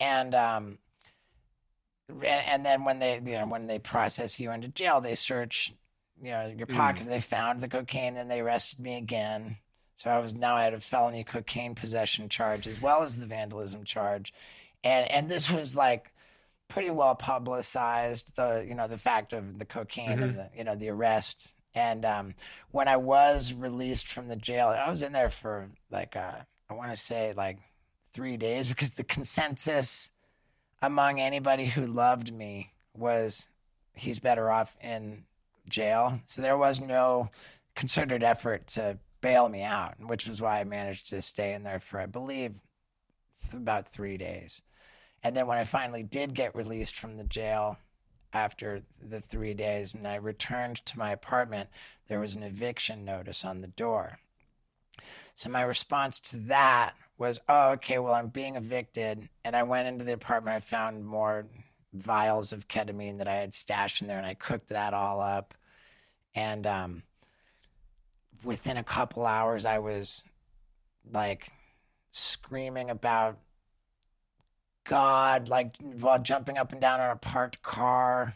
And 0.00 0.34
um 0.34 0.78
and, 2.22 2.64
then 2.64 2.84
when 2.84 2.98
they 2.98 3.20
you 3.24 3.32
know 3.32 3.46
when 3.46 3.66
they 3.66 3.78
process 3.78 4.40
you 4.40 4.50
into 4.50 4.68
jail, 4.68 5.00
they 5.00 5.14
search 5.14 5.72
you 6.22 6.30
know 6.30 6.52
your 6.56 6.66
pockets. 6.66 7.06
They 7.06 7.20
found 7.20 7.60
the 7.60 7.68
cocaine 7.68 8.16
and 8.16 8.30
they 8.30 8.40
arrested 8.40 8.80
me 8.80 8.96
again. 8.96 9.58
So 9.96 10.10
I 10.10 10.18
was 10.18 10.34
now 10.34 10.54
I 10.54 10.62
had 10.62 10.74
a 10.74 10.80
felony 10.80 11.24
cocaine 11.24 11.74
possession 11.74 12.28
charge 12.28 12.66
as 12.66 12.80
well 12.80 13.02
as 13.02 13.16
the 13.16 13.26
vandalism 13.26 13.84
charge, 13.84 14.32
and 14.84 15.10
and 15.10 15.30
this 15.30 15.50
was 15.50 15.76
like 15.76 16.12
pretty 16.68 16.90
well 16.90 17.14
publicized. 17.14 18.36
The 18.36 18.64
you 18.66 18.74
know 18.74 18.88
the 18.88 18.98
fact 18.98 19.32
of 19.32 19.58
the 19.58 19.64
cocaine 19.64 20.22
and 20.22 20.36
the 20.36 20.50
you 20.56 20.64
know 20.64 20.74
the 20.74 20.90
arrest. 20.90 21.54
And 21.74 22.04
um, 22.04 22.34
when 22.70 22.88
I 22.88 22.96
was 22.96 23.52
released 23.52 24.08
from 24.08 24.28
the 24.28 24.36
jail, 24.36 24.68
I 24.68 24.90
was 24.90 25.02
in 25.02 25.12
there 25.12 25.30
for 25.30 25.68
like 25.90 26.16
uh, 26.16 26.40
I 26.68 26.74
want 26.74 26.90
to 26.90 26.96
say 26.96 27.32
like 27.36 27.58
three 28.12 28.36
days 28.36 28.68
because 28.68 28.92
the 28.92 29.04
consensus 29.04 30.10
among 30.80 31.20
anybody 31.20 31.66
who 31.66 31.86
loved 31.86 32.32
me 32.32 32.72
was 32.96 33.48
he's 33.94 34.18
better 34.18 34.50
off 34.50 34.76
in 34.82 35.24
jail. 35.68 36.20
So 36.26 36.42
there 36.42 36.58
was 36.58 36.80
no 36.80 37.30
concerted 37.74 38.22
effort 38.22 38.66
to 38.68 38.98
bail 39.20 39.48
me 39.48 39.62
out, 39.62 39.94
which 40.00 40.28
was 40.28 40.40
why 40.40 40.60
I 40.60 40.64
managed 40.64 41.08
to 41.10 41.22
stay 41.22 41.52
in 41.52 41.62
there 41.62 41.80
for, 41.80 42.00
I 42.00 42.06
believe, 42.06 42.54
th- 43.42 43.54
about 43.54 43.88
three 43.88 44.16
days. 44.16 44.62
And 45.22 45.36
then 45.36 45.46
when 45.46 45.58
I 45.58 45.64
finally 45.64 46.02
did 46.02 46.34
get 46.34 46.54
released 46.54 46.96
from 46.96 47.16
the 47.16 47.24
jail 47.24 47.78
after 48.32 48.82
the 49.02 49.20
three 49.20 49.54
days 49.54 49.94
and 49.94 50.06
I 50.06 50.16
returned 50.16 50.84
to 50.86 50.98
my 50.98 51.10
apartment, 51.10 51.68
there 52.08 52.20
was 52.20 52.36
an 52.36 52.42
eviction 52.42 53.04
notice 53.04 53.44
on 53.44 53.60
the 53.60 53.68
door. 53.68 54.18
So 55.34 55.48
my 55.48 55.62
response 55.62 56.20
to 56.20 56.36
that 56.36 56.94
was, 57.16 57.40
oh, 57.48 57.70
okay, 57.70 57.98
well, 57.98 58.14
I'm 58.14 58.28
being 58.28 58.56
evicted. 58.56 59.28
And 59.44 59.56
I 59.56 59.64
went 59.64 59.88
into 59.88 60.04
the 60.04 60.12
apartment. 60.12 60.56
I 60.56 60.60
found 60.60 61.04
more 61.04 61.46
vials 61.92 62.52
of 62.52 62.68
ketamine 62.68 63.18
that 63.18 63.28
I 63.28 63.34
had 63.34 63.54
stashed 63.54 64.02
in 64.02 64.08
there, 64.08 64.18
and 64.18 64.26
I 64.26 64.34
cooked 64.34 64.68
that 64.68 64.94
all 64.94 65.20
up. 65.20 65.54
And 66.34 66.66
um, 66.66 67.02
within 68.44 68.76
a 68.76 68.84
couple 68.84 69.26
hours, 69.26 69.64
I 69.64 69.78
was 69.78 70.24
like 71.10 71.50
screaming 72.10 72.90
about 72.90 73.38
God, 74.88 75.48
like 75.48 75.76
while 75.80 76.18
jumping 76.18 76.58
up 76.58 76.72
and 76.72 76.80
down 76.80 77.00
on 77.00 77.10
a 77.10 77.16
parked 77.16 77.62
car 77.62 78.34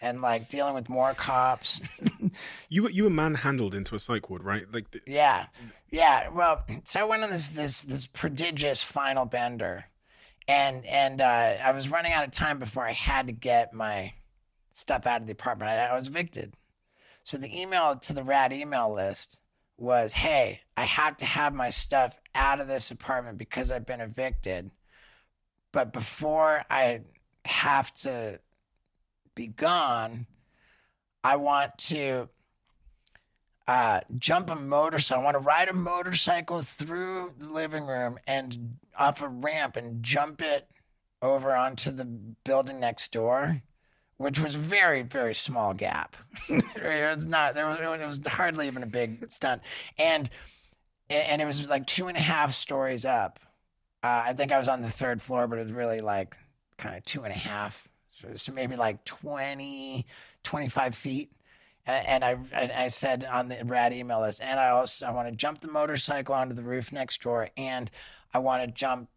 and 0.00 0.20
like 0.20 0.48
dealing 0.48 0.74
with 0.74 0.88
more 0.88 1.14
cops. 1.14 1.80
You 2.68 2.82
were 2.82 2.90
you 2.90 3.04
were 3.04 3.10
manhandled 3.10 3.74
into 3.74 3.94
a 3.94 3.98
psych 3.98 4.28
ward, 4.28 4.42
right? 4.42 4.64
Like 4.70 4.90
the, 4.90 5.00
Yeah, 5.06 5.46
yeah. 5.90 6.28
Well, 6.28 6.64
so 6.84 7.00
I 7.00 7.04
went 7.04 7.22
on 7.22 7.30
this 7.30 7.48
this 7.48 7.82
this 7.82 8.06
prodigious 8.06 8.82
final 8.82 9.24
bender, 9.24 9.86
and 10.48 10.84
and 10.84 11.20
uh, 11.20 11.54
I 11.64 11.70
was 11.70 11.88
running 11.88 12.12
out 12.12 12.24
of 12.24 12.32
time 12.32 12.58
before 12.58 12.84
I 12.84 12.92
had 12.92 13.28
to 13.28 13.32
get 13.32 13.72
my 13.72 14.14
stuff 14.72 15.06
out 15.06 15.20
of 15.20 15.26
the 15.26 15.32
apartment. 15.32 15.70
I, 15.70 15.86
I 15.86 15.96
was 15.96 16.08
evicted, 16.08 16.54
so 17.22 17.38
the 17.38 17.58
email 17.58 17.94
to 17.94 18.12
the 18.12 18.24
rad 18.24 18.52
email 18.52 18.92
list 18.92 19.40
was, 19.78 20.14
"Hey, 20.14 20.62
I 20.76 20.84
have 20.84 21.16
to 21.18 21.24
have 21.24 21.54
my 21.54 21.70
stuff 21.70 22.18
out 22.34 22.60
of 22.60 22.66
this 22.66 22.90
apartment 22.90 23.38
because 23.38 23.70
I've 23.70 23.86
been 23.86 24.00
evicted, 24.00 24.72
but 25.72 25.92
before 25.92 26.64
I 26.70 27.02
have 27.44 27.92
to 27.94 28.40
be 29.34 29.46
gone." 29.46 30.26
I 31.26 31.34
want 31.34 31.76
to 31.78 32.28
uh, 33.66 34.00
jump 34.16 34.48
a 34.48 34.54
motorcycle. 34.54 35.22
I 35.22 35.24
want 35.24 35.34
to 35.34 35.40
ride 35.40 35.68
a 35.68 35.72
motorcycle 35.72 36.62
through 36.62 37.34
the 37.36 37.48
living 37.48 37.84
room 37.84 38.18
and 38.28 38.76
off 38.96 39.20
a 39.20 39.26
ramp 39.28 39.76
and 39.76 40.04
jump 40.04 40.40
it 40.40 40.68
over 41.20 41.52
onto 41.52 41.90
the 41.90 42.04
building 42.04 42.78
next 42.78 43.12
door, 43.12 43.62
which 44.18 44.38
was 44.38 44.54
very, 44.54 45.02
very 45.02 45.34
small 45.34 45.74
gap. 45.74 46.16
it 46.48 47.16
was 47.16 47.26
not, 47.26 47.56
there 47.56 47.66
was, 47.66 47.80
it 47.80 48.06
was 48.06 48.20
hardly 48.28 48.68
even 48.68 48.84
a 48.84 48.86
big 48.86 49.28
stunt. 49.28 49.62
And, 49.98 50.30
and 51.10 51.42
it 51.42 51.44
was 51.44 51.68
like 51.68 51.86
two 51.86 52.06
and 52.06 52.16
a 52.16 52.20
half 52.20 52.52
stories 52.52 53.04
up. 53.04 53.40
Uh, 54.06 54.22
I 54.26 54.34
think 54.34 54.52
I 54.52 54.58
was 54.58 54.68
on 54.68 54.82
the 54.82 54.88
third 54.88 55.20
floor, 55.20 55.48
but 55.48 55.58
it 55.58 55.64
was 55.64 55.72
really 55.72 56.00
like 56.00 56.36
kind 56.78 56.96
of 56.96 57.04
two 57.04 57.24
and 57.24 57.32
a 57.32 57.36
half. 57.36 57.88
So, 58.20 58.28
so 58.36 58.52
maybe 58.52 58.76
like 58.76 59.04
20, 59.04 60.06
25 60.44 60.94
feet. 60.94 61.32
And, 61.84 62.06
and 62.06 62.24
I 62.24 62.38
and 62.52 62.70
I 62.70 62.86
said 62.86 63.24
on 63.24 63.48
the 63.48 63.64
rad 63.64 63.92
email 63.92 64.20
list, 64.20 64.40
and 64.40 64.60
I 64.60 64.68
also 64.68 65.06
I 65.06 65.10
want 65.10 65.28
to 65.28 65.34
jump 65.34 65.60
the 65.60 65.66
motorcycle 65.66 66.36
onto 66.36 66.54
the 66.54 66.62
roof 66.62 66.92
next 66.92 67.20
door, 67.20 67.50
and 67.56 67.90
I 68.32 68.38
want 68.38 68.62
to 68.62 68.70
jump 68.72 69.08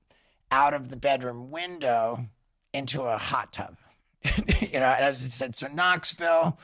out 0.49 0.73
of 0.73 0.89
the 0.89 0.95
bedroom 0.95 1.51
window 1.51 2.25
into 2.73 3.03
a 3.03 3.19
hot 3.19 3.53
tub. 3.53 3.77
you 4.59 4.79
know, 4.79 4.87
and 4.87 5.05
I 5.05 5.11
just 5.11 5.37
said, 5.37 5.55
so 5.55 5.67
Knoxville, 5.67 6.57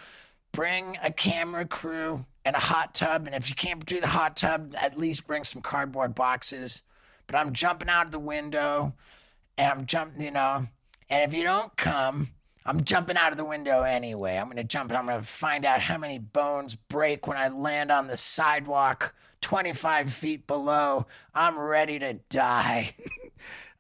bring 0.52 0.98
a 1.04 1.12
camera 1.12 1.66
crew 1.66 2.26
and 2.44 2.56
a 2.56 2.60
hot 2.60 2.96
tub, 2.96 3.28
and 3.28 3.36
if 3.36 3.50
you 3.50 3.56
can't 3.56 3.86
do 3.86 4.02
the 4.02 4.08
hot 4.08 4.36
tub, 4.36 4.74
at 4.82 4.98
least 4.98 5.28
bring 5.28 5.44
some 5.44 5.62
cardboard 5.62 6.16
boxes. 6.16 6.82
But 7.28 7.36
I'm 7.36 7.54
jumping 7.54 7.90
out 7.90 8.06
of 8.06 8.12
the 8.12 8.20
window, 8.20 8.94
and 9.58 9.72
I'm 9.72 9.86
jumping, 9.86 10.22
you 10.22 10.32
know, 10.32 10.68
and 11.10 11.32
if 11.32 11.38
you 11.38 11.44
don't 11.44 11.76
come, 11.78 12.30
I'm 12.66 12.84
jumping 12.84 13.18
out 13.18 13.32
of 13.32 13.38
the 13.38 13.46
window 13.46 13.84
anyway. 13.84 14.38
I'm 14.38 14.46
going 14.46 14.58
to 14.58 14.64
jump 14.64 14.90
and 14.90 14.98
I'm 14.98 15.06
going 15.06 15.20
to 15.20 15.26
find 15.26 15.66
out 15.66 15.82
how 15.82 15.98
many 15.98 16.18
bones 16.18 16.76
break 16.76 17.28
when 17.28 17.38
I 17.38 17.48
land 17.50 17.92
on 17.92 18.08
the 18.08 18.18
sidewalk 18.18 19.14
25 19.42 20.12
feet 20.12 20.48
below. 20.48 21.06
I'm 21.36 21.60
ready 21.60 22.00
to 22.00 22.14
die. 22.30 22.96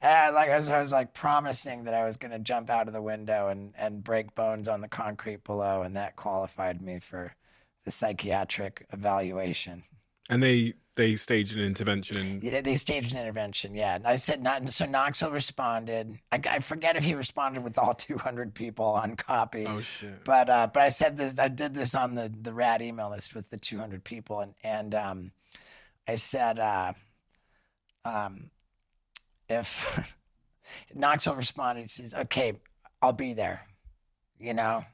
and 0.01 0.29
uh, 0.29 0.35
like 0.35 0.51
I 0.51 0.57
was, 0.57 0.69
I 0.69 0.81
was 0.81 0.91
like 0.91 1.15
promising 1.15 1.85
that 1.85 1.95
I 1.95 2.05
was 2.05 2.17
going 2.17 2.31
to 2.31 2.39
jump 2.39 2.69
out 2.69 2.87
of 2.87 2.93
the 2.93 3.01
window 3.01 3.47
and, 3.47 3.73
and 3.75 4.03
break 4.03 4.35
bones 4.35 4.67
on 4.67 4.81
the 4.81 4.87
concrete 4.87 5.43
below. 5.43 5.81
And 5.81 5.95
that 5.95 6.15
qualified 6.15 6.79
me 6.79 6.99
for 6.99 7.33
the 7.85 7.91
psychiatric 7.91 8.85
evaluation. 8.93 9.83
and 10.29 10.43
they 10.43 10.73
they 10.95 11.15
staged 11.15 11.55
an 11.57 11.63
intervention 11.63 12.17
and 12.17 12.43
Yeah, 12.43 12.61
They 12.61 12.75
staged 12.75 13.13
an 13.13 13.19
intervention, 13.19 13.75
yeah. 13.75 13.95
And 13.95 14.07
I 14.07 14.15
said, 14.15 14.41
not, 14.41 14.67
so 14.69 14.85
Knoxville 14.85 15.31
responded. 15.31 16.19
I, 16.31 16.39
I 16.49 16.59
forget 16.59 16.95
if 16.95 17.03
he 17.03 17.15
responded 17.15 17.63
with 17.63 17.77
all 17.77 17.93
200 17.95 18.53
people 18.53 18.85
on 18.85 19.15
copy. 19.15 19.65
oh 19.67 19.81
shit. 19.81 20.23
But 20.23 20.49
uh, 20.49 20.67
but 20.73 20.83
I 20.83 20.89
said 20.89 21.17
this. 21.17 21.37
I 21.37 21.49
did 21.49 21.73
this 21.73 21.95
on 21.95 22.15
the 22.15 22.31
the 22.41 22.53
rad 22.53 22.81
email 22.81 23.09
list 23.09 23.35
with 23.35 23.49
the 23.49 23.57
200 23.57 24.03
people, 24.03 24.39
and 24.39 24.53
and 24.63 24.95
um, 24.95 25.31
I 26.07 26.15
said, 26.15 26.59
uh, 26.59 26.93
um, 28.05 28.49
if 29.49 30.15
Knoxville 30.95 31.35
responded, 31.35 31.81
he 31.81 31.87
says, 31.87 32.13
"Okay, 32.13 32.53
I'll 33.01 33.13
be 33.13 33.33
there." 33.33 33.67
You 34.39 34.53
know, 34.53 34.85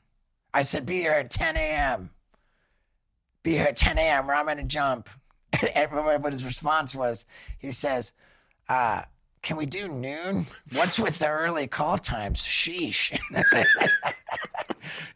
I 0.54 0.64
said, 0.64 0.86
"Be 0.86 0.98
here 0.98 1.12
at 1.14 1.30
10 1.32 1.58
a.m. 1.58 2.10
Be 3.44 3.52
here 3.52 3.68
at 3.68 3.78
10 3.78 3.98
a.m. 3.98 4.26
Where 4.28 4.36
I'm 4.36 4.46
going 4.46 4.58
to 4.58 4.64
jump." 4.64 5.08
his 6.32 6.46
response 6.46 6.96
was, 6.96 7.26
he 7.58 7.72
says, 7.72 8.14
uh, 8.70 9.04
"Can 9.42 9.58
we 9.58 9.66
do 9.66 9.88
noon? 9.88 10.48
What's 10.74 11.00
with 11.00 11.20
the 11.20 11.28
early 11.28 11.68
call 11.68 11.98
times? 11.98 12.42
Sheesh." 12.42 13.18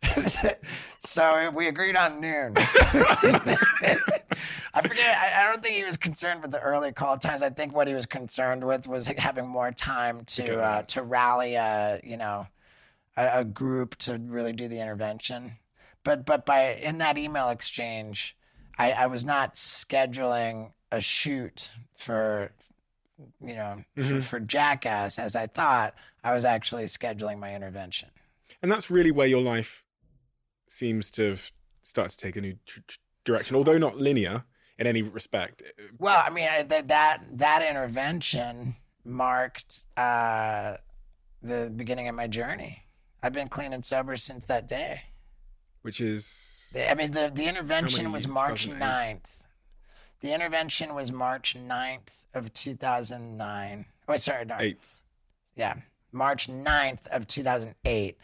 so 0.99 1.49
we 1.51 1.67
agreed 1.67 1.95
on 1.95 2.22
noon. 2.22 2.53
I 4.76 4.81
forget. 4.81 5.17
I, 5.17 5.41
I 5.41 5.51
don't 5.51 5.63
think 5.63 5.76
he 5.76 5.84
was 5.84 5.97
concerned 5.97 6.41
with 6.41 6.51
the 6.51 6.59
early 6.59 6.91
call 6.91 7.17
times. 7.17 7.41
I 7.41 7.49
think 7.49 7.73
what 7.73 7.88
he 7.88 7.93
was 7.93 8.05
concerned 8.05 8.63
with 8.63 8.88
was 8.88 9.07
having 9.07 9.47
more 9.47 9.72
time 9.72 10.26
to 10.26 10.61
uh, 10.61 10.81
to 10.84 11.01
rally 11.01 11.55
a 11.55 12.01
you 12.03 12.17
know 12.17 12.47
a, 13.15 13.39
a 13.39 13.43
group 13.45 13.95
to 13.99 14.17
really 14.17 14.53
do 14.53 14.67
the 14.67 14.80
intervention. 14.80 15.53
But 16.03 16.26
but 16.26 16.45
by 16.45 16.73
in 16.73 16.97
that 16.99 17.17
email 17.17 17.49
exchange, 17.49 18.35
I, 18.77 18.91
I 18.91 19.07
was 19.07 19.23
not 19.23 19.56
scheduling 19.56 20.73
a 20.91 21.02
shoot 21.02 21.72
for 21.95 22.52
you 23.41 23.56
know 23.56 23.84
for, 23.97 24.22
for 24.22 24.39
Jackass 24.39 25.18
as 25.19 25.35
I 25.35 25.47
thought. 25.47 25.95
I 26.23 26.34
was 26.34 26.45
actually 26.45 26.85
scheduling 26.85 27.39
my 27.39 27.56
intervention. 27.56 28.10
And 28.61 28.72
that's 28.72 28.89
really 28.89 29.11
where 29.11 29.27
your 29.27 29.41
life 29.41 29.84
seems 30.68 31.11
to 31.11 31.30
have 31.30 31.52
started 31.81 32.11
to 32.11 32.18
take 32.18 32.35
a 32.35 32.41
new 32.41 32.57
tr- 32.65 32.80
tr- 32.88 32.97
direction, 33.23 33.56
although 33.56 33.77
not 33.77 33.97
linear 33.97 34.43
in 34.77 34.88
any 34.88 35.02
respect. 35.02 35.64
Well, 35.97 36.22
I 36.26 36.30
mean, 36.30 36.47
I, 36.49 36.64
that 36.64 36.88
that 36.88 37.23
that 37.34 37.61
intervention 37.61 38.76
marked 39.03 39.85
uh, 39.97 40.77
the 41.41 41.72
beginning 41.76 42.07
of 42.07 42.15
my 42.15 42.27
journey. 42.27 42.84
I've 43.22 43.34
been 43.34 43.49
clean 43.49 43.73
and 43.73 43.85
sober 43.85 44.18
since 44.18 44.45
that 44.45 44.68
day. 44.68 45.03
Which 45.86 46.02
is 46.02 46.76
I 46.90 46.95
mean, 46.95 47.12
the, 47.12 47.32
the 47.32 47.45
intervention 47.45 48.12
was? 48.12 48.28
March 48.28 48.64
2008? 48.64 49.22
9th. 49.24 49.44
The 50.22 50.34
intervention 50.34 50.95
was 50.95 51.12
March 51.12 51.56
9th 51.56 52.26
of 52.34 52.52
2009. 52.56 53.86
Oh, 54.07 54.16
sorry, 54.16 54.45
no. 54.45 54.56
eight. 54.60 54.90
Yeah, 55.56 55.76
March 56.12 56.48
9th 56.48 57.06
of 57.10 57.28
2008. 57.28 58.18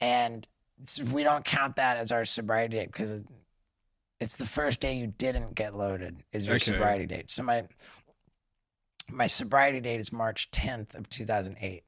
And 0.00 0.46
we 1.10 1.24
don't 1.24 1.44
count 1.44 1.74
that 1.74 1.96
as 1.96 2.12
our 2.12 2.24
sobriety 2.24 2.76
date 2.76 2.92
because 2.92 3.22
it's 4.20 4.36
the 4.36 4.46
first 4.46 4.78
day 4.78 4.94
you 4.94 5.08
didn't 5.08 5.56
get 5.56 5.74
loaded 5.76 6.22
is 6.30 6.46
your 6.46 6.54
Okay. 6.54 6.70
sobriety 6.70 7.06
date. 7.06 7.28
So 7.28 7.42
my 7.42 7.64
my 9.10 9.26
sobriety 9.26 9.80
date 9.80 9.98
is 9.98 10.12
March 10.12 10.48
10th 10.52 10.94
of 10.94 11.10
2008. 11.10 11.82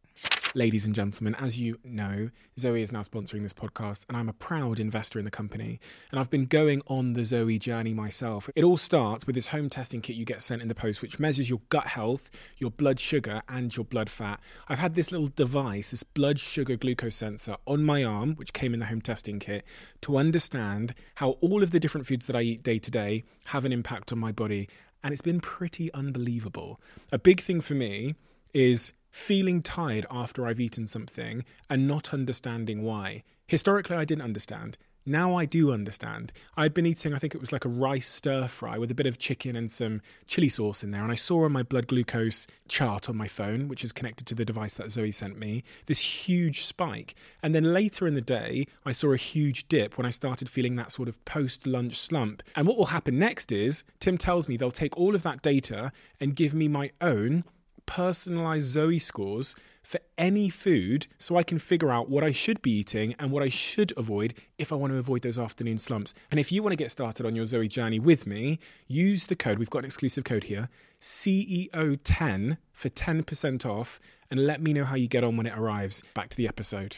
Ladies 0.56 0.86
and 0.86 0.94
gentlemen, 0.94 1.34
as 1.34 1.60
you 1.60 1.78
know, 1.84 2.30
Zoe 2.58 2.80
is 2.80 2.90
now 2.90 3.02
sponsoring 3.02 3.42
this 3.42 3.52
podcast, 3.52 4.06
and 4.08 4.16
I'm 4.16 4.30
a 4.30 4.32
proud 4.32 4.80
investor 4.80 5.18
in 5.18 5.26
the 5.26 5.30
company. 5.30 5.78
And 6.10 6.18
I've 6.18 6.30
been 6.30 6.46
going 6.46 6.80
on 6.86 7.12
the 7.12 7.26
Zoe 7.26 7.58
journey 7.58 7.92
myself. 7.92 8.48
It 8.56 8.64
all 8.64 8.78
starts 8.78 9.26
with 9.26 9.34
this 9.34 9.48
home 9.48 9.68
testing 9.68 10.00
kit 10.00 10.16
you 10.16 10.24
get 10.24 10.40
sent 10.40 10.62
in 10.62 10.68
the 10.68 10.74
post, 10.74 11.02
which 11.02 11.18
measures 11.18 11.50
your 11.50 11.60
gut 11.68 11.88
health, 11.88 12.30
your 12.56 12.70
blood 12.70 12.98
sugar, 12.98 13.42
and 13.50 13.76
your 13.76 13.84
blood 13.84 14.08
fat. 14.08 14.40
I've 14.66 14.78
had 14.78 14.94
this 14.94 15.12
little 15.12 15.26
device, 15.26 15.90
this 15.90 16.04
blood 16.04 16.40
sugar 16.40 16.76
glucose 16.76 17.16
sensor, 17.16 17.58
on 17.66 17.84
my 17.84 18.02
arm, 18.02 18.34
which 18.36 18.54
came 18.54 18.72
in 18.72 18.80
the 18.80 18.86
home 18.86 19.02
testing 19.02 19.38
kit, 19.38 19.62
to 20.00 20.16
understand 20.16 20.94
how 21.16 21.32
all 21.42 21.62
of 21.62 21.70
the 21.70 21.78
different 21.78 22.06
foods 22.06 22.24
that 22.28 22.34
I 22.34 22.40
eat 22.40 22.62
day 22.62 22.78
to 22.78 22.90
day 22.90 23.24
have 23.44 23.66
an 23.66 23.74
impact 23.74 24.10
on 24.10 24.18
my 24.18 24.32
body. 24.32 24.70
And 25.04 25.12
it's 25.12 25.20
been 25.20 25.40
pretty 25.40 25.92
unbelievable. 25.92 26.80
A 27.12 27.18
big 27.18 27.42
thing 27.42 27.60
for 27.60 27.74
me 27.74 28.14
is 28.54 28.94
feeling 29.16 29.62
tired 29.62 30.04
after 30.10 30.46
I've 30.46 30.60
eaten 30.60 30.86
something 30.86 31.42
and 31.70 31.88
not 31.88 32.12
understanding 32.12 32.82
why. 32.82 33.22
Historically, 33.48 33.96
I 33.96 34.04
didn't 34.04 34.22
understand. 34.22 34.76
Now 35.06 35.34
I 35.36 35.46
do 35.46 35.72
understand. 35.72 36.32
I'd 36.56 36.74
been 36.74 36.84
eating, 36.84 37.14
I 37.14 37.18
think 37.18 37.34
it 37.34 37.40
was 37.40 37.50
like 37.50 37.64
a 37.64 37.68
rice 37.70 38.06
stir 38.06 38.46
fry 38.46 38.76
with 38.76 38.90
a 38.90 38.94
bit 38.94 39.06
of 39.06 39.18
chicken 39.18 39.56
and 39.56 39.70
some 39.70 40.02
chili 40.26 40.50
sauce 40.50 40.84
in 40.84 40.90
there. 40.90 41.02
And 41.02 41.10
I 41.10 41.14
saw 41.14 41.44
on 41.44 41.52
my 41.52 41.62
blood 41.62 41.86
glucose 41.86 42.46
chart 42.68 43.08
on 43.08 43.16
my 43.16 43.26
phone, 43.26 43.68
which 43.68 43.84
is 43.84 43.90
connected 43.90 44.26
to 44.26 44.34
the 44.34 44.44
device 44.44 44.74
that 44.74 44.90
Zoe 44.90 45.12
sent 45.12 45.38
me, 45.38 45.64
this 45.86 46.00
huge 46.00 46.62
spike. 46.64 47.14
And 47.42 47.54
then 47.54 47.72
later 47.72 48.06
in 48.06 48.14
the 48.14 48.20
day, 48.20 48.66
I 48.84 48.92
saw 48.92 49.12
a 49.12 49.16
huge 49.16 49.66
dip 49.66 49.96
when 49.96 50.06
I 50.06 50.10
started 50.10 50.50
feeling 50.50 50.76
that 50.76 50.92
sort 50.92 51.08
of 51.08 51.24
post 51.24 51.66
lunch 51.66 51.98
slump. 51.98 52.42
And 52.54 52.68
what 52.68 52.76
will 52.76 52.86
happen 52.86 53.18
next 53.18 53.50
is 53.50 53.82
Tim 53.98 54.18
tells 54.18 54.46
me 54.46 54.58
they'll 54.58 54.70
take 54.70 54.96
all 54.98 55.14
of 55.14 55.22
that 55.22 55.40
data 55.40 55.90
and 56.20 56.36
give 56.36 56.52
me 56.54 56.68
my 56.68 56.90
own 57.00 57.44
personalized 57.86 58.68
Zoe 58.68 58.98
scores 58.98 59.56
for 59.82 60.00
any 60.18 60.48
food 60.48 61.06
so 61.16 61.36
I 61.36 61.44
can 61.44 61.58
figure 61.60 61.90
out 61.90 62.08
what 62.10 62.24
I 62.24 62.32
should 62.32 62.60
be 62.60 62.72
eating 62.72 63.14
and 63.20 63.30
what 63.30 63.42
I 63.44 63.48
should 63.48 63.92
avoid 63.96 64.34
if 64.58 64.72
I 64.72 64.76
want 64.76 64.92
to 64.92 64.98
avoid 64.98 65.22
those 65.22 65.38
afternoon 65.38 65.78
slumps. 65.78 66.12
And 66.30 66.40
if 66.40 66.50
you 66.50 66.60
want 66.62 66.72
to 66.72 66.76
get 66.76 66.90
started 66.90 67.24
on 67.24 67.36
your 67.36 67.46
Zoe 67.46 67.68
journey 67.68 68.00
with 68.00 68.26
me, 68.26 68.58
use 68.88 69.26
the 69.26 69.36
code. 69.36 69.58
We've 69.60 69.70
got 69.70 69.80
an 69.80 69.84
exclusive 69.84 70.24
code 70.24 70.44
here 70.44 70.68
CEO10 71.00 72.58
for 72.72 72.88
10% 72.88 73.66
off 73.66 74.00
and 74.30 74.44
let 74.46 74.60
me 74.60 74.72
know 74.72 74.84
how 74.84 74.96
you 74.96 75.06
get 75.06 75.22
on 75.22 75.36
when 75.36 75.46
it 75.46 75.56
arrives. 75.56 76.02
Back 76.14 76.30
to 76.30 76.36
the 76.36 76.48
episode. 76.48 76.96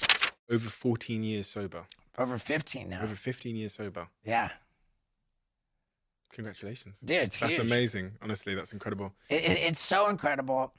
Over 0.51 0.70
14 0.70 1.23
years 1.23 1.47
sober. 1.47 1.85
Over 2.16 2.39
15 2.39 2.89
now. 2.89 3.02
Over 3.02 3.15
15 3.15 3.55
years 3.55 3.74
sober. 3.74 4.09
yeah. 4.24 4.51
Congratulations. 6.33 7.01
Dude, 7.01 7.23
it's 7.23 7.39
That's 7.39 7.57
huge. 7.57 7.67
amazing. 7.67 8.13
Honestly, 8.23 8.55
that's 8.55 8.73
incredible. 8.73 9.13
It, 9.29 9.43
it, 9.45 9.59
it's 9.59 9.81
so 9.81 10.09
incredible. 10.09 10.73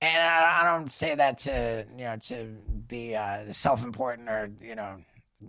And 0.00 0.22
I, 0.22 0.60
I 0.60 0.64
don't 0.64 0.90
say 0.90 1.14
that 1.14 1.38
to, 1.38 1.86
you 1.96 2.04
know, 2.04 2.16
to 2.22 2.56
be 2.88 3.14
uh, 3.14 3.52
self-important 3.52 4.28
or, 4.28 4.50
you 4.60 4.74
know, 4.74 4.96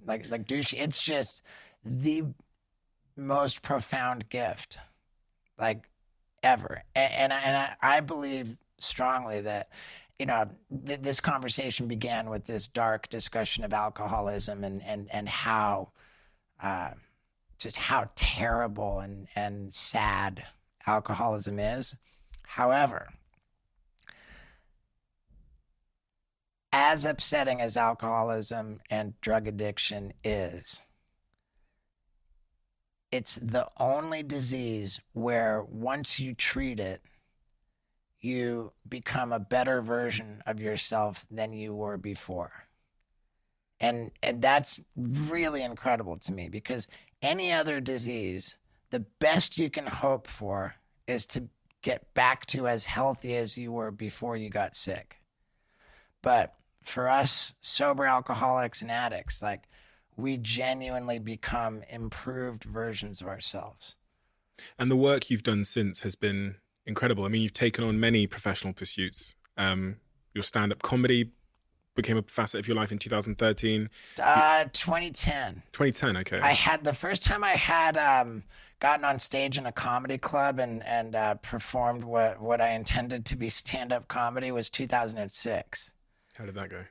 like, 0.05 0.29
like 0.29 0.47
douchey. 0.47 0.79
It's 0.79 1.01
just 1.01 1.41
the 1.83 2.23
most 3.15 3.61
profound 3.61 4.29
gift, 4.29 4.77
like 5.57 5.89
ever. 6.43 6.83
And, 6.95 7.13
and, 7.13 7.33
I, 7.33 7.39
and 7.41 7.57
I, 7.57 7.97
I 7.97 7.99
believe 8.01 8.57
strongly 8.79 9.41
that, 9.41 9.69
you 10.19 10.25
know, 10.25 10.49
th- 10.85 11.01
this 11.01 11.19
conversation 11.19 11.87
began 11.87 12.29
with 12.29 12.45
this 12.45 12.67
dark 12.67 13.09
discussion 13.09 13.63
of 13.63 13.73
alcoholism 13.73 14.63
and, 14.63 14.83
and, 14.83 15.07
and 15.11 15.27
how, 15.27 15.89
uh, 16.61 16.91
just 17.57 17.77
how 17.77 18.09
terrible 18.15 18.99
and, 18.99 19.27
and 19.35 19.73
sad 19.73 20.43
alcoholism 20.85 21.59
is. 21.59 21.95
However, 22.43 23.09
as 26.71 27.05
upsetting 27.05 27.61
as 27.61 27.77
alcoholism 27.77 28.79
and 28.89 29.19
drug 29.21 29.47
addiction 29.47 30.13
is, 30.23 30.85
it's 33.11 33.35
the 33.35 33.67
only 33.77 34.21
disease 34.21 34.99
where 35.13 35.63
once 35.63 36.19
you 36.19 36.33
treat 36.33 36.79
it, 36.79 37.01
you 38.19 38.73
become 38.87 39.31
a 39.31 39.39
better 39.39 39.81
version 39.81 40.41
of 40.45 40.59
yourself 40.59 41.25
than 41.31 41.53
you 41.53 41.73
were 41.73 41.97
before. 41.97 42.67
And 43.79 44.11
and 44.23 44.41
that's 44.41 44.81
really 44.95 45.61
incredible 45.63 46.17
to 46.19 46.31
me 46.31 46.49
because 46.49 46.87
any 47.21 47.51
other 47.51 47.79
disease, 47.79 48.57
the 48.89 49.01
best 49.19 49.57
you 49.57 49.69
can 49.69 49.87
hope 49.87 50.27
for 50.27 50.75
is 51.05 51.25
to 51.27 51.49
get 51.81 52.13
back 52.13 52.45
to 52.47 52.67
as 52.67 52.85
healthy 52.85 53.35
as 53.35 53.57
you 53.57 53.71
were 53.71 53.91
before 53.91 54.35
you 54.35 54.49
got 54.49 54.75
sick. 54.75 55.21
But 56.21 56.55
for 56.83 57.07
us 57.07 57.53
sober 57.61 58.05
alcoholics 58.05 58.81
and 58.81 58.89
addicts, 58.89 59.41
like 59.41 59.63
we 60.15 60.37
genuinely 60.37 61.19
become 61.19 61.83
improved 61.89 62.63
versions 62.63 63.21
of 63.21 63.27
ourselves. 63.27 63.95
And 64.79 64.89
the 64.89 64.95
work 64.95 65.29
you've 65.29 65.43
done 65.43 65.63
since 65.63 66.01
has 66.01 66.15
been 66.15 66.55
incredible. 66.85 67.25
I 67.25 67.27
mean, 67.27 67.41
you've 67.43 67.53
taken 67.53 67.83
on 67.83 67.99
many 67.99 68.25
professional 68.25 68.73
pursuits. 68.73 69.35
Um, 69.55 69.97
your 70.33 70.43
stand 70.43 70.71
up 70.71 70.81
comedy 70.81 71.31
became 71.97 72.17
a 72.17 72.21
facet 72.21 72.61
of 72.61 72.67
your 72.67 72.77
life 72.77 72.93
in 72.93 72.97
2013. 72.97 73.89
Uh, 74.21 74.63
2010. 74.71 75.63
2010, 75.73 76.17
okay. 76.17 76.39
I 76.39 76.53
had 76.53 76.85
the 76.85 76.93
first 76.93 77.23
time 77.23 77.43
I 77.43 77.51
had 77.51 77.97
um, 77.97 78.43
gotten 78.79 79.03
on 79.03 79.19
stage 79.19 79.57
in 79.57 79.65
a 79.65 79.71
comedy 79.71 80.17
club 80.17 80.59
and 80.59 80.85
and 80.85 81.15
uh, 81.15 81.35
performed 81.35 82.05
what 82.05 82.41
what 82.41 82.61
I 82.61 82.69
intended 82.69 83.25
to 83.25 83.35
be 83.35 83.49
stand 83.49 83.91
up 83.91 84.07
comedy 84.07 84.51
was 84.51 84.69
2006. 84.69 85.93
How 86.37 86.45
did 86.45 86.55
that 86.55 86.69
go? 86.69 86.85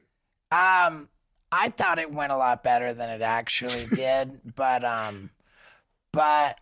Um, 0.50 1.08
I 1.50 1.70
thought 1.70 1.98
it 1.98 2.12
went 2.12 2.32
a 2.32 2.36
lot 2.36 2.62
better 2.62 2.92
than 2.92 3.08
it 3.08 3.22
actually 3.22 3.86
did, 3.94 4.54
but 4.54 4.84
um, 4.84 5.30
but 6.12 6.58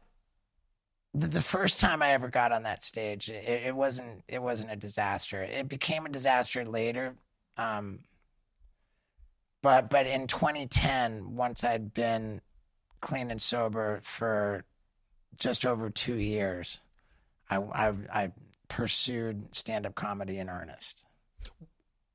the, 1.15 1.29
the 1.29 1.41
first 1.41 1.81
time 1.81 2.03
I 2.03 2.13
ever 2.13 2.29
got 2.29 2.53
on 2.53 2.65
that 2.65 2.83
stage, 2.83 3.31
it, 3.31 3.67
it 3.67 3.75
wasn't 3.75 4.25
it 4.29 4.43
wasn't 4.43 4.71
a 4.73 4.77
disaster. 4.77 5.43
It 5.43 5.69
became 5.69 6.07
a 6.07 6.11
disaster 6.11 6.65
later. 6.65 7.15
Um, 7.57 8.01
but 9.65 9.89
but 9.89 10.07
in 10.07 10.27
2010, 10.27 11.37
once 11.37 11.65
I'd 11.65 11.95
been 11.95 12.43
clean 13.01 13.31
and 13.31 13.41
sober 13.41 14.03
for 14.05 14.67
just 15.39 15.65
over 15.65 15.89
two 15.89 16.17
years, 16.17 16.81
I 17.49 17.57
I, 17.57 17.93
I 18.13 18.33
pursued 18.69 19.57
stand 19.57 19.87
up 19.87 19.95
comedy 19.95 20.39
in 20.39 20.51
earnest. 20.51 21.05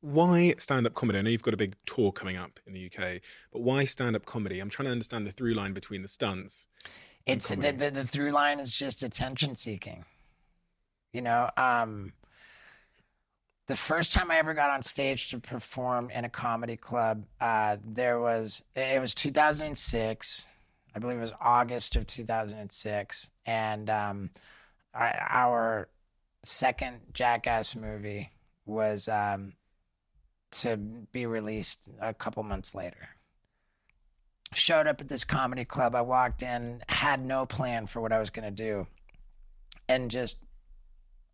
Why 0.01 0.53
stand 0.59 0.85
up 0.85 0.93
comedy? 0.93 1.17
I 1.17 1.21
know 1.23 1.31
you've 1.31 1.41
got 1.41 1.55
a 1.55 1.57
big 1.57 1.75
tour 1.87 2.11
coming 2.11 2.37
up 2.37 2.59
in 2.67 2.73
the 2.73 2.85
UK, 2.85 3.19
but 3.51 3.63
why 3.63 3.83
stand 3.83 4.15
up 4.15 4.27
comedy? 4.27 4.59
I'm 4.59 4.69
trying 4.69 4.85
to 4.85 4.91
understand 4.91 5.25
the 5.25 5.31
through 5.31 5.55
line 5.55 5.73
between 5.73 6.03
the 6.03 6.07
stunts. 6.07 6.67
It's 7.25 7.49
the, 7.49 7.71
the 7.71 7.89
the 7.89 8.03
through 8.03 8.29
line 8.29 8.59
is 8.59 8.77
just 8.77 9.01
attention 9.01 9.55
seeking. 9.55 10.05
You 11.13 11.23
know, 11.23 11.49
um, 11.57 12.13
the 13.69 13.75
first 13.75 14.11
time 14.11 14.31
I 14.31 14.37
ever 14.37 14.55
got 14.55 14.71
on 14.71 14.81
stage 14.81 15.29
to 15.29 15.39
perform 15.39 16.09
in 16.09 16.25
a 16.25 16.29
comedy 16.29 16.75
club, 16.75 17.25
uh, 17.39 17.77
there 17.85 18.19
was 18.19 18.63
it 18.75 18.99
was 18.99 19.13
2006. 19.13 20.49
I 20.95 20.99
believe 20.99 21.17
it 21.17 21.21
was 21.21 21.33
August 21.39 21.95
of 21.95 22.07
2006, 22.07 23.29
and 23.45 23.89
um, 23.91 24.31
our, 24.95 25.87
second 26.41 27.01
Jackass 27.13 27.75
movie 27.75 28.31
was 28.65 29.07
um, 29.07 29.53
to 30.51 30.77
be 31.11 31.25
released 31.25 31.89
a 32.01 32.13
couple 32.13 32.41
months 32.43 32.73
later 32.73 33.09
showed 34.51 34.87
up 34.87 34.99
at 34.99 35.09
this 35.09 35.23
comedy 35.23 35.63
club. 35.63 35.93
I 35.93 36.01
walked 36.01 36.41
in, 36.41 36.81
had 36.87 37.23
no 37.23 37.45
plan 37.45 37.85
for 37.85 38.01
what 38.01 38.11
I 38.11 38.19
was 38.19 38.31
going 38.31 38.45
to 38.45 38.51
do, 38.51 38.87
and 39.87 40.09
just 40.09 40.37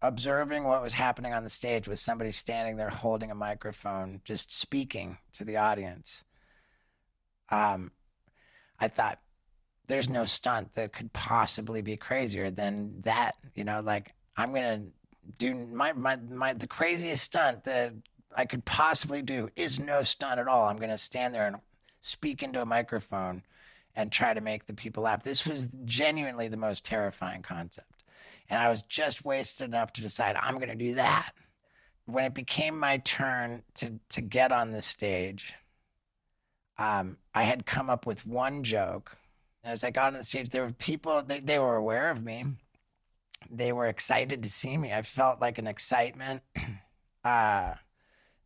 observing 0.08 0.64
what 0.64 0.82
was 0.82 0.94
happening 0.94 1.34
on 1.34 1.44
the 1.44 1.50
stage 1.50 1.88
with 1.88 2.00
somebody 2.00 2.32
standing 2.32 2.78
there 2.78 2.90
holding 2.90 3.32
a 3.32 3.36
microphone, 3.36 4.22
just 4.24 4.52
speaking 4.52 5.18
to 5.34 5.44
the 5.44 5.58
audience. 5.58 6.24
Um, 7.50 7.92
I 8.80 8.88
thought, 8.88 9.20
there's 9.88 10.10
no 10.10 10.26
stunt 10.26 10.74
that 10.74 10.94
could 10.94 11.14
possibly 11.14 11.82
be 11.82 11.98
crazier 11.98 12.50
than 12.50 13.02
that. 13.02 13.36
You 13.54 13.64
know, 13.64 13.82
like 13.82 14.14
I'm 14.36 14.54
gonna 14.54 14.84
do 15.38 15.54
my 15.54 15.94
my 15.94 16.16
my 16.16 16.54
the 16.54 16.68
craziest 16.68 17.24
stunt 17.24 17.64
that 17.66 17.94
I 18.36 18.46
could 18.46 18.66
possibly 18.66 19.22
do 19.22 19.50
is 19.56 19.80
no 19.80 20.02
stunt 20.02 20.40
at 20.40 20.48
all. 20.48 20.68
I'm 20.68 20.78
gonna 20.78 20.98
stand 20.98 21.34
there 21.34 21.48
and 21.48 21.58
speak 22.02 22.42
into 22.44 22.62
a 22.62 22.66
microphone 22.66 23.44
and 23.96 24.12
try 24.12 24.34
to 24.34 24.42
make 24.42 24.66
the 24.66 24.74
people 24.74 25.04
laugh. 25.04 25.24
This 25.24 25.46
was 25.46 25.70
genuinely 25.86 26.48
the 26.48 26.58
most 26.58 26.84
terrifying 26.84 27.42
concept. 27.42 27.95
And 28.50 28.62
I 28.62 28.70
was 28.70 28.84
just 28.84 29.26
wasted 29.26 29.68
enough 29.68 29.94
to 29.94 30.02
decide 30.02 30.36
I'm 30.36 30.56
going 30.56 30.70
to 30.70 30.76
do 30.76 30.96
that. 30.96 31.32
When 32.06 32.26
it 32.26 32.34
became 32.36 32.80
my 32.80 32.98
turn 32.98 33.64
to, 33.76 34.00
to 34.10 34.22
get 34.22 34.52
on 34.52 34.72
the 34.72 34.82
stage, 34.82 35.56
um, 36.78 37.18
I 37.34 37.44
had 37.44 37.66
come 37.66 37.90
up 37.90 38.06
with 38.06 38.28
one 38.28 38.64
joke. 38.64 39.18
And 39.64 39.74
as 39.74 39.84
I 39.84 39.90
got 39.90 40.08
on 40.08 40.14
the 40.14 40.24
stage, 40.24 40.50
there 40.50 40.64
were 40.64 40.72
people, 40.72 41.24
they, 41.24 41.40
they 41.40 41.58
were 41.58 41.76
aware 41.76 42.12
of 42.12 42.24
me. 42.24 42.46
They 43.50 43.72
were 43.74 43.88
excited 43.88 44.44
to 44.44 44.50
see 44.50 44.78
me. 44.78 44.94
I 44.94 45.02
felt 45.02 45.42
like 45.42 45.58
an 45.58 45.68
excitement. 45.68 46.44
uh, 47.24 47.74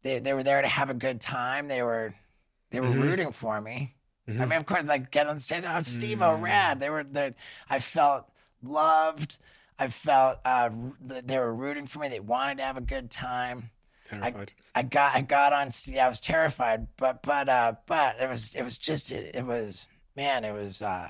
they 0.04 0.20
they 0.20 0.34
were 0.34 0.44
there 0.44 0.62
to 0.62 0.68
have 0.68 0.90
a 0.90 0.94
good 0.94 1.20
time. 1.22 1.68
They 1.68 1.82
were 1.82 2.14
they 2.72 2.80
were 2.80 2.90
rooting 2.90 3.32
for 3.32 3.60
me. 3.60 3.96
I 4.28 4.46
mean, 4.46 4.58
of 4.58 4.66
course, 4.66 4.84
like 4.84 5.12
get 5.12 5.28
on 5.28 5.36
the 5.36 5.42
stage, 5.42 5.64
oh, 5.68 5.82
Steve, 5.82 6.22
oh, 6.22 6.36
rad. 6.36 6.80
They 6.80 6.90
were 6.90 7.04
they 7.04 7.34
I 7.70 7.80
felt 7.80 8.30
loved. 8.62 9.38
I 9.80 9.88
felt 9.88 10.40
uh, 10.44 10.70
they 11.00 11.40
were 11.40 11.56
rooting 11.56 11.88
for 11.88 12.00
me. 12.00 12.10
They 12.10 12.20
wanted 12.20 12.58
to 12.58 12.66
have 12.66 12.76
a 12.76 12.82
good 12.82 13.10
time. 13.10 13.72
Terrified. 14.06 14.54
I 14.76 14.82
got 14.82 15.16
I 15.16 15.22
got 15.22 15.54
on 15.54 15.72
st- 15.72 15.96
yeah, 15.96 16.06
I 16.06 16.10
was 16.10 16.20
terrified, 16.20 16.88
but 16.98 17.22
but 17.22 17.48
uh 17.48 17.74
but 17.86 18.16
it 18.20 18.28
was 18.28 18.56
it 18.56 18.64
was 18.64 18.78
just 18.78 19.12
it, 19.12 19.36
it 19.36 19.46
was 19.46 19.88
man, 20.16 20.44
it 20.44 20.54
was 20.54 20.82
uh 20.82 21.10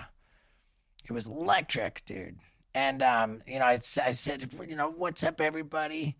it 1.06 1.12
was 1.14 1.26
electric, 1.26 2.04
dude. 2.06 2.40
And 2.74 3.02
um 3.02 3.42
you 3.48 3.60
know, 3.60 3.66
I 3.66 3.78
said, 3.78 4.50
you 4.68 4.76
know, 4.76 4.90
what's 4.90 5.24
up 5.24 5.40
everybody? 5.40 6.18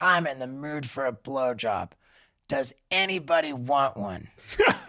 I'm 0.00 0.26
in 0.26 0.38
the 0.38 0.46
mood 0.46 0.88
for 0.88 1.04
a 1.04 1.12
blowjob. 1.12 1.90
Does 2.48 2.72
anybody 2.90 3.52
want 3.52 3.98
one? 3.98 4.28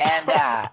and 0.00 0.28
uh 0.30 0.68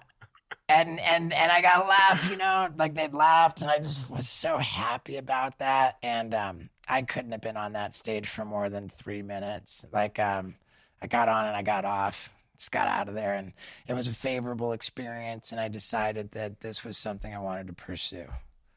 and 0.72 1.00
and 1.00 1.34
and 1.34 1.52
I 1.52 1.62
got 1.62 1.86
a 1.86 1.88
laugh, 1.88 2.30
you 2.30 2.38
know, 2.38 2.70
like 2.78 2.96
they 2.96 3.08
laughed, 3.08 3.62
and 3.62 3.70
I 3.70 3.80
just 3.80 4.10
was 4.10 4.28
so 4.28 4.58
happy 4.58 5.18
about 5.18 5.60
that. 5.60 5.98
And 6.02 6.34
um, 6.34 6.70
I 6.88 7.02
couldn't 7.02 7.32
have 7.32 7.42
been 7.42 7.58
on 7.58 7.74
that 7.74 7.94
stage 7.96 8.28
for 8.28 8.46
more 8.46 8.70
than 8.70 8.90
three 8.90 9.22
minutes. 9.22 9.86
Like 9.92 10.20
um, 10.20 10.56
I 11.02 11.08
got 11.08 11.30
on 11.30 11.46
and 11.46 11.56
I 11.56 11.62
got 11.62 11.86
off, 11.86 12.34
just 12.58 12.72
got 12.72 12.88
out 12.88 13.08
of 13.08 13.16
there, 13.16 13.34
and 13.34 13.54
it 13.88 13.94
was 13.94 14.08
a 14.08 14.14
favorable 14.14 14.72
experience. 14.72 15.52
And 15.52 15.60
I 15.60 15.68
decided 15.68 16.32
that 16.32 16.62
this 16.62 16.84
was 16.84 16.98
something 16.98 17.34
I 17.34 17.40
wanted 17.40 17.68
to 17.68 17.74
pursue. 17.74 18.28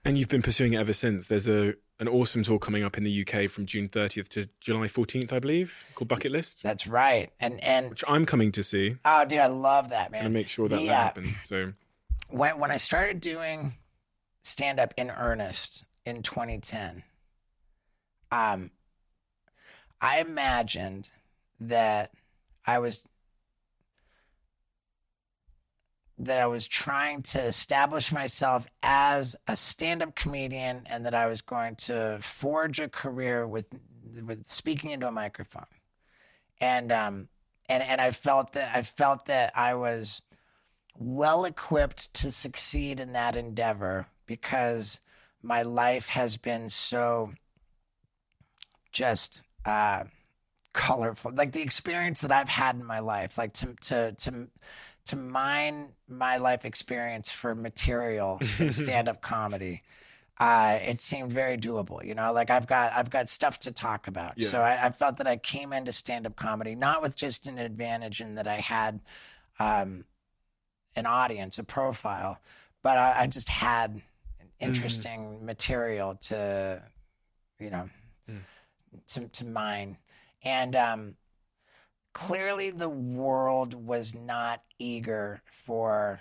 And 0.04 0.18
you've 0.18 0.28
been 0.28 0.42
pursuing 0.42 0.74
it 0.74 0.78
ever 0.78 0.92
since. 0.92 1.26
There's 1.26 1.48
a 1.48 1.74
an 2.00 2.08
awesome 2.08 2.42
tour 2.42 2.58
coming 2.58 2.82
up 2.82 2.98
in 2.98 3.04
the 3.04 3.26
UK 3.26 3.48
from 3.48 3.66
June 3.66 3.88
30th 3.88 4.28
to 4.28 4.48
July 4.60 4.86
14th, 4.86 5.32
I 5.32 5.38
believe, 5.38 5.86
called 5.94 6.08
Bucket 6.08 6.32
List, 6.32 6.62
That's 6.62 6.86
right. 6.86 7.30
And 7.38 7.62
and 7.62 7.90
which 7.90 8.04
I'm 8.08 8.26
coming 8.26 8.50
to 8.52 8.62
see. 8.62 8.96
oh, 9.04 9.24
dude, 9.24 9.38
I 9.38 9.46
love 9.46 9.90
that 9.90 10.10
man. 10.10 10.24
And 10.24 10.34
make 10.34 10.48
sure 10.48 10.68
that 10.68 10.76
that 10.76 10.88
uh, 10.88 10.94
happens. 10.94 11.40
So 11.40 11.72
when 12.34 12.58
when 12.58 12.70
I 12.72 12.78
started 12.78 13.20
doing 13.20 13.74
stand 14.42 14.80
up 14.80 14.92
in 14.96 15.10
earnest 15.10 15.84
in 16.04 16.22
2010, 16.22 17.04
um, 18.32 18.72
I 20.00 20.18
imagined 20.18 21.10
that 21.60 22.10
I 22.66 22.80
was 22.80 23.06
that 26.18 26.40
I 26.40 26.46
was 26.46 26.66
trying 26.66 27.22
to 27.22 27.40
establish 27.40 28.12
myself 28.12 28.66
as 28.82 29.36
a 29.48 29.56
stand-up 29.56 30.14
comedian 30.14 30.82
and 30.86 31.04
that 31.06 31.14
I 31.14 31.26
was 31.26 31.40
going 31.40 31.74
to 31.76 32.18
forge 32.20 32.80
a 32.80 32.88
career 32.88 33.46
with 33.46 33.78
with 34.24 34.44
speaking 34.46 34.90
into 34.90 35.06
a 35.06 35.12
microphone. 35.12 35.66
And 36.60 36.90
um 36.90 37.28
and 37.68 37.82
and 37.82 38.00
I 38.00 38.10
felt 38.10 38.54
that 38.54 38.76
I 38.76 38.82
felt 38.82 39.26
that 39.26 39.56
I 39.56 39.74
was 39.74 40.20
well 40.96 41.44
equipped 41.44 42.12
to 42.14 42.30
succeed 42.30 43.00
in 43.00 43.12
that 43.12 43.36
endeavor 43.36 44.06
because 44.26 45.00
my 45.42 45.62
life 45.62 46.08
has 46.10 46.36
been 46.36 46.70
so 46.70 47.32
just 48.92 49.42
uh, 49.64 50.04
colorful. 50.72 51.32
Like 51.34 51.52
the 51.52 51.62
experience 51.62 52.20
that 52.20 52.32
I've 52.32 52.48
had 52.48 52.76
in 52.76 52.84
my 52.84 53.00
life, 53.00 53.36
like 53.36 53.52
to 53.54 53.74
to 53.82 54.12
to 54.12 54.48
to 55.06 55.16
mine 55.16 55.92
my 56.08 56.36
life 56.38 56.64
experience 56.64 57.30
for 57.30 57.54
material 57.54 58.40
in 58.58 58.72
stand-up 58.72 59.20
comedy. 59.20 59.82
Uh, 60.38 60.78
it 60.82 61.00
seemed 61.00 61.32
very 61.32 61.56
doable, 61.56 62.04
you 62.04 62.14
know. 62.14 62.32
Like 62.32 62.50
I've 62.50 62.66
got, 62.66 62.92
I've 62.92 63.10
got 63.10 63.28
stuff 63.28 63.60
to 63.60 63.70
talk 63.70 64.08
about. 64.08 64.40
So 64.48 64.62
I, 64.62 64.86
I 64.86 64.90
felt 64.90 65.18
that 65.18 65.26
I 65.28 65.36
came 65.36 65.72
into 65.72 65.92
stand-up 65.92 66.34
comedy 66.36 66.74
not 66.74 67.02
with 67.02 67.16
just 67.16 67.46
an 67.46 67.58
advantage 67.58 68.20
in 68.20 68.34
that 68.34 68.48
I 68.48 68.56
had, 68.56 69.00
um, 69.60 70.04
an 70.96 71.06
audience, 71.06 71.58
a 71.58 71.64
profile, 71.64 72.38
but 72.82 72.96
I, 72.96 73.22
I 73.22 73.26
just 73.26 73.48
had 73.48 74.02
interesting 74.60 75.38
mm. 75.40 75.42
material 75.42 76.14
to, 76.14 76.82
you 77.58 77.70
know, 77.70 77.88
hmm. 78.28 78.38
to 79.08 79.28
to 79.28 79.44
mine, 79.44 79.98
and 80.42 80.76
um, 80.76 81.16
clearly 82.12 82.70
the 82.70 82.88
world 82.88 83.74
was 83.74 84.14
not 84.14 84.62
eager 84.78 85.42
for 85.66 86.20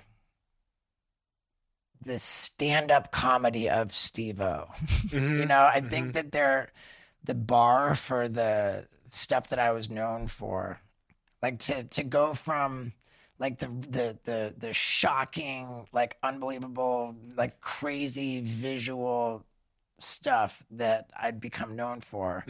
the 2.06 2.20
stand-up 2.20 3.12
comedy 3.12 3.70
of 3.70 3.96
Steve-O. 3.96 4.66
you 4.82 5.20
mm-hmm. 5.20 5.48
know, 5.48 5.66
I 5.66 5.80
mm-hmm. 5.80 5.90
think 5.90 6.14
that 6.14 6.32
they're 6.32 6.72
the 7.24 7.34
bar 7.36 7.96
for 7.96 8.28
the 8.28 8.88
stuff 9.08 9.50
that 9.50 9.60
I 9.60 9.72
was 9.72 9.90
known 9.90 10.28
for, 10.28 10.82
like 11.42 11.60
to 11.60 11.84
to 11.84 12.04
go 12.04 12.34
from 12.34 12.94
like 13.44 13.60
the 13.60 13.68
the 13.68 14.18
the 14.24 14.54
the 14.58 14.72
shocking, 14.72 15.86
like 15.92 16.16
unbelievable, 16.24 17.14
like 17.36 17.60
crazy 17.60 18.40
visual 18.40 19.44
stuff 20.00 20.64
that 20.72 21.10
I'd 21.22 21.42
become 21.42 21.76
known 21.76 22.00
for, 22.00 22.46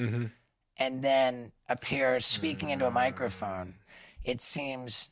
and 0.78 1.04
then 1.04 1.52
appear 1.68 2.20
speaking 2.20 2.70
into 2.70 2.86
a 2.86 2.92
microphone. 2.92 3.74
It 4.24 4.40
seems 4.40 5.10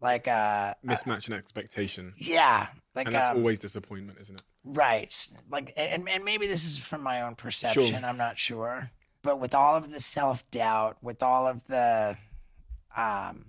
like 0.00 0.26
a 0.28 0.76
mismatch 0.82 1.26
and 1.26 1.34
expectation. 1.36 2.14
yeah, 2.16 2.68
like 2.94 3.06
And 3.06 3.14
that's 3.14 3.28
um, 3.28 3.36
always 3.36 3.58
disappointment, 3.58 4.18
isn't 4.22 4.40
it? 4.40 4.46
Right. 4.64 5.14
Like, 5.50 5.74
and, 5.76 6.08
and 6.08 6.24
maybe 6.24 6.46
this 6.46 6.64
is 6.64 6.78
from 6.78 7.02
my 7.02 7.20
own 7.20 7.34
perception. 7.34 7.84
Sure. 7.84 8.00
I'm 8.02 8.16
not 8.16 8.38
sure. 8.38 8.90
But 9.22 9.40
with 9.40 9.54
all 9.54 9.76
of 9.76 9.90
the 9.90 10.00
self 10.00 10.50
doubt, 10.50 10.96
with 11.02 11.22
all 11.22 11.46
of 11.46 11.64
the, 11.64 12.16
um, 12.96 13.44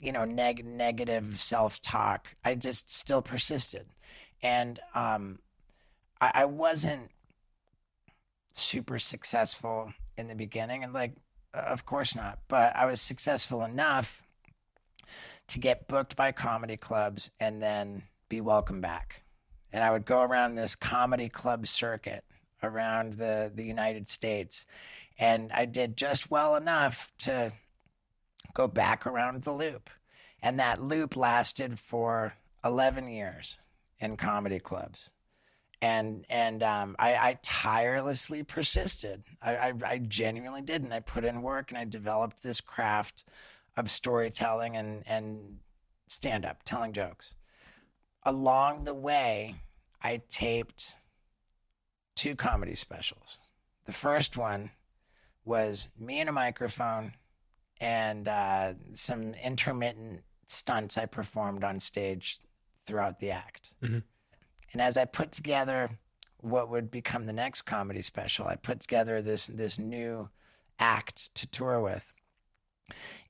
you 0.00 0.12
know, 0.12 0.24
neg- 0.24 0.64
negative 0.64 1.38
self 1.38 1.80
talk, 1.80 2.28
I 2.44 2.54
just 2.54 2.94
still 2.94 3.22
persisted. 3.22 3.86
And 4.42 4.78
um, 4.94 5.40
I, 6.20 6.30
I 6.34 6.44
wasn't 6.46 7.10
super 8.52 8.98
successful 8.98 9.92
in 10.16 10.28
the 10.28 10.34
beginning. 10.34 10.82
And, 10.82 10.92
like, 10.92 11.14
of 11.52 11.84
course 11.84 12.16
not. 12.16 12.38
But 12.48 12.74
I 12.74 12.86
was 12.86 13.00
successful 13.00 13.64
enough 13.64 14.26
to 15.48 15.58
get 15.58 15.88
booked 15.88 16.16
by 16.16 16.32
comedy 16.32 16.76
clubs 16.76 17.30
and 17.40 17.62
then 17.62 18.04
be 18.28 18.40
welcome 18.40 18.80
back 18.80 19.24
and 19.72 19.84
I 19.84 19.90
would 19.90 20.04
go 20.04 20.22
around 20.22 20.54
this 20.54 20.74
comedy 20.74 21.28
club 21.28 21.66
circuit 21.66 22.24
around 22.62 23.14
the, 23.14 23.50
the 23.54 23.64
United 23.64 24.08
States. 24.08 24.66
And 25.18 25.52
I 25.52 25.64
did 25.64 25.96
just 25.96 26.30
well 26.30 26.56
enough 26.56 27.12
to 27.20 27.52
go 28.54 28.68
back 28.68 29.06
around 29.06 29.42
the 29.42 29.52
loop. 29.52 29.90
And 30.42 30.58
that 30.58 30.80
loop 30.80 31.16
lasted 31.16 31.78
for 31.78 32.34
11 32.64 33.08
years 33.08 33.58
in 33.98 34.16
comedy 34.16 34.58
clubs. 34.58 35.10
And 35.82 36.26
and 36.28 36.62
um, 36.62 36.94
I, 36.98 37.14
I 37.14 37.38
tirelessly 37.42 38.42
persisted. 38.42 39.22
I, 39.40 39.56
I, 39.56 39.72
I 39.84 39.98
genuinely 39.98 40.62
did. 40.62 40.82
And 40.82 40.92
I 40.92 41.00
put 41.00 41.24
in 41.24 41.42
work 41.42 41.70
and 41.70 41.78
I 41.78 41.84
developed 41.84 42.42
this 42.42 42.60
craft 42.60 43.24
of 43.76 43.90
storytelling 43.90 44.76
and, 44.76 45.02
and 45.06 45.58
stand 46.08 46.44
up, 46.44 46.64
telling 46.64 46.92
jokes 46.92 47.34
along 48.24 48.84
the 48.84 48.94
way, 48.94 49.56
I 50.02 50.22
taped 50.28 50.96
two 52.14 52.36
comedy 52.36 52.74
specials. 52.74 53.38
The 53.86 53.92
first 53.92 54.36
one 54.36 54.70
was 55.44 55.88
me 55.98 56.20
and 56.20 56.28
a 56.28 56.32
microphone 56.32 57.14
and 57.80 58.28
uh, 58.28 58.74
some 58.94 59.34
intermittent 59.34 60.22
stunts 60.46 60.98
I 60.98 61.06
performed 61.06 61.64
on 61.64 61.80
stage 61.80 62.38
throughout 62.84 63.20
the 63.20 63.30
act. 63.30 63.74
And 64.72 64.82
as 64.82 64.96
I 64.96 65.04
put 65.04 65.32
together 65.32 65.98
what 66.38 66.70
would 66.70 66.90
become 66.90 67.26
the 67.26 67.32
next 67.32 67.62
comedy 67.62 68.02
special, 68.02 68.46
I 68.46 68.56
put 68.56 68.80
together 68.80 69.20
this 69.22 69.46
this 69.46 69.78
new 69.78 70.30
act 70.78 71.34
to 71.34 71.46
tour 71.46 71.80
with. 71.80 72.12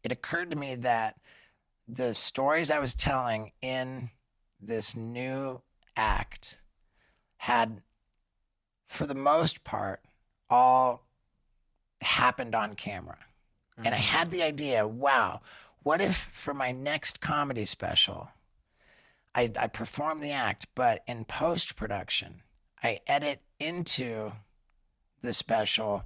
It 0.03 0.13
occurred 0.13 0.51
to 0.51 0.57
me 0.57 0.75
that 0.77 1.17
the 1.89 2.15
stories 2.15 2.71
I 2.71 2.79
was 2.79 2.95
telling 2.95 3.53
in 3.61 4.11
this 4.61 4.95
new 4.95 5.63
act 5.97 6.61
had, 7.39 7.83
for 8.87 9.07
the 9.07 9.15
most 9.15 9.65
part, 9.65 10.01
all 10.49 11.07
happened 12.01 12.55
on 12.55 12.75
camera. 12.75 13.19
And 13.85 13.95
I 13.95 13.99
had 13.99 14.31
the 14.31 14.43
idea 14.43 14.87
wow, 14.87 15.41
what 15.83 16.01
if 16.01 16.17
for 16.17 16.53
my 16.55 16.71
next 16.73 17.21
comedy 17.21 17.65
special, 17.65 18.31
I, 19.35 19.51
I 19.59 19.67
perform 19.69 20.21
the 20.21 20.33
act, 20.33 20.67
but 20.75 21.03
in 21.07 21.25
post 21.25 21.77
production, 21.77 22.43
I 22.83 23.01
edit 23.07 23.41
into 23.59 24.33
the 25.23 25.33
special 25.33 26.05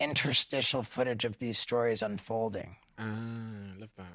interstitial 0.00 0.82
footage 0.82 1.24
of 1.24 1.38
these 1.38 1.58
stories 1.58 2.02
unfolding. 2.02 2.76
Ah, 2.98 3.04
love 3.78 3.94
that. 3.96 4.06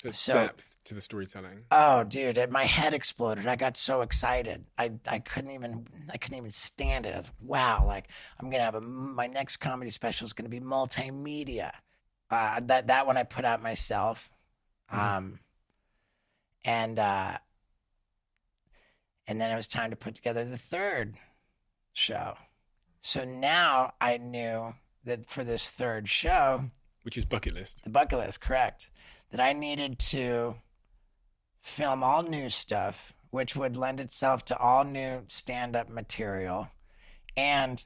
So, 0.00 0.10
So- 0.12 0.32
depth 0.34 0.78
to 0.84 0.94
the 0.94 1.00
storytelling. 1.00 1.64
Oh, 1.72 2.04
dude, 2.04 2.50
my 2.52 2.64
head 2.64 2.94
exploded. 2.94 3.46
I 3.48 3.56
got 3.56 3.76
so 3.76 4.02
excited. 4.02 4.64
I, 4.78 4.92
I 5.08 5.18
couldn't 5.18 5.50
even 5.50 5.88
I 6.08 6.18
couldn't 6.18 6.38
even 6.38 6.52
stand 6.52 7.04
it. 7.04 7.14
I 7.14 7.18
was, 7.18 7.30
wow, 7.40 7.84
like 7.84 8.08
I'm 8.38 8.48
gonna 8.48 8.62
have 8.62 8.76
a 8.76 8.80
my 8.80 9.26
next 9.26 9.56
comedy 9.56 9.90
special 9.90 10.24
is 10.24 10.32
gonna 10.32 10.48
be 10.48 10.60
multimedia, 10.60 11.72
Uh, 12.30 12.60
that 12.60 12.88
that 12.88 13.06
one 13.06 13.16
I 13.16 13.22
put 13.22 13.44
out 13.44 13.62
myself, 13.62 14.30
um, 14.90 15.38
and 16.64 16.98
uh, 16.98 17.38
and 19.26 19.40
then 19.40 19.50
it 19.50 19.56
was 19.56 19.68
time 19.68 19.90
to 19.90 19.96
put 19.96 20.14
together 20.14 20.44
the 20.44 20.58
third 20.58 21.16
show. 21.92 22.36
So 23.00 23.24
now 23.24 23.94
I 24.00 24.18
knew 24.18 24.74
that 25.04 25.26
for 25.26 25.42
this 25.44 25.70
third 25.70 26.08
show, 26.08 26.70
Which 27.02 27.16
is 27.16 27.24
bucket 27.24 27.54
list. 27.54 27.84
the 27.84 27.90
bucket 27.90 28.18
list, 28.18 28.40
correct, 28.40 28.90
that 29.30 29.40
I 29.40 29.52
needed 29.52 29.98
to 30.00 30.56
film 31.62 32.02
all 32.02 32.22
new 32.22 32.50
stuff, 32.50 33.14
which 33.30 33.56
would 33.56 33.76
lend 33.76 34.00
itself 34.00 34.44
to 34.46 34.58
all 34.58 34.84
new 34.84 35.24
stand 35.28 35.76
up 35.76 35.88
material. 35.88 36.70
And 37.36 37.84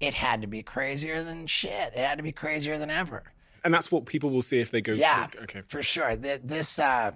it 0.00 0.14
had 0.14 0.40
to 0.42 0.46
be 0.46 0.62
crazier 0.62 1.22
than 1.22 1.46
shit. 1.46 1.92
It 1.94 1.98
had 1.98 2.18
to 2.18 2.22
be 2.24 2.32
crazier 2.32 2.78
than 2.78 2.90
ever. 2.90 3.24
And 3.64 3.72
that's 3.74 3.90
what 3.90 4.06
people 4.06 4.30
will 4.30 4.42
see 4.42 4.60
if 4.60 4.70
they 4.70 4.80
go. 4.80 4.92
Yeah, 4.92 5.28
Okay. 5.42 5.62
for 5.66 5.82
sure. 5.82 6.16
Th- 6.16 6.40
This, 6.44 6.78
uh, 6.78 7.12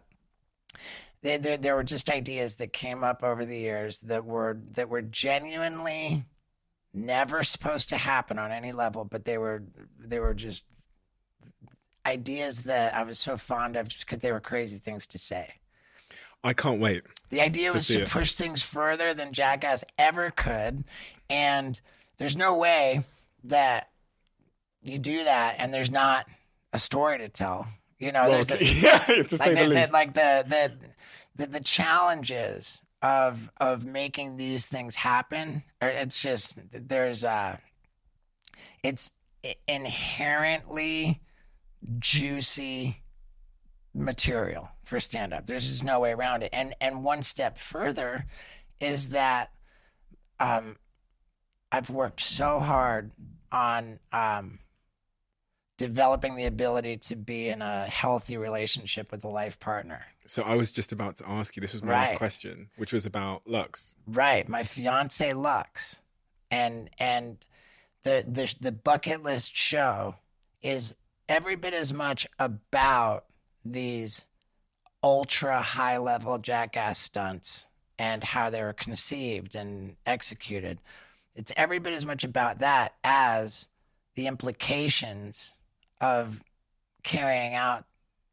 there, 1.22 1.38
there, 1.38 1.56
there 1.56 1.76
were 1.76 1.84
just 1.84 2.08
ideas 2.10 2.56
that 2.56 2.72
came 2.72 3.04
up 3.04 3.22
over 3.22 3.44
the 3.44 3.58
years 3.58 4.00
that 4.00 4.24
were 4.24 4.58
that 4.72 4.88
were 4.88 5.02
genuinely 5.02 6.24
never 6.94 7.42
supposed 7.42 7.88
to 7.90 7.96
happen 7.98 8.38
on 8.38 8.50
any 8.50 8.72
level, 8.72 9.04
but 9.04 9.24
they 9.26 9.36
were 9.38 9.62
they 9.98 10.18
were 10.18 10.34
just 10.34 10.66
ideas 12.06 12.60
that 12.64 12.94
I 12.94 13.02
was 13.02 13.18
so 13.18 13.36
fond 13.36 13.76
of 13.76 13.88
just 13.88 14.06
because 14.06 14.20
they 14.20 14.32
were 14.32 14.40
crazy 14.40 14.78
things 14.78 15.06
to 15.08 15.18
say. 15.18 15.54
I 16.42 16.54
can't 16.54 16.80
wait. 16.80 17.02
The 17.28 17.42
idea 17.42 17.68
To 17.68 17.74
was 17.74 17.86
to 17.88 18.02
it. 18.02 18.08
push 18.08 18.32
things 18.34 18.62
further 18.62 19.12
than 19.12 19.32
Jackass 19.32 19.84
ever 19.98 20.30
could. 20.30 20.84
And 21.28 21.78
there's 22.20 22.36
no 22.36 22.58
way 22.58 23.02
that 23.44 23.88
you 24.82 24.98
do 24.98 25.24
that 25.24 25.56
and 25.58 25.72
there's 25.72 25.90
not 25.90 26.26
a 26.70 26.78
story 26.78 27.16
to 27.16 27.30
tell. 27.30 27.66
You 27.98 28.12
know, 28.12 28.28
Well, 28.28 28.44
there's 28.44 28.50
a, 28.50 28.62
yeah, 28.82 28.98
to 28.98 29.36
like, 29.38 29.48
the 29.48 29.54
there's 29.54 29.90
a, 29.90 29.92
like 29.92 30.12
the, 30.12 30.44
the 30.46 30.72
the 31.34 31.46
the 31.46 31.60
challenges 31.60 32.82
of 33.00 33.50
of 33.58 33.86
making 33.86 34.36
these 34.36 34.66
things 34.66 34.96
happen. 34.96 35.62
It's 35.80 36.20
just 36.20 36.58
there's 36.72 37.24
uh 37.24 37.56
it's 38.82 39.10
inherently 39.66 41.22
juicy 41.98 43.02
material 43.94 44.68
for 44.84 45.00
stand 45.00 45.32
up. 45.32 45.46
There's 45.46 45.66
just 45.66 45.84
no 45.84 46.00
way 46.00 46.12
around 46.12 46.42
it. 46.42 46.50
And 46.52 46.74
and 46.82 47.02
one 47.02 47.22
step 47.22 47.56
further 47.56 48.26
is 48.78 49.08
that 49.10 49.52
um 50.38 50.76
I've 51.72 51.90
worked 51.90 52.20
so 52.20 52.60
hard 52.60 53.12
on 53.52 53.98
um 54.12 54.60
developing 55.80 56.36
the 56.36 56.44
ability 56.44 56.98
to 56.98 57.16
be 57.16 57.48
in 57.48 57.62
a 57.62 57.86
healthy 57.86 58.36
relationship 58.36 59.10
with 59.10 59.24
a 59.24 59.28
life 59.28 59.58
partner. 59.58 60.04
So 60.26 60.42
I 60.42 60.54
was 60.54 60.72
just 60.72 60.92
about 60.92 61.16
to 61.16 61.28
ask 61.28 61.56
you. 61.56 61.62
This 61.62 61.72
was 61.72 61.82
my 61.82 61.92
last 61.92 62.16
question, 62.16 62.68
which 62.76 62.92
was 62.92 63.06
about 63.06 63.42
Lux. 63.46 63.96
Right, 64.06 64.46
my 64.46 64.62
fiance 64.62 65.32
Lux, 65.32 66.00
and 66.50 66.90
and 66.98 67.44
the 68.02 68.24
the 68.28 68.54
the 68.60 68.72
bucket 68.72 69.22
list 69.22 69.56
show 69.56 70.16
is 70.62 70.94
every 71.28 71.56
bit 71.56 71.72
as 71.72 71.94
much 71.94 72.26
about 72.38 73.24
these 73.64 74.26
ultra 75.02 75.62
high 75.62 75.96
level 75.96 76.36
jackass 76.38 76.98
stunts 76.98 77.68
and 77.98 78.22
how 78.22 78.50
they 78.50 78.62
were 78.62 78.74
conceived 78.74 79.54
and 79.54 79.96
executed. 80.04 80.78
It's 81.34 81.52
every 81.56 81.78
bit 81.78 81.92
as 81.92 82.04
much 82.04 82.24
about 82.24 82.58
that 82.58 82.94
as 83.04 83.68
the 84.14 84.26
implications 84.26 85.54
of 86.00 86.42
carrying 87.02 87.54
out 87.54 87.84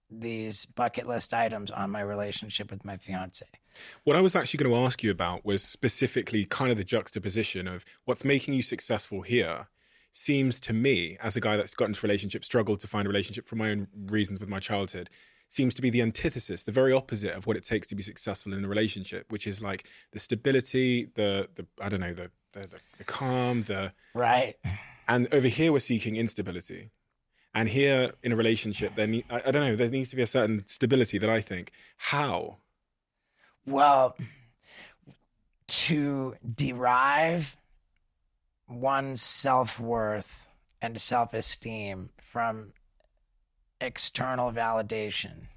these 0.10 0.66
bucket 0.66 1.08
list 1.08 1.34
items 1.34 1.70
on 1.70 1.92
my 1.92 2.02
relationship 2.02 2.72
with 2.72 2.86
my 2.86 2.98
fiance. 2.98 3.46
What 4.04 4.16
I 4.16 4.22
was 4.22 4.36
actually 4.36 4.64
going 4.64 4.72
to 4.72 4.86
ask 4.86 5.04
you 5.04 5.12
about 5.12 5.46
was 5.46 5.64
specifically 5.64 6.46
kind 6.46 6.72
of 6.72 6.78
the 6.78 6.84
juxtaposition 6.84 7.68
of 7.68 7.86
what's 8.06 8.26
making 8.26 8.54
you 8.54 8.62
successful 8.62 9.22
here 9.22 9.68
seems 10.12 10.60
to 10.62 10.74
me, 10.74 11.18
as 11.22 11.36
a 11.36 11.42
guy 11.42 11.58
that's 11.58 11.76
gotten 11.76 11.92
into 11.92 12.06
relationships, 12.06 12.48
struggled 12.48 12.80
to 12.80 12.88
find 12.88 13.06
a 13.06 13.10
relationship 13.10 13.46
for 13.46 13.56
my 13.56 13.70
own 13.70 13.88
reasons 14.08 14.40
with 14.40 14.50
my 14.50 14.60
childhood, 14.60 15.10
seems 15.50 15.76
to 15.76 15.82
be 15.82 15.90
the 15.90 16.02
antithesis, 16.02 16.64
the 16.64 16.72
very 16.72 16.92
opposite 16.92 17.34
of 17.34 17.46
what 17.46 17.56
it 17.56 17.64
takes 17.64 17.88
to 17.88 17.96
be 17.96 18.02
successful 18.02 18.54
in 18.54 18.66
a 18.66 18.68
relationship, 18.68 19.32
which 19.32 19.46
is 19.46 19.62
like 19.62 19.88
the 20.12 20.20
stability, 20.20 21.08
the 21.16 21.50
the 21.56 21.66
I 21.82 21.90
don't 21.90 22.02
know, 22.02 22.14
the 22.14 22.32
the, 22.54 22.62
the, 22.62 22.80
the 22.98 23.04
calm, 23.04 23.64
the 23.64 23.94
Right? 24.14 24.56
and 25.08 25.28
over 25.34 25.48
here 25.48 25.72
we're 25.72 25.80
seeking 25.80 26.16
instability. 26.16 26.92
And 27.54 27.70
here 27.70 28.12
in 28.22 28.32
a 28.32 28.36
relationship, 28.36 28.96
there 28.96 29.08
ne- 29.08 29.26
I, 29.30 29.42
I 29.48 29.52
don't 29.52 29.66
know, 29.66 29.76
there 29.76 29.90
needs 29.90 30.10
to 30.12 30.16
be 30.16 30.22
a 30.22 30.28
certain 30.28 30.66
stability 30.68 31.18
that 31.18 31.30
I 31.30 31.42
think. 31.42 31.72
How? 31.98 32.58
Well, 33.66 34.16
to 35.68 36.36
derive 36.56 37.58
one's 38.70 39.22
self 39.22 39.80
worth 39.80 40.50
and 40.82 41.02
self 41.02 41.34
esteem 41.34 42.10
from 42.22 42.74
external 43.82 44.52
validation, 44.52 45.48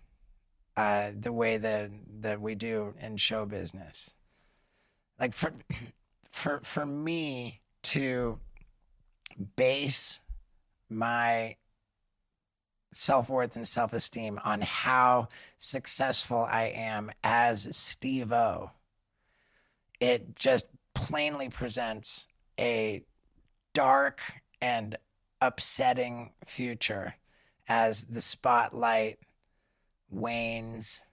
uh, 0.76 1.10
the 1.18 1.32
way 1.32 1.56
that, 1.56 1.90
that 2.20 2.40
we 2.40 2.54
do 2.54 2.94
in 3.00 3.16
show 3.16 3.44
business. 3.46 4.16
Like 5.18 5.34
for, 5.34 5.52
for, 6.30 6.60
for 6.62 6.86
me 6.86 7.60
to 7.82 8.38
base 9.56 10.20
my 10.88 11.56
self 12.92 13.28
worth 13.28 13.56
and 13.56 13.66
self 13.66 13.92
esteem 13.92 14.40
on 14.44 14.60
how 14.60 15.28
successful 15.58 16.46
I 16.50 16.64
am 16.64 17.10
as 17.22 17.68
Steve-O, 17.76 18.70
it 20.00 20.34
just 20.36 20.66
plainly 20.94 21.48
presents 21.48 22.26
a 22.58 23.02
dark 23.72 24.20
and 24.60 24.96
upsetting 25.40 26.32
future 26.44 27.14
as 27.68 28.02
the 28.04 28.20
spotlight 28.20 29.18
wanes. 30.10 31.04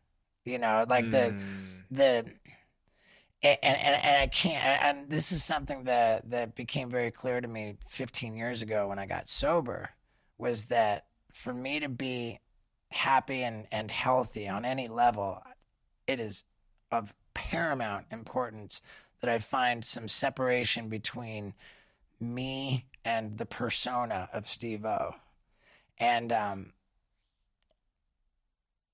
You 0.44 0.57
know, 0.57 0.85
like 0.88 1.11
the 1.11 1.31
hmm. 1.31 1.41
the 1.91 2.26
and, 3.43 3.57
and 3.61 3.77
and 3.77 4.22
I 4.23 4.27
can't 4.27 4.64
and 4.64 5.09
this 5.09 5.31
is 5.31 5.43
something 5.43 5.84
that 5.84 6.30
that 6.30 6.55
became 6.55 6.89
very 6.89 7.11
clear 7.11 7.39
to 7.39 7.47
me 7.47 7.76
15 7.88 8.35
years 8.35 8.61
ago 8.61 8.88
when 8.88 8.99
I 8.99 9.05
got 9.05 9.30
sober 9.30 9.91
was 10.38 10.65
that 10.65 11.05
for 11.34 11.53
me 11.53 11.80
to 11.80 11.89
be 11.89 12.39
happy 12.89 13.43
and, 13.43 13.68
and 13.72 13.91
healthy 13.91 14.47
on 14.47 14.65
any 14.65 14.88
level, 14.88 15.41
it 16.05 16.19
is 16.19 16.43
of 16.91 17.14
paramount 17.34 18.05
importance 18.11 18.81
that 19.22 19.30
I 19.30 19.39
find 19.39 19.84
some 19.84 20.07
separation 20.07 20.89
between 20.89 21.53
me 22.19 22.85
and 23.03 23.38
the 23.38 23.45
persona 23.45 24.30
of 24.34 24.47
Steve-O. 24.47 25.15
And 25.99 26.31
um, 26.31 26.73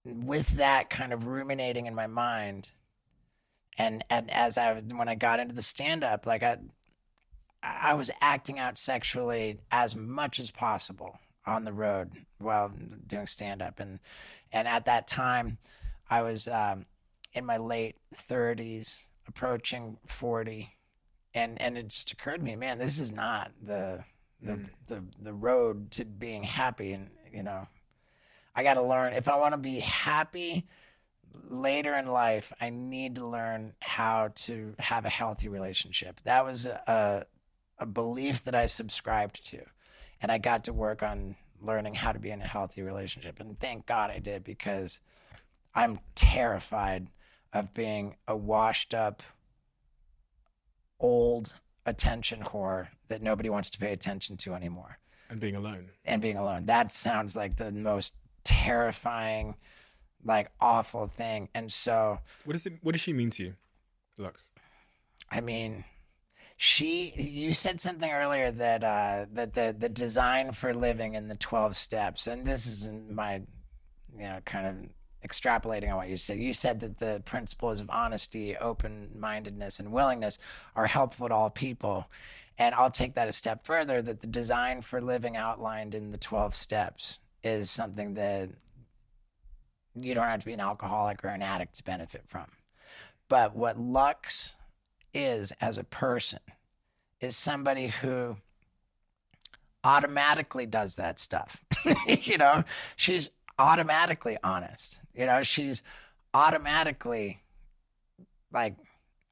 with 0.05 0.57
that 0.57 0.89
kind 0.89 1.13
of 1.13 1.27
ruminating 1.27 1.85
in 1.85 1.95
my 1.95 2.07
mind, 2.07 2.69
and 3.77 4.03
and 4.09 4.29
as 4.31 4.57
I 4.57 4.81
when 4.95 5.09
I 5.09 5.15
got 5.15 5.39
into 5.39 5.55
the 5.55 5.61
stand 5.61 6.03
up, 6.03 6.25
like 6.25 6.43
I 6.43 6.57
I 7.61 7.93
was 7.93 8.11
acting 8.21 8.59
out 8.59 8.77
sexually 8.77 9.59
as 9.71 9.95
much 9.95 10.39
as 10.39 10.51
possible 10.51 11.19
on 11.45 11.65
the 11.65 11.73
road 11.73 12.11
while 12.39 12.71
doing 13.05 13.27
stand 13.27 13.61
up 13.61 13.79
and 13.79 13.99
and 14.51 14.67
at 14.67 14.85
that 14.85 15.07
time 15.07 15.57
I 16.09 16.21
was 16.21 16.47
um, 16.47 16.85
in 17.33 17.45
my 17.45 17.57
late 17.57 17.97
30s 18.15 18.99
approaching 19.27 19.97
40 20.07 20.69
and 21.33 21.59
and 21.61 21.77
it 21.77 21.87
just 21.87 22.11
occurred 22.11 22.37
to 22.37 22.43
me 22.43 22.55
man 22.55 22.77
this 22.77 22.99
is 22.99 23.11
not 23.11 23.51
the 23.61 24.05
the 24.43 24.59
the, 24.87 25.03
the 25.21 25.33
road 25.33 25.91
to 25.91 26.05
being 26.05 26.43
happy. 26.43 26.93
And 26.93 27.09
you 27.31 27.43
know 27.43 27.67
I 28.55 28.63
got 28.63 28.75
to 28.75 28.83
learn 28.83 29.13
if 29.13 29.27
I 29.27 29.37
want 29.37 29.53
to 29.53 29.57
be 29.57 29.79
happy 29.79 30.67
later 31.49 31.95
in 31.95 32.07
life, 32.07 32.51
I 32.61 32.69
need 32.69 33.15
to 33.15 33.25
learn 33.27 33.73
how 33.79 34.29
to 34.35 34.75
have 34.79 35.05
a 35.05 35.09
healthy 35.09 35.47
relationship. 35.49 36.21
That 36.23 36.45
was 36.45 36.65
a, 36.65 37.25
a 37.79 37.85
belief 37.85 38.43
that 38.43 38.55
I 38.55 38.65
subscribed 38.67 39.45
to. 39.47 39.61
And 40.21 40.31
I 40.31 40.37
got 40.37 40.63
to 40.65 40.73
work 40.73 41.03
on 41.03 41.35
learning 41.61 41.95
how 41.95 42.11
to 42.11 42.19
be 42.19 42.29
in 42.31 42.41
a 42.41 42.47
healthy 42.47 42.81
relationship. 42.81 43.39
And 43.39 43.59
thank 43.59 43.85
God 43.85 44.09
I 44.09 44.19
did 44.19 44.43
because 44.43 44.99
I'm 45.75 45.99
terrified 46.15 47.07
of 47.51 47.73
being 47.73 48.15
a 48.27 48.35
washed 48.35 48.93
up, 48.93 49.21
old 50.99 51.55
attention 51.85 52.41
whore 52.43 52.89
that 53.07 53.21
nobody 53.21 53.49
wants 53.49 53.69
to 53.71 53.79
pay 53.79 53.91
attention 53.91 54.37
to 54.37 54.53
anymore 54.53 54.99
And 55.29 55.39
being 55.39 55.55
alone. 55.55 55.89
and 56.05 56.21
being 56.21 56.37
alone. 56.37 56.65
That 56.65 56.91
sounds 56.91 57.35
like 57.35 57.57
the 57.57 57.71
most 57.71 58.13
terrifying, 58.43 59.55
like 60.25 60.51
awful 60.59 61.07
thing. 61.07 61.49
And 61.53 61.71
so, 61.71 62.19
What 62.45 62.53
does 62.53 62.65
it? 62.65 62.73
What 62.81 62.93
does 62.93 63.01
she 63.01 63.13
mean 63.13 63.29
to 63.31 63.43
you, 63.43 63.55
Lux? 64.17 64.49
I 65.31 65.41
mean, 65.41 65.83
she 66.57 67.13
you 67.17 67.53
said 67.53 67.81
something 67.81 68.09
earlier 68.09 68.51
that 68.51 68.83
uh 68.83 69.25
that 69.33 69.53
the 69.53 69.75
the 69.77 69.89
design 69.89 70.51
for 70.51 70.73
living 70.73 71.15
in 71.15 71.27
the 71.27 71.35
12 71.35 71.75
steps 71.75 72.27
and 72.27 72.45
this 72.45 72.65
is 72.65 72.89
my 73.09 73.41
you 74.15 74.23
know 74.23 74.39
kind 74.45 74.67
of 74.67 74.75
extrapolating 75.27 75.89
on 75.89 75.97
what 75.97 76.07
you 76.07 76.15
said 76.15 76.37
you 76.37 76.53
said 76.53 76.79
that 76.79 76.99
the 76.99 77.21
principles 77.25 77.81
of 77.81 77.89
honesty 77.89 78.55
open-mindedness 78.57 79.79
and 79.79 79.91
willingness 79.91 80.37
are 80.75 80.85
helpful 80.85 81.27
to 81.27 81.33
all 81.33 81.49
people 81.49 82.09
and 82.57 82.75
i'll 82.75 82.91
take 82.91 83.15
that 83.15 83.27
a 83.27 83.33
step 83.33 83.65
further 83.65 84.01
that 84.01 84.21
the 84.21 84.27
design 84.27 84.81
for 84.81 85.01
living 85.01 85.35
outlined 85.35 85.95
in 85.95 86.11
the 86.11 86.17
12 86.17 86.55
steps 86.55 87.19
is 87.43 87.69
something 87.69 88.13
that 88.13 88.49
you 89.95 90.13
don't 90.13 90.25
have 90.25 90.39
to 90.39 90.45
be 90.45 90.53
an 90.53 90.59
alcoholic 90.59 91.23
or 91.23 91.29
an 91.29 91.41
addict 91.41 91.75
to 91.75 91.83
benefit 91.83 92.23
from 92.25 92.45
but 93.29 93.55
what 93.55 93.79
lux 93.79 94.57
is 95.13 95.51
as 95.61 95.77
a 95.77 95.83
person 95.83 96.39
is 97.19 97.37
somebody 97.37 97.87
who 97.87 98.37
automatically 99.83 100.65
does 100.65 100.95
that 100.95 101.19
stuff. 101.19 101.63
you 102.07 102.37
know, 102.37 102.63
she's 102.95 103.29
automatically 103.59 104.37
honest. 104.43 104.99
You 105.13 105.25
know, 105.25 105.43
she's 105.43 105.83
automatically 106.33 107.41
like 108.51 108.75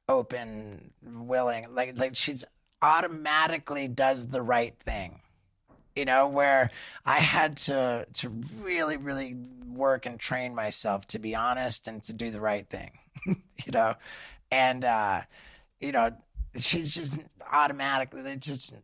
open, 0.08 0.92
willing, 1.02 1.74
like 1.74 1.98
like 1.98 2.16
she's 2.16 2.44
automatically 2.80 3.88
does 3.88 4.28
the 4.28 4.42
right 4.42 4.78
thing. 4.78 5.20
You 5.94 6.04
know, 6.04 6.28
where 6.28 6.70
I 7.04 7.16
had 7.16 7.56
to 7.58 8.06
to 8.14 8.28
really, 8.62 8.96
really 8.96 9.36
work 9.66 10.06
and 10.06 10.18
train 10.18 10.54
myself 10.54 11.06
to 11.08 11.18
be 11.18 11.34
honest 11.34 11.88
and 11.88 12.02
to 12.04 12.12
do 12.12 12.30
the 12.30 12.40
right 12.40 12.68
thing. 12.68 12.98
you 13.26 13.72
know, 13.72 13.94
and 14.50 14.84
uh, 14.84 15.22
you 15.80 15.92
know, 15.92 16.12
she's 16.56 16.94
just 16.94 17.20
automatically 17.50 18.20
it's 18.22 18.46
just 18.46 18.74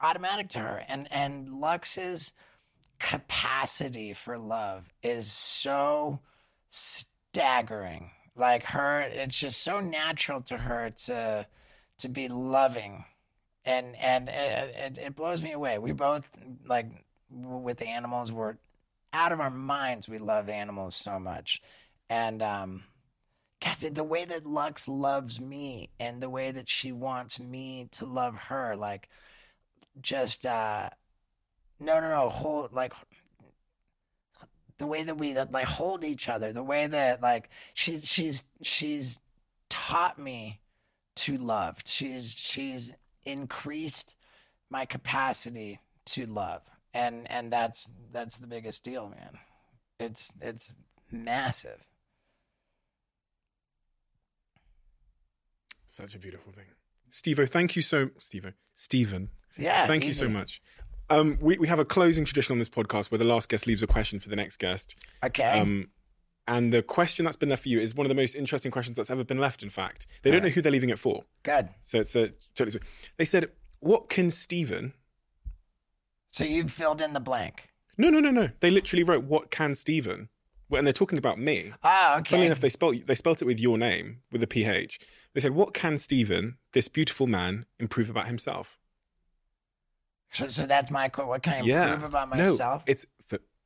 automatic 0.00 0.48
to 0.50 0.58
her. 0.58 0.82
And 0.88 1.08
and 1.10 1.60
Lux's 1.60 2.32
capacity 2.98 4.12
for 4.12 4.38
love 4.38 4.88
is 5.02 5.30
so 5.30 6.20
staggering. 6.68 8.10
Like 8.34 8.64
her, 8.64 9.00
it's 9.00 9.38
just 9.38 9.62
so 9.62 9.80
natural 9.80 10.42
to 10.42 10.58
her 10.58 10.90
to 11.06 11.46
to 11.98 12.08
be 12.08 12.28
loving, 12.28 13.04
and 13.66 13.96
and 13.96 14.28
it, 14.28 14.98
it, 14.98 15.16
blows 15.16 15.42
me 15.42 15.52
away. 15.52 15.78
We 15.78 15.92
both 15.92 16.30
like 16.64 16.86
with 17.30 17.82
animals. 17.82 18.32
We're 18.32 18.56
out 19.12 19.32
of 19.32 19.40
our 19.40 19.50
minds. 19.50 20.08
We 20.08 20.18
love 20.18 20.48
animals 20.48 20.94
so 20.94 21.18
much, 21.18 21.60
and 22.08 22.42
um, 22.42 22.84
God, 23.60 23.76
the 23.94 24.04
way 24.04 24.24
that 24.24 24.46
Lux 24.46 24.86
loves 24.86 25.40
me 25.40 25.90
and 25.98 26.22
the 26.22 26.30
way 26.30 26.52
that 26.52 26.68
she 26.68 26.92
wants 26.92 27.40
me 27.40 27.88
to 27.92 28.06
love 28.06 28.36
her, 28.48 28.76
like 28.76 29.08
just 30.00 30.46
uh 30.46 30.90
no 31.80 32.00
no 32.00 32.10
no 32.10 32.28
hold 32.28 32.72
like 32.72 32.92
the 34.78 34.86
way 34.86 35.02
that 35.02 35.16
we 35.16 35.34
like 35.34 35.66
hold 35.66 36.04
each 36.04 36.28
other, 36.28 36.52
the 36.52 36.62
way 36.62 36.86
that 36.86 37.22
like 37.22 37.48
she's 37.74 38.06
she's 38.06 38.44
she's 38.62 39.20
taught 39.68 40.18
me 40.18 40.60
to 41.16 41.38
love. 41.38 41.78
She's 41.84 42.32
she's 42.32 42.92
increased 43.26 44.16
my 44.70 44.86
capacity 44.86 45.80
to 46.06 46.26
love. 46.26 46.62
And 46.94 47.30
and 47.30 47.52
that's 47.52 47.90
that's 48.10 48.38
the 48.38 48.46
biggest 48.46 48.82
deal, 48.82 49.08
man. 49.08 49.38
It's 50.00 50.32
it's 50.40 50.74
massive. 51.10 51.86
Such 55.86 56.14
a 56.14 56.18
beautiful 56.18 56.52
thing. 56.52 56.64
Steve-O, 57.10 57.46
thank 57.46 57.76
you 57.76 57.82
so 57.82 58.10
Steve-O. 58.18 58.50
Stephen. 58.74 59.30
Yeah. 59.58 59.86
Thank 59.86 60.04
you 60.04 60.12
so 60.12 60.28
much. 60.28 60.60
Um, 61.08 61.38
we, 61.40 61.56
we 61.58 61.68
have 61.68 61.78
a 61.78 61.84
closing 61.84 62.24
tradition 62.24 62.52
on 62.52 62.58
this 62.58 62.68
podcast 62.68 63.10
where 63.10 63.18
the 63.18 63.24
last 63.24 63.48
guest 63.48 63.66
leaves 63.66 63.82
a 63.82 63.86
question 63.86 64.18
for 64.18 64.28
the 64.28 64.36
next 64.36 64.58
guest. 64.58 64.96
Okay. 65.24 65.60
Um, 65.60 65.90
and 66.48 66.72
the 66.72 66.82
question 66.82 67.24
that's 67.24 67.36
been 67.36 67.48
left 67.48 67.62
for 67.62 67.68
you 67.68 67.80
is 67.80 67.94
one 67.94 68.06
of 68.06 68.08
the 68.08 68.14
most 68.14 68.34
interesting 68.34 68.70
questions 68.70 68.96
that's 68.96 69.10
ever 69.10 69.24
been 69.24 69.38
left, 69.38 69.62
in 69.62 69.70
fact. 69.70 70.06
They 70.22 70.30
don't 70.30 70.42
know 70.42 70.48
who 70.48 70.62
they're 70.62 70.72
leaving 70.72 70.90
it 70.90 70.98
for. 70.98 71.24
Good. 71.42 71.70
So 71.82 72.00
it's 72.00 72.14
a 72.14 72.28
totally 72.54 72.70
sweet. 72.70 72.84
They 73.16 73.24
said, 73.24 73.50
What 73.80 74.08
can 74.08 74.30
Stephen 74.30 74.92
So 76.30 76.44
you've 76.44 76.70
filled 76.70 77.00
in 77.00 77.12
the 77.12 77.20
blank. 77.20 77.70
No, 77.98 78.10
no, 78.10 78.20
no, 78.20 78.30
no. 78.30 78.50
They 78.60 78.70
literally 78.70 79.02
wrote 79.02 79.24
"What 79.24 79.50
can 79.50 79.74
Stephen?" 79.74 80.28
Well, 80.68 80.80
and 80.80 80.86
they're 80.86 80.92
talking 80.92 81.18
about 81.18 81.38
me. 81.38 81.72
Ah, 81.82 82.18
okay. 82.18 82.30
Funnily 82.30 82.46
enough, 82.46 82.60
they 82.60 82.68
spelt 82.68 83.06
they 83.06 83.14
spelt 83.14 83.40
it 83.40 83.46
with 83.46 83.60
your 83.60 83.78
name 83.78 84.18
with 84.30 84.42
a 84.42 84.46
ph. 84.46 84.98
They 85.32 85.40
said, 85.40 85.52
"What 85.52 85.72
can 85.72 85.96
Stephen, 85.96 86.58
this 86.72 86.88
beautiful 86.88 87.26
man, 87.26 87.64
improve 87.78 88.10
about 88.10 88.26
himself?" 88.26 88.78
So, 90.32 90.48
so 90.48 90.66
that's 90.66 90.90
my 90.90 91.08
quote. 91.08 91.28
What 91.28 91.42
can 91.42 91.54
I 91.54 91.56
improve 91.58 91.68
yeah, 91.68 92.04
about 92.04 92.30
no, 92.30 92.36
myself? 92.36 92.82
it's 92.86 93.06
for, 93.06 93.08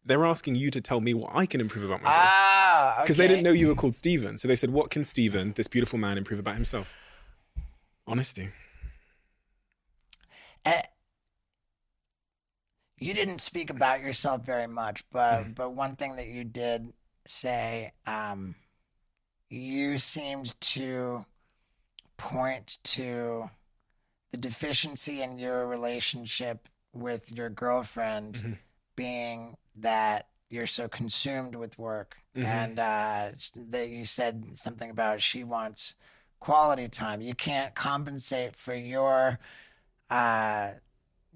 they're 0.04 0.24
asking 0.24 0.54
you 0.54 0.70
to 0.70 0.80
tell 0.80 1.00
me 1.00 1.14
what 1.14 1.30
I 1.34 1.46
can 1.46 1.60
improve 1.60 1.84
about 1.84 2.02
myself 2.02 2.24
ah, 2.24 2.98
because 3.02 3.16
okay. 3.16 3.26
they 3.26 3.28
didn't 3.28 3.44
know 3.44 3.52
you 3.52 3.68
were 3.68 3.74
called 3.74 3.94
Stephen. 3.96 4.38
So 4.38 4.48
they 4.48 4.56
said, 4.56 4.70
"What 4.70 4.90
can 4.90 5.04
Stephen, 5.04 5.52
this 5.52 5.68
beautiful 5.68 5.98
man, 5.98 6.16
improve 6.18 6.40
about 6.40 6.54
himself?" 6.54 6.94
Honesty. 8.06 8.48
Eh, 10.64 10.82
you 12.98 13.14
didn't 13.14 13.40
speak 13.40 13.70
about 13.70 14.00
yourself 14.00 14.44
very 14.44 14.66
much, 14.66 15.04
but 15.10 15.42
Mm-hmm. 15.42 15.52
but 15.52 15.70
one 15.74 15.96
thing 15.96 16.16
that 16.16 16.28
you 16.28 16.44
did 16.44 16.92
say, 17.26 17.92
um, 18.06 18.54
you 19.48 19.98
seemed 19.98 20.58
to 20.60 21.24
point 22.16 22.78
to 22.84 23.50
the 24.32 24.38
deficiency 24.38 25.22
in 25.22 25.38
your 25.38 25.66
relationship 25.66 26.68
with 26.92 27.30
your 27.32 27.48
girlfriend 27.50 28.34
Mm-hmm. 28.34 28.52
being 28.96 29.56
that 29.82 30.28
you're 30.48 30.66
so 30.66 30.88
consumed 30.88 31.54
with 31.54 31.78
work, 31.78 32.16
Mm-hmm. 32.36 32.46
and 32.46 32.78
uh, 32.78 33.28
that 33.70 33.88
you 33.88 34.04
said 34.04 34.56
something 34.56 34.88
about 34.88 35.20
she 35.20 35.42
wants 35.42 35.96
quality 36.38 36.86
time. 36.88 37.20
You 37.20 37.34
can't 37.34 37.74
compensate 37.74 38.54
for 38.54 38.72
your 38.74 39.40
uh, 40.10 40.70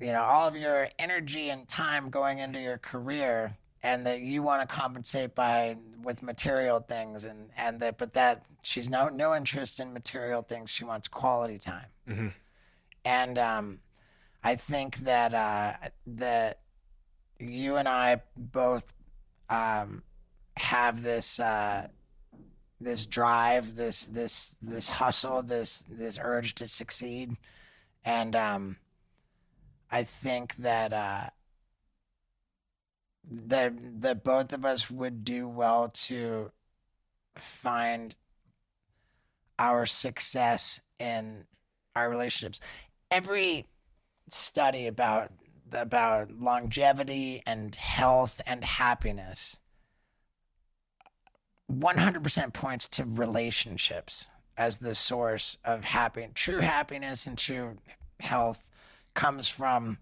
you 0.00 0.12
know, 0.12 0.22
all 0.22 0.46
of 0.48 0.56
your 0.56 0.88
energy 0.98 1.50
and 1.50 1.66
time 1.68 2.10
going 2.10 2.38
into 2.38 2.60
your 2.60 2.78
career 2.78 3.56
and 3.82 4.06
that 4.06 4.20
you 4.20 4.42
want 4.42 4.68
to 4.68 4.72
compensate 4.74 5.34
by 5.34 5.76
with 6.02 6.22
material 6.22 6.80
things 6.80 7.24
and 7.24 7.50
and 7.56 7.80
that 7.80 7.98
but 7.98 8.14
that 8.14 8.44
she's 8.62 8.88
no 8.88 9.08
no 9.08 9.34
interest 9.34 9.78
in 9.80 9.92
material 9.92 10.42
things 10.42 10.70
she 10.70 10.84
wants 10.84 11.06
quality 11.06 11.58
time 11.58 11.86
and 13.04 13.38
um 13.38 13.78
i 14.42 14.54
think 14.56 14.96
that 14.98 15.34
uh 15.34 15.74
that 16.06 16.58
you 17.38 17.76
and 17.76 17.88
i 17.88 18.20
both 18.36 18.92
um 19.50 20.02
have 20.56 21.02
this 21.02 21.40
uh 21.40 21.86
this 22.80 23.06
drive 23.06 23.74
this 23.74 24.06
this 24.06 24.56
this 24.60 24.86
hustle 24.86 25.42
this 25.42 25.84
this 25.88 26.18
urge 26.20 26.54
to 26.54 26.68
succeed 26.68 27.36
and 28.04 28.36
um 28.36 28.76
I 29.94 30.02
think 30.02 30.56
that 30.56 30.92
uh, 30.92 31.30
that 33.30 33.74
that 34.00 34.24
both 34.24 34.52
of 34.52 34.64
us 34.64 34.90
would 34.90 35.24
do 35.24 35.46
well 35.46 35.88
to 35.88 36.50
find 37.36 38.16
our 39.56 39.86
success 39.86 40.80
in 40.98 41.46
our 41.94 42.10
relationships. 42.10 42.58
Every 43.08 43.66
study 44.28 44.88
about 44.88 45.30
about 45.74 46.30
longevity 46.32 47.42
and 47.46 47.74
health 47.74 48.40
and 48.46 48.64
happiness 48.64 49.58
100% 51.70 52.52
points 52.52 52.86
to 52.88 53.04
relationships 53.04 54.28
as 54.56 54.78
the 54.78 54.94
source 54.94 55.58
of 55.64 55.84
happy 55.84 56.28
true 56.34 56.60
happiness 56.60 57.26
and 57.26 57.38
true 57.38 57.78
health 58.20 58.68
comes 59.14 59.48
from 59.48 59.98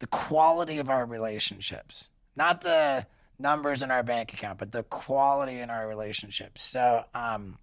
the 0.00 0.06
quality 0.06 0.78
of 0.78 0.90
our 0.90 1.06
relationships, 1.06 2.10
not 2.36 2.60
the 2.60 3.06
numbers 3.38 3.82
in 3.82 3.90
our 3.90 4.02
bank 4.02 4.32
account, 4.32 4.58
but 4.58 4.72
the 4.72 4.82
quality 4.82 5.60
in 5.60 5.70
our 5.70 5.88
relationships. 5.88 6.62
So, 6.62 7.04
um, 7.14 7.58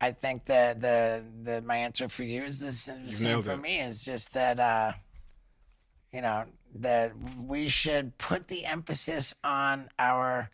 I 0.00 0.12
think 0.12 0.44
that 0.46 0.80
the 0.80 1.24
the 1.42 1.60
my 1.62 1.76
answer 1.76 2.08
for 2.08 2.22
you 2.22 2.44
is 2.44 2.60
the 2.60 2.70
same 2.70 3.42
for 3.42 3.52
it. 3.52 3.60
me 3.60 3.80
is 3.80 4.04
just 4.04 4.32
that 4.34 4.60
uh, 4.60 4.92
you 6.12 6.20
know 6.20 6.44
that 6.76 7.12
we 7.40 7.68
should 7.68 8.16
put 8.18 8.48
the 8.48 8.64
emphasis 8.64 9.34
on 9.42 9.88
our 9.98 10.50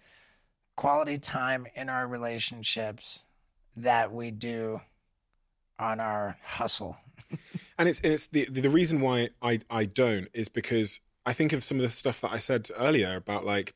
quality 0.77 1.19
time 1.19 1.67
in 1.75 1.89
our 1.89 2.07
relationships 2.07 3.27
that 3.77 4.13
we 4.13 4.31
do 4.31 4.81
on 5.79 6.01
our 6.01 6.39
hustle. 6.43 6.97
And 7.77 7.89
it's 7.89 7.99
and 8.01 8.13
it's 8.13 8.27
the 8.27 8.45
the 8.45 8.71
reason 8.71 9.01
why 9.01 9.31
I 9.43 9.59
I 9.69 9.85
don't 9.87 10.29
is 10.33 10.49
because 10.49 11.01
I 11.27 11.33
think 11.33 11.53
of 11.53 11.65
some 11.65 11.79
of 11.79 11.83
the 11.83 11.89
stuff 11.89 12.21
that 12.21 12.31
I 12.31 12.39
said 12.39 12.69
earlier 12.79 13.17
about 13.17 13.45
like 13.45 13.75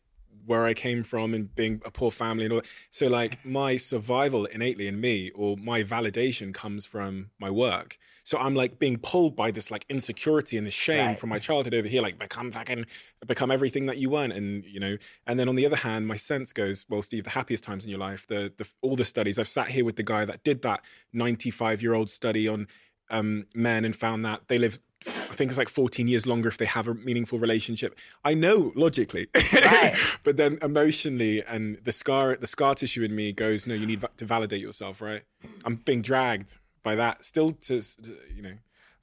where 0.48 0.64
I 0.64 0.74
came 0.74 1.02
from 1.02 1.34
and 1.34 1.54
being 1.54 1.80
a 1.84 1.90
poor 1.90 2.10
family 2.10 2.44
and 2.46 2.54
all. 2.54 2.62
So 2.90 3.06
like 3.06 3.44
my 3.44 3.76
survival 3.76 4.46
innately 4.46 4.86
in 4.88 5.00
me 5.00 5.30
or 5.34 5.56
my 5.56 5.82
validation 5.82 6.52
comes 6.54 6.86
from 6.86 7.30
my 7.38 7.50
work. 7.50 7.98
So 8.24 8.36
I'm 8.38 8.54
like 8.54 8.78
being 8.78 8.98
pulled 8.98 9.36
by 9.36 9.50
this 9.50 9.70
like 9.70 9.84
insecurity 9.88 10.56
and 10.58 10.66
this 10.66 10.74
shame 10.74 11.06
Right. 11.08 11.18
from 11.18 11.28
my 11.30 11.38
childhood 11.38 11.74
over 11.74 11.88
here, 11.88 12.02
like 12.02 12.18
become 12.18 12.50
fucking 12.52 12.84
become 13.26 13.50
everything 13.50 13.86
that 13.86 13.96
you 13.98 14.10
weren't, 14.10 14.32
and 14.34 14.64
you 14.64 14.80
know. 14.80 14.96
And 15.26 15.38
then 15.38 15.48
on 15.48 15.54
the 15.56 15.64
other 15.66 15.76
hand, 15.76 16.06
my 16.06 16.16
sense 16.16 16.52
goes, 16.52 16.84
well, 16.90 17.00
Steve, 17.02 17.24
the 17.24 17.30
happiest 17.30 17.64
times 17.64 17.84
in 17.84 17.90
your 17.90 17.98
life, 17.98 18.26
the 18.26 18.52
the 18.56 18.68
all 18.82 18.96
the 18.96 19.04
studies 19.06 19.38
I've 19.38 19.48
sat 19.48 19.68
here 19.70 19.84
with 19.84 19.96
the 19.96 20.02
guy 20.02 20.24
that 20.26 20.44
did 20.44 20.60
that 20.62 20.82
95 21.12 21.82
year 21.82 21.94
old 21.94 22.10
study 22.10 22.46
on 22.48 22.66
um, 23.10 23.46
men 23.54 23.84
and 23.86 23.94
found 23.96 24.24
that 24.24 24.48
they 24.48 24.58
live. 24.58 24.78
I 25.06 25.32
think 25.32 25.50
it's 25.50 25.58
like 25.58 25.68
14 25.68 26.08
years 26.08 26.26
longer 26.26 26.48
if 26.48 26.58
they 26.58 26.64
have 26.64 26.88
a 26.88 26.94
meaningful 26.94 27.38
relationship. 27.38 27.98
I 28.24 28.34
know 28.34 28.72
logically, 28.74 29.28
Right. 29.54 29.96
but 30.24 30.36
then 30.36 30.58
emotionally 30.60 31.42
and 31.44 31.78
the 31.84 31.92
scar, 31.92 32.36
the 32.36 32.48
scar 32.48 32.74
tissue 32.74 33.04
in 33.04 33.14
me 33.14 33.32
goes, 33.32 33.66
no, 33.66 33.74
you 33.74 33.86
need 33.86 34.04
to 34.16 34.24
validate 34.24 34.60
yourself, 34.60 35.00
right? 35.00 35.22
I'm 35.64 35.76
being 35.76 36.02
dragged 36.02 36.58
by 36.82 36.96
that 36.96 37.24
still 37.24 37.50
to, 37.52 37.80
to 37.80 38.16
you 38.34 38.42
know, 38.42 38.54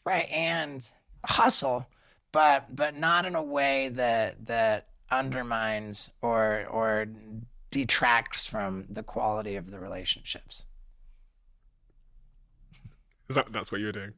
right 0.06 0.28
and 0.32 0.88
hustle 1.26 1.88
but 2.32 2.76
but 2.76 2.96
not 2.96 3.26
in 3.26 3.34
a 3.34 3.44
way 3.44 3.90
that 3.90 4.46
that 4.46 4.88
undermines 5.10 6.12
or 6.22 6.66
or 6.70 7.08
detracts 7.72 8.46
from 8.46 8.86
the 8.90 9.04
quality 9.04 9.56
of 9.56 9.72
the 9.72 9.80
relationships 9.80 10.66
is 13.30 13.36
that 13.36 13.52
that's 13.52 13.72
what 13.72 13.80
you 13.82 13.88
were 13.88 13.92
doing? 13.92 14.14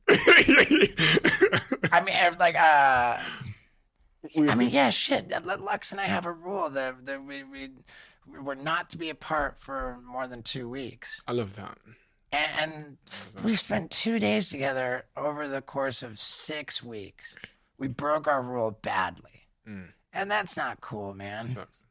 i 1.91 2.01
mean 2.03 2.15
if, 2.15 2.39
like 2.39 2.55
uh 2.55 3.17
i 4.49 4.55
mean 4.55 4.69
yeah 4.69 4.89
shit 4.89 5.31
lux 5.45 5.91
and 5.91 6.01
i 6.01 6.05
have 6.05 6.25
a 6.25 6.31
rule 6.31 6.69
that, 6.69 7.05
that 7.05 7.23
we, 7.23 7.43
we 7.43 7.69
we're 8.41 8.55
not 8.55 8.89
to 8.89 8.97
be 8.97 9.09
apart 9.09 9.57
for 9.57 9.97
more 10.05 10.27
than 10.27 10.43
two 10.43 10.67
weeks 10.67 11.23
I 11.27 11.31
love 11.31 11.55
that. 11.55 11.77
and 12.33 12.97
we 13.43 13.55
spent 13.55 13.91
two 13.91 14.19
days 14.19 14.49
together 14.49 15.05
over 15.15 15.47
the 15.47 15.61
course 15.61 16.03
of 16.03 16.19
six 16.19 16.83
weeks. 16.83 17.37
We 17.77 17.87
broke 17.87 18.27
our 18.27 18.41
rule 18.41 18.71
badly, 18.81 19.47
and 20.11 20.29
that's 20.29 20.57
not 20.57 20.81
cool, 20.81 21.13
man. 21.13 21.47
Sucks. 21.47 21.85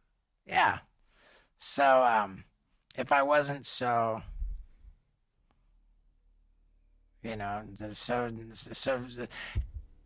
Yeah. 0.47 0.80
So, 1.56 2.02
um, 2.05 2.44
if 2.97 3.12
I 3.12 3.22
wasn't 3.22 3.64
so, 3.64 4.20
you 7.26 7.36
know, 7.36 7.62
so 7.92 8.30
so 8.50 9.00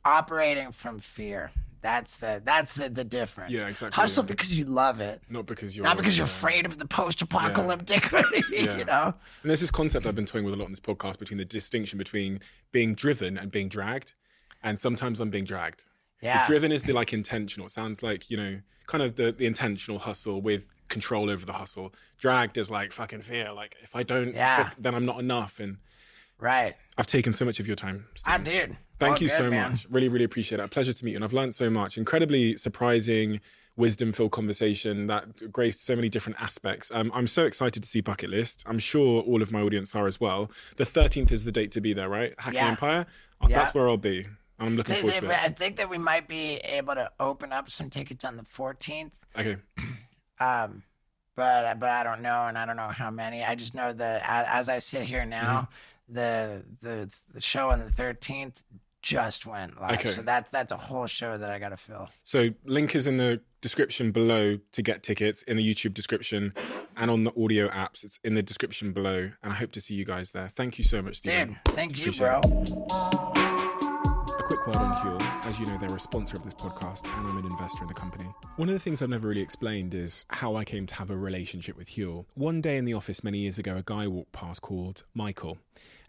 operating 0.04 0.72
from 0.72 0.98
fear. 0.98 1.50
That's 1.82 2.16
the 2.16 2.42
that's 2.44 2.74
the 2.74 2.90
the 2.90 3.04
difference. 3.04 3.52
Yeah, 3.52 3.66
exactly, 3.66 3.96
Hustle 3.96 4.24
yeah. 4.24 4.28
because 4.28 4.56
you 4.56 4.64
love 4.66 5.00
it, 5.00 5.22
Not 5.30 5.46
because 5.46 5.74
you're 5.74 5.84
not 5.84 5.96
because 5.96 6.16
you're 6.18 6.26
yeah. 6.26 6.30
afraid 6.32 6.66
of 6.66 6.76
the 6.76 6.86
post-apocalyptic. 6.86 8.10
Yeah. 8.50 8.76
You 8.78 8.84
know. 8.84 9.14
And 9.42 9.48
there's 9.50 9.60
this 9.60 9.70
concept 9.70 10.04
I've 10.04 10.14
been 10.14 10.26
toying 10.26 10.44
with 10.44 10.52
a 10.52 10.56
lot 10.58 10.66
in 10.66 10.72
this 10.72 10.80
podcast 10.80 11.18
between 11.18 11.38
the 11.38 11.44
distinction 11.44 11.96
between 11.98 12.40
being 12.72 12.94
driven 12.94 13.38
and 13.38 13.50
being 13.50 13.68
dragged. 13.68 14.14
And 14.62 14.78
sometimes 14.78 15.20
I'm 15.20 15.30
being 15.30 15.44
dragged. 15.44 15.84
Yeah. 16.20 16.42
The 16.42 16.48
driven 16.48 16.70
is 16.72 16.82
the 16.82 16.92
like 16.92 17.14
intentional. 17.14 17.66
It 17.66 17.70
sounds 17.70 18.02
like, 18.02 18.30
you 18.30 18.36
know, 18.36 18.60
kind 18.86 19.02
of 19.02 19.16
the, 19.16 19.32
the 19.32 19.46
intentional 19.46 20.00
hustle 20.00 20.42
with 20.42 20.74
control 20.88 21.30
over 21.30 21.46
the 21.46 21.54
hustle. 21.54 21.94
Dragged 22.18 22.58
is 22.58 22.70
like 22.70 22.92
fucking 22.92 23.22
fear. 23.22 23.52
Like 23.52 23.76
if 23.82 23.96
I 23.96 24.02
don't, 24.02 24.34
Yeah. 24.34 24.70
then 24.78 24.94
I'm 24.94 25.06
not 25.06 25.18
enough. 25.20 25.58
And 25.60 25.78
Right. 26.40 26.74
I've 26.98 27.06
taken 27.06 27.32
so 27.32 27.44
much 27.44 27.60
of 27.60 27.66
your 27.66 27.76
time. 27.76 28.06
I 28.26 28.38
did. 28.38 28.76
Thank 28.98 29.16
All 29.16 29.22
you 29.22 29.28
good, 29.28 29.36
so 29.36 29.50
man. 29.50 29.70
much. 29.72 29.86
Really, 29.90 30.08
really 30.08 30.24
appreciate 30.24 30.60
it. 30.60 30.64
A 30.64 30.68
pleasure 30.68 30.92
to 30.92 31.04
meet 31.04 31.12
you. 31.12 31.16
And 31.16 31.24
I've 31.24 31.32
learned 31.32 31.54
so 31.54 31.70
much. 31.70 31.96
Incredibly 31.96 32.56
surprising, 32.56 33.40
wisdom 33.76 34.12
filled 34.12 34.32
conversation 34.32 35.06
that 35.06 35.50
graced 35.52 35.84
so 35.84 35.96
many 35.96 36.08
different 36.08 36.40
aspects. 36.42 36.90
Um, 36.94 37.10
I'm 37.14 37.26
so 37.26 37.44
excited 37.46 37.82
to 37.82 37.88
see 37.88 38.00
Bucket 38.02 38.28
List. 38.30 38.62
I'm 38.66 38.78
sure 38.78 39.22
all 39.22 39.40
of 39.42 39.52
my 39.52 39.62
audience 39.62 39.94
are 39.94 40.06
as 40.06 40.20
well. 40.20 40.50
The 40.76 40.84
13th 40.84 41.32
is 41.32 41.44
the 41.44 41.52
date 41.52 41.70
to 41.72 41.80
be 41.80 41.92
there, 41.94 42.08
right? 42.08 42.34
Hackney 42.38 42.56
Yeah. 42.58 42.68
Empire? 42.68 43.06
Yeah. 43.48 43.56
That's 43.58 43.72
where 43.74 43.88
I'll 43.88 43.96
be. 43.96 44.26
I'm 44.58 44.76
looking 44.76 44.94
They- 44.96 45.00
forward 45.00 45.14
they- 45.16 45.20
to 45.28 45.32
it. 45.32 45.38
I 45.42 45.48
think 45.48 45.76
that 45.76 45.88
we 45.88 45.96
might 45.96 46.28
be 46.28 46.56
able 46.56 46.94
to 46.94 47.10
open 47.18 47.52
up 47.52 47.70
some 47.70 47.88
tickets 47.88 48.24
on 48.24 48.36
the 48.36 48.42
14th, 48.42 49.12
Okay. 49.38 49.56
um, 50.40 50.82
but 51.36 51.78
but 51.80 51.88
I 51.88 52.02
don't 52.04 52.20
know, 52.20 52.46
and 52.46 52.58
I 52.58 52.66
don't 52.66 52.76
know 52.76 52.88
how 52.88 53.10
many. 53.10 53.42
I 53.42 53.54
just 53.54 53.74
know 53.74 53.92
that 53.94 54.22
as, 54.26 54.46
as 54.48 54.68
I 54.68 54.78
sit 54.80 55.02
here 55.04 55.24
now, 55.24 55.60
Mm-hmm. 55.62 55.72
The 56.10 56.62
the 56.80 57.12
the 57.32 57.40
show 57.40 57.70
on 57.70 57.78
the 57.78 57.86
13th 57.86 58.62
just 59.02 59.46
went 59.46 59.80
live, 59.80 59.92
Okay. 59.92 60.10
so 60.10 60.20
that's 60.22 60.50
that's 60.50 60.72
a 60.72 60.76
whole 60.76 61.06
show 61.06 61.36
that 61.38 61.50
I 61.50 61.58
got 61.58 61.70
to 61.70 61.76
fill. 61.78 62.10
So 62.24 62.50
link 62.66 62.94
is 62.94 63.06
in 63.06 63.16
the 63.16 63.40
description 63.62 64.10
below 64.10 64.58
to 64.72 64.82
get 64.82 65.02
tickets 65.02 65.42
in 65.42 65.56
the 65.56 65.74
YouTube 65.74 65.94
description 65.94 66.52
and 66.96 67.10
on 67.10 67.24
the 67.24 67.32
audio 67.42 67.68
apps. 67.68 68.04
It's 68.04 68.18
in 68.24 68.34
the 68.34 68.42
description 68.42 68.92
below. 68.92 69.30
And 69.42 69.52
I 69.52 69.56
hope 69.56 69.72
to 69.72 69.80
see 69.80 69.94
you 69.94 70.04
guys 70.04 70.32
there. 70.32 70.48
Thank 70.48 70.76
you 70.76 70.84
so 70.84 71.00
much, 71.00 71.16
Stephen. 71.16 71.48
Dude, 71.64 71.74
thank 71.74 71.96
you, 71.98 72.04
Appreciate 72.10 72.26
bro. 72.26 72.40
A 73.34 73.39
quick 74.50 74.66
word 74.66 74.78
on 74.78 74.96
Huel. 74.96 75.46
As 75.46 75.60
you 75.60 75.66
know, 75.66 75.78
they're 75.78 75.94
a 75.94 76.00
sponsor 76.00 76.36
of 76.36 76.42
this 76.42 76.54
podcast, 76.54 77.04
and 77.04 77.28
I'm 77.28 77.38
an 77.38 77.46
investor 77.46 77.82
in 77.82 77.86
the 77.86 77.94
company. 77.94 78.24
One 78.56 78.68
of 78.68 78.72
the 78.72 78.80
things 78.80 79.00
I've 79.00 79.08
never 79.08 79.28
really 79.28 79.42
explained 79.42 79.94
is 79.94 80.24
how 80.28 80.56
I 80.56 80.64
came 80.64 80.86
to 80.86 80.94
have 80.96 81.08
a 81.08 81.16
relationship 81.16 81.76
with 81.76 81.90
Huel. 81.90 82.24
One 82.34 82.60
day 82.60 82.76
in 82.76 82.84
the 82.84 82.92
office 82.92 83.22
many 83.22 83.38
years 83.38 83.60
ago, 83.60 83.76
a 83.76 83.84
guy 83.84 84.08
walked 84.08 84.32
past 84.32 84.60
called 84.60 85.04
Michael, 85.14 85.58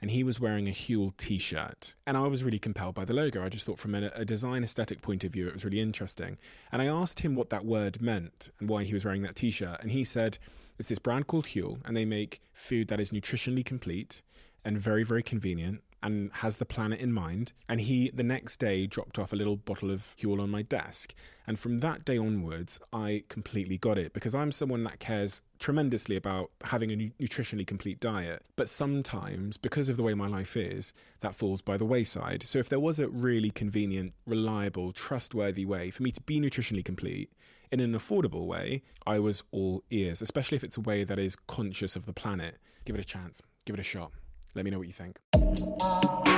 and 0.02 0.10
he 0.10 0.24
was 0.24 0.40
wearing 0.40 0.68
a 0.68 0.72
Huel 0.72 1.16
t 1.18 1.38
shirt. 1.38 1.94
And 2.08 2.18
I 2.18 2.26
was 2.26 2.44
really 2.44 2.58
compelled 2.58 2.96
by 2.96 3.06
the 3.06 3.14
logo. 3.14 3.46
I 3.46 3.50
just 3.50 3.68
thought, 3.68 3.78
from 3.78 3.94
a, 3.94 4.10
a 4.16 4.26
design 4.26 4.64
aesthetic 4.64 5.04
point 5.04 5.24
of 5.24 5.32
view, 5.32 5.48
it 5.48 5.54
was 5.54 5.64
really 5.64 5.80
interesting. 5.80 6.40
And 6.72 6.82
I 6.82 6.88
asked 6.88 7.20
him 7.20 7.36
what 7.36 7.52
that 7.52 7.64
word 7.64 8.02
meant 8.02 8.50
and 8.60 8.68
why 8.68 8.86
he 8.86 8.96
was 8.96 9.06
wearing 9.06 9.22
that 9.22 9.36
t 9.36 9.52
shirt. 9.52 9.80
And 9.82 9.92
he 9.92 10.04
said, 10.04 10.40
it's 10.80 10.90
this 10.90 10.98
brand 10.98 11.28
called 11.28 11.46
Huel, 11.46 11.78
and 11.86 11.96
they 11.96 12.06
make 12.06 12.42
food 12.54 12.88
that 12.88 13.00
is 13.00 13.12
nutritionally 13.12 13.64
complete 13.64 14.24
and 14.66 14.80
very, 14.80 15.04
very 15.04 15.22
convenient 15.22 15.84
and 16.04 16.32
has 16.34 16.58
the 16.58 16.66
planet 16.66 17.00
in 17.00 17.12
mind. 17.12 17.54
And 17.70 17.82
he, 17.82 18.10
the 18.14 18.24
next 18.24 18.58
day, 18.58 18.88
dropped 18.88 19.20
off 19.20 19.34
a 19.34 19.36
little 19.36 19.56
bottle 19.56 19.92
of 19.92 20.16
Huel 20.20 20.42
on 20.42 20.50
my 20.50 20.62
desk. 20.62 21.14
And 21.48 21.60
from 21.60 21.80
that 21.80 22.06
day 22.06 22.18
onwards, 22.18 22.80
I 22.94 23.24
completely 23.30 23.78
got 23.78 23.98
it 23.98 24.14
because 24.14 24.34
I'm 24.34 24.52
someone 24.52 24.84
that 24.86 25.00
cares 25.00 25.42
tremendously 25.60 26.16
about 26.16 26.52
having 26.64 26.92
a 26.92 27.12
nutritionally 27.22 27.68
complete 27.68 28.00
diet. 28.00 28.44
But 28.56 28.70
sometimes, 28.70 29.58
because 29.58 29.90
of 29.90 29.98
the 29.98 30.04
way 30.04 30.14
my 30.14 30.28
life 30.28 30.56
is, 30.56 30.94
that 31.20 31.36
falls 31.36 31.62
by 31.62 31.78
the 31.78 31.86
wayside. 31.86 32.44
So 32.44 32.60
if 32.60 32.70
there 32.70 32.80
was 32.80 33.00
a 33.00 33.08
really 33.08 33.52
convenient, 33.52 34.14
reliable, 34.26 34.92
trustworthy 34.94 35.66
way 35.66 35.92
for 35.92 36.04
me 36.04 36.12
to 36.12 36.22
be 36.22 36.40
nutritionally 36.40 36.86
complete, 36.86 37.32
in 37.72 37.80
an 37.80 37.94
affordable 37.94 38.46
way, 38.46 38.84
I 39.08 39.20
was 39.20 39.44
all 39.52 39.84
ears, 39.90 40.22
especially 40.22 40.58
if 40.58 40.64
it's 40.64 40.78
a 40.78 40.82
way 40.82 41.04
that 41.06 41.18
is 41.18 41.38
conscious 41.48 41.96
of 41.96 42.06
the 42.06 42.14
planet. 42.14 42.58
Give 42.84 42.96
it 42.96 43.02
a 43.02 43.06
chance, 43.06 43.42
give 43.66 43.76
it 43.76 43.80
a 43.80 43.84
shot. 43.84 44.12
Let 44.54 44.66
me 44.66 44.72
know 44.72 44.80
what 44.80 44.88
you 44.88 44.94
think. 44.94 46.31